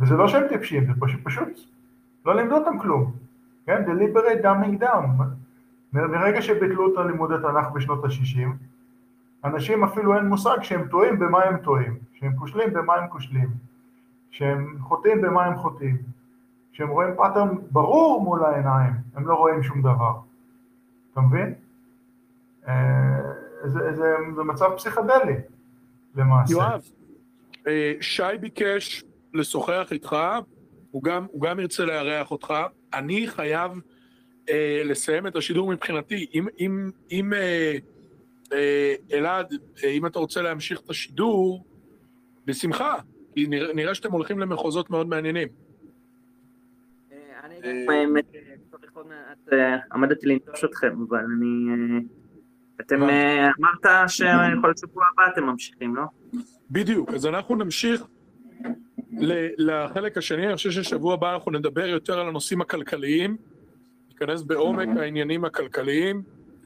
וזה 0.00 0.14
לא 0.14 0.28
שהם 0.28 0.48
טיפשים, 0.48 0.86
זה 0.86 0.92
פשוט, 1.00 1.20
פשוט 1.24 1.48
לא 2.26 2.34
לימדו 2.34 2.56
אותם 2.56 2.78
כלום. 2.78 3.12
כן, 3.66 3.84
deliberate 3.86 4.44
dumbing 4.44 4.82
down. 4.82 5.22
מרגע 5.92 6.42
שביטלו 6.42 6.92
את 6.92 6.98
הלימודי 6.98 7.34
תנ"ך 7.42 7.70
בשנות 7.74 8.04
ה-60, 8.04 8.48
אנשים 9.44 9.84
אפילו 9.84 10.16
אין 10.16 10.26
מושג 10.26 10.56
שהם 10.62 10.88
טועים 10.88 11.18
במה 11.18 11.42
הם 11.42 11.56
טועים, 11.56 11.98
שהם 12.14 12.36
כושלים 12.36 12.72
במה 12.72 12.94
הם 12.94 13.08
כושלים, 13.08 13.48
שהם 14.30 14.76
חוטאים 14.80 15.22
במה 15.22 15.44
הם 15.44 15.56
חוטאים, 15.56 15.96
שהם 16.72 16.88
רואים 16.88 17.14
pattern 17.16 17.48
ברור 17.70 18.22
מול 18.24 18.44
העיניים, 18.44 18.92
הם 19.14 19.28
לא 19.28 19.34
רואים 19.34 19.62
שום 19.62 19.82
דבר. 19.82 20.12
אתה 21.12 21.20
מבין? 21.20 21.54
אה, 22.68 23.20
זה, 23.64 23.92
זה, 23.92 24.16
זה 24.34 24.42
מצב 24.42 24.70
פסיכדלי, 24.76 25.36
למעשה. 26.14 26.52
יואב, 26.52 26.80
שי 28.00 28.22
ביקש 28.40 29.04
לשוחח 29.34 29.88
איתך, 29.92 30.16
הוא 30.90 31.02
גם, 31.02 31.26
הוא 31.30 31.42
גם 31.42 31.60
ירצה 31.60 31.84
לארח 31.84 32.30
אותך. 32.30 32.54
אני 32.94 33.26
חייב 33.26 33.72
אה, 34.48 34.82
לסיים 34.84 35.26
את 35.26 35.36
השידור 35.36 35.72
מבחינתי. 35.72 36.26
אם, 36.34 36.46
אם, 36.60 36.90
אם 37.10 37.32
אה, 37.34 37.76
אה, 38.52 38.94
אלעד, 39.12 39.54
אה, 39.84 39.88
אם 39.88 40.06
אתה 40.06 40.18
רוצה 40.18 40.42
להמשיך 40.42 40.80
את 40.80 40.90
השידור, 40.90 41.64
בשמחה, 42.46 42.96
כי 43.34 43.46
נראה, 43.46 43.72
נראה 43.74 43.94
שאתם 43.94 44.12
הולכים 44.12 44.38
למחוזות 44.38 44.90
מאוד 44.90 45.08
מעניינים. 45.08 45.48
אה, 47.12 47.16
אני 47.44 47.60
גם 47.60 47.90
האמת, 47.90 48.24
צריך 48.70 48.92
עוד 48.92 49.06
מעט, 49.06 49.52
אה, 49.52 49.76
עמדתי 49.92 50.26
לנטוש 50.26 50.64
אתכם, 50.64 51.02
אבל 51.08 51.18
אני... 51.18 51.66
אתם 52.86 53.02
אה, 53.02 53.48
אמרת 53.60 54.08
שיכול 54.08 54.62
להיות 54.62 54.78
שבוע 54.78 55.04
הבא 55.12 55.22
אתם 55.32 55.44
ממשיכים, 55.44 55.96
לא? 55.96 56.02
בדיוק, 56.70 57.10
אז 57.10 57.26
אנחנו 57.26 57.56
נמשיך 57.56 58.02
לחלק 59.58 60.18
השני, 60.18 60.46
אני 60.46 60.56
חושב 60.56 60.70
ששבוע 60.70 61.14
הבא 61.14 61.34
אנחנו 61.34 61.52
נדבר 61.52 61.86
יותר 61.86 62.20
על 62.20 62.28
הנושאים 62.28 62.60
הכלכליים, 62.60 63.36
ניכנס 64.08 64.42
בעומק 64.42 64.88
העניינים 64.96 65.44
הכלכליים 65.44 66.22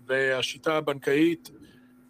והשיטה 0.06 0.76
הבנקאית 0.76 1.50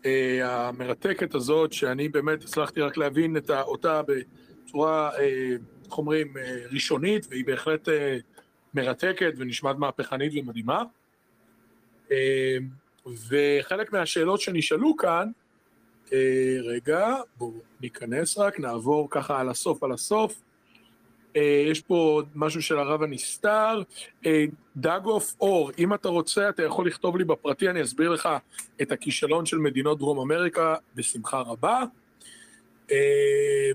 אה, 0.07 0.69
המרתקת 0.69 1.35
הזאת, 1.35 1.73
שאני 1.73 2.09
באמת 2.09 2.43
הצלחתי 2.43 2.81
רק 2.81 2.97
להבין 2.97 3.37
את 3.37 3.51
אותה 3.51 4.01
בצורה, 4.03 5.11
אה, 5.19 5.57
איך 5.85 5.99
אומרים, 5.99 6.37
אה, 6.37 6.57
ראשונית, 6.73 7.27
והיא 7.31 7.45
בהחלט 7.47 7.89
מרתקת 8.75 9.33
ונשמעת 9.37 9.77
מהפכנית 9.77 10.33
ומדהימה. 10.37 10.83
אה, 13.07 13.13
וחלק 13.29 13.93
מהשאלות 13.93 14.41
שנשאלו 14.41 14.97
כאן, 14.97 15.31
אה, 16.13 16.57
רגע, 16.65 17.15
בואו 17.39 17.53
ניכנס 17.81 18.39
רק, 18.39 18.61
נעבור 18.61 19.09
ככה 19.11 19.41
על 19.41 19.49
הסוף 19.49 19.83
על 19.83 19.93
הסוף. 19.93 20.43
אה, 21.37 21.65
יש 21.71 21.81
פה 21.81 21.95
עוד 21.95 22.29
משהו 22.35 22.63
של 22.63 22.79
הרב 22.79 23.03
הנסתר. 23.03 23.83
אה, 24.27 24.45
דאגוף 24.77 25.37
אור, 25.41 25.71
אם 25.79 25.95
אתה 25.95 26.09
רוצה, 26.09 26.49
אתה 26.49 26.63
יכול 26.63 26.87
לכתוב 26.87 27.17
לי 27.17 27.25
בפרטי, 27.25 27.71
אני 27.71 27.83
אסביר 27.83 28.11
לך 28.11 28.29
את 28.83 28.93
הכישלון 28.93 29.47
של 29.47 29.59
מדינות 29.59 29.99
דרום 29.99 30.19
אמריקה 30.19 30.75
בשמחה 30.95 31.41
רבה. 31.41 31.83
אה, 32.93 33.71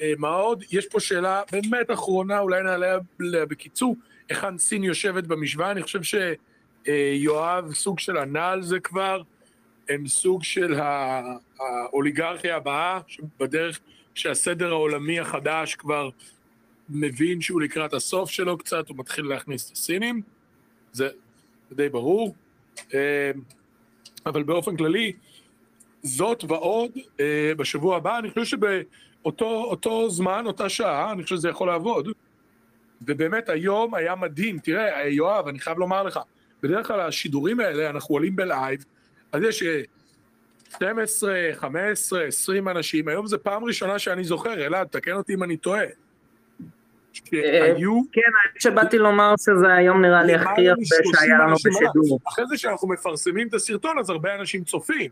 ומה 0.00 0.28
עוד? 0.28 0.64
יש 0.70 0.86
פה 0.86 1.00
שאלה 1.00 1.42
באמת 1.52 1.90
אחרונה, 1.90 2.38
אולי 2.38 2.62
נעלה 2.62 2.98
בקיצור, 3.20 3.96
היכן 4.28 4.58
סין 4.58 4.84
יושבת 4.84 5.24
במשוואה? 5.24 5.70
אני 5.70 5.82
חושב 5.82 6.02
שיואב 6.84 7.72
סוג 7.72 7.98
של 7.98 8.16
ענה 8.16 8.48
על 8.48 8.62
זה 8.62 8.80
כבר. 8.80 9.22
הם 9.88 10.06
סוג 10.06 10.44
של 10.44 10.80
האוליגרכיה 11.58 12.56
הבאה, 12.56 13.00
בדרך 13.40 13.80
שהסדר 14.14 14.70
העולמי 14.70 15.20
החדש 15.20 15.74
כבר 15.74 16.10
מבין 16.88 17.40
שהוא 17.40 17.60
לקראת 17.60 17.94
הסוף 17.94 18.30
שלו 18.30 18.58
קצת, 18.58 18.88
הוא 18.88 18.96
מתחיל 18.98 19.24
להכניס 19.24 19.70
את 19.70 19.76
הסינים, 19.76 20.22
זה, 20.92 21.08
די 21.72 21.88
ברור. 21.88 22.34
אה, 22.94 23.30
אבל 24.26 24.42
באופן 24.42 24.76
כללי, 24.76 25.12
זאת 26.02 26.44
ועוד, 26.48 26.90
אה, 27.20 27.52
בשבוע 27.56 27.96
הבא, 27.96 28.18
אני 28.18 28.30
חושב 28.30 28.44
שבאותו 28.44 29.64
אותו 29.64 30.10
זמן, 30.10 30.46
אותה 30.46 30.68
שעה, 30.68 31.12
אני 31.12 31.22
חושב 31.22 31.36
שזה 31.36 31.48
יכול 31.48 31.68
לעבוד. 31.68 32.08
ובאמת 33.02 33.48
היום 33.48 33.94
היה 33.94 34.14
מדהים, 34.14 34.58
תראה, 34.58 35.08
יואב, 35.08 35.48
אני 35.48 35.58
חייב 35.58 35.78
לומר 35.78 36.02
לך, 36.02 36.20
בדרך 36.62 36.86
כלל 36.86 37.00
השידורים 37.00 37.60
האלה, 37.60 37.90
אנחנו 37.90 38.14
עולים 38.14 38.36
בלייב, 38.36 38.84
אז 39.32 39.42
יש 39.42 39.62
אה, 39.62 39.80
12, 40.76 41.34
15, 41.54 42.24
20 42.24 42.68
אנשים, 42.68 43.08
היום 43.08 43.26
זו 43.26 43.42
פעם 43.42 43.64
ראשונה 43.64 43.98
שאני 43.98 44.24
זוכר, 44.24 44.66
אלעד, 44.66 44.86
תקן 44.86 45.12
אותי 45.12 45.34
אם 45.34 45.42
אני 45.42 45.56
טועה. 45.56 45.84
שהיו... 47.12 48.00
כן, 48.12 48.20
האמת 48.20 48.60
שבאתי 48.60 48.98
לומר 48.98 49.34
שזה 49.38 49.74
היום 49.74 50.02
נראה 50.02 50.22
לי 50.22 50.34
הכי 50.34 50.46
הרבה 50.46 50.62
מ-30 50.80 51.18
שהיה 51.20 51.38
לנו. 51.38 51.54
בשידור. 51.54 52.18
אחרי 52.28 52.46
זה 52.48 52.56
שאנחנו 52.58 52.88
מפרסמים 52.88 53.48
את 53.48 53.54
הסרטון, 53.54 53.98
אז 53.98 54.10
הרבה 54.10 54.34
אנשים 54.34 54.64
צופים 54.64 55.10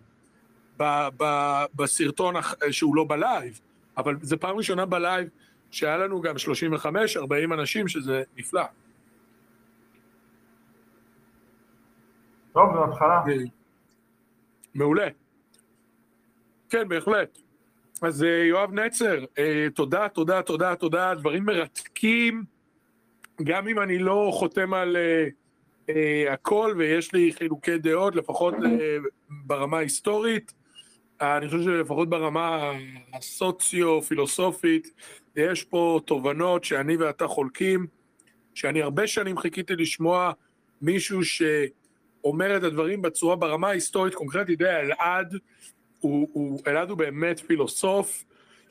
בסרטון 1.76 2.36
הח- 2.36 2.54
שהוא 2.70 2.96
לא 2.96 3.04
בלייב, 3.08 3.60
אבל 3.98 4.14
זו 4.22 4.40
פעם 4.40 4.56
ראשונה 4.56 4.86
בלייב 4.86 5.28
שהיה 5.70 5.96
לנו 5.96 6.20
גם 6.20 6.38
35, 6.38 7.16
40 7.16 7.52
אנשים, 7.52 7.88
שזה 7.88 8.22
נפלא. 8.36 8.62
טוב, 12.56 12.74
זו 12.74 12.84
התחלה. 12.84 13.22
מעולה. 14.74 15.08
כן, 16.68 16.88
בהחלט. 16.88 17.38
אז 18.02 18.24
אה, 18.24 18.44
יואב 18.44 18.72
נצר, 18.72 19.24
אה, 19.38 19.66
תודה, 19.74 20.08
תודה, 20.08 20.42
תודה, 20.42 20.74
תודה, 20.74 21.14
דברים 21.14 21.44
מרתקים, 21.44 22.44
גם 23.44 23.68
אם 23.68 23.80
אני 23.80 23.98
לא 23.98 24.30
חותם 24.34 24.74
על 24.74 24.96
אה, 24.96 25.28
אה, 25.88 26.32
הכל 26.32 26.74
ויש 26.76 27.12
לי 27.12 27.32
חילוקי 27.32 27.78
דעות, 27.78 28.16
לפחות 28.16 28.54
אה, 28.54 28.96
ברמה 29.28 29.76
ההיסטורית, 29.76 30.52
אה, 31.22 31.36
אני 31.36 31.48
חושב 31.48 31.62
שלפחות 31.62 32.08
ברמה 32.08 32.72
הסוציו-פילוסופית, 33.14 34.90
יש 35.36 35.64
פה 35.64 36.00
תובנות 36.04 36.64
שאני 36.64 36.96
ואתה 36.96 37.26
חולקים, 37.26 37.86
שאני 38.54 38.82
הרבה 38.82 39.06
שנים 39.06 39.38
חיכיתי 39.38 39.76
לשמוע 39.76 40.32
מישהו 40.82 41.24
שאומר 42.26 42.56
את 42.56 42.62
הדברים 42.62 43.02
בצורה 43.02 43.36
ברמה 43.36 43.68
ההיסטורית 43.68 44.14
קונקרטית, 44.14 44.60
אתה 44.60 44.64
יודע, 44.64 44.80
אלעד 44.80 45.36
הוא, 46.00 46.28
הוא, 46.32 46.60
אלעד 46.66 46.90
הוא 46.90 46.98
באמת 46.98 47.40
פילוסוף, 47.40 48.24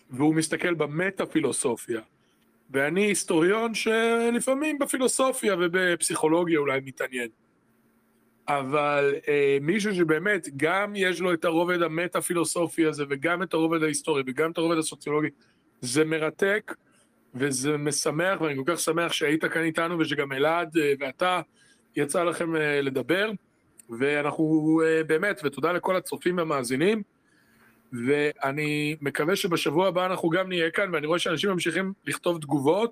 והוא 0.10 0.36
מסתכל 0.36 0.74
במטה-פילוסופיה. 0.74 2.02
ואני 2.72 3.02
היסטוריון 3.02 3.74
שלפעמים 3.74 4.80
בפילוסופיה 4.80 5.56
ובפסיכולוגיה 5.60 6.60
אולי 6.60 6.80
מתעניין. 6.86 7.30
אבל 8.48 9.16
אה, 9.28 9.58
מישהו 9.62 9.96
שבאמת 9.96 10.48
גם 10.58 10.94
יש 10.96 11.22
לו 11.22 11.34
את 11.34 11.46
הרובד 11.46 11.82
המטה-פילוסופי 11.82 12.86
הזה, 12.86 13.04
וגם 13.10 13.44
את 13.44 13.54
הרובד 13.54 13.84
ההיסטורי, 13.84 14.24
וגם 14.28 14.52
את 14.52 14.58
הרובד 14.58 14.78
הסוציולוגי, 14.78 15.30
זה 15.82 16.06
מרתק, 16.06 16.76
וזה 17.36 17.78
משמח, 17.78 18.42
ואני 18.42 18.56
כל 18.56 18.74
כך 18.74 18.80
שמח 18.80 19.14
שהיית 19.14 19.46
כאן 19.46 19.64
איתנו, 19.64 20.00
ושגם 20.00 20.32
אלעד 20.32 20.78
אה, 20.78 20.94
ואתה, 21.00 21.42
יצא 21.96 22.24
לכם 22.24 22.56
אה, 22.56 22.82
לדבר, 22.82 23.32
ואנחנו 24.00 24.46
אה, 24.86 25.04
באמת, 25.04 25.42
ותודה 25.44 25.72
לכל 25.72 25.96
הצופים 25.96 26.38
והמאזינים, 26.38 27.04
ואני 27.94 28.96
מקווה 29.02 29.36
שבשבוע 29.36 29.88
הבא 29.88 30.06
אנחנו 30.06 30.30
גם 30.30 30.48
נהיה 30.50 30.72
כאן, 30.72 30.94
ואני 30.94 31.08
רואה 31.08 31.20
שאנשים 31.20 31.50
ממשיכים 31.50 31.94
לכתוב 32.06 32.42
תגובות, 32.42 32.92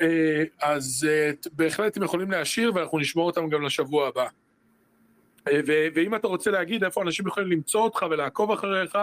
אה, 0.00 0.44
אז 0.62 1.08
ת- 1.40 1.46
בהחלט 1.52 1.92
אתם 1.92 2.02
יכולים 2.02 2.30
להשאיר, 2.30 2.72
ואנחנו 2.74 2.98
נשמור 2.98 3.26
אותם 3.26 3.48
גם 3.48 3.62
לשבוע 3.62 4.08
הבא. 4.08 4.26
ו- 5.48 5.86
ואם 5.94 6.14
אתה 6.14 6.26
רוצה 6.28 6.50
להגיד 6.50 6.84
איפה 6.84 7.02
אנשים 7.02 7.26
יכולים 7.28 7.50
למצוא 7.50 7.80
אותך 7.80 8.04
ולעקוב 8.10 8.50
אחריך, 8.50 8.98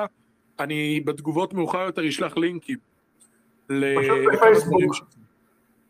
אני 0.60 1.02
בתגובות 1.06 1.54
מאוחר 1.54 1.80
יותר 1.82 2.08
אשלח 2.10 2.38
לינקים. 2.38 2.78
פשוט 3.68 3.78
בפייסבוק. 4.34 4.96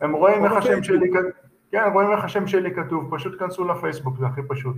הם 0.01 0.13
רואים 0.13 0.45
איך 0.45 0.51
השם 0.51 0.69
בפייסבוק. 0.69 0.83
שלי 0.85 1.09
כתוב, 1.11 1.31
כן, 1.73 1.83
רואים 1.93 2.11
איך 2.11 2.23
השם 2.23 2.47
שלי 2.47 2.75
כתוב, 2.75 3.17
פשוט 3.17 3.39
כנסו 3.39 3.67
לפייסבוק, 3.67 4.17
זה 4.17 4.25
הכי 4.25 4.41
פשוט. 4.47 4.75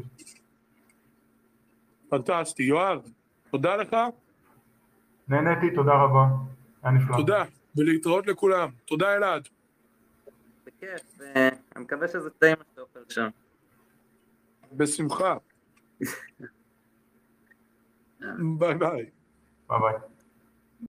פנטסטי. 2.09 2.63
יואב, 2.63 3.11
תודה 3.51 3.75
לך, 3.75 3.95
נהניתי, 5.27 5.75
תודה 5.75 5.93
רבה. 5.93 6.25
היה 6.83 6.91
נפלא. 6.91 7.17
תודה, 7.17 7.43
ולהתראות 7.77 8.27
לכולם. 8.27 8.69
תודה 8.85 9.15
אלעד. 9.15 9.47
בכיף, 10.65 11.21
אה, 11.21 11.49
אני 11.75 11.83
מקווה 11.83 12.07
שזה 12.07 12.29
טעים 12.29 12.55
מה 12.59 12.63
שאתה 12.69 12.81
אוכל 12.81 12.99
שם. 13.09 13.27
בשמחה. 14.73 15.37
ביי 18.59 18.73
ביי. 18.73 19.09
ביי 19.69 19.79
ביי. 19.79 20.14